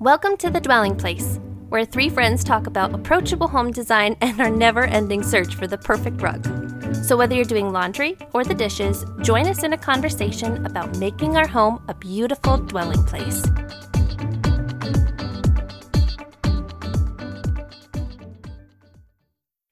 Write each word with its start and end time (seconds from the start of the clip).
Welcome 0.00 0.38
to 0.38 0.48
The 0.48 0.62
Dwelling 0.62 0.96
Place, 0.96 1.38
where 1.68 1.84
three 1.84 2.08
friends 2.08 2.42
talk 2.42 2.66
about 2.66 2.94
approachable 2.94 3.48
home 3.48 3.70
design 3.70 4.16
and 4.22 4.40
our 4.40 4.48
never 4.48 4.84
ending 4.84 5.22
search 5.22 5.56
for 5.56 5.66
the 5.66 5.76
perfect 5.76 6.22
rug. 6.22 6.42
So, 7.04 7.18
whether 7.18 7.34
you're 7.34 7.44
doing 7.44 7.70
laundry 7.70 8.16
or 8.32 8.42
the 8.42 8.54
dishes, 8.54 9.04
join 9.20 9.46
us 9.46 9.62
in 9.62 9.74
a 9.74 9.76
conversation 9.76 10.64
about 10.64 10.96
making 10.96 11.36
our 11.36 11.46
home 11.46 11.84
a 11.86 11.92
beautiful 11.92 12.56
dwelling 12.56 13.04
place. 13.04 13.44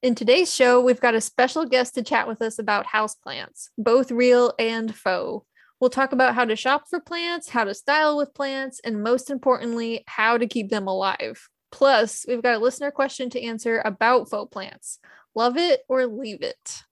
In 0.02 0.14
today's 0.14 0.54
show, 0.54 0.79
we've 0.79 1.00
got 1.00 1.14
a 1.14 1.22
special 1.22 1.64
guest 1.64 1.95
to 1.95 2.02
chat 2.02 2.29
with 2.29 2.42
us 2.42 2.58
about 2.58 2.88
houseplants, 2.88 3.70
both 3.79 4.10
real 4.10 4.52
and 4.58 4.95
faux. 4.95 5.47
We'll 5.80 5.90
talk 5.90 6.12
about 6.12 6.34
how 6.34 6.45
to 6.45 6.56
shop 6.56 6.84
for 6.90 7.00
plants, 7.00 7.48
how 7.48 7.64
to 7.64 7.74
style 7.74 8.16
with 8.16 8.34
plants, 8.34 8.80
and 8.84 9.03
most 9.03 9.30
importantly, 9.30 10.03
how 10.07 10.36
to 10.36 10.46
keep 10.46 10.70
them 10.70 10.89
alive. 10.89 11.48
Plus, 11.70 12.25
we've 12.26 12.43
got 12.43 12.57
a 12.57 12.58
listener 12.58 12.90
question 12.90 13.30
to 13.30 13.43
answer 13.43 13.80
about 13.84 14.29
faux 14.29 14.53
plants. 14.53 14.98
Love 15.34 15.56
it 15.56 15.82
or 15.89 16.06
leave 16.06 16.43
it. 16.43 16.82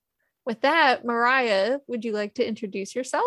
With 0.45 0.61
that, 0.61 1.05
Mariah, 1.05 1.79
would 1.89 2.05
you 2.05 2.13
like 2.13 2.35
to 2.35 2.47
introduce 2.47 2.95
yourself? 2.95 3.25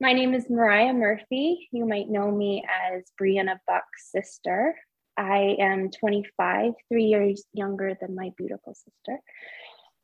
My 0.00 0.12
name 0.12 0.34
is 0.34 0.48
Mariah 0.48 0.92
Murphy. 0.92 1.68
You 1.72 1.86
might 1.86 2.08
know 2.08 2.30
me 2.30 2.62
as 2.92 3.04
Brianna 3.20 3.58
Buck's 3.66 4.12
sister. 4.12 4.76
I 5.16 5.56
am 5.58 5.90
25, 5.90 6.72
three 6.88 7.04
years 7.04 7.44
younger 7.52 7.96
than 8.00 8.14
my 8.14 8.30
beautiful 8.36 8.74
sister. 8.74 9.20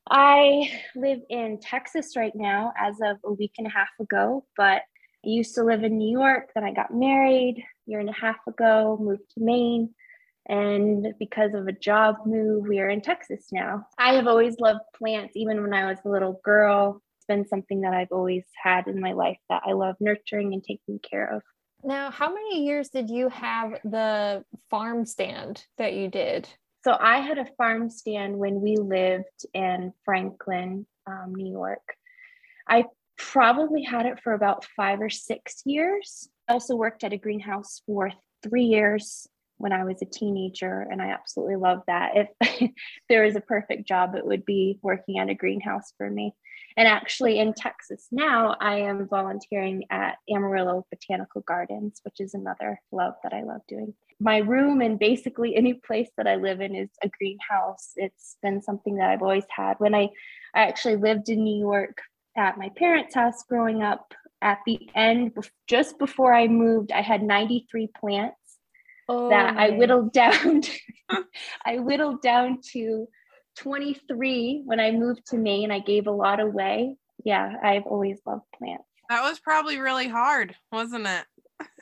I 0.08 0.70
live 0.96 1.20
in 1.28 1.58
Texas 1.60 2.16
right 2.16 2.34
now 2.34 2.72
as 2.78 2.96
of 3.02 3.18
a 3.24 3.32
week 3.32 3.52
and 3.58 3.66
a 3.66 3.70
half 3.70 3.88
ago, 4.00 4.44
but 4.56 4.82
I 5.24 5.28
used 5.28 5.54
to 5.56 5.64
live 5.64 5.84
in 5.84 5.98
New 5.98 6.10
York. 6.10 6.50
Then 6.54 6.64
I 6.64 6.72
got 6.72 6.94
married 6.94 7.58
a 7.58 7.90
year 7.90 8.00
and 8.00 8.08
a 8.08 8.14
half 8.14 8.38
ago, 8.48 8.98
moved 9.00 9.30
to 9.34 9.44
Maine. 9.44 9.90
And 10.48 11.14
because 11.18 11.54
of 11.54 11.68
a 11.68 11.72
job 11.72 12.16
move, 12.26 12.66
we 12.66 12.80
are 12.80 12.88
in 12.88 13.02
Texas 13.02 13.48
now. 13.52 13.86
I 13.98 14.14
have 14.14 14.26
always 14.26 14.58
loved 14.58 14.80
plants, 14.96 15.36
even 15.36 15.62
when 15.62 15.74
I 15.74 15.86
was 15.86 15.98
a 16.04 16.08
little 16.08 16.40
girl. 16.44 17.02
It's 17.18 17.26
been 17.26 17.46
something 17.46 17.82
that 17.82 17.92
I've 17.92 18.10
always 18.10 18.44
had 18.60 18.88
in 18.88 19.00
my 19.00 19.12
life 19.12 19.38
that 19.48 19.62
I 19.64 19.72
love 19.72 19.96
nurturing 20.00 20.54
and 20.54 20.64
taking 20.64 20.98
care 20.98 21.36
of. 21.36 21.42
Now, 21.84 22.10
how 22.10 22.32
many 22.32 22.64
years 22.64 22.88
did 22.88 23.10
you 23.10 23.28
have 23.28 23.72
the 23.84 24.44
farm 24.70 25.06
stand 25.06 25.64
that 25.78 25.94
you 25.94 26.08
did? 26.08 26.48
So 26.84 26.96
I 26.98 27.18
had 27.18 27.38
a 27.38 27.46
farm 27.58 27.90
stand 27.90 28.36
when 28.36 28.60
we 28.60 28.76
lived 28.76 29.46
in 29.52 29.92
Franklin, 30.04 30.86
um, 31.06 31.34
New 31.34 31.50
York. 31.50 31.82
I 32.66 32.84
probably 33.18 33.82
had 33.82 34.06
it 34.06 34.20
for 34.20 34.32
about 34.32 34.64
five 34.76 35.00
or 35.00 35.10
six 35.10 35.62
years. 35.66 36.28
I 36.48 36.54
also 36.54 36.76
worked 36.76 37.04
at 37.04 37.12
a 37.12 37.18
greenhouse 37.18 37.82
for 37.86 38.10
three 38.42 38.64
years 38.64 39.26
when 39.58 39.72
I 39.72 39.84
was 39.84 40.00
a 40.00 40.06
teenager, 40.06 40.86
and 40.90 41.02
I 41.02 41.08
absolutely 41.08 41.56
loved 41.56 41.82
that. 41.86 42.12
If 42.40 42.70
there 43.10 43.24
was 43.24 43.36
a 43.36 43.42
perfect 43.42 43.86
job, 43.86 44.14
it 44.14 44.24
would 44.24 44.46
be 44.46 44.78
working 44.82 45.18
at 45.18 45.28
a 45.28 45.34
greenhouse 45.34 45.92
for 45.98 46.08
me. 46.08 46.32
And 46.78 46.88
actually, 46.88 47.38
in 47.38 47.52
Texas 47.52 48.06
now, 48.10 48.56
I 48.58 48.76
am 48.76 49.06
volunteering 49.06 49.84
at 49.90 50.16
Amarillo 50.34 50.86
Botanical 50.90 51.42
Gardens, 51.42 52.00
which 52.04 52.20
is 52.20 52.32
another 52.32 52.80
love 52.90 53.14
that 53.22 53.34
I 53.34 53.42
love 53.42 53.60
doing. 53.68 53.92
My 54.20 54.38
room 54.38 54.80
and 54.80 54.98
basically 54.98 55.56
any 55.56 55.74
place 55.74 56.10
that 56.16 56.26
I 56.26 56.36
live 56.36 56.60
in 56.60 56.74
is 56.74 56.90
a 57.02 57.08
greenhouse. 57.08 57.92
It's 57.96 58.36
been 58.42 58.62
something 58.62 58.96
that 58.96 59.10
I've 59.10 59.22
always 59.22 59.46
had. 59.54 59.74
When 59.78 59.94
I, 59.94 60.10
I 60.54 60.62
actually 60.62 60.96
lived 60.96 61.28
in 61.28 61.42
New 61.42 61.58
York 61.58 61.98
at 62.36 62.58
my 62.58 62.70
parents' 62.76 63.14
house 63.14 63.42
growing 63.48 63.82
up, 63.82 64.14
at 64.42 64.58
the 64.66 64.78
end, 64.94 65.36
just 65.66 65.98
before 65.98 66.32
I 66.32 66.48
moved, 66.48 66.92
I 66.92 67.02
had 67.02 67.22
93 67.22 67.90
plants 67.98 68.36
oh, 69.08 69.28
that 69.30 69.56
I 69.56 69.70
whittled 69.70 70.12
down. 70.14 70.62
To, 70.62 70.78
I 71.66 71.78
whittled 71.78 72.22
down 72.22 72.60
to 72.72 73.06
23 73.58 74.62
when 74.64 74.80
I 74.80 74.92
moved 74.92 75.26
to 75.28 75.36
Maine. 75.36 75.70
I 75.70 75.80
gave 75.80 76.06
a 76.06 76.12
lot 76.12 76.40
away. 76.40 76.96
Yeah, 77.24 77.54
I've 77.62 77.84
always 77.84 78.20
loved 78.26 78.44
plants. 78.56 78.84
That 79.10 79.22
was 79.22 79.40
probably 79.40 79.78
really 79.78 80.08
hard, 80.08 80.54
wasn't 80.70 81.06
it? 81.06 81.24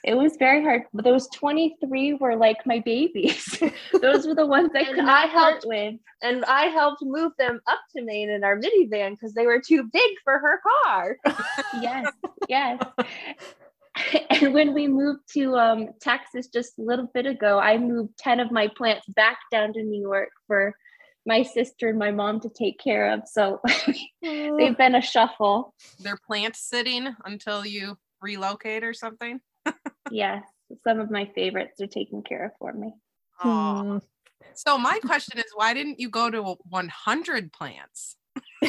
It 0.05 0.15
was 0.15 0.37
very 0.39 0.63
hard. 0.63 0.83
But 0.93 1.05
those 1.05 1.29
23 1.29 2.15
were 2.15 2.37
like 2.37 2.65
my 2.67 2.81
babies. 2.81 3.61
those 4.01 4.27
were 4.27 4.35
the 4.35 4.47
ones 4.47 4.71
that 4.73 4.87
could 4.95 5.01
I 5.01 5.27
helped 5.27 5.65
with. 5.67 5.95
And 6.23 6.45
I 6.45 6.67
helped 6.67 7.03
move 7.03 7.33
them 7.39 7.61
up 7.67 7.81
to 7.97 8.03
Maine 8.03 8.31
in 8.31 8.45
our 8.45 8.59
minivan 8.59 9.11
because 9.11 9.35
they 9.35 9.47
were 9.47 9.61
too 9.61 9.89
big 9.93 10.11
for 10.25 10.39
her 10.39 10.61
car. 10.85 11.17
yes, 11.81 12.13
yes. 12.49 12.83
and 14.31 14.55
when 14.55 14.73
we 14.73 14.87
moved 14.87 15.21
to 15.35 15.57
um, 15.57 15.89
Texas 16.01 16.49
just 16.49 16.79
a 16.79 16.83
little 16.83 17.11
bit 17.13 17.27
ago, 17.27 17.59
I 17.59 17.79
moved 17.79 18.17
10 18.19 18.41
of 18.41 18.51
my 18.51 18.69
plants 18.69 19.07
back 19.09 19.39
down 19.51 19.73
to 19.75 19.83
New 19.83 20.01
York 20.01 20.31
for 20.47 20.75
my 21.27 21.43
sister 21.43 21.89
and 21.89 21.99
my 21.99 22.11
mom 22.11 22.41
to 22.41 22.49
take 22.49 22.79
care 22.79 23.13
of. 23.13 23.29
So 23.29 23.61
they've 24.23 24.77
been 24.77 24.95
a 24.95 25.03
shuffle. 25.03 25.75
They're 26.01 26.17
plant 26.17 26.57
sitting 26.57 27.15
until 27.25 27.67
you 27.67 27.99
relocate 28.23 28.83
or 28.83 28.95
something. 28.95 29.41
Yes, 30.11 30.45
some 30.85 31.01
of 31.01 31.11
my 31.11 31.31
favorites 31.35 31.81
are 31.81 31.87
taken 31.87 32.23
care 32.23 32.47
of 32.47 32.53
for 32.59 32.73
me. 32.73 32.93
Hmm. 33.35 33.99
So 34.55 34.79
my 34.79 34.99
question 35.05 35.39
is, 35.39 35.47
why 35.55 35.75
didn't 35.75 36.01
you 36.01 36.11
go 36.11 36.31
to 36.31 36.43
100 36.43 37.53
plants? 37.53 38.17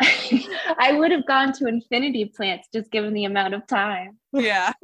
I 0.00 0.92
would 0.92 1.10
have 1.10 1.26
gone 1.26 1.52
to 1.54 1.66
infinity 1.66 2.26
plants 2.26 2.68
just 2.72 2.90
given 2.90 3.12
the 3.14 3.24
amount 3.24 3.54
of 3.54 3.66
time. 3.66 4.18
Yeah. 4.32 4.72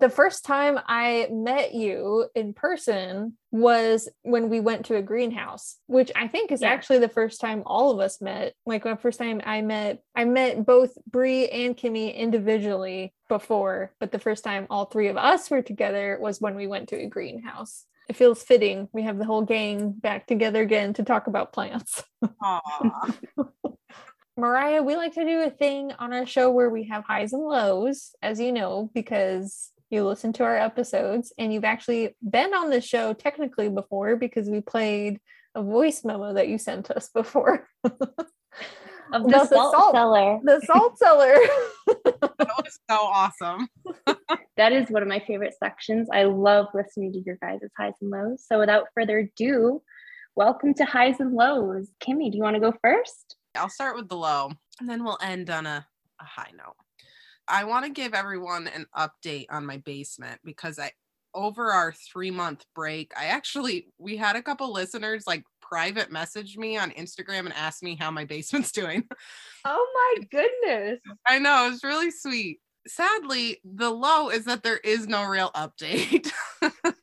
the 0.00 0.10
first 0.10 0.44
time 0.44 0.78
I 0.86 1.28
met 1.30 1.72
you 1.72 2.26
in 2.34 2.52
person 2.52 3.34
was 3.52 4.08
when 4.22 4.48
we 4.48 4.58
went 4.58 4.86
to 4.86 4.96
a 4.96 5.02
greenhouse, 5.02 5.76
which 5.86 6.10
I 6.16 6.26
think 6.26 6.50
is 6.50 6.62
yeah. 6.62 6.70
actually 6.70 6.98
the 6.98 7.08
first 7.08 7.40
time 7.40 7.62
all 7.64 7.92
of 7.92 8.00
us 8.00 8.20
met. 8.20 8.54
Like 8.66 8.82
the 8.82 8.96
first 8.96 9.20
time 9.20 9.40
I 9.44 9.62
met, 9.62 10.02
I 10.16 10.24
met 10.24 10.66
both 10.66 10.90
Bree 11.08 11.48
and 11.48 11.76
Kimmy 11.76 12.14
individually 12.14 13.14
before, 13.28 13.92
but 14.00 14.10
the 14.10 14.18
first 14.18 14.42
time 14.42 14.66
all 14.68 14.86
three 14.86 15.08
of 15.08 15.16
us 15.16 15.48
were 15.48 15.62
together 15.62 16.18
was 16.20 16.40
when 16.40 16.56
we 16.56 16.66
went 16.66 16.88
to 16.88 16.96
a 16.96 17.06
greenhouse. 17.06 17.84
It 18.08 18.16
feels 18.16 18.42
fitting. 18.42 18.88
We 18.92 19.02
have 19.02 19.18
the 19.18 19.24
whole 19.24 19.42
gang 19.42 19.92
back 19.92 20.26
together 20.26 20.60
again 20.60 20.92
to 20.94 21.04
talk 21.04 21.28
about 21.28 21.52
plants. 21.52 22.02
Mariah, 24.36 24.82
we 24.82 24.96
like 24.96 25.14
to 25.14 25.24
do 25.24 25.42
a 25.42 25.50
thing 25.50 25.92
on 26.00 26.12
our 26.12 26.26
show 26.26 26.50
where 26.50 26.68
we 26.68 26.88
have 26.88 27.04
highs 27.04 27.32
and 27.32 27.44
lows, 27.44 28.16
as 28.20 28.40
you 28.40 28.50
know, 28.50 28.90
because 28.92 29.70
you 29.90 30.04
listen 30.04 30.32
to 30.34 30.44
our 30.44 30.56
episodes 30.56 31.32
and 31.38 31.52
you've 31.52 31.64
actually 31.64 32.16
been 32.28 32.54
on 32.54 32.70
the 32.70 32.80
show 32.80 33.12
technically 33.12 33.68
before 33.68 34.16
because 34.16 34.48
we 34.48 34.60
played 34.60 35.20
a 35.54 35.62
voice 35.62 36.04
memo 36.04 36.34
that 36.34 36.48
you 36.48 36.58
sent 36.58 36.90
us 36.90 37.08
before. 37.14 37.68
of 37.84 37.92
the, 37.98 39.28
the 39.28 39.46
salt, 39.46 39.74
salt, 39.74 39.94
cellar. 39.94 40.40
The 40.42 40.60
salt 40.64 40.98
cellar. 40.98 41.34
that 41.86 42.54
was 42.58 42.78
so 42.90 42.96
awesome. 42.96 43.68
that 44.56 44.72
is 44.72 44.90
one 44.90 45.02
of 45.02 45.08
my 45.08 45.22
favorite 45.26 45.54
sections. 45.62 46.08
I 46.12 46.24
love 46.24 46.66
listening 46.74 47.12
to 47.12 47.22
your 47.24 47.36
guys' 47.40 47.60
highs 47.78 47.94
and 48.00 48.10
lows. 48.10 48.44
So 48.46 48.58
without 48.58 48.86
further 48.94 49.18
ado, 49.18 49.82
welcome 50.34 50.74
to 50.74 50.84
highs 50.84 51.20
and 51.20 51.32
lows. 51.32 51.88
Kimmy, 52.00 52.30
do 52.30 52.36
you 52.36 52.42
want 52.42 52.56
to 52.56 52.60
go 52.60 52.74
first? 52.82 53.36
I'll 53.54 53.68
start 53.68 53.96
with 53.96 54.08
the 54.08 54.16
low 54.16 54.50
and 54.80 54.88
then 54.88 55.04
we'll 55.04 55.18
end 55.22 55.50
on 55.50 55.66
a, 55.66 55.86
a 56.20 56.24
high 56.24 56.50
note. 56.56 56.74
I 57.48 57.64
want 57.64 57.84
to 57.84 57.90
give 57.90 58.14
everyone 58.14 58.68
an 58.68 58.86
update 58.96 59.46
on 59.50 59.66
my 59.66 59.78
basement 59.78 60.40
because 60.44 60.78
I 60.78 60.92
over 61.34 61.72
our 61.72 61.92
3 61.92 62.30
month 62.30 62.64
break, 62.74 63.12
I 63.16 63.26
actually 63.26 63.88
we 63.98 64.16
had 64.16 64.36
a 64.36 64.42
couple 64.42 64.72
listeners 64.72 65.24
like 65.26 65.44
private 65.60 66.12
message 66.12 66.56
me 66.56 66.76
on 66.76 66.90
Instagram 66.92 67.40
and 67.40 67.52
ask 67.54 67.82
me 67.82 67.96
how 67.98 68.10
my 68.10 68.24
basement's 68.24 68.72
doing. 68.72 69.04
Oh 69.64 69.86
my 69.94 70.24
goodness. 70.30 71.00
I 71.26 71.38
know, 71.38 71.70
it's 71.72 71.84
really 71.84 72.10
sweet. 72.10 72.60
Sadly, 72.86 73.60
the 73.64 73.90
low 73.90 74.28
is 74.28 74.44
that 74.44 74.62
there 74.62 74.76
is 74.76 75.08
no 75.08 75.24
real 75.24 75.50
update. 75.56 76.30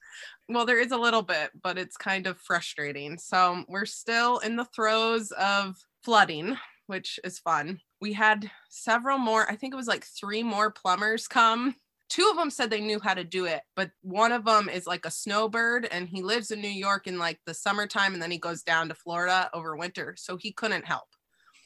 well, 0.50 0.66
there 0.66 0.80
is 0.80 0.92
a 0.92 0.98
little 0.98 1.24
bit, 1.24 1.50
but 1.62 1.80
it's 1.80 1.98
kind 1.98 2.28
of 2.28 2.38
frustrating. 2.38 3.18
So, 3.18 3.64
we're 3.68 3.86
still 3.86 4.38
in 4.40 4.58
the 4.58 4.66
throes 4.66 5.32
of 5.32 5.76
flooding, 6.04 6.56
which 6.92 7.20
is 7.24 7.40
fun 7.40 7.80
we 8.02 8.14
had 8.14 8.50
several 8.70 9.20
more, 9.20 9.50
I 9.50 9.56
think 9.56 9.74
it 9.74 9.78
was 9.78 9.88
like 9.88 10.04
three 10.04 10.44
more 10.44 10.72
plumbers 10.72 11.28
come. 11.28 11.76
Two 12.10 12.28
of 12.30 12.36
them 12.36 12.50
said 12.50 12.70
they 12.70 12.82
knew 12.82 13.00
how 13.00 13.14
to 13.14 13.24
do 13.24 13.46
it, 13.46 13.62
but 13.76 13.92
one 14.02 14.34
of 14.34 14.44
them 14.44 14.68
is 14.68 14.86
like 14.86 15.06
a 15.06 15.12
snowbird 15.12 15.88
and 15.92 16.10
he 16.10 16.22
lives 16.22 16.52
in 16.52 16.60
New 16.60 16.68
York 16.68 17.08
in 17.08 17.18
like 17.18 17.40
the 17.46 17.54
summertime 17.54 18.14
and 18.14 18.22
then 18.22 18.32
he 18.32 18.38
goes 18.38 18.64
down 18.64 18.90
to 18.90 18.96
Florida 18.96 19.50
over 19.54 19.78
winter. 19.78 20.16
So 20.18 20.36
he 20.36 20.52
couldn't 20.52 20.84
help. 20.84 21.08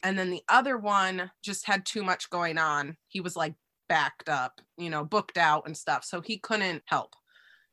And 0.04 0.16
then 0.16 0.30
the 0.30 0.42
other 0.48 0.78
one 0.78 1.32
just 1.42 1.66
had 1.66 1.84
too 1.84 2.04
much 2.04 2.30
going 2.30 2.58
on. 2.58 2.96
He 3.08 3.20
was 3.20 3.34
like 3.34 3.54
backed 3.88 4.28
up, 4.28 4.60
you 4.76 4.90
know, 4.90 5.04
booked 5.04 5.38
out 5.38 5.66
and 5.66 5.76
stuff. 5.76 6.04
So 6.04 6.20
he 6.20 6.38
couldn't 6.38 6.82
help. 6.86 7.14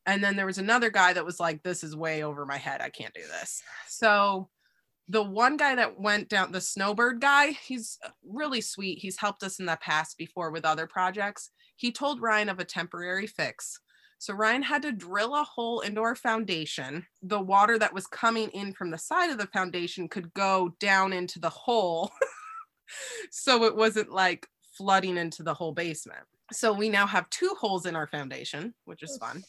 And 0.06 0.24
then 0.24 0.36
there 0.36 0.48
was 0.48 0.58
another 0.58 0.90
guy 0.90 1.14
that 1.14 1.26
was 1.26 1.40
like, 1.40 1.62
this 1.62 1.84
is 1.84 1.96
way 1.96 2.24
over 2.24 2.46
my 2.46 2.58
head. 2.58 2.82
I 2.82 2.90
can't 2.90 3.14
do 3.14 3.22
this. 3.22 3.62
So 3.88 4.50
the 5.10 5.24
one 5.24 5.58
guy 5.58 5.76
that 5.76 6.00
went 6.00 6.30
down 6.30 6.52
the 6.52 6.62
snowbird 6.62 7.20
guy 7.20 7.52
he's 7.52 7.98
uh, 8.06 8.10
really 8.26 8.62
sweet 8.62 9.00
he's 9.00 9.18
helped 9.18 9.44
us 9.44 9.60
in 9.60 9.66
the 9.66 9.78
past 9.82 10.18
before 10.18 10.52
with 10.52 10.66
other 10.66 10.88
projects 10.88 11.52
he 11.76 11.92
told 11.92 12.22
ryan 12.22 12.50
of 12.50 12.60
a 12.60 12.66
temporary 12.66 13.28
fix 13.28 13.80
So 14.20 14.34
Ryan 14.34 14.64
had 14.64 14.84
to 14.84 14.94
drill 14.94 15.36
a 15.36 15.44
hole 15.44 15.82
into 15.82 16.00
our 16.00 16.16
foundation. 16.16 17.06
The 17.24 17.42
water 17.42 17.78
that 17.78 17.94
was 17.94 18.08
coming 18.08 18.48
in 18.52 18.72
from 18.72 18.90
the 18.90 18.98
side 18.98 19.30
of 19.30 19.38
the 19.38 19.48
foundation 19.48 20.08
could 20.08 20.34
go 20.34 20.74
down 20.80 21.12
into 21.12 21.40
the 21.40 21.50
hole. 21.50 22.10
so 23.32 23.66
it 23.66 23.76
wasn't 23.76 24.12
like 24.12 24.48
flooding 24.78 25.18
into 25.18 25.44
the 25.44 25.54
whole 25.54 25.74
basement. 25.74 26.24
So 26.54 26.72
we 26.72 26.88
now 26.88 27.06
have 27.06 27.30
two 27.32 27.54
holes 27.60 27.86
in 27.86 27.98
our 27.98 28.08
foundation, 28.08 28.74
which 28.86 29.04
is 29.04 29.18
fun. 29.18 29.44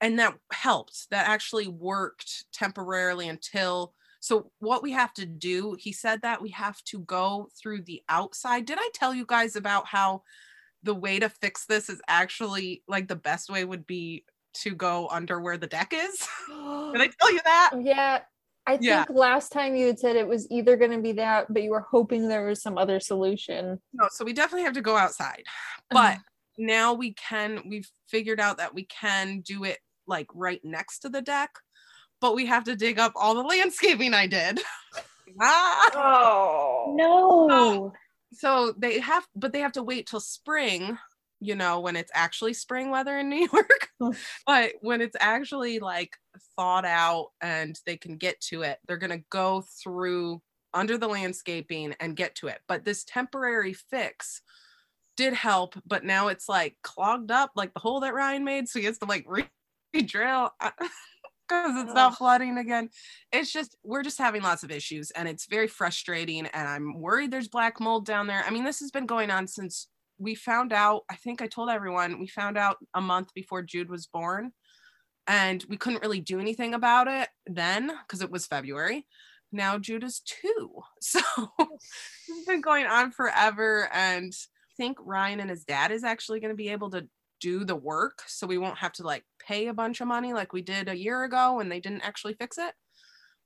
And 0.00 0.18
that 0.20 0.36
helped. 0.52 1.10
That 1.10 1.28
actually 1.28 1.66
worked 1.66 2.44
temporarily 2.52 3.28
until 3.28 3.94
so 4.20 4.50
what 4.58 4.82
we 4.82 4.92
have 4.92 5.12
to 5.14 5.26
do, 5.26 5.76
he 5.78 5.92
said 5.92 6.22
that 6.22 6.42
we 6.42 6.50
have 6.50 6.82
to 6.84 7.00
go 7.00 7.48
through 7.60 7.82
the 7.82 8.02
outside. 8.08 8.66
Did 8.66 8.78
I 8.80 8.88
tell 8.94 9.14
you 9.14 9.24
guys 9.26 9.56
about 9.56 9.86
how 9.86 10.22
the 10.82 10.94
way 10.94 11.18
to 11.18 11.28
fix 11.28 11.66
this 11.66 11.88
is 11.90 12.00
actually 12.06 12.82
like 12.86 13.08
the 13.08 13.16
best 13.16 13.50
way 13.50 13.64
would 13.64 13.86
be 13.86 14.24
to 14.52 14.74
go 14.74 15.08
under 15.08 15.40
where 15.40 15.56
the 15.56 15.66
deck 15.66 15.92
is? 15.94 16.18
Did 16.48 17.00
I 17.00 17.08
tell 17.20 17.32
you 17.32 17.40
that? 17.44 17.70
Yeah. 17.80 18.20
I 18.66 18.72
think 18.72 18.84
Yeah. 18.84 19.04
last 19.08 19.52
time 19.52 19.74
you 19.74 19.86
had 19.86 19.98
said 19.98 20.16
it 20.16 20.28
was 20.28 20.46
either 20.50 20.76
going 20.76 20.90
to 20.90 21.00
be 21.00 21.12
that, 21.12 21.52
but 21.52 21.62
you 21.62 21.70
were 21.70 21.86
hoping 21.90 22.28
there 22.28 22.44
was 22.46 22.62
some 22.62 22.76
other 22.76 23.00
solution. 23.00 23.80
No, 23.94 24.06
so 24.10 24.24
we 24.24 24.32
definitely 24.34 24.64
have 24.64 24.74
to 24.74 24.82
go 24.82 24.96
outside. 24.96 25.44
Uh-huh. 25.90 26.14
But 26.14 26.18
now 26.58 26.92
we 26.92 27.14
can 27.14 27.62
we've 27.68 27.90
figured 28.06 28.38
out 28.38 28.58
that 28.58 28.74
we 28.74 28.84
can 28.84 29.40
do 29.40 29.64
it 29.64 29.78
like 30.06 30.26
right 30.34 30.60
next 30.62 31.00
to 31.00 31.08
the 31.08 31.22
deck, 31.22 31.50
but 32.20 32.34
we 32.34 32.46
have 32.46 32.64
to 32.64 32.76
dig 32.76 32.98
up 32.98 33.12
all 33.16 33.34
the 33.34 33.42
landscaping 33.42 34.14
I 34.14 34.26
did. 34.26 34.60
ah! 35.40 35.90
Oh. 35.94 36.94
No. 36.96 37.92
so 38.32 38.72
they 38.78 38.98
have 39.00 39.26
but 39.36 39.52
they 39.52 39.60
have 39.60 39.72
to 39.72 39.82
wait 39.82 40.06
till 40.06 40.20
spring 40.20 40.98
you 41.40 41.54
know 41.54 41.80
when 41.80 41.96
it's 41.96 42.10
actually 42.14 42.52
spring 42.54 42.90
weather 42.90 43.18
in 43.18 43.28
new 43.28 43.48
york 44.00 44.14
but 44.46 44.72
when 44.80 45.00
it's 45.00 45.16
actually 45.20 45.78
like 45.78 46.16
thawed 46.56 46.84
out 46.84 47.28
and 47.40 47.78
they 47.86 47.96
can 47.96 48.16
get 48.16 48.40
to 48.40 48.62
it 48.62 48.78
they're 48.86 48.96
going 48.98 49.16
to 49.16 49.24
go 49.30 49.64
through 49.82 50.40
under 50.74 50.96
the 50.98 51.08
landscaping 51.08 51.94
and 52.00 52.16
get 52.16 52.34
to 52.36 52.46
it 52.48 52.60
but 52.68 52.84
this 52.84 53.04
temporary 53.04 53.72
fix 53.72 54.42
did 55.16 55.32
help 55.32 55.74
but 55.86 56.04
now 56.04 56.28
it's 56.28 56.48
like 56.48 56.76
clogged 56.82 57.30
up 57.30 57.50
like 57.56 57.72
the 57.74 57.80
hole 57.80 58.00
that 58.00 58.14
ryan 58.14 58.44
made 58.44 58.68
so 58.68 58.78
he 58.78 58.84
has 58.86 58.98
to 58.98 59.06
like 59.06 59.24
re-drill 59.26 60.50
because 61.50 61.82
it's 61.82 61.94
not 61.94 62.16
flooding 62.16 62.58
again. 62.58 62.90
It's 63.32 63.52
just 63.52 63.76
we're 63.82 64.02
just 64.02 64.18
having 64.18 64.42
lots 64.42 64.62
of 64.62 64.70
issues 64.70 65.10
and 65.10 65.28
it's 65.28 65.46
very 65.46 65.66
frustrating 65.66 66.46
and 66.46 66.68
i'm 66.68 66.94
worried 67.00 67.30
there's 67.30 67.48
black 67.48 67.80
mold 67.80 68.06
down 68.06 68.26
there. 68.26 68.44
I 68.46 68.50
mean 68.50 68.64
this 68.64 68.80
has 68.80 68.90
been 68.90 69.06
going 69.06 69.30
on 69.30 69.46
since 69.46 69.88
we 70.18 70.34
found 70.34 70.72
out 70.72 71.02
i 71.10 71.16
think 71.16 71.40
i 71.40 71.46
told 71.46 71.70
everyone 71.70 72.20
we 72.20 72.26
found 72.26 72.58
out 72.58 72.76
a 72.92 73.00
month 73.00 73.32
before 73.34 73.62
jude 73.62 73.88
was 73.88 74.06
born 74.06 74.52
and 75.26 75.64
we 75.70 75.78
couldn't 75.78 76.02
really 76.02 76.20
do 76.20 76.38
anything 76.38 76.74
about 76.74 77.08
it 77.08 77.28
then 77.46 77.90
because 78.06 78.22
it 78.22 78.30
was 78.30 78.46
february. 78.46 79.06
Now 79.52 79.78
jude 79.78 80.04
is 80.04 80.20
two 80.20 80.82
so 81.00 81.20
it's 81.58 82.46
been 82.46 82.60
going 82.60 82.86
on 82.86 83.10
forever 83.10 83.88
and 83.92 84.32
i 84.32 84.72
think 84.76 84.98
ryan 85.00 85.40
and 85.40 85.50
his 85.50 85.64
dad 85.64 85.90
is 85.90 86.04
actually 86.04 86.40
going 86.40 86.52
to 86.52 86.56
be 86.56 86.68
able 86.68 86.90
to 86.90 87.08
do 87.40 87.64
the 87.64 87.76
work 87.76 88.22
so 88.26 88.46
we 88.46 88.58
won't 88.58 88.78
have 88.78 88.92
to 88.92 89.02
like 89.02 89.24
pay 89.38 89.68
a 89.68 89.74
bunch 89.74 90.00
of 90.00 90.08
money 90.08 90.32
like 90.32 90.52
we 90.52 90.62
did 90.62 90.88
a 90.88 90.96
year 90.96 91.24
ago 91.24 91.56
when 91.56 91.68
they 91.68 91.80
didn't 91.80 92.02
actually 92.02 92.34
fix 92.34 92.58
it. 92.58 92.74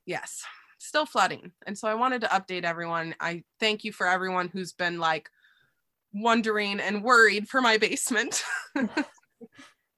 Yes 0.06 0.44
still 0.78 1.06
flooding 1.06 1.50
and 1.66 1.78
so 1.78 1.88
i 1.88 1.94
wanted 1.94 2.20
to 2.20 2.26
update 2.26 2.64
everyone. 2.64 3.14
I 3.18 3.44
thank 3.58 3.84
you 3.84 3.92
for 3.92 4.06
everyone 4.06 4.48
who's 4.48 4.74
been 4.74 4.98
like 4.98 5.30
wondering 6.12 6.78
and 6.78 7.02
worried 7.02 7.48
for 7.48 7.62
my 7.62 7.78
basement. 7.78 8.44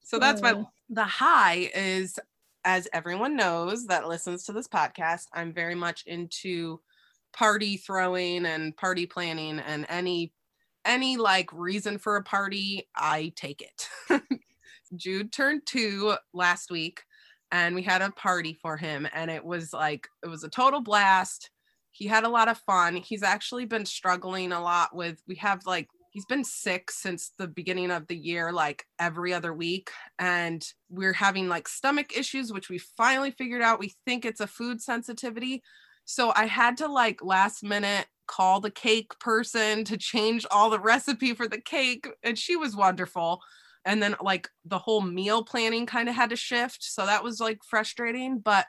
So 0.06 0.20
that's 0.20 0.40
my 0.40 0.62
the 0.88 1.04
high 1.04 1.68
is 1.74 2.16
as 2.64 2.86
everyone 2.92 3.34
knows 3.34 3.86
that 3.86 4.06
listens 4.06 4.44
to 4.44 4.52
this 4.52 4.68
podcast 4.68 5.24
i'm 5.32 5.52
very 5.52 5.74
much 5.74 6.04
into 6.06 6.80
party 7.32 7.76
throwing 7.76 8.46
and 8.46 8.76
party 8.76 9.04
planning 9.04 9.58
and 9.58 9.84
any 9.88 10.32
any 10.86 11.16
like 11.16 11.52
reason 11.52 11.98
for 11.98 12.16
a 12.16 12.22
party 12.22 12.88
i 12.94 13.32
take 13.36 13.62
it. 13.62 13.88
Jude 14.96 15.32
turned 15.32 15.62
two 15.66 16.14
last 16.32 16.70
week 16.70 17.02
and 17.50 17.74
we 17.74 17.82
had 17.82 18.02
a 18.02 18.10
party 18.12 18.56
for 18.60 18.76
him 18.76 19.06
and 19.12 19.30
it 19.30 19.44
was 19.44 19.72
like 19.72 20.08
it 20.24 20.28
was 20.28 20.44
a 20.44 20.48
total 20.48 20.80
blast. 20.80 21.50
He 21.90 22.06
had 22.06 22.24
a 22.24 22.28
lot 22.28 22.48
of 22.48 22.58
fun. 22.58 22.96
He's 22.96 23.22
actually 23.22 23.64
been 23.64 23.86
struggling 23.86 24.52
a 24.52 24.62
lot 24.62 24.94
with 24.94 25.20
we 25.26 25.36
have 25.36 25.60
like 25.66 25.88
he's 26.10 26.26
been 26.26 26.44
sick 26.44 26.90
since 26.90 27.32
the 27.38 27.48
beginning 27.48 27.90
of 27.90 28.06
the 28.06 28.16
year 28.16 28.52
like 28.52 28.84
every 28.98 29.34
other 29.34 29.52
week 29.52 29.90
and 30.18 30.66
we're 30.88 31.12
having 31.12 31.48
like 31.48 31.68
stomach 31.68 32.16
issues 32.16 32.52
which 32.52 32.68
we 32.68 32.78
finally 32.78 33.30
figured 33.32 33.62
out. 33.62 33.80
We 33.80 33.94
think 34.04 34.24
it's 34.24 34.40
a 34.40 34.46
food 34.46 34.80
sensitivity 34.80 35.62
so 36.06 36.32
i 36.34 36.46
had 36.46 36.78
to 36.78 36.88
like 36.88 37.22
last 37.22 37.62
minute 37.62 38.06
call 38.26 38.60
the 38.60 38.70
cake 38.70 39.18
person 39.18 39.84
to 39.84 39.96
change 39.96 40.44
all 40.50 40.70
the 40.70 40.80
recipe 40.80 41.34
for 41.34 41.48
the 41.48 41.60
cake 41.60 42.08
and 42.22 42.38
she 42.38 42.56
was 42.56 42.76
wonderful. 42.76 43.40
And 43.84 44.02
then 44.02 44.16
like 44.20 44.48
the 44.64 44.78
whole 44.78 45.00
meal 45.00 45.44
planning 45.44 45.86
kind 45.86 46.08
of 46.08 46.14
had 46.14 46.30
to 46.30 46.36
shift 46.36 46.82
so 46.82 47.06
that 47.06 47.22
was 47.22 47.40
like 47.40 47.58
frustrating. 47.68 48.38
But 48.40 48.66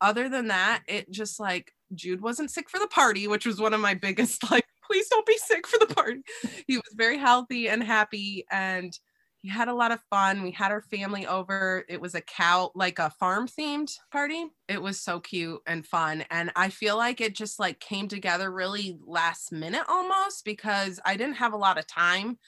other 0.00 0.28
than 0.28 0.48
that 0.48 0.82
it 0.86 1.10
just 1.10 1.40
like 1.40 1.72
jude 1.94 2.20
wasn't 2.20 2.50
sick 2.50 2.70
for 2.70 2.78
the 2.78 2.86
party 2.86 3.26
which 3.26 3.44
was 3.44 3.60
one 3.60 3.74
of 3.74 3.80
my 3.80 3.94
biggest 4.02 4.48
like 4.50 4.64
please 4.86 5.08
don't 5.08 5.26
be 5.26 5.38
sick 5.38 5.66
for 5.66 5.78
the 5.78 5.94
party. 5.94 6.20
He 6.66 6.76
was 6.76 6.94
very 6.94 7.18
healthy 7.18 7.68
and 7.68 7.82
happy 7.82 8.44
and 8.50 8.96
he 9.42 9.48
had 9.48 9.68
a 9.68 9.74
lot 9.74 9.92
of 9.92 10.00
fun 10.10 10.42
we 10.42 10.50
had 10.50 10.72
our 10.72 10.82
family 10.82 11.26
over 11.26 11.84
it 11.88 12.00
was 12.00 12.14
a 12.14 12.20
cow 12.20 12.70
like 12.74 12.98
a 12.98 13.10
farm 13.10 13.46
themed 13.46 13.92
party 14.10 14.46
it 14.68 14.80
was 14.80 15.00
so 15.00 15.20
cute 15.20 15.60
and 15.66 15.86
fun 15.86 16.24
and 16.30 16.50
i 16.56 16.68
feel 16.68 16.96
like 16.96 17.20
it 17.20 17.34
just 17.34 17.58
like 17.58 17.80
came 17.80 18.08
together 18.08 18.50
really 18.50 18.98
last 19.06 19.52
minute 19.52 19.84
almost 19.88 20.44
because 20.44 20.98
i 21.04 21.16
didn't 21.16 21.36
have 21.36 21.52
a 21.52 21.58
lot 21.58 21.78
of 21.78 21.86
time 21.86 22.38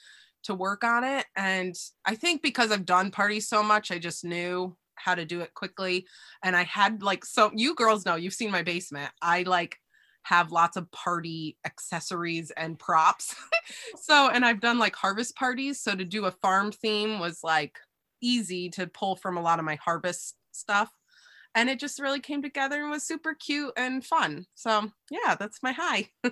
to 0.43 0.55
work 0.55 0.83
on 0.83 1.03
it. 1.03 1.25
And 1.35 1.75
I 2.05 2.15
think 2.15 2.41
because 2.41 2.71
I've 2.71 2.85
done 2.85 3.11
parties 3.11 3.47
so 3.47 3.61
much, 3.63 3.91
I 3.91 3.99
just 3.99 4.23
knew 4.23 4.75
how 4.95 5.15
to 5.15 5.25
do 5.25 5.41
it 5.41 5.53
quickly. 5.53 6.05
And 6.43 6.55
I 6.55 6.63
had 6.63 7.03
like, 7.03 7.25
so 7.25 7.51
you 7.55 7.75
girls 7.75 8.05
know, 8.05 8.15
you've 8.15 8.33
seen 8.33 8.51
my 8.51 8.63
basement. 8.63 9.11
I 9.21 9.43
like 9.43 9.77
have 10.23 10.51
lots 10.51 10.77
of 10.77 10.91
party 10.91 11.57
accessories 11.65 12.51
and 12.51 12.77
props. 12.77 13.35
so, 14.01 14.29
and 14.29 14.45
I've 14.45 14.61
done 14.61 14.79
like 14.79 14.95
harvest 14.95 15.35
parties. 15.35 15.81
So 15.81 15.95
to 15.95 16.05
do 16.05 16.25
a 16.25 16.31
farm 16.31 16.71
theme 16.71 17.19
was 17.19 17.39
like 17.43 17.77
easy 18.21 18.69
to 18.71 18.87
pull 18.87 19.15
from 19.15 19.37
a 19.37 19.41
lot 19.41 19.59
of 19.59 19.65
my 19.65 19.75
harvest 19.75 20.35
stuff. 20.51 20.91
And 21.53 21.69
it 21.69 21.79
just 21.79 21.99
really 21.99 22.21
came 22.21 22.41
together 22.41 22.81
and 22.81 22.91
was 22.91 23.03
super 23.03 23.33
cute 23.33 23.73
and 23.75 24.05
fun. 24.05 24.45
So, 24.55 24.89
yeah, 25.09 25.35
that's 25.35 25.61
my 25.61 25.73
high. 25.73 26.09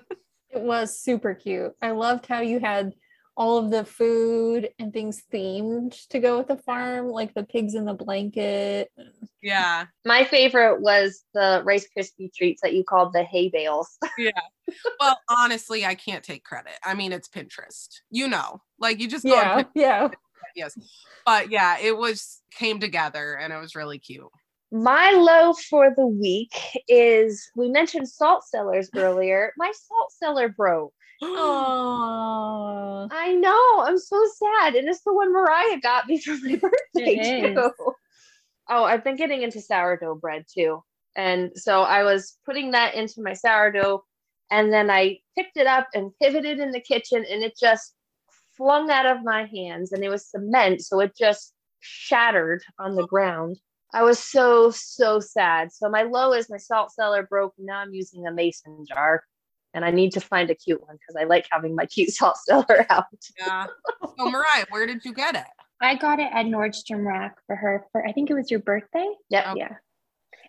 It 0.52 0.62
was 0.62 0.98
super 0.98 1.36
cute. 1.36 1.76
I 1.80 1.92
loved 1.92 2.26
how 2.26 2.42
you 2.42 2.60
had 2.60 2.94
all 3.40 3.58
of 3.58 3.72
the 3.72 3.86
food 3.86 4.70
and 4.80 4.92
things 4.92 5.24
themed 5.34 6.06
to 6.10 6.20
go 6.20 6.38
with 6.38 6.48
the 6.48 6.58
farm, 6.58 7.08
like 7.08 7.34
the 7.34 7.46
pigs 7.46 7.74
in 7.74 7.86
the 7.86 7.94
blanket. 7.94 8.92
yeah. 9.42 9.86
My 10.06 10.26
favorite 10.26 10.82
was 10.82 11.24
the 11.34 11.62
Rice 11.64 11.88
Krispie 11.98 12.34
treats 12.36 12.62
that 12.62 12.74
you 12.74 12.84
called 12.84 13.14
the 13.14 13.24
hay 13.24 13.50
bales. 13.50 13.98
Yeah. 14.18 14.32
Well, 15.00 15.18
honestly, 15.30 15.86
I 15.86 15.96
can't 15.96 16.24
take 16.24 16.44
credit. 16.44 16.74
I 16.84 16.94
mean, 16.94 17.14
it's 17.14 17.30
Pinterest. 17.30 18.02
You 18.12 18.28
know, 18.28 18.62
like 18.78 19.00
you 19.00 19.08
just 19.08 19.24
go 19.24 19.32
Yeah, 19.32 19.64
yeah. 19.74 20.10
yes. 20.56 20.78
But 21.26 21.50
yeah, 21.50 21.78
it 21.82 21.98
was 21.98 22.42
came 22.52 22.82
together 22.82 23.38
and 23.38 23.54
it 23.54 23.58
was 23.58 23.76
really 23.76 23.98
cute. 23.98 24.28
My 24.72 25.12
low 25.12 25.54
for 25.54 25.94
the 25.96 26.06
week 26.06 26.54
is 26.90 27.50
we 27.56 27.70
mentioned 27.70 28.10
salt 28.10 28.44
cellars 28.44 28.90
earlier. 28.94 29.54
My 29.58 29.72
salt 29.72 30.12
cellar 30.12 30.50
broke. 30.50 30.94
Oh, 31.22 33.08
I 33.12 33.34
know. 33.34 33.84
I'm 33.86 33.98
so 33.98 34.26
sad. 34.36 34.76
And 34.76 34.88
it's 34.88 35.02
the 35.02 35.14
one 35.14 35.34
Mariah 35.34 35.80
got 35.82 36.08
me 36.08 36.20
for 36.20 36.36
my 36.44 36.56
birthday 36.96 37.42
too. 37.54 37.72
Oh, 38.70 38.84
I've 38.84 39.04
been 39.04 39.16
getting 39.16 39.42
into 39.42 39.62
sourdough 39.62 40.16
bread 40.16 40.46
too. 40.54 40.84
And 41.16 41.52
so 41.56 41.82
I 41.82 42.04
was 42.04 42.38
putting 42.46 42.72
that 42.72 42.94
into 42.94 43.22
my 43.22 43.34
sourdough 43.34 44.04
and 44.52 44.72
then 44.72 44.90
I 44.90 45.20
picked 45.38 45.58
it 45.58 45.68
up 45.68 45.88
and 45.94 46.12
pivoted 46.22 46.60
in 46.60 46.72
the 46.72 46.80
kitchen 46.80 47.26
and 47.30 47.44
it 47.44 47.58
just 47.60 47.96
flung 48.56 48.92
out 48.92 49.06
of 49.06 49.24
my 49.24 49.46
hands 49.46 49.92
and 49.92 50.04
it 50.04 50.10
was 50.10 50.30
cement. 50.30 50.82
So 50.82 51.00
it 51.00 51.16
just 51.18 51.54
shattered 51.80 52.62
on 52.78 52.96
the 52.96 53.08
ground. 53.08 53.58
I 53.94 54.04
was 54.04 54.20
so, 54.20 54.70
so 54.70 55.20
sad. 55.20 55.72
So 55.72 55.90
my 55.90 56.04
low 56.04 56.34
is 56.34 56.50
my 56.50 56.58
salt 56.58 56.92
cellar 56.92 57.24
broke. 57.24 57.54
Now 57.58 57.80
I'm 57.80 57.94
using 57.94 58.28
a 58.28 58.32
mason 58.32 58.86
jar 58.88 59.24
and 59.74 59.86
I 59.86 59.92
need 59.92 60.12
to 60.14 60.20
find 60.22 60.50
a 60.50 60.56
cute 60.56 60.82
one 60.82 60.96
because 60.96 61.16
I 61.16 61.26
like 61.26 61.48
having 61.52 61.76
my 61.76 61.86
cute 61.86 62.10
salt 62.14 62.38
cellar 62.38 62.86
out. 62.90 63.06
Yeah. 63.38 63.68
So 64.18 64.26
Mariah, 64.30 64.66
where 64.70 64.86
did 64.86 65.06
you 65.06 65.14
get 65.14 65.36
it? 65.36 65.46
I 65.82 65.96
got 65.96 66.20
it 66.20 66.30
at 66.34 66.46
Nordstrom 66.46 67.06
Rack 67.06 67.36
for 67.48 67.56
her 67.56 67.86
for 67.92 68.06
I 68.06 68.12
think 68.12 68.30
it 68.30 68.34
was 68.34 68.52
your 68.52 68.60
birthday. 68.60 69.08
Yep. 69.30 69.46
Okay. 69.48 69.60
Yeah. 69.60 69.76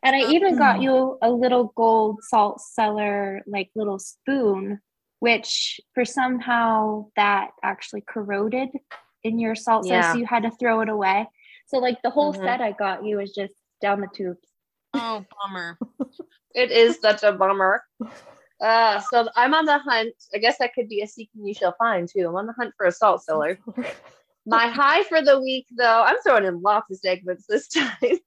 And 0.03 0.17
I 0.17 0.21
even 0.31 0.57
got 0.57 0.81
you 0.81 1.19
a 1.23 1.31
little 1.31 1.73
gold 1.77 2.21
salt 2.23 2.61
cellar, 2.61 3.43
like 3.47 3.71
little 3.77 3.99
spoon, 3.99 4.81
which 5.21 5.79
for 5.95 6.05
somehow 6.05 7.07
that 7.17 7.50
actually 7.62 8.00
corroded 8.09 8.71
in 9.23 9.39
your 9.39 9.55
salt 9.55 9.85
cellar. 9.87 10.03
So 10.12 10.19
you 10.19 10.27
had 10.27 10.43
to 10.45 10.50
throw 10.53 10.81
it 10.81 10.89
away. 10.89 11.29
So 11.67 11.79
like 11.79 11.99
the 12.03 12.11
whole 12.11 12.33
Mhm. 12.33 12.43
set 12.45 12.61
I 12.61 12.73
got 12.73 13.05
you 13.05 13.19
was 13.19 13.33
just 13.33 13.53
down 13.83 14.00
the 14.00 14.09
tubes. 14.12 14.49
Oh, 14.95 15.25
bummer. 15.43 15.79
It 16.55 16.73
is 16.73 16.99
such 17.00 17.23
a 17.23 17.33
bummer. 17.33 17.85
Uh, 18.61 19.00
so 19.00 19.29
I'm 19.37 19.55
on 19.55 19.64
the 19.64 19.79
hunt. 19.79 20.14
I 20.35 20.38
guess 20.38 20.59
that 20.59 20.75
could 20.75 20.88
be 20.88 21.02
a 21.02 21.07
seeking 21.07 21.47
you 21.47 21.55
shall 21.55 21.75
find 21.79 22.09
too. 22.09 22.26
I'm 22.29 22.37
on 22.37 22.47
the 22.47 22.52
hunt 22.52 22.75
for 22.76 22.87
a 22.87 22.93
salt 22.93 23.25
cellar. 23.25 23.59
My 24.47 24.69
high 24.69 25.05
for 25.05 25.23
the 25.23 25.40
week, 25.40 25.67
though, 25.76 26.02
I'm 26.02 26.17
throwing 26.23 26.45
in 26.45 26.62
lots 26.62 26.90
of 26.90 26.99
segments 26.99 27.47
this 27.47 27.69
time. 27.73 28.19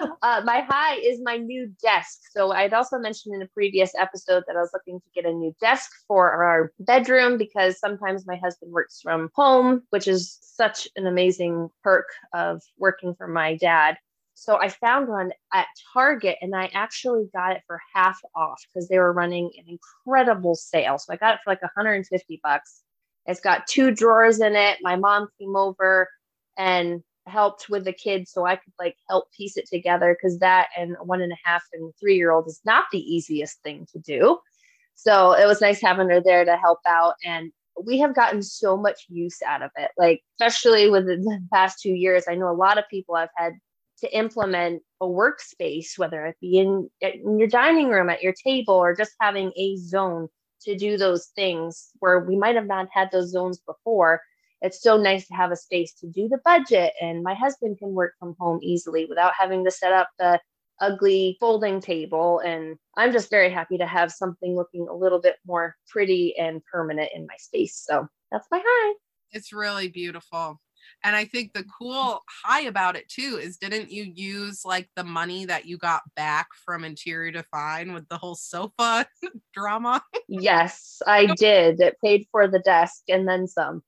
uh, 0.22 0.42
my 0.44 0.60
high 0.60 0.96
is 0.96 1.20
my 1.22 1.36
new 1.36 1.72
desk. 1.80 2.18
So 2.32 2.52
I'd 2.52 2.74
also 2.74 2.98
mentioned 2.98 3.34
in 3.36 3.42
a 3.42 3.46
previous 3.46 3.92
episode 3.96 4.44
that 4.46 4.56
I 4.56 4.60
was 4.60 4.70
looking 4.72 5.00
to 5.00 5.06
get 5.14 5.30
a 5.30 5.32
new 5.32 5.54
desk 5.60 5.90
for 6.06 6.30
our 6.30 6.72
bedroom 6.80 7.38
because 7.38 7.78
sometimes 7.78 8.26
my 8.26 8.36
husband 8.36 8.72
works 8.72 9.00
from 9.00 9.30
home, 9.34 9.82
which 9.90 10.08
is 10.08 10.38
such 10.42 10.88
an 10.96 11.06
amazing 11.06 11.70
perk 11.82 12.08
of 12.32 12.60
working 12.76 13.14
for 13.14 13.28
my 13.28 13.56
dad. 13.56 13.96
So 14.38 14.56
I 14.60 14.68
found 14.68 15.08
one 15.08 15.32
at 15.52 15.66
Target 15.92 16.38
and 16.40 16.54
I 16.54 16.70
actually 16.72 17.28
got 17.34 17.56
it 17.56 17.62
for 17.66 17.80
half 17.92 18.20
off 18.36 18.62
because 18.72 18.88
they 18.88 19.00
were 19.00 19.12
running 19.12 19.50
an 19.58 19.64
incredible 19.66 20.54
sale. 20.54 20.96
So 20.96 21.12
I 21.12 21.16
got 21.16 21.34
it 21.34 21.40
for 21.42 21.50
like 21.50 21.60
150 21.60 22.40
bucks. 22.44 22.82
It's 23.26 23.40
got 23.40 23.66
two 23.66 23.90
drawers 23.90 24.40
in 24.40 24.54
it. 24.54 24.78
My 24.80 24.94
mom 24.94 25.26
came 25.40 25.56
over 25.56 26.08
and 26.56 27.02
helped 27.26 27.68
with 27.68 27.84
the 27.84 27.92
kids 27.92 28.30
so 28.30 28.46
I 28.46 28.54
could 28.54 28.72
like 28.78 28.94
help 29.10 29.24
piece 29.36 29.56
it 29.56 29.68
together 29.68 30.16
because 30.16 30.38
that 30.38 30.68
and 30.78 30.96
one 31.02 31.20
and 31.20 31.32
a 31.32 31.36
half 31.42 31.64
and 31.72 31.92
three 32.00 32.14
year 32.14 32.30
old 32.30 32.46
is 32.46 32.60
not 32.64 32.84
the 32.92 33.00
easiest 33.00 33.60
thing 33.64 33.88
to 33.92 33.98
do. 33.98 34.38
So 34.94 35.32
it 35.32 35.46
was 35.46 35.60
nice 35.60 35.82
having 35.82 36.08
her 36.10 36.20
there 36.20 36.44
to 36.44 36.56
help 36.56 36.78
out. 36.86 37.14
And 37.24 37.50
we 37.84 37.98
have 37.98 38.14
gotten 38.14 38.44
so 38.44 38.76
much 38.76 39.06
use 39.08 39.42
out 39.42 39.62
of 39.62 39.72
it. 39.76 39.90
Like, 39.98 40.22
especially 40.40 40.88
within 40.88 41.24
the 41.24 41.40
past 41.52 41.80
two 41.82 41.92
years, 41.92 42.24
I 42.28 42.36
know 42.36 42.50
a 42.50 42.54
lot 42.54 42.78
of 42.78 42.84
people 42.88 43.16
I've 43.16 43.28
had 43.36 43.54
to 44.00 44.16
implement 44.16 44.82
a 45.00 45.06
workspace, 45.06 45.98
whether 45.98 46.26
it 46.26 46.36
be 46.40 46.58
in, 46.58 46.88
in 47.00 47.38
your 47.38 47.48
dining 47.48 47.88
room, 47.88 48.10
at 48.10 48.22
your 48.22 48.32
table, 48.32 48.74
or 48.74 48.96
just 48.96 49.12
having 49.20 49.52
a 49.56 49.76
zone 49.76 50.28
to 50.62 50.76
do 50.76 50.96
those 50.96 51.26
things 51.36 51.90
where 52.00 52.20
we 52.20 52.36
might 52.36 52.56
have 52.56 52.66
not 52.66 52.88
had 52.92 53.10
those 53.10 53.30
zones 53.30 53.58
before. 53.58 54.20
It's 54.60 54.82
so 54.82 54.96
nice 54.96 55.26
to 55.28 55.34
have 55.34 55.52
a 55.52 55.56
space 55.56 55.92
to 56.00 56.08
do 56.08 56.28
the 56.28 56.40
budget, 56.44 56.92
and 57.00 57.22
my 57.22 57.34
husband 57.34 57.78
can 57.78 57.92
work 57.92 58.14
from 58.18 58.34
home 58.38 58.58
easily 58.62 59.06
without 59.06 59.32
having 59.38 59.64
to 59.64 59.70
set 59.70 59.92
up 59.92 60.08
the 60.18 60.40
ugly 60.80 61.36
folding 61.40 61.80
table. 61.80 62.40
And 62.40 62.76
I'm 62.96 63.12
just 63.12 63.30
very 63.30 63.50
happy 63.50 63.78
to 63.78 63.86
have 63.86 64.12
something 64.12 64.54
looking 64.54 64.88
a 64.88 64.94
little 64.94 65.20
bit 65.20 65.36
more 65.46 65.76
pretty 65.88 66.36
and 66.38 66.62
permanent 66.64 67.10
in 67.14 67.26
my 67.26 67.36
space. 67.38 67.84
So 67.86 68.06
that's 68.30 68.48
my 68.50 68.60
high. 68.64 68.94
It's 69.30 69.52
really 69.52 69.88
beautiful. 69.88 70.60
And 71.04 71.14
I 71.14 71.24
think 71.24 71.52
the 71.52 71.64
cool 71.64 72.22
high 72.44 72.62
about 72.62 72.96
it 72.96 73.08
too 73.08 73.38
is 73.40 73.56
didn't 73.56 73.90
you 73.90 74.02
use 74.02 74.64
like 74.64 74.88
the 74.96 75.04
money 75.04 75.44
that 75.44 75.64
you 75.64 75.78
got 75.78 76.02
back 76.16 76.48
from 76.64 76.84
Interior 76.84 77.30
Define 77.30 77.92
with 77.92 78.08
the 78.08 78.18
whole 78.18 78.34
sofa 78.34 79.06
drama? 79.54 80.02
Yes, 80.28 81.00
I 81.06 81.26
did. 81.36 81.80
It 81.80 81.96
paid 82.04 82.26
for 82.30 82.48
the 82.48 82.58
desk 82.58 83.02
and 83.08 83.28
then 83.28 83.46
some. 83.46 83.82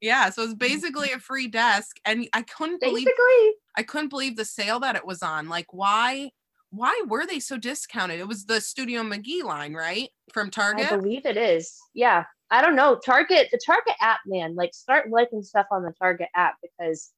Yeah, 0.00 0.28
so 0.30 0.42
it's 0.42 0.54
basically 0.54 1.12
a 1.12 1.18
free 1.18 1.48
desk 1.48 1.96
and 2.04 2.28
I 2.32 2.42
couldn't 2.42 2.80
believe 2.80 3.06
Basically, 3.06 3.54
I 3.76 3.82
couldn't 3.82 4.10
believe 4.10 4.36
the 4.36 4.44
sale 4.44 4.80
that 4.80 4.96
it 4.96 5.06
was 5.06 5.22
on. 5.22 5.48
Like 5.48 5.72
why 5.72 6.30
why 6.70 7.02
were 7.06 7.26
they 7.26 7.40
so 7.40 7.56
discounted? 7.56 8.20
It 8.20 8.28
was 8.28 8.44
the 8.44 8.60
Studio 8.60 9.02
McGee 9.02 9.42
line, 9.42 9.72
right? 9.72 10.08
From 10.32 10.50
Target. 10.50 10.92
I 10.92 10.96
believe 10.96 11.24
it 11.24 11.36
is. 11.36 11.78
Yeah. 11.94 12.24
I 12.50 12.62
don't 12.62 12.76
know. 12.76 12.98
Target, 13.04 13.48
the 13.50 13.60
Target 13.64 13.94
app, 14.00 14.20
man, 14.26 14.54
like 14.54 14.74
start 14.74 15.10
liking 15.10 15.42
stuff 15.42 15.66
on 15.70 15.82
the 15.82 15.92
Target 15.98 16.28
app 16.34 16.54
because 16.62 17.10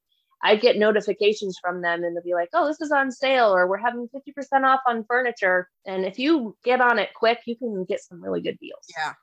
I 0.42 0.56
get 0.56 0.78
notifications 0.78 1.58
from 1.60 1.82
them 1.82 2.04
and 2.04 2.16
they'll 2.16 2.22
be 2.22 2.34
like, 2.34 2.50
oh, 2.54 2.66
this 2.66 2.80
is 2.80 2.92
on 2.92 3.10
sale 3.10 3.54
or 3.54 3.66
we're 3.66 3.76
having 3.76 4.08
50% 4.08 4.64
off 4.64 4.80
on 4.86 5.04
furniture. 5.04 5.68
And 5.84 6.04
if 6.04 6.18
you 6.18 6.56
get 6.64 6.80
on 6.80 6.98
it 6.98 7.10
quick, 7.14 7.40
you 7.46 7.56
can 7.56 7.84
get 7.84 8.00
some 8.00 8.22
really 8.22 8.40
good 8.40 8.58
deals. 8.58 8.86
Yeah. 8.96 9.14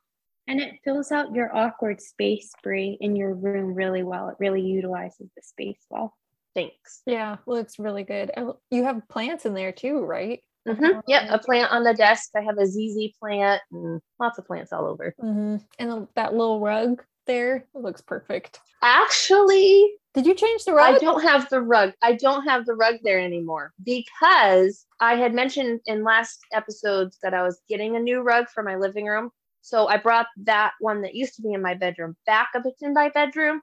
And 0.47 0.61
it 0.61 0.75
fills 0.83 1.11
out 1.11 1.33
your 1.33 1.55
awkward 1.55 2.01
space, 2.01 2.51
Bree, 2.61 2.97
in 3.01 3.15
your 3.15 3.33
room 3.33 3.73
really 3.73 4.03
well. 4.03 4.29
It 4.29 4.35
really 4.39 4.61
utilizes 4.61 5.29
the 5.35 5.41
space 5.41 5.79
well. 5.89 6.13
Thanks. 6.53 7.01
Yeah, 7.05 7.37
looks 7.47 7.79
really 7.79 8.03
good. 8.03 8.31
Oh, 8.37 8.59
you 8.69 8.83
have 8.83 9.07
plants 9.09 9.45
in 9.45 9.53
there 9.53 9.71
too, 9.71 9.99
right? 9.99 10.41
Hmm 10.65 10.99
Yep. 11.07 11.23
A 11.29 11.39
plant 11.39 11.71
on 11.71 11.83
the 11.83 11.93
desk. 11.93 12.29
I 12.35 12.41
have 12.41 12.57
a 12.57 12.65
ZZ 12.65 13.13
plant 13.19 13.61
and 13.71 14.01
lots 14.19 14.37
of 14.37 14.45
plants 14.45 14.73
all 14.73 14.85
over. 14.85 15.13
hmm 15.19 15.57
And 15.79 16.07
that 16.15 16.33
little 16.33 16.59
rug 16.59 17.03
there 17.27 17.65
looks 17.73 18.01
perfect. 18.01 18.59
Actually, 18.81 19.93
Did 20.13 20.25
you 20.27 20.35
change 20.35 20.63
the 20.63 20.73
rug? 20.73 20.95
I 20.95 20.99
don't 20.99 21.23
have 21.23 21.49
the 21.49 21.61
rug. 21.61 21.93
I 22.01 22.13
don't 22.13 22.43
have 22.43 22.65
the 22.65 22.75
rug 22.75 22.95
there 23.03 23.19
anymore 23.19 23.71
because 23.83 24.85
I 24.99 25.15
had 25.15 25.33
mentioned 25.33 25.81
in 25.87 26.03
last 26.03 26.39
episodes 26.53 27.17
that 27.23 27.33
I 27.33 27.41
was 27.43 27.61
getting 27.67 27.95
a 27.95 27.99
new 27.99 28.21
rug 28.21 28.47
for 28.49 28.63
my 28.63 28.75
living 28.75 29.05
room. 29.05 29.31
So 29.61 29.87
I 29.87 29.97
brought 29.97 30.27
that 30.43 30.73
one 30.79 31.01
that 31.01 31.15
used 31.15 31.35
to 31.37 31.41
be 31.41 31.53
in 31.53 31.61
my 31.61 31.73
bedroom 31.73 32.15
back 32.27 32.49
up 32.55 32.63
into 32.65 32.93
my 32.93 33.09
bedroom. 33.09 33.61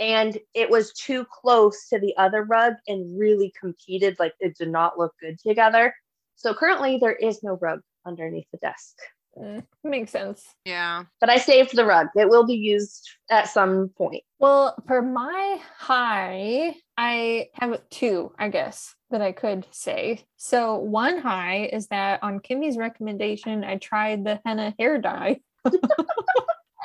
And 0.00 0.36
it 0.54 0.68
was 0.68 0.92
too 0.92 1.24
close 1.26 1.88
to 1.90 2.00
the 2.00 2.16
other 2.16 2.42
rug 2.42 2.74
and 2.88 3.16
really 3.16 3.52
competed. 3.58 4.16
Like 4.18 4.34
it 4.40 4.56
did 4.58 4.70
not 4.70 4.98
look 4.98 5.12
good 5.20 5.38
together. 5.38 5.94
So 6.36 6.54
currently 6.54 6.98
there 7.00 7.12
is 7.14 7.42
no 7.42 7.58
rug 7.60 7.80
underneath 8.06 8.46
the 8.52 8.58
desk. 8.58 8.96
Mm, 9.38 9.64
makes 9.82 10.12
sense. 10.12 10.44
Yeah. 10.64 11.04
But 11.20 11.30
I 11.30 11.38
saved 11.38 11.74
the 11.76 11.84
rug. 11.84 12.08
It 12.14 12.28
will 12.28 12.46
be 12.46 12.54
used 12.54 13.08
at 13.30 13.48
some 13.48 13.90
point. 13.96 14.22
Well, 14.38 14.76
for 14.86 15.02
my 15.02 15.58
high, 15.76 16.74
I 16.96 17.48
have 17.54 17.80
two, 17.90 18.32
I 18.38 18.48
guess, 18.48 18.94
that 19.10 19.22
I 19.22 19.32
could 19.32 19.66
say. 19.70 20.24
So, 20.36 20.76
one 20.76 21.18
high 21.18 21.68
is 21.72 21.88
that 21.88 22.22
on 22.22 22.40
Kimmy's 22.40 22.76
recommendation, 22.76 23.64
I 23.64 23.76
tried 23.76 24.24
the 24.24 24.40
henna 24.44 24.74
hair 24.78 25.00
dye. 25.00 25.40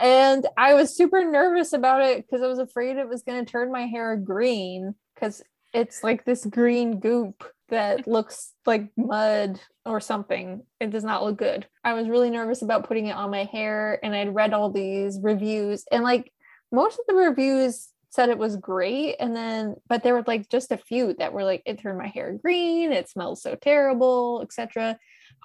and 0.01 0.47
I 0.57 0.73
was 0.73 0.95
super 0.95 1.23
nervous 1.23 1.73
about 1.73 2.01
it 2.01 2.25
because 2.25 2.41
I 2.41 2.47
was 2.47 2.59
afraid 2.59 2.97
it 2.97 3.09
was 3.09 3.23
going 3.23 3.45
to 3.45 3.51
turn 3.51 3.71
my 3.71 3.85
hair 3.85 4.15
green 4.15 4.95
because 5.13 5.43
it's 5.73 6.03
like 6.03 6.25
this 6.25 6.45
green 6.45 6.99
goop 6.99 7.43
that 7.69 8.07
looks 8.07 8.53
like 8.65 8.89
mud 8.97 9.59
or 9.85 9.99
something. 9.99 10.63
It 10.79 10.89
does 10.89 11.03
not 11.03 11.23
look 11.23 11.37
good. 11.37 11.67
I 11.83 11.93
was 11.93 12.09
really 12.09 12.29
nervous 12.29 12.61
about 12.61 12.87
putting 12.87 13.07
it 13.07 13.15
on 13.15 13.31
my 13.31 13.45
hair 13.45 13.99
and 14.03 14.15
I'd 14.15 14.35
read 14.35 14.53
all 14.53 14.69
these 14.69 15.19
reviews 15.21 15.85
and 15.91 16.03
like 16.03 16.31
most 16.71 16.99
of 16.99 17.05
the 17.07 17.15
reviews 17.15 17.89
said 18.11 18.29
it 18.29 18.37
was 18.37 18.57
great 18.57 19.15
and 19.19 19.35
then 19.35 19.75
but 19.87 20.03
there 20.03 20.13
were 20.13 20.23
like 20.25 20.49
just 20.49 20.71
a 20.71 20.77
few 20.77 21.13
that 21.19 21.31
were 21.33 21.43
like 21.43 21.61
it 21.65 21.79
turned 21.79 21.97
my 21.97 22.07
hair 22.07 22.37
green, 22.41 22.91
it 22.91 23.09
smells 23.09 23.41
so 23.41 23.55
terrible, 23.55 24.41
etc. 24.43 24.97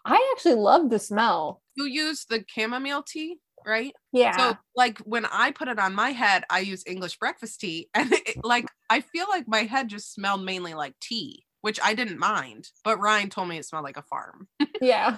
I 0.05 0.35
actually 0.35 0.57
love 0.57 0.91
the 0.91 0.99
smell. 0.99 1.63
You 1.77 1.87
use 1.87 2.27
the 2.29 2.45
chamomile 2.47 3.03
tea, 3.03 3.39
right? 3.67 3.95
Yeah. 4.13 4.37
So 4.37 4.59
like 4.77 4.99
when 5.01 5.27
I 5.27 5.51
put 5.51 5.69
it 5.69 5.79
on 5.79 5.95
my 5.95 6.11
head, 6.11 6.45
I 6.51 6.61
use 6.61 6.85
English 6.87 7.19
breakfast 7.19 7.61
tea 7.61 7.89
and 7.95 8.13
it, 8.13 8.45
like 8.45 8.67
I 8.91 9.01
feel 9.01 9.27
like 9.29 9.49
my 9.49 9.63
head 9.63 9.89
just 9.89 10.13
smelled 10.13 10.45
mainly 10.45 10.75
like 10.75 10.95
tea, 11.01 11.45
which 11.65 11.81
I 11.83 11.95
didn't 11.95 12.19
mind, 12.19 12.69
but 12.85 13.01
Ryan 13.01 13.31
told 13.31 13.49
me 13.49 13.57
it 13.57 13.65
smelled 13.65 13.85
like 13.85 13.97
a 13.97 14.03
farm. 14.03 14.49
yeah. 14.83 15.17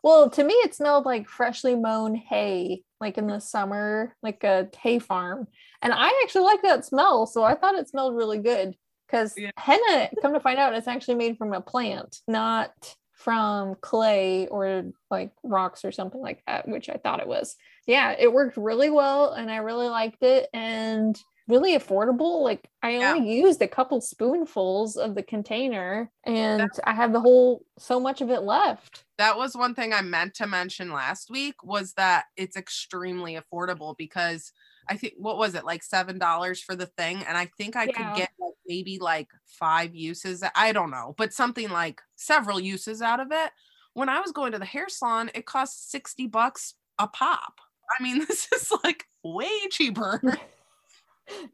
Well, 0.00 0.30
to 0.30 0.44
me, 0.44 0.54
it 0.54 0.72
smelled 0.72 1.04
like 1.04 1.28
freshly 1.28 1.74
mown 1.74 2.14
hay, 2.14 2.84
like 3.00 3.18
in 3.18 3.26
the 3.26 3.40
summer, 3.40 4.14
like 4.22 4.44
a 4.44 4.68
hay 4.80 5.00
farm. 5.00 5.48
And 5.82 5.92
I 5.92 6.06
actually 6.22 6.44
like 6.44 6.62
that 6.62 6.84
smell. 6.84 7.26
So 7.26 7.42
I 7.42 7.56
thought 7.56 7.74
it 7.74 7.88
smelled 7.88 8.14
really 8.14 8.38
good 8.38 8.76
because 9.08 9.34
Yeah. 9.36 9.50
henna, 9.56 10.08
come 10.22 10.34
to 10.34 10.38
find 10.40 10.60
out, 10.60 10.72
it's 10.72 10.86
actually 10.86 11.16
made 11.16 11.36
from 11.36 11.52
a 11.52 11.60
plant, 11.60 12.20
not 12.28 12.70
from 13.10 13.74
clay 13.80 14.46
or 14.46 14.84
like 15.10 15.32
rocks 15.42 15.84
or 15.84 15.90
something 15.90 16.20
like 16.20 16.44
that, 16.46 16.68
which 16.68 16.88
I 16.88 16.94
thought 17.02 17.18
it 17.18 17.26
was. 17.26 17.56
Yeah, 17.88 18.14
it 18.16 18.32
worked 18.32 18.56
really 18.56 18.90
well 18.90 19.32
and 19.32 19.50
I 19.50 19.56
really 19.56 19.88
liked 19.88 20.22
it. 20.22 20.48
And 20.54 21.20
really 21.48 21.76
affordable. 21.76 22.42
Like 22.42 22.70
I 22.82 22.96
Yeah. 23.00 23.14
only 23.14 23.28
used 23.30 23.62
a 23.62 23.68
couple 23.68 24.00
spoonfuls 24.00 24.96
of 24.96 25.14
the 25.14 25.22
container 25.22 26.10
and 26.24 26.70
I 26.84 26.92
have 26.94 27.12
the 27.12 27.20
whole 27.20 27.64
so 27.78 27.98
much 28.00 28.20
of 28.20 28.30
it 28.30 28.40
left. 28.42 29.04
that 29.18 29.36
was 29.36 29.56
one 29.56 29.74
thing 29.74 29.92
I 29.92 30.00
meant 30.02 30.34
to 30.34 30.46
mention 30.46 30.92
last 30.92 31.30
week 31.30 31.56
was 31.64 31.94
that 31.94 32.26
it's 32.36 32.56
extremely 32.56 33.36
affordable 33.36 33.96
because 33.96 34.52
I 34.88 34.96
think 34.96 35.14
what 35.16 35.36
was 35.38 35.54
it 35.54 35.64
like 35.64 35.82
seven 35.82 36.18
dollars 36.18 36.60
for 36.62 36.74
the 36.76 36.86
thing, 36.86 37.18
and 37.24 37.36
I 37.36 37.50
think 37.58 37.76
I 37.76 37.86
Yeah. 37.86 37.92
could 37.94 38.12
get 38.14 38.30
like, 38.38 38.54
maybe 38.66 38.98
like 38.98 39.28
five 39.44 39.94
uses. 39.94 40.42
I 40.54 40.72
don't 40.72 40.90
know, 40.90 41.14
but 41.18 41.32
something 41.34 41.68
like 41.70 42.00
several 42.16 42.60
uses 42.60 43.02
out 43.02 43.20
of 43.20 43.28
it. 43.32 43.50
When 43.94 44.08
I 44.08 44.20
was 44.20 44.32
going 44.32 44.52
to 44.52 44.58
the 44.58 44.64
hair 44.64 44.88
salon, 44.88 45.30
it 45.34 45.44
cost 45.46 45.90
sixty 45.90 46.26
bucks 46.26 46.74
a 46.98 47.08
pop. 47.08 47.60
I 47.98 48.02
mean, 48.02 48.20
this 48.28 48.48
is 48.52 48.72
like 48.84 49.06
way 49.24 49.50
cheaper. 49.70 50.22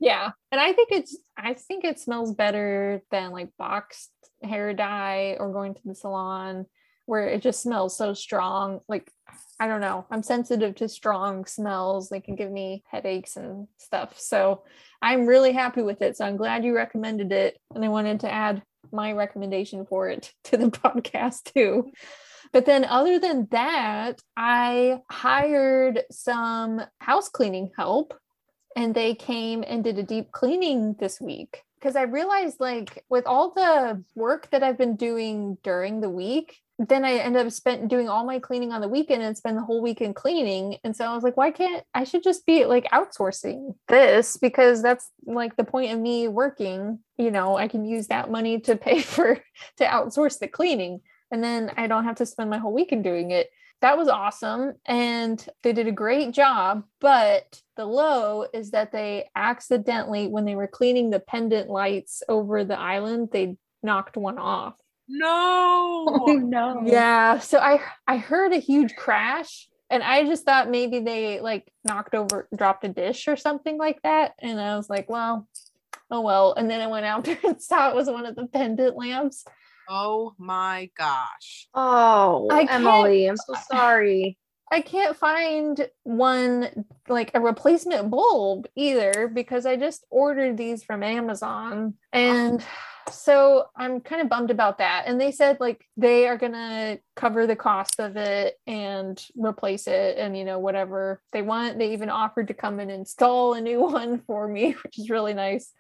Yeah. 0.01 0.31
And 0.53 0.61
I 0.61 0.73
think 0.73 0.91
it's 0.93 1.17
I 1.37 1.55
think 1.55 1.85
it 1.85 1.99
smells 1.99 2.33
better 2.35 3.03
than 3.11 3.33
like 3.33 3.51
boxed 3.59 4.11
hair 4.43 4.75
dye 4.75 5.37
or 5.39 5.53
going 5.53 5.75
to 5.75 5.81
the 5.85 5.95
salon. 5.95 6.67
where 7.07 7.27
it 7.29 7.43
just 7.43 7.61
smells 7.63 7.97
so 7.97 8.15
strong. 8.15 8.81
Like 8.89 9.11
I 9.61 9.67
don't 9.69 9.81
know. 9.81 10.07
I'm 10.11 10.23
sensitive 10.23 10.75
to 10.77 10.89
strong 10.89 11.45
smells. 11.47 12.09
They 12.09 12.21
can 12.21 12.35
give 12.35 12.51
me 12.51 12.83
headaches 12.91 13.37
and 13.37 13.69
stuff. 13.79 14.19
So 14.19 14.65
I'm 15.03 15.27
really 15.27 15.53
happy 15.53 15.83
with 15.83 16.03
it. 16.03 16.17
So 16.17 16.25
I'm 16.25 16.37
glad 16.37 16.65
you 16.65 16.75
recommended 16.75 17.31
it. 17.33 17.59
And 17.75 17.85
I 17.85 17.89
wanted 17.89 18.21
to 18.21 18.33
add 18.33 18.63
my 18.93 19.13
recommendation 19.13 19.87
for 19.87 20.09
it 20.09 20.33
to 20.45 20.57
the 20.57 20.71
podcast 20.71 21.53
too. 21.53 21.91
But 22.53 22.67
then, 22.67 22.85
other 22.85 23.19
than 23.19 23.49
that, 23.51 24.21
I 24.37 25.01
hired 25.11 26.03
some 26.13 26.81
house 27.01 27.29
cleaning 27.29 27.71
help 27.77 28.15
and 28.77 28.95
they 28.95 29.15
came 29.15 29.65
and 29.67 29.85
did 29.85 29.99
a 29.99 30.03
deep 30.03 30.33
cleaning 30.33 30.97
this 30.99 31.21
week 31.21 31.65
because 31.85 31.97
I 31.97 32.03
realized 32.03 32.61
like 32.61 33.05
with 33.11 33.27
all 33.27 33.53
the 33.53 34.03
work 34.15 34.49
that 34.51 34.63
I've 34.63 34.79
been 34.79 34.97
doing 34.97 35.59
during 35.63 36.01
the 36.01 36.09
week, 36.09 36.63
then 36.79 37.05
I 37.05 37.19
end 37.19 37.37
up 37.37 37.53
spent 37.53 37.89
doing 37.89 38.09
all 38.09 38.25
my 38.25 38.39
cleaning 38.39 38.73
on 38.73 38.81
the 38.81 38.89
weekend 38.89 39.23
and 39.23 39.37
spend 39.37 39.59
the 39.59 39.63
whole 39.63 39.83
weekend 39.83 40.17
cleaning. 40.17 40.79
And 40.83 40.97
so 40.97 41.05
I 41.05 41.15
was 41.15 41.23
like, 41.23 41.37
why 41.37 41.51
can't 41.51 41.85
I 41.93 42.05
should 42.05 42.23
just 42.23 42.47
be 42.47 42.65
like 42.65 42.91
outsourcing 42.91 43.75
this 43.89 44.39
because 44.39 44.83
that's 44.83 45.11
like 45.27 45.57
the 45.57 45.65
point 45.65 45.93
of 45.93 46.01
me 46.01 46.27
working. 46.27 47.01
You 47.19 47.31
know, 47.31 47.59
I 47.59 47.69
can 47.69 47.85
use 47.85 48.07
that 48.07 48.31
money 48.31 48.61
to 48.61 48.77
pay 48.77 49.03
for 49.03 49.39
to 49.77 49.85
outsource 49.85 50.39
the 50.39 50.49
cleaning. 50.49 51.03
And 51.31 51.45
then 51.45 51.71
I 51.77 51.87
don't 51.87 52.05
have 52.05 52.17
to 52.17 52.27
spend 52.27 52.49
my 52.49 52.59
whole 52.59 52.73
weekend 52.73 53.05
doing 53.05 53.31
it 53.31 53.51
that 53.81 53.99
was 53.99 54.09
awesome 54.09 54.73
and 54.87 55.47
they 55.63 55.73
did 55.73 55.87
a 55.87 55.93
great 55.93 56.33
job 56.33 56.85
but 57.01 57.61
the 57.77 57.85
low 57.85 58.47
is 58.55 58.71
that 58.71 58.93
they 58.93 59.29
accidentally 59.37 60.27
when 60.27 60.45
they 60.45 60.55
were 60.55 60.67
cleaning 60.67 61.11
the 61.11 61.21
pendant 61.21 61.69
lights 61.69 62.23
over 62.29 62.65
the 62.65 62.79
island 62.79 63.29
they 63.33 63.57
knocked 63.83 64.17
one 64.17 64.39
off 64.39 64.75
no 65.09 66.07
Oh 66.09 66.33
no. 66.43 66.83
yeah 66.85 67.39
so 67.39 67.59
i 67.59 67.81
i 68.07 68.17
heard 68.17 68.53
a 68.53 68.59
huge 68.59 68.97
crash 68.97 69.69
and 69.91 70.03
i 70.03 70.25
just 70.25 70.45
thought 70.45 70.71
maybe 70.71 71.01
they 71.01 71.41
like 71.41 71.71
knocked 71.85 72.15
over 72.15 72.49
dropped 72.57 72.85
a 72.85 72.89
dish 72.89 73.29
or 73.29 73.37
something 73.37 73.77
like 73.77 74.01
that 74.03 74.33
and 74.39 74.59
i 74.61 74.77
was 74.77 74.89
like 74.89 75.09
well 75.11 75.47
oh 76.11 76.23
well 76.23 76.55
and 76.55 76.71
then 76.71 76.81
i 76.81 76.87
went 76.87 77.05
out 77.05 77.25
there 77.27 77.39
and 77.45 77.61
saw 77.61 77.91
it 77.91 77.95
was 77.97 78.09
one 78.09 78.25
of 78.25 78.35
the 78.35 78.47
pendant 78.47 78.97
lamps 78.97 79.45
Oh 79.89 80.35
my 80.39 80.91
gosh. 80.97 81.69
Oh, 81.75 82.49
I 82.51 82.67
Emily, 82.71 83.27
I'm 83.27 83.37
so 83.37 83.55
sorry. 83.71 84.39
I 84.71 84.81
can't 84.81 85.17
find 85.17 85.89
one 86.03 86.85
like 87.09 87.31
a 87.35 87.41
replacement 87.41 88.11
bulb 88.11 88.67
either 88.75 89.29
because 89.29 89.67
I 89.67 89.77
just 89.77 90.05
ordered 90.11 90.57
these 90.57 90.83
from 90.83 91.03
Amazon. 91.03 91.95
And 92.13 92.65
so 93.11 93.67
I'm 93.77 94.01
kind 94.01 94.23
of 94.23 94.29
bummed 94.29 94.51
about 94.51 94.79
that. 94.79 95.05
And 95.07 95.21
they 95.21 95.31
said 95.31 95.59
like 95.61 95.85
they 95.97 96.27
are 96.27 96.39
going 96.39 96.53
to 96.53 96.99
cover 97.15 97.47
the 97.47 97.57
cost 97.57 98.01
of 98.01 98.17
it 98.17 98.59
and 98.67 99.23
replace 99.37 99.87
it 99.87 100.19
and, 100.19 100.37
you 100.37 100.45
know, 100.45 100.59
whatever 100.59 101.23
they 101.33 101.43
want. 101.43 101.79
They 101.79 101.93
even 101.93 102.11
offered 102.11 102.49
to 102.49 102.55
come 102.55 102.81
and 102.81 102.91
install 102.91 103.55
a 103.55 103.61
new 103.61 103.81
one 103.91 104.23
for 104.27 104.49
me, 104.49 104.73
which 104.83 104.99
is 104.99 105.11
really 105.11 105.35
nice. 105.35 105.73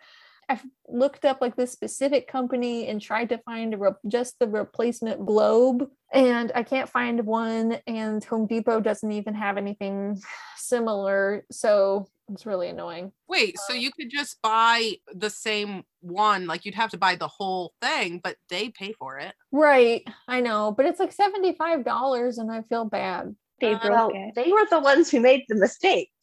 I've 0.48 0.62
looked 0.88 1.24
up 1.24 1.40
like 1.40 1.56
this 1.56 1.72
specific 1.72 2.28
company 2.28 2.88
and 2.88 3.00
tried 3.00 3.28
to 3.30 3.38
find 3.38 3.74
a 3.74 3.78
re- 3.78 3.90
just 4.08 4.38
the 4.38 4.46
replacement 4.48 5.24
globe, 5.26 5.88
and 6.12 6.52
I 6.54 6.62
can't 6.62 6.88
find 6.88 7.24
one. 7.26 7.78
And 7.86 8.22
Home 8.24 8.46
Depot 8.46 8.80
doesn't 8.80 9.10
even 9.12 9.34
have 9.34 9.56
anything 9.56 10.20
similar, 10.56 11.44
so 11.50 12.06
it's 12.32 12.46
really 12.46 12.68
annoying. 12.68 13.12
Wait, 13.28 13.58
so 13.58 13.72
you 13.74 13.90
could 13.92 14.10
just 14.10 14.40
buy 14.42 14.92
the 15.14 15.30
same 15.30 15.84
one, 16.00 16.46
like 16.46 16.64
you'd 16.64 16.74
have 16.74 16.90
to 16.90 16.98
buy 16.98 17.16
the 17.16 17.28
whole 17.28 17.74
thing, 17.82 18.20
but 18.22 18.36
they 18.48 18.70
pay 18.70 18.92
for 18.92 19.18
it. 19.18 19.34
Right, 19.52 20.02
I 20.28 20.40
know, 20.40 20.72
but 20.76 20.86
it's 20.86 21.00
like 21.00 21.12
seventy 21.12 21.54
five 21.54 21.84
dollars, 21.84 22.38
and 22.38 22.50
I 22.50 22.62
feel 22.62 22.84
bad. 22.84 23.34
They 23.60 23.74
Uh, 23.74 23.78
broke 23.78 23.90
Well, 23.92 24.10
it. 24.14 24.34
they 24.34 24.50
were 24.50 24.66
the 24.68 24.80
ones 24.80 25.10
who 25.10 25.20
made 25.20 25.44
the 25.48 25.54
mistake. 25.56 26.10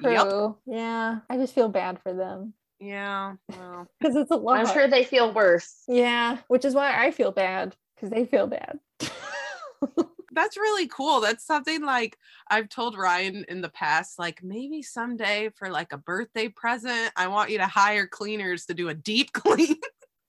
Yep. 0.00 0.28
True. 0.28 0.58
Yeah, 0.66 1.18
I 1.30 1.36
just 1.36 1.54
feel 1.54 1.68
bad 1.68 2.00
for 2.02 2.12
them 2.12 2.54
Yeah. 2.82 3.34
Well, 3.48 3.86
because 4.00 4.16
it's 4.16 4.30
a 4.30 4.36
lot. 4.36 4.58
I'm 4.58 4.72
sure 4.72 4.88
they 4.88 5.04
feel 5.04 5.32
worse. 5.32 5.84
Yeah, 5.86 6.38
which 6.48 6.64
is 6.64 6.74
why 6.74 7.04
I 7.06 7.12
feel 7.12 7.30
bad 7.30 7.76
because 7.94 8.10
they 8.10 8.26
feel 8.26 8.48
bad. 8.48 8.80
that's 10.32 10.56
really 10.56 10.88
cool. 10.88 11.20
That's 11.20 11.46
something 11.46 11.84
like 11.84 12.18
I've 12.50 12.68
told 12.68 12.98
Ryan 12.98 13.44
in 13.48 13.60
the 13.60 13.68
past, 13.68 14.18
like 14.18 14.42
maybe 14.42 14.82
someday 14.82 15.50
for 15.54 15.70
like 15.70 15.92
a 15.92 15.98
birthday 15.98 16.48
present, 16.48 17.12
I 17.16 17.28
want 17.28 17.50
you 17.50 17.58
to 17.58 17.66
hire 17.66 18.06
cleaners 18.06 18.66
to 18.66 18.74
do 18.74 18.88
a 18.88 18.94
deep 18.94 19.32
clean. 19.32 19.76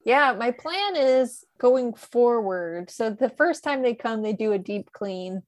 Yeah, 0.06 0.36
my 0.38 0.52
plan 0.52 0.96
is 0.96 1.46
going 1.58 1.94
forward. 1.94 2.92
So 2.92 3.10
the 3.10 3.30
first 3.30 3.64
time 3.64 3.82
they 3.82 3.96
come, 3.96 4.22
they 4.22 4.34
do 4.34 4.52
a 4.52 4.60
deep 4.60 4.92
clean. 4.92 5.44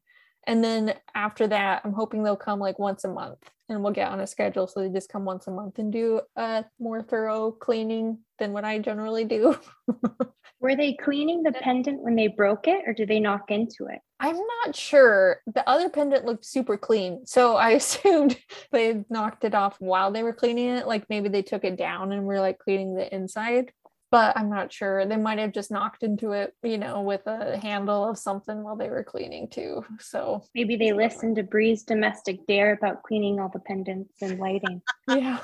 And 0.48 0.64
then 0.64 0.94
after 1.14 1.48
that, 1.48 1.82
I'm 1.84 1.94
hoping 1.94 2.24
they'll 2.24 2.36
come 2.36 2.60
like 2.60 2.80
once 2.80 3.04
a 3.04 3.10
month 3.10 3.40
and 3.70 3.84
we'll 3.84 3.94
get 3.94 4.12
on 4.12 4.20
a 4.20 4.28
schedule. 4.28 4.68
So 4.68 4.82
they 4.82 4.90
just 4.90 5.12
come 5.12 5.26
once 5.26 5.48
a 5.48 5.52
month 5.52 5.80
and 5.80 5.92
do 5.92 6.22
a 6.36 6.66
more 6.80 7.02
thorough 7.02 7.52
cleaning 7.52 8.20
than 8.38 8.54
what 8.54 8.66
I 8.66 8.80
generally 8.80 9.26
do. 9.26 9.58
Were 10.60 10.76
they 10.76 10.94
cleaning 10.94 11.44
the 11.44 11.52
pendant 11.52 12.02
when 12.02 12.16
they 12.16 12.28
broke 12.28 12.68
it 12.68 12.84
or 12.88 12.94
did 12.94 13.08
they 13.08 13.20
knock 13.20 13.52
into 13.52 13.86
it? 13.88 14.00
I'm 14.20 14.38
not 14.66 14.76
sure. 14.76 15.42
The 15.54 15.68
other 15.70 15.90
pendant 15.90 16.26
looked 16.26 16.46
super 16.46 16.78
clean. 16.78 17.26
So 17.26 17.56
I 17.56 17.70
assumed 17.82 18.38
they 18.72 19.04
knocked 19.10 19.44
it 19.44 19.56
off 19.56 19.76
while 19.80 20.12
they 20.12 20.24
were 20.24 20.34
cleaning 20.34 20.70
it. 20.70 20.88
Like 20.88 21.06
maybe 21.10 21.30
they 21.30 21.42
took 21.42 21.64
it 21.64 21.78
down 21.78 22.12
and 22.12 22.26
were 22.26 22.40
like 22.40 22.60
cleaning 22.60 22.96
the 22.96 23.14
inside. 23.14 23.72
But 24.12 24.38
I'm 24.38 24.50
not 24.50 24.72
sure. 24.72 25.06
They 25.06 25.18
might 25.18 25.40
have 25.40 25.52
just 25.52 25.72
knocked 25.72 26.04
into 26.04 26.32
it, 26.32 26.54
you 26.64 26.78
know, 26.78 27.02
with 27.02 27.26
a 27.26 27.58
handle 27.58 28.08
of 28.08 28.18
something 28.18 28.64
while 28.64 28.76
they 28.76 28.90
were 28.90 29.04
cleaning 29.04 29.50
too. 29.50 29.84
So 30.00 30.44
Maybe 30.54 30.76
they 30.76 30.94
listened 30.94 31.38
to 31.38 31.44
Bree's 31.44 31.84
domestic 31.84 32.46
dare 32.48 32.74
about 32.74 33.04
cleaning 33.04 33.40
all 33.40 33.50
the 33.50 33.60
pendants 33.60 34.22
and 34.22 34.40
lighting. 34.40 34.82
yeah. 35.10 35.40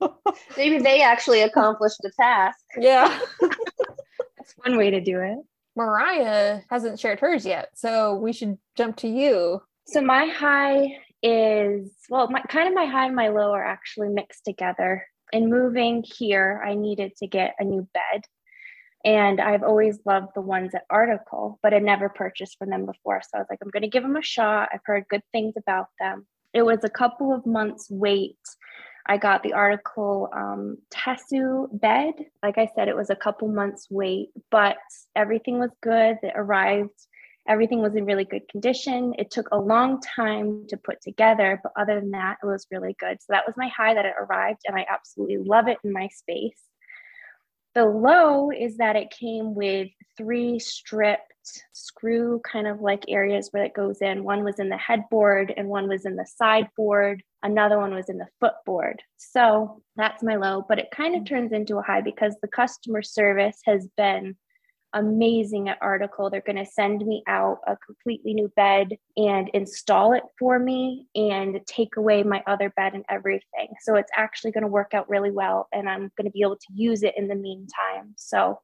Maybe 0.56 0.78
they 0.78 1.02
actually 1.02 1.42
accomplished 1.42 1.98
the 2.02 2.10
task. 2.18 2.58
yeah. 2.78 3.18
That's 3.40 4.54
one 4.64 4.76
way 4.76 4.90
to 4.90 5.00
do 5.00 5.20
it. 5.20 5.38
Mariah 5.76 6.60
hasn't 6.70 7.00
shared 7.00 7.20
hers 7.20 7.44
yet. 7.44 7.70
So 7.74 8.14
we 8.16 8.32
should 8.32 8.58
jump 8.76 8.96
to 8.98 9.08
you. 9.08 9.62
So 9.86 10.00
my 10.00 10.26
high 10.26 10.98
is 11.22 11.90
well, 12.10 12.28
my 12.30 12.40
kind 12.42 12.68
of 12.68 12.74
my 12.74 12.84
high 12.84 13.06
and 13.06 13.16
my 13.16 13.28
low 13.28 13.52
are 13.52 13.64
actually 13.64 14.08
mixed 14.10 14.44
together. 14.44 15.06
In 15.34 15.50
moving 15.50 16.04
here, 16.04 16.62
I 16.64 16.76
needed 16.76 17.16
to 17.16 17.26
get 17.26 17.56
a 17.58 17.64
new 17.64 17.88
bed. 17.92 18.22
And 19.04 19.40
I've 19.40 19.64
always 19.64 19.98
loved 20.06 20.28
the 20.36 20.40
ones 20.40 20.76
at 20.76 20.84
Article, 20.88 21.58
but 21.60 21.74
I'd 21.74 21.82
never 21.82 22.08
purchased 22.08 22.56
from 22.56 22.70
them 22.70 22.86
before. 22.86 23.20
So 23.20 23.30
I 23.34 23.38
was 23.38 23.48
like, 23.50 23.58
I'm 23.60 23.70
going 23.70 23.82
to 23.82 23.88
give 23.88 24.04
them 24.04 24.14
a 24.14 24.22
shot. 24.22 24.68
I've 24.72 24.84
heard 24.84 25.08
good 25.10 25.24
things 25.32 25.54
about 25.56 25.88
them. 25.98 26.24
It 26.52 26.62
was 26.62 26.84
a 26.84 26.88
couple 26.88 27.34
of 27.34 27.46
months 27.46 27.88
wait. 27.90 28.38
I 29.06 29.16
got 29.16 29.42
the 29.42 29.54
Article 29.54 30.28
um, 30.32 30.78
Tessu 30.94 31.66
bed. 31.80 32.14
Like 32.40 32.56
I 32.56 32.70
said, 32.76 32.86
it 32.86 32.94
was 32.94 33.10
a 33.10 33.16
couple 33.16 33.48
months 33.48 33.88
wait, 33.90 34.28
but 34.52 34.76
everything 35.16 35.58
was 35.58 35.72
good. 35.82 36.18
It 36.22 36.32
arrived 36.36 36.90
Everything 37.46 37.82
was 37.82 37.94
in 37.94 38.06
really 38.06 38.24
good 38.24 38.48
condition. 38.48 39.14
It 39.18 39.30
took 39.30 39.48
a 39.52 39.58
long 39.58 40.00
time 40.00 40.66
to 40.68 40.76
put 40.76 41.02
together, 41.02 41.60
but 41.62 41.72
other 41.76 42.00
than 42.00 42.12
that, 42.12 42.38
it 42.42 42.46
was 42.46 42.66
really 42.70 42.96
good. 42.98 43.18
So 43.20 43.26
that 43.30 43.46
was 43.46 43.54
my 43.56 43.68
high 43.68 43.94
that 43.94 44.06
it 44.06 44.14
arrived, 44.18 44.62
and 44.66 44.76
I 44.76 44.86
absolutely 44.88 45.38
love 45.38 45.68
it 45.68 45.78
in 45.84 45.92
my 45.92 46.08
space. 46.08 46.60
The 47.74 47.84
low 47.84 48.50
is 48.50 48.76
that 48.76 48.96
it 48.96 49.10
came 49.10 49.54
with 49.54 49.88
three 50.16 50.58
stripped 50.58 51.32
screw 51.72 52.40
kind 52.50 52.66
of 52.66 52.80
like 52.80 53.04
areas 53.08 53.48
where 53.50 53.64
it 53.64 53.74
goes 53.74 54.00
in. 54.00 54.24
One 54.24 54.44
was 54.44 54.58
in 54.58 54.68
the 54.68 54.76
headboard, 54.76 55.52
and 55.56 55.68
one 55.68 55.88
was 55.88 56.06
in 56.06 56.16
the 56.16 56.26
sideboard. 56.26 57.22
Another 57.42 57.78
one 57.78 57.92
was 57.92 58.08
in 58.08 58.16
the 58.16 58.28
footboard. 58.40 59.02
So 59.16 59.82
that's 59.96 60.22
my 60.22 60.36
low, 60.36 60.64
but 60.66 60.78
it 60.78 60.90
kind 60.92 61.14
of 61.14 61.22
mm. 61.22 61.28
turns 61.28 61.52
into 61.52 61.76
a 61.76 61.82
high 61.82 62.00
because 62.00 62.36
the 62.40 62.48
customer 62.48 63.02
service 63.02 63.60
has 63.66 63.88
been 63.96 64.36
amazing 64.94 65.68
at 65.68 65.78
article 65.80 66.30
they're 66.30 66.40
going 66.40 66.56
to 66.56 66.64
send 66.64 67.04
me 67.04 67.22
out 67.26 67.58
a 67.66 67.76
completely 67.84 68.32
new 68.34 68.48
bed 68.56 68.96
and 69.16 69.50
install 69.52 70.12
it 70.12 70.22
for 70.38 70.58
me 70.58 71.06
and 71.14 71.60
take 71.66 71.96
away 71.96 72.22
my 72.22 72.42
other 72.46 72.70
bed 72.76 72.94
and 72.94 73.04
everything 73.10 73.68
so 73.82 73.96
it's 73.96 74.10
actually 74.16 74.50
going 74.52 74.62
to 74.62 74.68
work 74.68 74.94
out 74.94 75.08
really 75.08 75.30
well 75.30 75.68
and 75.72 75.88
i'm 75.88 76.10
going 76.16 76.24
to 76.24 76.30
be 76.30 76.40
able 76.42 76.56
to 76.56 76.72
use 76.74 77.02
it 77.02 77.14
in 77.16 77.28
the 77.28 77.34
meantime 77.34 78.14
so 78.16 78.58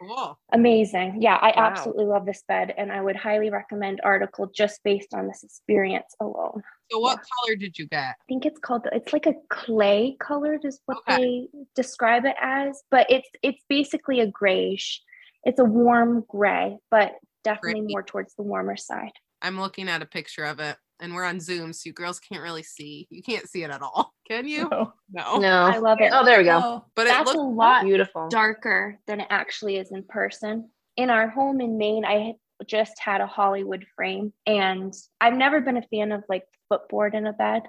cool. 0.00 0.38
amazing 0.52 1.20
yeah 1.20 1.36
i 1.42 1.48
Wow. 1.56 1.66
absolutely 1.68 2.06
love 2.06 2.24
this 2.26 2.42
bed 2.48 2.72
and 2.78 2.90
i 2.92 3.00
would 3.00 3.16
highly 3.16 3.50
recommend 3.50 4.00
article 4.02 4.50
just 4.54 4.80
based 4.84 5.12
on 5.14 5.26
this 5.26 5.42
experience 5.42 6.14
alone 6.20 6.62
So 6.90 6.98
what 6.98 7.18
color 7.18 7.56
did 7.56 7.78
you 7.78 7.86
get? 7.86 8.14
I 8.20 8.24
think 8.28 8.46
it's 8.46 8.58
called 8.58 8.86
it's 8.92 9.12
like 9.12 9.26
a 9.26 9.34
clay 9.48 10.16
colored 10.18 10.64
is 10.64 10.80
what 10.86 10.98
Okay. 11.08 11.16
they 11.16 11.48
describe 11.76 12.24
it 12.24 12.34
as, 12.40 12.82
but 12.90 13.06
it's 13.08 13.28
it's 13.42 13.62
basically 13.68 14.18
a 14.20 14.26
grayish. 14.26 15.00
It's 15.44 15.58
a 15.60 15.64
warm 15.64 16.24
gray, 16.28 16.78
but 16.90 17.14
definitely 17.44 17.80
Pretty. 17.82 17.92
more 17.92 18.02
towards 18.02 18.34
the 18.34 18.42
warmer 18.42 18.76
side. 18.76 19.12
I'm 19.42 19.58
looking 19.58 19.88
at 19.88 20.02
a 20.02 20.06
picture 20.06 20.44
of 20.44 20.60
it 20.60 20.76
and 21.00 21.14
we're 21.14 21.24
on 21.24 21.40
Zoom, 21.40 21.72
so 21.72 21.82
you 21.86 21.94
girls 21.94 22.20
can't 22.20 22.42
really 22.42 22.62
see. 22.62 23.06
You 23.10 23.22
can't 23.22 23.48
see 23.48 23.62
it 23.62 23.70
at 23.70 23.80
all. 23.80 24.12
Can 24.28 24.46
you? 24.46 24.68
Oh, 24.70 24.92
No. 25.10 25.38
No. 25.38 25.62
I 25.64 25.78
love 25.78 25.98
it. 26.00 26.10
Oh, 26.12 26.24
there 26.24 26.38
we 26.38 26.44
go. 26.44 26.60
oh, 26.62 26.84
But 26.94 27.06
it 27.06 27.16
looks 27.18 27.34
a 27.34 27.38
lot 27.38 27.84
Beautiful. 27.84 28.28
darker 28.28 28.98
than 29.06 29.20
it 29.20 29.26
actually 29.30 29.76
is 29.76 29.90
in 29.92 30.02
person. 30.04 30.68
In 30.96 31.08
our 31.08 31.28
home 31.28 31.60
in 31.62 31.78
Maine, 31.78 32.04
I 32.04 32.34
just 32.66 32.92
had 33.00 33.22
a 33.22 33.26
Hollywood 33.26 33.86
frame. 33.96 34.34
And 34.46 34.92
I've 35.22 35.34
never 35.34 35.62
been 35.62 35.78
a 35.78 35.82
fan 35.90 36.12
of 36.12 36.22
like 36.28 36.44
footboard 36.68 37.14
in 37.14 37.26
a 37.26 37.32
bed. 37.32 37.62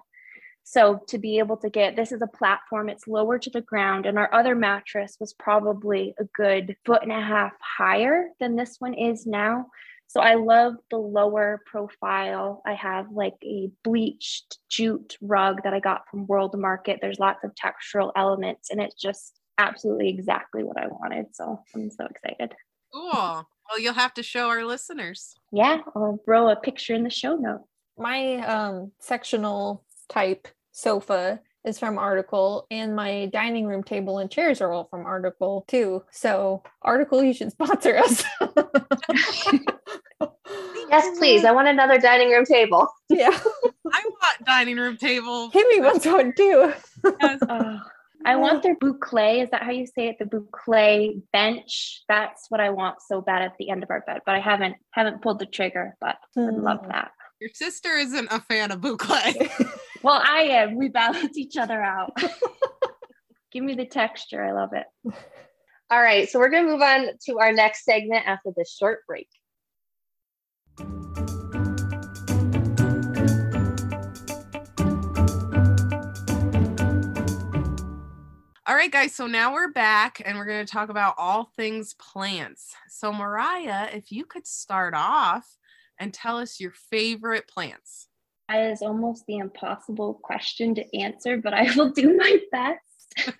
So 0.63 1.01
to 1.07 1.17
be 1.17 1.39
able 1.39 1.57
to 1.57 1.69
get 1.69 1.95
this 1.95 2.11
is 2.11 2.21
a 2.21 2.27
platform, 2.27 2.89
it's 2.89 3.07
lower 3.07 3.37
to 3.39 3.49
the 3.49 3.61
ground, 3.61 4.05
and 4.05 4.17
our 4.17 4.33
other 4.33 4.55
mattress 4.55 5.17
was 5.19 5.33
probably 5.33 6.13
a 6.19 6.23
good 6.35 6.75
foot 6.85 7.03
and 7.03 7.11
a 7.11 7.21
half 7.21 7.53
higher 7.59 8.29
than 8.39 8.55
this 8.55 8.77
one 8.79 8.93
is 8.93 9.25
now. 9.25 9.67
So 10.07 10.19
I 10.19 10.35
love 10.35 10.75
the 10.89 10.97
lower 10.97 11.61
profile. 11.65 12.61
I 12.65 12.73
have 12.73 13.07
like 13.13 13.37
a 13.43 13.71
bleached 13.83 14.57
jute 14.69 15.17
rug 15.21 15.63
that 15.63 15.73
I 15.73 15.79
got 15.79 16.03
from 16.11 16.27
World 16.27 16.57
Market. 16.57 16.99
There's 17.01 17.19
lots 17.19 17.45
of 17.45 17.51
textural 17.55 18.11
elements, 18.15 18.71
and 18.71 18.81
it's 18.81 19.01
just 19.01 19.39
absolutely 19.57 20.09
exactly 20.09 20.63
what 20.63 20.77
I 20.77 20.87
wanted. 20.87 21.27
So 21.33 21.61
I'm 21.73 21.89
so 21.91 22.07
excited. 22.07 22.53
Cool. 22.93 23.11
Well, 23.13 23.79
you'll 23.79 23.93
have 23.93 24.13
to 24.15 24.23
show 24.23 24.49
our 24.49 24.65
listeners. 24.65 25.33
Yeah, 25.53 25.79
I'll 25.95 26.19
throw 26.25 26.49
a 26.49 26.57
picture 26.57 26.93
in 26.93 27.03
the 27.03 27.09
show 27.09 27.35
notes. 27.35 27.63
My 27.97 28.35
um, 28.39 28.91
sectional 28.99 29.85
type 30.11 30.47
sofa 30.71 31.41
is 31.63 31.79
from 31.79 31.97
Article, 31.97 32.65
and 32.71 32.95
my 32.95 33.27
dining 33.27 33.65
room 33.65 33.83
table 33.83 34.17
and 34.17 34.31
chairs 34.31 34.61
are 34.61 34.71
all 34.71 34.85
from 34.85 35.05
Article 35.05 35.63
too. 35.67 36.03
So, 36.11 36.63
Article, 36.81 37.23
you 37.23 37.33
should 37.33 37.51
sponsor 37.57 37.97
us. 37.97 38.23
yes, 40.89 41.17
please. 41.17 41.45
I 41.45 41.51
want 41.51 41.67
another 41.67 41.99
dining 41.99 42.31
room 42.31 42.45
table. 42.45 42.87
Yeah. 43.09 43.37
I 43.93 44.03
want 44.03 44.45
dining 44.45 44.77
room 44.77 44.97
table. 44.97 45.51
Kimmy 45.51 45.81
wants 45.81 46.05
one 46.05 46.33
too. 46.35 46.73
Yes. 47.21 47.39
Oh, 48.23 48.29
I 48.29 48.35
want 48.35 48.61
their 48.61 48.75
boucle. 48.75 49.41
Is 49.41 49.49
that 49.49 49.63
how 49.63 49.71
you 49.71 49.87
say 49.87 50.09
it? 50.09 50.17
The 50.19 50.25
boucle 50.25 51.23
bench. 51.33 52.03
That's 52.07 52.45
what 52.49 52.61
I 52.61 52.69
want 52.69 52.97
so 53.01 53.19
bad 53.19 53.41
at 53.41 53.53
the 53.57 53.71
end 53.71 53.81
of 53.81 53.89
our 53.89 54.01
bed, 54.05 54.19
but 54.27 54.35
I 54.35 54.39
haven't 54.39 54.75
haven't 54.91 55.23
pulled 55.23 55.39
the 55.39 55.47
trigger. 55.47 55.95
But 55.99 56.17
I 56.37 56.41
love 56.41 56.81
mm. 56.81 56.89
that. 56.89 57.11
Your 57.39 57.49
sister 57.55 57.89
isn't 57.95 58.27
a 58.31 58.39
fan 58.41 58.69
of 58.69 58.81
boucle. 58.81 59.49
Well, 60.03 60.21
I 60.23 60.41
am. 60.43 60.75
We 60.77 60.89
balance 60.89 61.37
each 61.37 61.57
other 61.57 61.81
out. 61.81 62.17
Give 63.51 63.63
me 63.63 63.75
the 63.75 63.85
texture. 63.85 64.43
I 64.43 64.51
love 64.51 64.71
it. 64.73 64.85
All 65.91 66.01
right, 66.01 66.29
so 66.29 66.39
we're 66.39 66.49
going 66.49 66.65
to 66.65 66.71
move 66.71 66.81
on 66.81 67.09
to 67.25 67.39
our 67.39 67.51
next 67.51 67.83
segment 67.83 68.25
after 68.25 68.51
this 68.55 68.73
short 68.73 69.05
break. 69.05 69.27
All 78.65 78.77
right, 78.77 78.89
guys. 78.89 79.13
So 79.13 79.27
now 79.27 79.53
we're 79.53 79.73
back 79.73 80.21
and 80.23 80.37
we're 80.37 80.45
going 80.45 80.65
to 80.65 80.71
talk 80.71 80.87
about 80.87 81.15
all 81.17 81.51
things 81.57 81.93
plants. 81.95 82.73
So, 82.87 83.11
Mariah, 83.11 83.89
if 83.91 84.13
you 84.13 84.23
could 84.23 84.47
start 84.47 84.93
off 84.95 85.57
and 85.99 86.13
tell 86.13 86.37
us 86.37 86.59
your 86.59 86.71
favorite 86.71 87.49
plants. 87.49 88.07
That 88.51 88.71
is 88.71 88.81
almost 88.81 89.25
the 89.27 89.37
impossible 89.37 90.15
question 90.15 90.75
to 90.75 90.97
answer, 90.97 91.37
but 91.37 91.53
I 91.53 91.73
will 91.75 91.91
do 91.91 92.17
my 92.17 92.37
best. 92.51 93.39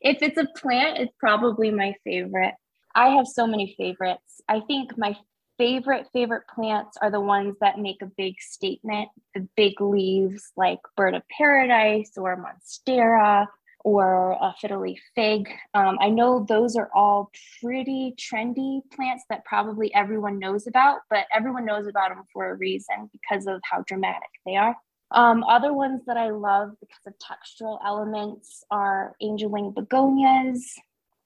if 0.00 0.20
it's 0.20 0.36
a 0.36 0.48
plant, 0.56 0.98
it's 0.98 1.14
probably 1.20 1.70
my 1.70 1.94
favorite. 2.02 2.54
I 2.92 3.10
have 3.10 3.28
so 3.28 3.46
many 3.46 3.76
favorites. 3.76 4.40
I 4.48 4.60
think 4.60 4.98
my 4.98 5.16
favorite 5.58 6.08
favorite 6.12 6.42
plants 6.52 6.96
are 7.00 7.10
the 7.10 7.20
ones 7.20 7.56
that 7.60 7.78
make 7.78 8.02
a 8.02 8.10
big 8.16 8.34
statement, 8.40 9.10
the 9.32 9.46
big 9.56 9.80
leaves 9.80 10.50
like 10.56 10.80
bird 10.96 11.14
of 11.14 11.22
paradise 11.28 12.10
or 12.16 12.36
monstera 12.36 13.46
or 13.88 14.32
a 14.32 14.54
fiddle 14.60 14.82
leaf 14.82 15.00
fig. 15.14 15.48
Um, 15.74 15.98
I 16.00 16.10
know 16.10 16.44
those 16.46 16.76
are 16.76 16.90
all 16.94 17.30
pretty 17.60 18.14
trendy 18.18 18.80
plants 18.94 19.24
that 19.30 19.44
probably 19.44 19.92
everyone 19.94 20.38
knows 20.38 20.66
about, 20.66 21.00
but 21.08 21.26
everyone 21.34 21.64
knows 21.64 21.86
about 21.86 22.10
them 22.10 22.22
for 22.32 22.50
a 22.50 22.56
reason 22.56 23.10
because 23.12 23.46
of 23.46 23.60
how 23.64 23.82
dramatic 23.86 24.28
they 24.44 24.56
are. 24.56 24.76
Um, 25.10 25.42
other 25.44 25.72
ones 25.72 26.02
that 26.06 26.18
I 26.18 26.30
love 26.30 26.72
because 26.80 27.00
of 27.06 27.14
textural 27.18 27.78
elements 27.84 28.62
are 28.70 29.16
angel 29.22 29.48
wing 29.48 29.72
begonias. 29.74 30.74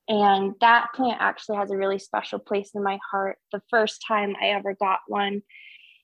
And 0.08 0.54
that 0.60 0.88
plant 0.94 1.18
actually 1.20 1.56
has 1.56 1.70
a 1.70 1.76
really 1.76 1.98
special 1.98 2.38
place 2.38 2.70
in 2.74 2.82
my 2.82 2.98
heart. 3.10 3.38
The 3.50 3.62
first 3.70 4.04
time 4.06 4.34
I 4.40 4.48
ever 4.48 4.74
got 4.74 5.00
one, 5.08 5.42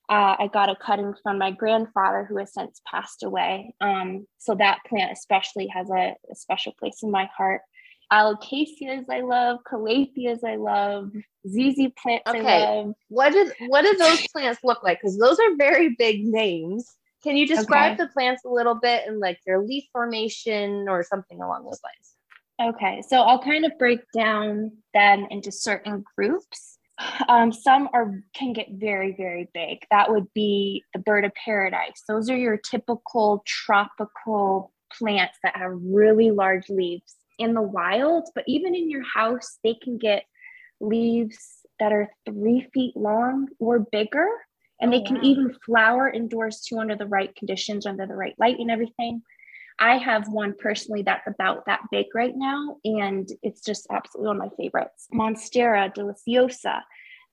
uh, 0.09 0.37
I 0.39 0.49
got 0.53 0.71
a 0.71 0.77
cutting 0.77 1.15
from 1.23 1.39
my 1.39 1.51
grandfather 1.51 2.25
who 2.29 2.39
has 2.39 2.53
since 2.55 2.81
passed 2.87 3.23
away. 3.23 3.75
Um, 3.81 4.27
so 4.39 4.55
that 4.55 4.79
plant 4.89 5.13
especially 5.13 5.67
has 5.69 5.91
a, 5.91 6.15
a 6.31 6.35
special 6.35 6.73
place 6.79 7.03
in 7.03 7.11
my 7.11 7.29
heart. 7.37 7.61
Alocasias 8.11 9.05
I 9.11 9.21
love, 9.21 9.59
calatheas 9.71 10.43
I 10.43 10.57
love, 10.57 11.11
ZZ 11.47 11.89
plants 12.03 12.25
I 12.27 12.39
Okay. 12.39 12.65
love. 12.65 12.95
What 13.09 13.33
did 13.33 13.53
what 13.69 13.83
do 13.83 13.97
those 13.99 14.27
plants 14.33 14.61
look 14.65 14.83
like? 14.83 14.99
Because 14.99 15.19
those 15.19 15.39
are 15.39 15.57
very 15.57 15.95
big 15.99 16.25
names. 16.25 16.87
Can 17.23 17.37
you 17.37 17.47
describe 17.47 17.93
Okay. 17.93 18.05
the 18.05 18.09
plants 18.09 18.45
a 18.47 18.49
little 18.49 18.77
bit 18.77 19.07
and 19.07 19.19
like 19.19 19.39
their 19.45 19.61
leaf 19.61 19.85
formation 19.93 20.89
or 20.89 21.03
something 21.03 21.41
along 21.43 21.65
those 21.65 21.81
lines? 21.85 22.75
Okay, 22.75 23.03
so 23.07 23.23
I'll 23.23 23.43
kind 23.43 23.65
of 23.65 23.73
break 23.79 24.01
down 24.13 24.73
them 24.95 25.27
into 25.31 25.53
certain 25.53 26.03
groups. 26.17 26.78
Um, 27.29 27.53
some 27.53 27.89
are 27.93 28.21
can 28.35 28.53
get 28.53 28.69
very, 28.73 29.15
very 29.17 29.49
big. 29.55 29.79
That 29.91 30.11
would 30.11 30.33
be 30.35 30.85
the 30.93 30.99
bird 30.99 31.25
of 31.25 31.33
paradise. 31.35 32.03
Those 32.09 32.29
are 32.29 32.37
your 32.37 32.57
typical 32.57 33.43
tropical 33.47 34.73
plants 34.93 35.39
that 35.43 35.57
have 35.57 35.73
really 35.75 36.31
large 36.31 36.69
leaves 36.69 37.17
in 37.39 37.55
the 37.55 37.63
wild, 37.63 38.29
but 38.35 38.45
even 38.47 38.75
in 38.75 38.91
your 38.91 39.05
house, 39.05 39.59
they 39.63 39.75
can 39.75 39.99
get 39.99 40.25
leaves 40.81 41.39
that 41.79 41.93
are 41.93 42.09
three 42.27 42.67
feet 42.75 42.97
long 42.97 43.49
or 43.61 43.81
bigger. 43.93 44.29
And 44.81 44.93
Oh, 44.93 44.99
they 44.99 45.05
can 45.05 45.17
wow. 45.17 45.23
even 45.25 45.57
flower 45.65 46.09
indoors 46.09 46.61
too 46.61 46.79
under 46.79 46.97
the 46.97 47.07
right 47.07 47.35
conditions, 47.37 47.87
under 47.87 48.07
the 48.07 48.15
right 48.15 48.35
light 48.39 48.59
and 48.59 48.71
everything. 48.71 49.23
I 49.79 49.97
have 49.99 50.29
one 50.29 50.55
personally 50.59 51.03
that's 51.03 51.27
about 51.27 51.67
that 51.67 51.81
big 51.91 52.07
right 52.15 52.35
now, 52.35 52.77
and 52.85 53.29
it's 53.43 53.61
just 53.61 53.87
absolutely 53.91 54.29
one 54.29 54.41
of 54.41 54.51
my 54.51 54.57
favorites. 54.57 55.07
Monstera 55.13 55.95
deliciosa. 55.95 56.81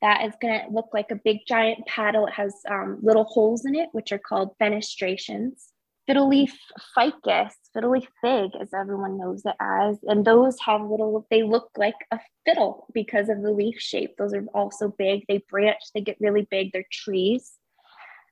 That 0.02 0.26
is 0.26 0.34
going 0.42 0.62
to 0.62 0.72
look 0.72 0.90
like 0.94 1.10
a 1.10 1.20
big 1.24 1.40
giant 1.48 1.88
paddle. 1.88 2.28
It 2.28 2.34
has 2.34 2.54
um, 2.70 3.00
little 3.02 3.24
holes 3.24 3.66
in 3.66 3.74
it, 3.74 3.90
which 3.94 4.12
are 4.12 4.20
called 4.20 4.56
fenestrations. 4.62 5.70
Fiddle 6.06 6.30
leaf 6.30 6.56
ficus, 6.96 7.54
fiddle 7.74 7.92
leaf 7.92 8.08
fig, 8.22 8.52
as 8.62 8.74
everyone 8.74 9.18
knows 9.18 9.42
it 9.46 9.56
as. 9.60 9.98
And 10.04 10.24
those 10.24 10.60
have 10.60 10.82
little, 10.82 11.26
they 11.32 11.42
look 11.42 11.72
like 11.78 11.96
a 12.12 12.20
fiddle 12.46 12.86
because 12.94 13.30
of 13.30 13.42
the 13.42 13.52
leaf 13.52 13.80
shape. 13.80 14.18
Those 14.18 14.34
are 14.34 14.46
also 14.54 14.94
big. 14.96 15.24
They 15.28 15.44
branch, 15.50 15.80
they 15.96 16.02
get 16.02 16.18
really 16.20 16.48
big. 16.52 16.72
They're 16.72 16.86
trees. 16.92 17.54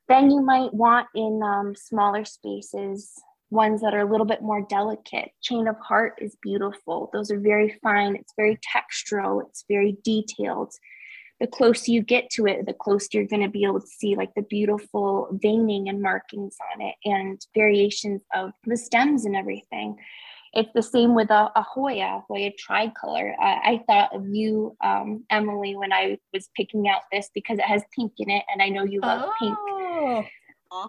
Then 0.07 0.29
you 0.29 0.41
might 0.41 0.73
want 0.73 1.07
in 1.15 1.41
um, 1.41 1.73
smaller 1.75 2.25
spaces 2.25 3.11
ones 3.53 3.81
that 3.81 3.93
are 3.93 4.01
a 4.01 4.11
little 4.11 4.25
bit 4.25 4.41
more 4.41 4.65
delicate. 4.67 5.31
Chain 5.41 5.67
of 5.67 5.77
Heart 5.77 6.15
is 6.21 6.35
beautiful. 6.41 7.09
Those 7.13 7.31
are 7.31 7.39
very 7.39 7.77
fine. 7.81 8.15
It's 8.15 8.33
very 8.35 8.57
textural. 8.57 9.41
It's 9.47 9.63
very 9.69 9.97
detailed. 10.03 10.73
The 11.39 11.47
closer 11.47 11.91
you 11.91 12.01
get 12.01 12.29
to 12.31 12.45
it, 12.47 12.65
the 12.65 12.73
closer 12.73 13.07
you're 13.13 13.25
going 13.25 13.43
to 13.43 13.49
be 13.49 13.63
able 13.63 13.81
to 13.81 13.87
see 13.87 14.15
like 14.15 14.33
the 14.35 14.43
beautiful 14.43 15.27
veining 15.31 15.89
and 15.89 16.01
markings 16.01 16.57
on 16.73 16.81
it 16.81 16.95
and 17.05 17.39
variations 17.55 18.21
of 18.33 18.51
the 18.65 18.77
stems 18.77 19.25
and 19.25 19.35
everything. 19.35 19.97
It's 20.53 20.69
the 20.75 20.83
same 20.83 21.15
with 21.15 21.31
a, 21.31 21.51
a 21.55 21.63
Hoya, 21.63 22.23
Hoya 22.27 22.51
tricolor. 22.57 23.35
Uh, 23.41 23.59
I 23.63 23.81
thought 23.87 24.15
of 24.15 24.27
you, 24.27 24.77
um, 24.83 25.25
Emily, 25.31 25.75
when 25.75 25.91
I 25.91 26.19
was 26.31 26.47
picking 26.55 26.87
out 26.87 27.01
this 27.11 27.29
because 27.33 27.57
it 27.57 27.65
has 27.65 27.81
pink 27.95 28.13
in 28.19 28.29
it, 28.29 28.43
and 28.51 28.61
I 28.61 28.69
know 28.69 28.83
you 28.83 29.01
love 29.01 29.31
pink 29.39 29.57
Oh, 29.95 30.23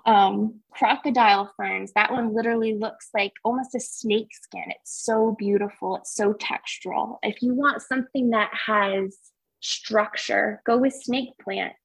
um 0.07 0.61
crocodile 0.71 1.53
ferns 1.57 1.93
that 1.95 2.11
one 2.11 2.35
literally 2.35 2.75
looks 2.75 3.09
like 3.15 3.33
almost 3.45 3.75
a 3.75 3.81
snake 3.81 4.31
skin. 4.33 4.65
It's 4.69 5.05
so 5.05 5.35
beautiful 5.39 5.97
it's 5.97 6.15
so 6.15 6.35
textural. 6.35 7.19
If 7.23 7.43
you 7.43 7.55
want 7.55 7.83
something 7.83 8.31
that 8.31 8.51
has 8.67 9.17
structure 9.61 10.61
go 10.67 10.77
with 10.77 10.93
snake 10.93 11.31
plants. 11.43 11.79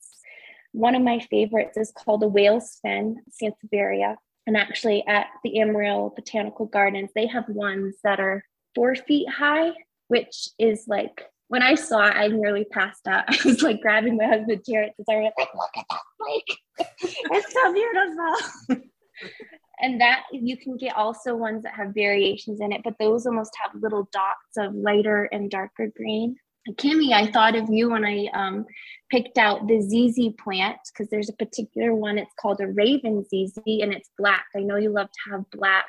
One 0.72 0.96
of 0.96 1.02
my 1.02 1.20
favorites 1.32 1.78
is 1.78 1.92
called 1.92 2.24
a 2.24 2.28
whale's 2.28 2.78
fin 2.82 3.18
sansevieria 3.42 4.18
and 4.46 4.58
actually 4.58 5.06
at 5.08 5.28
the 5.44 5.60
amarillo 5.60 6.12
botanical 6.16 6.66
gardens 6.66 7.10
they 7.16 7.28
have 7.28 7.46
ones 7.48 7.96
that 8.04 8.20
are 8.20 8.44
four 8.76 8.96
feet 8.96 9.30
high 9.30 9.72
which 10.10 10.50
is 10.60 10.86
like 10.88 11.24
when 11.50 11.64
I 11.64 11.76
saw 11.76 12.08
it, 12.08 12.16
I 12.16 12.28
nearly 12.28 12.64
passed 12.66 13.08
out. 13.08 13.26
I 13.28 13.38
was 13.44 13.62
like 13.62 13.82
grabbing 13.82 14.16
my 14.16 14.26
husband 14.26 14.62
Jared 14.66 14.94
because 14.98 15.06
I 15.12 15.18
was 15.18 15.34
like, 15.38 15.50
look 15.54 15.78
at 15.78 15.86
that 15.90 16.00
snake. 16.24 16.58
it's 17.32 17.54
so 17.54 17.74
beautiful. 17.74 18.84
and 19.82 20.00
that 20.00 20.24
you 20.32 20.58
can 20.58 20.78
get 20.78 20.96
also 20.96 21.36
ones 21.36 21.64
that 21.64 21.74
have 21.74 21.94
variations 21.94 22.62
in 22.62 22.72
it, 22.72 22.82
but 22.84 22.96
those 23.00 23.26
almost 23.26 23.52
have 23.62 23.82
little 23.82 24.08
dots 24.14 24.58
of 24.58 24.76
lighter 24.76 25.28
and 25.32 25.50
darker 25.50 25.92
green. 25.96 26.38
Kimmy, 26.74 27.14
I 27.14 27.32
thought 27.32 27.56
of 27.56 27.68
you 27.70 27.90
when 27.90 28.06
I 28.06 28.28
um, 28.34 28.66
picked 29.10 29.40
out 29.40 29.68
the 29.68 29.82
ZZ 29.82 30.36
plant 30.44 30.78
because 30.94 31.10
there's 31.10 31.30
a 31.30 31.34
particular 31.34 31.96
one. 31.96 32.20
It's 32.20 32.34
called 32.40 32.62
a 32.62 32.68
Raven 32.68 33.24
ZZ 33.24 33.58
and 33.66 33.92
it's 33.92 34.12
black. 34.20 34.46
I 34.56 34.60
know 34.60 34.76
you 34.76 34.92
love 34.92 35.08
to 35.08 35.32
have 35.32 35.50
black 35.52 35.86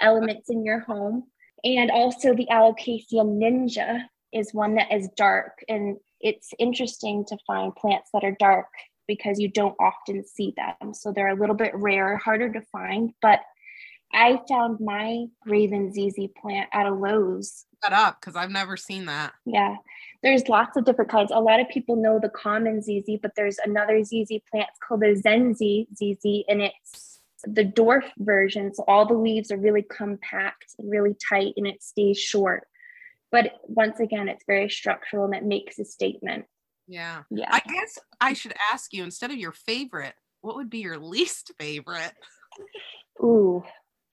elements 0.00 0.50
in 0.50 0.64
your 0.64 0.80
home. 0.80 1.24
And 1.62 1.90
also 1.92 2.34
the 2.34 2.46
Alocasia 2.50 3.22
Ninja 3.22 4.06
is 4.32 4.54
one 4.54 4.74
that 4.76 4.92
is 4.92 5.08
dark. 5.16 5.64
And 5.68 5.96
it's 6.20 6.50
interesting 6.58 7.24
to 7.26 7.38
find 7.46 7.74
plants 7.74 8.10
that 8.12 8.24
are 8.24 8.36
dark 8.38 8.66
because 9.06 9.38
you 9.40 9.48
don't 9.48 9.76
often 9.80 10.24
see 10.24 10.54
them. 10.56 10.94
So 10.94 11.12
they're 11.12 11.28
a 11.28 11.38
little 11.38 11.54
bit 11.54 11.74
rare, 11.74 12.16
harder 12.16 12.52
to 12.52 12.60
find. 12.72 13.12
But 13.22 13.40
I 14.12 14.40
found 14.48 14.80
my 14.80 15.26
Raven 15.46 15.92
ZZ 15.92 16.28
plant 16.40 16.68
at 16.72 16.86
a 16.86 16.92
Lowe's. 16.92 17.66
That 17.82 17.92
up 17.92 18.20
because 18.20 18.36
I've 18.36 18.50
never 18.50 18.76
seen 18.76 19.06
that. 19.06 19.34
Yeah, 19.44 19.76
there's 20.22 20.48
lots 20.48 20.76
of 20.76 20.84
different 20.84 21.10
kinds. 21.10 21.30
A 21.32 21.38
lot 21.38 21.60
of 21.60 21.68
people 21.68 21.96
know 21.96 22.18
the 22.18 22.28
common 22.28 22.82
ZZ, 22.82 23.18
but 23.22 23.32
there's 23.36 23.58
another 23.64 24.02
ZZ 24.02 24.40
plant 24.50 24.68
called 24.86 25.00
the 25.00 25.20
Zenzi 25.24 25.86
ZZ, 25.94 26.44
and 26.48 26.62
it's 26.62 27.20
the 27.44 27.64
dwarf 27.64 28.04
version. 28.18 28.74
So 28.74 28.84
all 28.88 29.06
the 29.06 29.14
leaves 29.14 29.52
are 29.52 29.56
really 29.56 29.82
compact 29.82 30.74
and 30.78 30.90
really 30.90 31.14
tight, 31.28 31.54
and 31.56 31.66
it 31.66 31.82
stays 31.82 32.18
short. 32.18 32.66
But 33.30 33.60
once 33.64 34.00
again, 34.00 34.28
it's 34.28 34.44
very 34.46 34.70
structural 34.70 35.24
and 35.24 35.34
it 35.34 35.44
makes 35.44 35.78
a 35.78 35.84
statement. 35.84 36.46
Yeah. 36.86 37.22
Yeah. 37.30 37.48
I 37.50 37.60
guess 37.60 37.98
I 38.20 38.32
should 38.32 38.54
ask 38.72 38.92
you 38.92 39.04
instead 39.04 39.30
of 39.30 39.36
your 39.36 39.52
favorite, 39.52 40.14
what 40.40 40.56
would 40.56 40.70
be 40.70 40.78
your 40.78 40.98
least 40.98 41.52
favorite? 41.58 42.12
Ooh, 43.22 43.62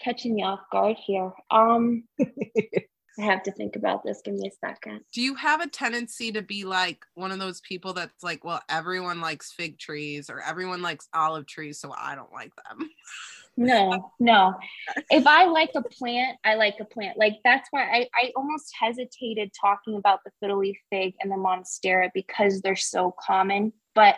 catching 0.01 0.35
me 0.35 0.43
off 0.43 0.61
guard 0.71 0.97
here. 1.05 1.31
Um, 1.49 2.03
I 3.17 3.23
have 3.23 3.43
to 3.43 3.51
think 3.51 3.75
about 3.75 4.03
this. 4.03 4.21
Give 4.23 4.33
me 4.33 4.47
a 4.47 4.67
second. 4.67 5.01
Do 5.13 5.21
you 5.21 5.35
have 5.35 5.61
a 5.61 5.67
tendency 5.67 6.31
to 6.33 6.41
be 6.41 6.65
like 6.65 7.05
one 7.13 7.31
of 7.31 7.39
those 7.39 7.61
people 7.61 7.93
that's 7.93 8.23
like, 8.23 8.43
well, 8.43 8.61
everyone 8.67 9.21
likes 9.21 9.53
fig 9.53 9.79
trees 9.79 10.29
or 10.29 10.41
everyone 10.41 10.81
likes 10.81 11.07
olive 11.13 11.45
trees, 11.45 11.79
so 11.79 11.93
I 11.97 12.15
don't 12.15 12.33
like 12.33 12.51
them? 12.55 12.89
No, 13.57 14.11
no. 14.19 14.55
If 15.09 15.25
I 15.25 15.45
like 15.45 15.71
a 15.75 15.81
plant, 15.81 16.37
I 16.43 16.55
like 16.55 16.75
a 16.79 16.85
plant. 16.85 17.17
Like 17.17 17.35
that's 17.43 17.67
why 17.71 17.83
I, 17.83 18.07
I 18.13 18.31
almost 18.35 18.73
hesitated 18.79 19.51
talking 19.59 19.95
about 19.95 20.19
the 20.25 20.31
fiddle 20.39 20.59
leaf 20.59 20.77
fig 20.91 21.13
and 21.21 21.31
the 21.31 21.35
monstera 21.35 22.09
because 22.13 22.61
they're 22.61 22.75
so 22.75 23.15
common, 23.25 23.73
but 23.93 24.15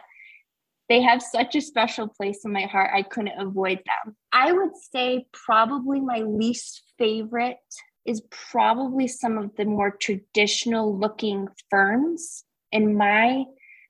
they 0.89 1.01
have 1.01 1.21
such 1.21 1.55
a 1.55 1.61
special 1.61 2.07
place 2.07 2.45
in 2.45 2.51
my 2.51 2.63
heart. 2.63 2.91
I 2.93 3.01
couldn't 3.01 3.39
avoid 3.39 3.79
them. 3.79 4.15
I 4.31 4.51
would 4.53 4.75
say 4.75 5.27
probably 5.33 5.99
my 5.99 6.19
least 6.19 6.81
favorite 6.97 7.57
is 8.07 8.21
probably 8.31 9.07
some 9.07 9.37
of 9.37 9.55
the 9.57 9.65
more 9.65 9.91
traditional 9.91 10.97
looking 10.97 11.47
ferns. 11.69 12.43
In 12.71 12.95
my 12.97 13.43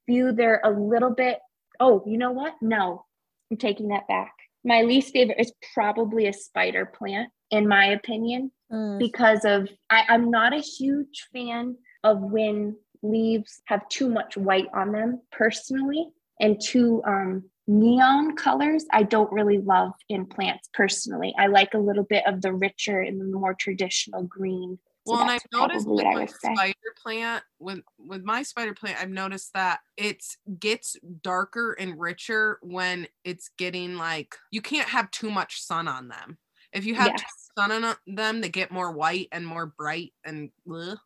view, 0.10 0.32
they're 0.34 0.62
a 0.64 0.72
little 0.72 1.12
bit, 1.12 1.40
oh, 1.80 2.04
you 2.06 2.18
know 2.18 2.32
what? 2.32 2.56
No, 2.62 3.06
I'm 3.50 3.58
taking 3.58 3.90
that 3.90 4.08
back. 4.08 4.34
My 4.66 4.82
least 4.82 5.14
favorite 5.14 5.40
is 5.40 5.54
probably 5.74 6.28
a 6.28 6.34
spider 6.34 6.86
plant, 6.86 7.30
in 7.52 7.68
my 7.68 7.86
opinion, 7.88 8.52
Mm. 8.70 9.00
because 9.00 9.46
of 9.46 9.70
I, 9.90 10.04
I'm 10.10 10.30
not 10.30 10.54
a 10.54 10.60
huge 10.60 11.30
fan 11.32 11.78
of 12.04 12.20
when 12.20 12.76
leaves 13.02 13.62
have 13.68 13.88
too 13.88 14.10
much 14.10 14.36
white 14.36 14.68
on 14.74 14.92
them 14.92 15.22
personally 15.32 16.10
and 16.42 16.60
too 16.62 17.02
um, 17.08 17.46
neon 17.68 18.36
colors. 18.36 18.86
I 18.92 19.04
don't 19.04 19.32
really 19.32 19.60
love 19.60 19.94
in 20.10 20.26
plants 20.26 20.70
personally. 20.74 21.34
I 21.38 21.48
like 21.48 21.74
a 21.74 21.78
little 21.80 22.04
bit 22.04 22.26
of 22.26 22.42
the 22.42 22.54
richer 22.54 23.02
and 23.02 23.20
the 23.20 23.26
more 23.26 23.54
traditional 23.54 24.24
green. 24.24 24.80
So 25.06 25.14
well, 25.14 25.22
and 25.22 25.32
I've 25.32 25.42
noticed 25.54 25.88
with 25.88 26.04
my 26.04 26.14
would 26.16 26.30
say. 26.30 26.54
spider 26.54 26.74
plant, 27.02 27.44
with 27.60 27.80
with 27.98 28.24
my 28.24 28.44
spider 28.44 28.74
plant, 28.74 29.02
I've 29.02 29.10
noticed 29.10 29.54
that 29.54 29.80
it 29.96 30.22
gets 30.60 30.98
darker 31.22 31.74
and 31.80 31.98
richer 32.00 32.60
when 32.62 33.08
it's 33.24 33.50
getting 33.58 33.96
like 33.96 34.36
you 34.52 34.62
can't 34.62 34.90
have 34.90 35.10
too 35.12 35.30
much 35.32 35.62
sun 35.62 35.88
on 35.88 36.10
them. 36.10 36.38
If 36.74 36.86
you 36.86 36.96
have 36.96 37.16
too 37.16 37.24
Yes. 37.24 37.52
much 37.58 37.70
sun 37.70 37.84
on 37.86 37.96
them, 38.06 38.42
they 38.42 38.50
get 38.50 38.70
more 38.70 38.92
white 38.92 39.30
and 39.32 39.48
more 39.48 39.66
bright 39.68 40.14
and 40.26 40.50
ugh. 40.70 40.98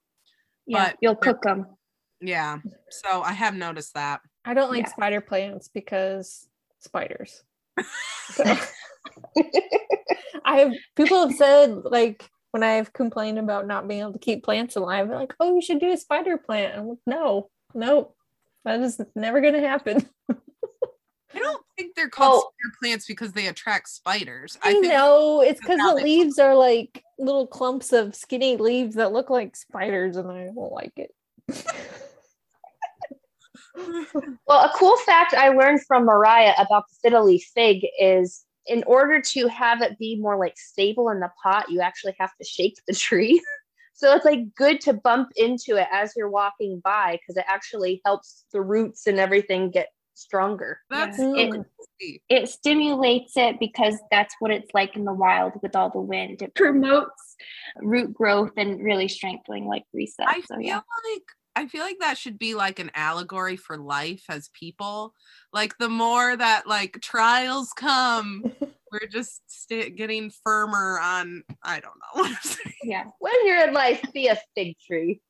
Yeah, 0.65 0.86
but 0.89 0.97
you'll 1.02 1.15
cook 1.15 1.43
them. 1.43 1.67
yeah. 2.21 2.58
So 2.89 3.21
I 3.21 3.34
have 3.34 3.54
noticed 3.56 3.93
that. 3.93 4.21
I 4.45 4.56
don't 4.56 4.71
like 4.71 4.86
Yeah. 4.86 4.91
spider 4.91 5.21
plants 5.21 5.67
because 5.67 6.47
spiders. 6.82 7.44
So 8.34 8.44
I 10.46 10.60
have 10.60 10.74
people 10.96 11.28
have 11.28 11.36
said 11.36 11.84
like 11.86 12.30
when 12.52 12.63
I've 12.63 12.91
complained 12.94 13.39
about 13.39 13.65
not 13.67 13.88
being 13.88 14.02
able 14.02 14.13
to 14.13 14.20
keep 14.20 14.44
plants 14.44 14.76
alive, 14.76 15.08
they're 15.08 15.17
like, 15.17 15.34
"Oh, 15.39 15.56
you 15.56 15.62
should 15.62 15.80
do 15.80 15.91
a 15.91 15.98
spider 15.98 16.38
plant." 16.38 16.78
I'm 16.78 16.88
like, 16.89 16.98
"No, 17.06 17.50
nope, 17.74 18.15
that 18.65 18.82
is 18.82 19.00
never 19.15 19.39
going 19.41 19.54
to 19.54 19.62
happen." 19.62 20.08
I 21.34 21.39
don't 21.39 21.63
think 21.78 21.96
they're 21.96 22.10
called 22.10 22.44
Oh. 22.46 22.50
spider 22.50 22.76
plants 22.82 23.08
because 23.08 23.32
they 23.32 23.48
attract 23.48 23.88
spiders. 23.89 24.58
I, 24.62 24.72
I 24.72 24.74
know 24.74 25.41
it's 25.41 25.62
because 25.62 25.78
the 25.78 26.04
leaves 26.04 26.39
are 26.39 26.56
like 26.56 27.04
little 27.17 27.48
clumps 27.48 27.94
of 27.94 28.15
skinny 28.15 28.58
leaves 28.58 28.96
that 28.96 29.13
look 29.13 29.30
like 29.30 29.56
spiders, 29.56 30.17
and 30.17 30.30
I 30.30 30.46
don't 30.46 30.74
like 30.74 30.94
it. 30.98 31.12
Well, 34.48 34.60
a 34.65 34.72
cool 34.76 34.98
fact 34.98 35.34
I 35.34 35.50
learned 35.50 35.82
from 35.86 36.06
Mariah 36.06 36.54
about 36.58 36.84
the 36.89 36.96
fiddle 37.02 37.26
leaf 37.26 37.50
fig 37.54 37.86
is 38.00 38.44
in 38.67 38.84
order 38.86 39.22
to 39.22 39.48
have 39.48 39.82
it 39.82 39.98
be 39.98 40.17
more 40.20 40.38
like 40.38 40.58
stable 40.58 41.10
in 41.10 41.20
the 41.20 41.30
pot, 41.41 41.70
you 41.70 41.82
actually 41.82 42.15
have 42.20 42.32
to 42.39 42.46
shake 42.46 42.76
the 42.88 42.94
tree. 42.94 43.41
so 43.94 44.13
it's 44.15 44.26
like 44.26 44.54
good 44.56 44.80
to 44.82 44.94
bump 44.94 45.30
into 45.36 45.78
it 45.78 45.88
as 45.91 46.13
you're 46.15 46.30
walking 46.30 46.80
by 46.84 47.13
because 47.22 47.38
it 47.38 47.46
actually 47.48 48.02
helps 48.06 48.46
the 48.52 48.62
roots 48.62 49.08
and 49.08 49.20
everything 49.20 49.72
get 49.72 49.89
stronger. 50.13 50.80
that's 50.89 51.17
Yeah. 51.17 51.26
so 51.26 51.36
It- 51.36 51.65
It 52.30 52.50
stimulates 52.50 53.38
it 53.38 53.60
because 53.60 53.96
that's 54.10 54.34
what 54.39 54.50
it's 54.52 54.74
like 54.74 54.96
in 54.96 55.06
the 55.06 55.13
wild 55.13 55.54
with 55.62 55.76
all 55.76 55.89
the 55.91 56.00
wind. 56.02 56.41
It 56.41 56.56
promotes 56.56 57.36
root 57.78 58.12
growth 58.13 58.54
and 58.58 58.84
really 58.84 59.08
strengthening, 59.08 59.65
like 59.67 59.84
Lisa. 59.94 60.24
I 60.28 60.41
so 60.41 60.56
feel 60.56 60.62
yeah. 60.65 60.76
like 61.13 61.24
I 61.56 61.68
feel 61.68 61.82
like 61.82 62.00
that 62.00 62.18
should 62.18 62.40
be 62.40 62.56
like 62.56 62.80
an 62.80 62.92
allegory 62.96 63.58
for 63.58 63.78
life 63.78 64.24
as 64.30 64.50
people. 64.54 65.14
Like 65.52 65.78
the 65.78 65.90
more 65.90 66.36
that 66.36 66.68
like 66.68 67.02
trials 67.02 67.72
come, 67.76 68.44
we're 68.92 69.08
just 69.10 69.42
sta 69.48 69.90
getting 69.90 70.32
firmer 70.44 71.00
on. 71.02 71.44
I 71.64 71.80
don't 71.80 71.96
know 71.96 72.14
what 72.22 72.32
I'm 72.32 72.38
saying. 72.42 72.76
Yeah. 72.84 73.04
When 73.20 73.34
you're 73.46 73.68
in 73.68 73.74
life, 73.74 74.02
be 74.14 74.28
a 74.28 74.38
fig 74.56 74.76
tree. 74.80 75.22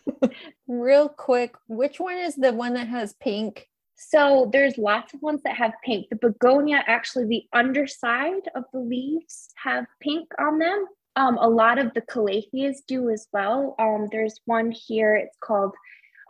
Real 0.66 1.08
quick, 1.08 1.54
which 1.68 2.00
one 2.00 2.18
is 2.18 2.34
the 2.34 2.52
one 2.52 2.74
that 2.74 2.88
has 2.88 3.14
pink? 3.14 3.68
So 3.96 4.50
there's 4.52 4.76
lots 4.76 5.14
of 5.14 5.22
ones 5.22 5.42
that 5.44 5.56
have 5.56 5.72
pink. 5.84 6.08
The 6.10 6.16
begonia, 6.16 6.82
actually, 6.86 7.26
the 7.26 7.44
underside 7.52 8.48
of 8.56 8.64
the 8.72 8.80
leaves 8.80 9.50
have 9.62 9.86
pink 10.00 10.28
on 10.38 10.58
them. 10.58 10.86
Um, 11.16 11.38
a 11.38 11.48
lot 11.48 11.78
of 11.78 11.94
the 11.94 12.00
calatheas 12.02 12.78
do 12.88 13.10
as 13.10 13.28
well. 13.32 13.76
Um, 13.78 14.08
there's 14.10 14.40
one 14.46 14.72
here, 14.72 15.14
it's 15.14 15.36
called 15.42 15.72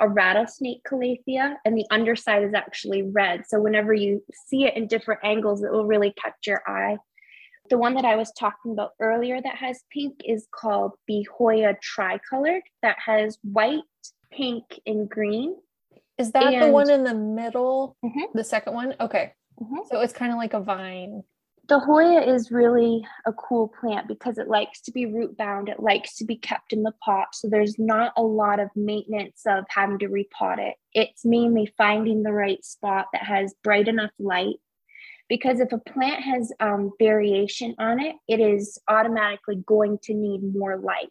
a 0.00 0.08
rattlesnake 0.08 0.82
calathea, 0.84 1.54
and 1.64 1.76
the 1.78 1.86
underside 1.90 2.42
is 2.42 2.52
actually 2.52 3.02
red. 3.02 3.44
So 3.46 3.60
whenever 3.60 3.94
you 3.94 4.22
see 4.46 4.64
it 4.66 4.76
in 4.76 4.86
different 4.88 5.20
angles, 5.24 5.62
it 5.62 5.70
will 5.72 5.86
really 5.86 6.12
catch 6.20 6.34
your 6.46 6.62
eye. 6.66 6.98
The 7.70 7.78
one 7.78 7.94
that 7.94 8.04
I 8.04 8.16
was 8.16 8.30
talking 8.32 8.72
about 8.72 8.90
earlier 9.00 9.40
that 9.40 9.56
has 9.56 9.84
pink 9.90 10.16
is 10.24 10.46
called 10.54 10.92
Behoya 11.08 11.80
tricolored, 11.80 12.62
that 12.82 12.96
has 12.98 13.38
white, 13.42 13.80
pink, 14.30 14.64
and 14.84 15.08
green. 15.08 15.56
Is 16.18 16.32
that 16.32 16.50
the 16.60 16.70
one 16.70 16.90
in 16.90 17.04
the 17.04 17.14
middle? 17.14 17.96
Mhm. 18.04 18.32
The 18.34 18.44
second 18.44 18.74
one? 18.74 18.94
Okay. 19.00 19.32
Mhm. 19.62 19.86
So 19.88 20.00
it's 20.00 20.12
kind 20.12 20.30
of 20.32 20.36
like 20.38 20.52
a 20.52 20.60
vine. 20.60 21.22
The 21.66 21.78
Hoya 21.78 22.20
is 22.20 22.50
really 22.50 23.06
a 23.24 23.32
cool 23.32 23.68
plant 23.68 24.06
because 24.06 24.36
it 24.36 24.48
likes 24.48 24.82
to 24.82 24.92
be 24.92 25.06
root 25.06 25.34
bound. 25.38 25.70
It 25.70 25.80
likes 25.80 26.16
to 26.16 26.24
be 26.26 26.36
kept 26.36 26.74
in 26.74 26.82
the 26.82 26.92
pot. 27.02 27.28
So 27.32 27.48
there's 27.48 27.78
not 27.78 28.12
a 28.18 28.22
lot 28.22 28.60
of 28.60 28.68
maintenance 28.76 29.42
of 29.46 29.64
having 29.70 29.98
to 30.00 30.08
repot 30.08 30.58
it. 30.58 30.74
It's 30.92 31.24
mainly 31.24 31.72
finding 31.78 32.22
the 32.22 32.32
right 32.32 32.62
spot 32.62 33.06
that 33.14 33.22
has 33.22 33.54
bright 33.62 33.88
enough 33.88 34.10
light. 34.18 34.56
Because 35.26 35.58
if 35.58 35.72
a 35.72 35.78
plant 35.78 36.22
has 36.22 36.52
um, 36.60 36.90
variation 36.98 37.74
on 37.78 37.98
it, 37.98 38.16
it 38.28 38.40
is 38.40 38.78
automatically 38.86 39.62
going 39.66 39.98
to 40.02 40.12
need 40.12 40.42
more 40.42 40.76
light. 40.76 41.08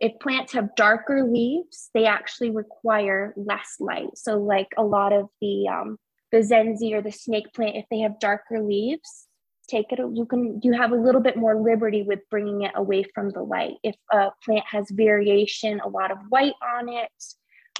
If 0.00 0.20
plants 0.20 0.52
have 0.52 0.76
darker 0.76 1.24
leaves, 1.24 1.88
they 1.94 2.04
actually 2.04 2.50
require 2.50 3.32
less 3.38 3.76
light. 3.80 4.16
So, 4.16 4.38
like 4.38 4.68
a 4.76 4.84
lot 4.84 5.14
of 5.14 5.30
the 5.40 5.66
um, 5.68 5.98
the 6.30 6.38
zenzi 6.38 6.92
or 6.92 7.00
the 7.00 7.10
snake 7.10 7.54
plant, 7.54 7.76
if 7.76 7.86
they 7.90 8.00
have 8.00 8.20
darker 8.20 8.62
leaves, 8.62 9.27
take 9.68 9.92
it 9.92 9.98
you 10.14 10.26
can 10.26 10.60
you 10.62 10.72
have 10.72 10.92
a 10.92 10.96
little 10.96 11.20
bit 11.20 11.36
more 11.36 11.54
liberty 11.60 12.02
with 12.02 12.20
bringing 12.30 12.62
it 12.62 12.72
away 12.74 13.04
from 13.14 13.30
the 13.30 13.42
light 13.42 13.74
if 13.82 13.94
a 14.12 14.30
plant 14.44 14.64
has 14.66 14.86
variation 14.90 15.80
a 15.80 15.88
lot 15.88 16.10
of 16.10 16.18
white 16.30 16.54
on 16.78 16.88
it 16.88 17.10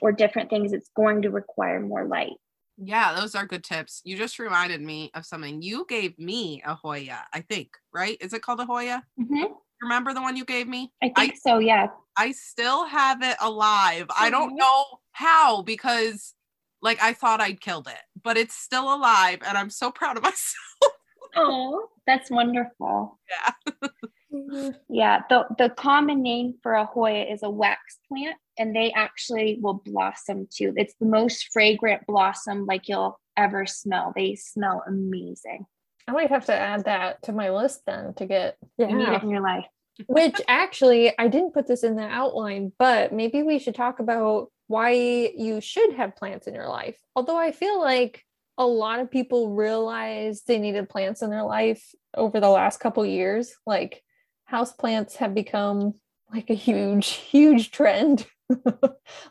or 0.03 0.13
different 0.13 0.49
things 0.51 0.73
it's 0.73 0.91
going 0.95 1.23
to 1.23 1.31
require 1.31 1.81
more 1.81 2.05
light 2.07 2.37
Yeah, 2.77 3.15
those 3.19 3.35
are 3.35 3.45
good 3.45 3.65
tips. 3.65 4.01
You 4.05 4.17
just 4.17 4.39
reminded 4.39 4.81
me 4.81 5.11
of 5.15 5.27
something. 5.27 5.63
You 5.63 5.85
gave 5.89 6.17
me 6.17 6.63
a 6.65 6.75
Hoya, 6.77 7.25
I 7.35 7.41
think, 7.41 7.71
right? 7.93 8.17
Is 8.21 8.33
it 8.33 8.43
called 8.43 8.61
a 8.61 8.67
Hoya? 8.67 9.03
Remember 9.83 10.15
the 10.15 10.21
one 10.23 10.37
you 10.37 10.45
gave 10.45 10.69
me? 10.69 10.93
i 11.03 11.09
think 11.09 11.35
so 11.43 11.59
yeah 11.59 11.89
I 12.17 12.33
still 12.33 12.85
have 12.87 13.23
it 13.23 13.37
alive. 13.41 14.07
I 14.25 14.29
don't 14.31 14.53
Mhm. 14.55 14.59
know 14.59 14.85
how 15.13 15.63
because 15.63 16.35
like 16.83 17.01
I 17.03 17.13
thought 17.15 17.41
I'd 17.41 17.61
killed 17.61 17.87
it, 17.89 18.03
but 18.23 18.37
it's 18.37 18.55
still 18.57 18.93
alive 18.95 19.39
and 19.47 19.57
I'm 19.59 19.71
so 19.71 19.91
proud 19.91 20.17
of 20.17 20.23
myself. 20.31 20.98
Oh 21.37 21.89
that's 22.07 22.31
wonderful 22.31 23.19
Yeah. 23.31 23.89
Yeah, 24.89 25.23
the, 25.29 25.47
the 25.57 25.71
common 25.71 26.23
name 26.23 26.55
for 26.63 26.75
a 26.75 26.85
Hoya 26.85 27.25
is 27.25 27.43
a 27.43 27.51
wax 27.51 27.99
plant, 28.09 28.37
and 28.59 28.75
they 28.75 28.93
actually 28.93 29.59
will 29.61 29.83
blossom 29.85 30.49
too. 30.53 30.75
It's 30.77 30.95
the 31.01 31.07
most 31.07 31.49
fragrant 31.53 32.07
blossom 32.07 32.67
like 32.67 32.89
you'll 32.89 33.19
ever 33.37 33.67
smell. 33.67 34.13
They 34.15 34.35
smell 34.35 34.83
amazing. 34.87 35.67
I 36.07 36.13
might 36.13 36.31
have 36.31 36.47
to 36.47 36.55
add 36.55 36.85
that 36.85 37.23
to 37.25 37.33
my 37.33 37.51
list 37.51 37.83
then 37.87 38.15
to 38.15 38.27
get 38.27 38.57
You 38.79 38.87
need 38.87 39.09
it 39.09 39.23
in 39.23 39.31
your 39.31 39.43
life. 39.43 39.67
Which 40.07 40.41
actually, 40.47 41.13
I 41.19 41.29
didn't 41.29 41.55
put 41.55 41.67
this 41.67 41.83
in 41.83 41.97
the 41.97 42.03
outline, 42.03 42.73
but 42.79 43.13
maybe 43.13 43.43
we 43.43 43.59
should 43.59 43.75
talk 43.75 43.99
about 43.99 44.51
why 44.69 44.93
you 44.93 45.61
should 45.61 45.95
have 45.95 46.17
plants 46.17 46.47
in 46.47 46.55
your 46.55 46.69
life. 46.69 46.97
Although 47.17 47.39
I 47.39 47.53
feel 47.53 47.81
like 47.81 48.25
a 48.59 48.67
lot 48.67 48.99
of 48.99 49.11
people 49.11 49.55
realize 49.55 50.43
they 50.43 50.59
needed 50.59 50.89
plants 50.89 51.23
in 51.23 51.31
their 51.31 51.45
life 51.45 51.95
over 52.17 52.41
the 52.41 52.49
last 52.49 52.81
couple 52.81 53.07
years. 53.07 53.55
Like 53.65 54.03
house 54.45 54.73
plants 54.73 55.17
have 55.17 55.35
become 55.35 55.95
like 56.33 56.51
a 56.51 56.55
huge, 56.55 57.07
huge 57.31 57.71
trend 57.71 58.27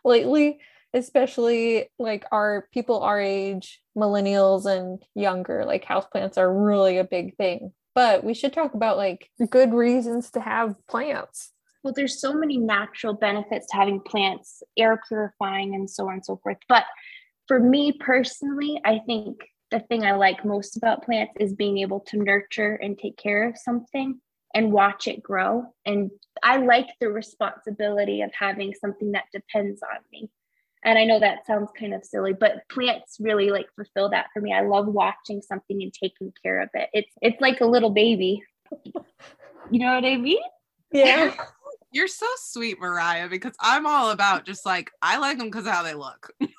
lately, 0.06 0.60
especially 0.94 1.90
like 2.00 2.26
our 2.32 2.68
people 2.74 3.02
our 3.02 3.20
age, 3.20 3.82
millennials 3.98 4.66
and 4.66 5.04
younger, 5.14 5.66
like 5.66 5.84
house 5.84 6.06
plants 6.06 6.38
are 6.38 6.52
really 6.52 6.98
a 6.98 7.04
big 7.04 7.36
thing. 7.36 7.74
But 7.94 8.24
we 8.24 8.34
should 8.34 8.54
talk 8.54 8.76
about 8.76 8.96
like 8.96 9.30
good 9.50 9.74
reasons 9.74 10.32
to 10.32 10.40
have 10.40 10.76
plants. 10.88 11.52
Well, 11.84 11.94
there's 11.96 12.20
so 12.20 12.34
many 12.34 12.58
natural 12.58 13.14
benefits 13.14 13.68
to 13.68 13.78
having 13.78 14.00
plants, 14.02 14.62
air 14.78 15.02
purifying, 15.08 15.74
and 15.74 15.90
so 15.90 16.08
on 16.08 16.14
and 16.14 16.26
so 16.26 16.40
forth. 16.44 16.58
But 16.70 16.84
for 17.48 17.60
me 17.60 17.94
personally, 17.94 18.80
I 18.84 19.00
think 19.06 19.38
the 19.72 19.80
thing 19.82 20.06
I 20.06 20.14
like 20.14 20.46
most 20.46 20.78
about 20.78 21.04
plants 21.04 21.34
is 21.40 21.54
being 21.54 21.80
able 21.80 22.00
to 22.08 22.18
nurture 22.18 22.76
and 22.76 22.98
take 22.98 23.18
care 23.18 23.48
of 23.48 23.58
something 23.58 24.20
and 24.54 24.72
watch 24.72 25.08
it 25.08 25.22
grow. 25.22 25.66
And 25.86 26.10
I 26.42 26.58
like 26.58 26.88
the 27.00 27.10
responsibility 27.10 28.22
of 28.22 28.32
having 28.38 28.74
something 28.74 29.12
that 29.12 29.26
depends 29.34 29.82
on 29.82 30.00
me. 30.12 30.30
And 30.86 30.98
I 30.98 31.04
know 31.04 31.20
that 31.20 31.46
sounds 31.46 31.70
kind 31.78 31.94
of 31.94 32.06
silly, 32.06 32.34
but 32.34 32.62
plants 32.70 33.18
really 33.20 33.50
like 33.50 33.68
fulfill 33.76 34.10
that 34.10 34.28
for 34.34 34.42
me. 34.42 34.54
I 34.54 34.62
love 34.62 34.88
watching 34.88 35.42
something 35.42 35.82
and 35.82 35.94
taking 35.94 36.32
care 36.42 36.62
of 36.62 36.70
it. 36.74 36.90
It's 36.94 37.12
it's 37.22 37.42
like 37.42 37.62
a 37.62 37.66
little 37.66 37.90
baby. 37.90 38.44
You 39.70 39.80
know 39.80 39.96
what 39.96 40.06
I 40.06 40.16
mean? 40.16 40.40
Yeah. 40.94 41.34
You're 41.92 42.08
so 42.08 42.28
sweet, 42.38 42.80
Mariah, 42.80 43.30
because 43.30 43.56
I'm 43.60 43.86
all 43.86 44.12
about 44.12 44.46
just 44.46 44.66
like 44.66 44.92
I 45.02 45.18
like 45.18 45.38
them 45.38 45.48
because 45.48 45.68
how 45.68 45.84
they 45.84 45.94
look. 45.94 46.32
like, 46.42 46.52